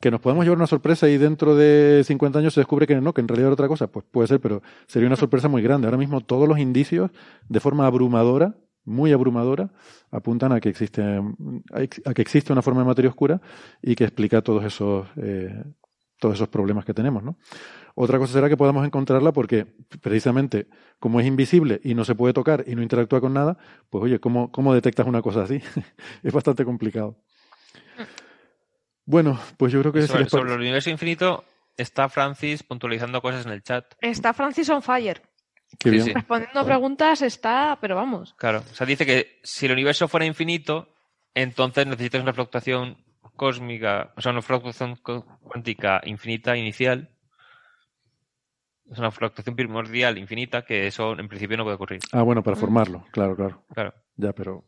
[0.00, 3.14] Que nos podemos llevar una sorpresa y dentro de 50 años se descubre que no,
[3.14, 5.86] que en realidad era otra cosa, pues puede ser, pero sería una sorpresa muy grande.
[5.86, 7.10] Ahora mismo todos los indicios,
[7.48, 9.70] de forma abrumadora, muy abrumadora,
[10.10, 13.40] apuntan a que existe, a que existe una forma de materia oscura
[13.80, 15.62] y que explica todos esos, eh,
[16.22, 17.36] todos esos problemas que tenemos, ¿no?
[17.96, 19.66] Otra cosa será que podamos encontrarla porque
[20.00, 20.68] precisamente
[21.00, 23.58] como es invisible y no se puede tocar y no interactúa con nada,
[23.90, 25.60] pues oye, ¿cómo, cómo detectas una cosa así?
[26.22, 27.16] es bastante complicado.
[29.04, 30.02] Bueno, pues yo creo que...
[30.06, 31.44] sobre, si sobre el universo infinito
[31.76, 33.84] está Francis puntualizando cosas en el chat.
[34.00, 35.20] Está Francis on fire.
[35.78, 36.04] Qué Sí, bien.
[36.04, 36.12] sí.
[36.12, 38.34] Respondiendo preguntas está, pero vamos.
[38.38, 38.62] Claro.
[38.70, 40.88] O sea, dice que si el universo fuera infinito,
[41.34, 42.96] entonces necesitas una fluctuación
[43.36, 47.10] cósmica, o sea, una fluctuación cu- cuántica infinita inicial.
[48.90, 52.00] Es una fluctuación primordial infinita que eso en principio no puede ocurrir.
[52.12, 53.64] Ah, bueno, para formarlo, claro, claro.
[53.72, 53.94] Claro.
[54.16, 54.66] Ya, pero O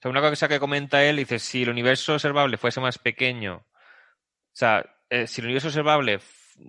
[0.00, 3.66] sea, una cosa que comenta él, dice, si el universo observable fuese más pequeño, o
[4.52, 6.20] sea, eh, si el universo observable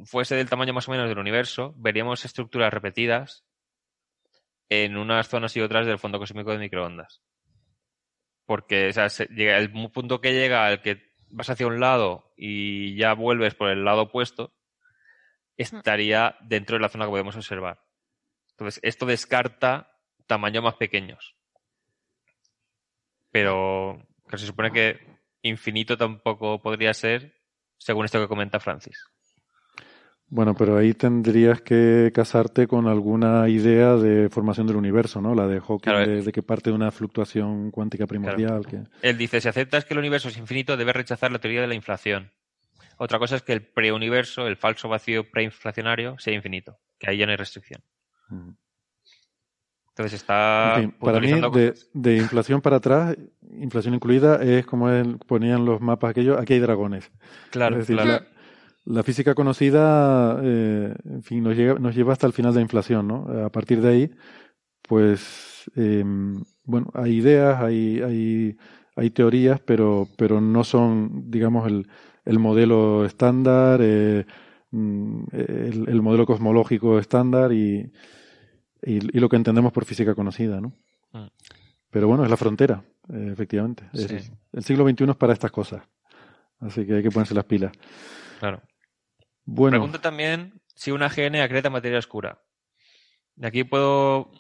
[0.06, 3.46] fuese del tamaño más o menos del universo, veríamos estructuras repetidas
[4.70, 7.22] en unas zonas y otras del fondo cósmico de microondas.
[8.48, 11.05] Porque o sea, se- llega el punto que llega al que
[11.36, 14.54] vas hacia un lado y ya vuelves por el lado opuesto,
[15.58, 17.84] estaría dentro de la zona que podemos observar.
[18.52, 19.92] Entonces, esto descarta
[20.28, 21.36] tamaños más pequeños.
[23.32, 27.36] Pero que se supone que infinito tampoco podría ser,
[27.78, 29.06] según esto que comenta Francis.
[30.28, 35.36] Bueno, pero ahí tendrías que casarte con alguna idea de formación del universo, ¿no?
[35.36, 38.66] La de Hawking, Claro, de, de que parte de una fluctuación cuántica primordial.
[38.66, 38.84] Que...
[39.02, 41.76] Él dice, si aceptas que el universo es infinito, debes rechazar la teoría de la
[41.76, 42.32] inflación.
[42.98, 47.26] Otra cosa es que el preuniverso, el falso vacío preinflacionario, sea infinito, que ahí ya
[47.26, 47.82] no hay restricción.
[48.30, 48.52] Mm.
[49.90, 51.32] Entonces está En fin, para mí,
[51.94, 53.16] de, inflación para atrás,
[53.58, 57.10] inflación incluida, es como él ponían los mapas aquellos, aquí hay dragones.
[57.52, 58.12] Claro, es decir, claro.
[58.12, 58.35] La,
[58.86, 62.64] la física conocida, eh, en fin, nos, llega, nos lleva hasta el final de la
[62.64, 63.26] inflación, ¿no?
[63.46, 64.12] A partir de ahí,
[64.88, 66.04] pues, eh,
[66.64, 68.58] bueno, hay ideas, hay, hay,
[68.96, 71.88] hay teorías, pero, pero no son, digamos, el,
[72.26, 74.26] el modelo estándar, eh,
[74.72, 77.92] mm, el, el modelo cosmológico estándar y,
[78.84, 80.74] y, y lo que entendemos por física conocida, ¿no?
[81.14, 81.28] Mm.
[81.90, 83.86] Pero bueno, es la frontera, eh, efectivamente.
[83.94, 84.32] Es- Sí.
[84.54, 85.82] el siglo XXI es para estas cosas.
[86.60, 87.72] Así que hay que ponerse las pilas.
[88.40, 88.62] Claro.
[89.46, 92.42] Bueno, Pregunta también si una GN acreta materia oscura.
[93.42, 94.32] Aquí puedo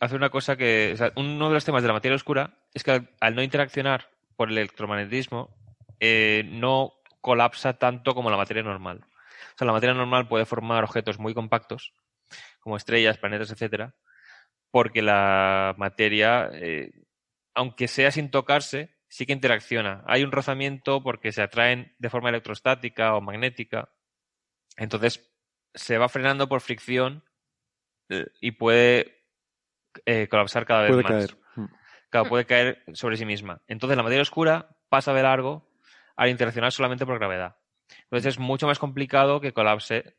[0.00, 0.96] hacer una cosa que.
[1.16, 4.50] uno de los temas de la materia oscura es que al, al no interaccionar por
[4.50, 5.54] el electromagnetismo,
[6.00, 9.04] eh, no colapsa tanto como la materia normal.
[9.04, 11.92] O sea, la materia normal puede formar objetos muy compactos,
[12.60, 13.96] como estrellas, planetas, etcétera,
[14.70, 16.92] porque la materia, eh,
[17.54, 20.04] aunque sea sin tocarse, sí que interacciona.
[20.06, 23.90] Hay un rozamiento porque se atraen de forma electrostática o magnética.
[24.78, 25.30] Entonces
[25.74, 27.24] se va frenando por fricción
[28.08, 29.24] eh, y puede
[30.06, 31.12] eh, colapsar cada vez puede más.
[31.12, 31.36] caer.
[31.56, 31.74] Mm.
[32.10, 33.60] Claro, puede caer sobre sí misma.
[33.66, 35.68] Entonces la materia oscura pasa de largo
[36.16, 37.56] al interaccionar solamente por gravedad.
[38.04, 40.16] Entonces es mucho más complicado que colapse.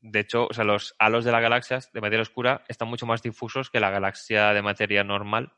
[0.00, 3.22] De hecho, o sea, los halos de las galaxias de materia oscura están mucho más
[3.22, 5.54] difusos que la galaxia de materia normal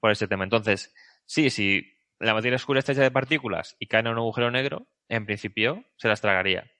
[0.00, 0.44] por ese tema.
[0.44, 0.94] Entonces,
[1.26, 4.88] sí, si la materia oscura está hecha de partículas y cae en un agujero negro,
[5.08, 6.70] en principio se las tragaría.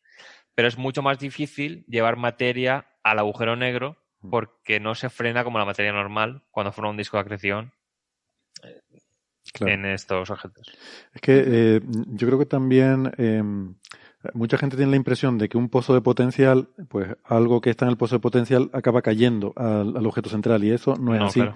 [0.57, 3.97] Pero es mucho más difícil llevar materia al agujero negro
[4.29, 7.73] porque no se frena como la materia normal cuando forma un disco de acreción
[8.65, 8.81] eh,
[9.53, 9.73] Claro.
[9.75, 10.67] en estos objetos.
[11.15, 13.43] Es que eh, yo creo que también eh,
[14.35, 17.85] mucha gente tiene la impresión de que un pozo de potencial, pues algo que está
[17.85, 21.21] en el pozo de potencial acaba cayendo al, al objeto central y eso no es
[21.21, 21.41] No, así.
[21.41, 21.55] claro.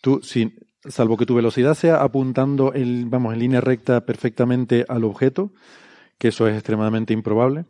[0.00, 5.02] Tú, si, salvo que tu velocidad sea apuntando el, vamos, en línea recta perfectamente al
[5.02, 5.50] objeto,
[6.18, 7.64] que eso es extremadamente improbable,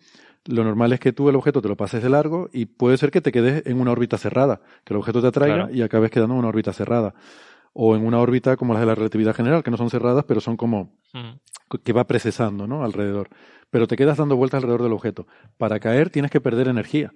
[0.46, 3.10] lo normal es que tú el objeto te lo pases de largo y puede ser
[3.10, 5.74] que te quedes en una órbita cerrada, que el objeto te atraiga Claro.
[5.74, 7.14] y acabes quedando en una órbita cerrada.
[7.72, 10.40] O en una órbita como las de la relatividad general, que no son cerradas, pero
[10.40, 10.92] son como
[11.82, 12.84] que va precesando ¿no?
[12.84, 13.30] alrededor.
[13.70, 15.26] Pero te quedas dando vueltas alrededor del objeto.
[15.58, 17.12] Para caer tienes que perder energía.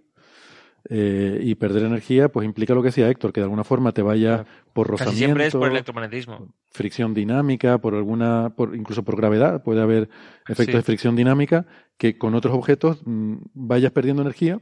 [0.91, 4.01] Eh, y perder energía pues implica lo que decía Héctor, que de alguna forma te
[4.01, 6.55] vaya por Casi siempre es por rozamiento, electromagnetismo.
[6.71, 10.09] fricción dinámica, por alguna, por, incluso por gravedad, puede haber
[10.47, 10.73] efectos Sí.
[10.73, 11.67] de fricción dinámica
[11.99, 14.61] que con otros objetos mm, vayas perdiendo energía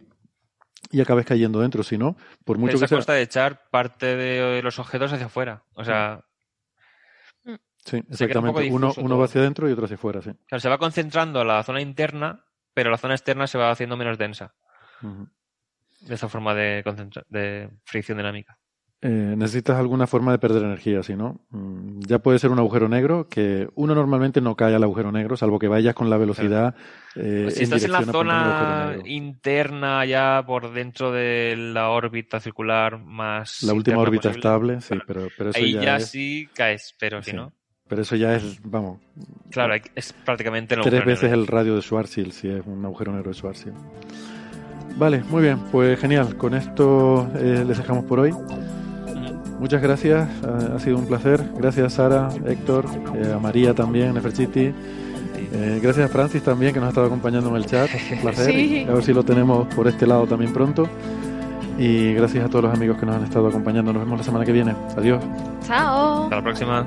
[0.90, 1.82] y acabes cayendo dentro.
[1.82, 2.98] Si no, por mucho que a sea.
[2.98, 5.62] costa de echar parte de los objetos hacia afuera.
[5.74, 6.24] O sea,
[7.44, 7.52] Sí,
[7.84, 8.70] se un poco exactamente.
[8.72, 10.30] Uno, uno va hacia adentro y otro hacia afuera, sí.
[10.48, 14.18] claro, se va concentrando la zona interna, pero la zona externa se va haciendo menos
[14.18, 14.54] densa.
[15.02, 15.28] Ujú.
[16.06, 18.56] De esta forma de, concentra- de fricción dinámica.
[19.02, 22.88] Eh, necesitas alguna forma de perder energía, si no, mm, ya puede ser un agujero
[22.88, 26.74] negro, que uno normalmente no cae al agujero negro, salvo que vayas con la velocidad.
[27.14, 32.98] eh, Pues si estás en la zona interna, ya por dentro de la órbita circular
[32.98, 33.62] más.
[33.64, 36.94] La última órbita posible, estable, sí, pero, pero eso ahí ya, ya, es, sí caes,
[36.98, 37.36] pero si sí.
[37.36, 37.52] no.
[37.86, 38.98] pero eso ya es, vamos,
[39.50, 41.40] Claro, es prácticamente el tres veces negro.
[41.40, 43.76] el radio de Schwarzschild, si es un agujero negro de Schwarzschild.
[44.96, 46.36] Vale, muy bien, pues genial.
[46.36, 48.32] Con esto eh, les dejamos por hoy.
[49.58, 51.42] Muchas gracias, ha, ha sido un placer.
[51.56, 52.84] Gracias Sara, Héctor,
[53.14, 54.72] eh, a María también, Neferchiti.
[55.52, 57.88] Eh, gracias a Francis también que nos ha estado acompañando en el chat.
[58.12, 58.46] Un placer.
[58.52, 58.86] Sí.
[58.88, 60.88] A ver si lo tenemos por este lado también pronto.
[61.78, 63.92] Y gracias a todos los amigos que nos han estado acompañando.
[63.92, 64.74] Nos vemos la semana que viene.
[64.96, 65.22] Adiós.
[65.66, 66.24] Chao.
[66.24, 66.86] Hasta la próxima.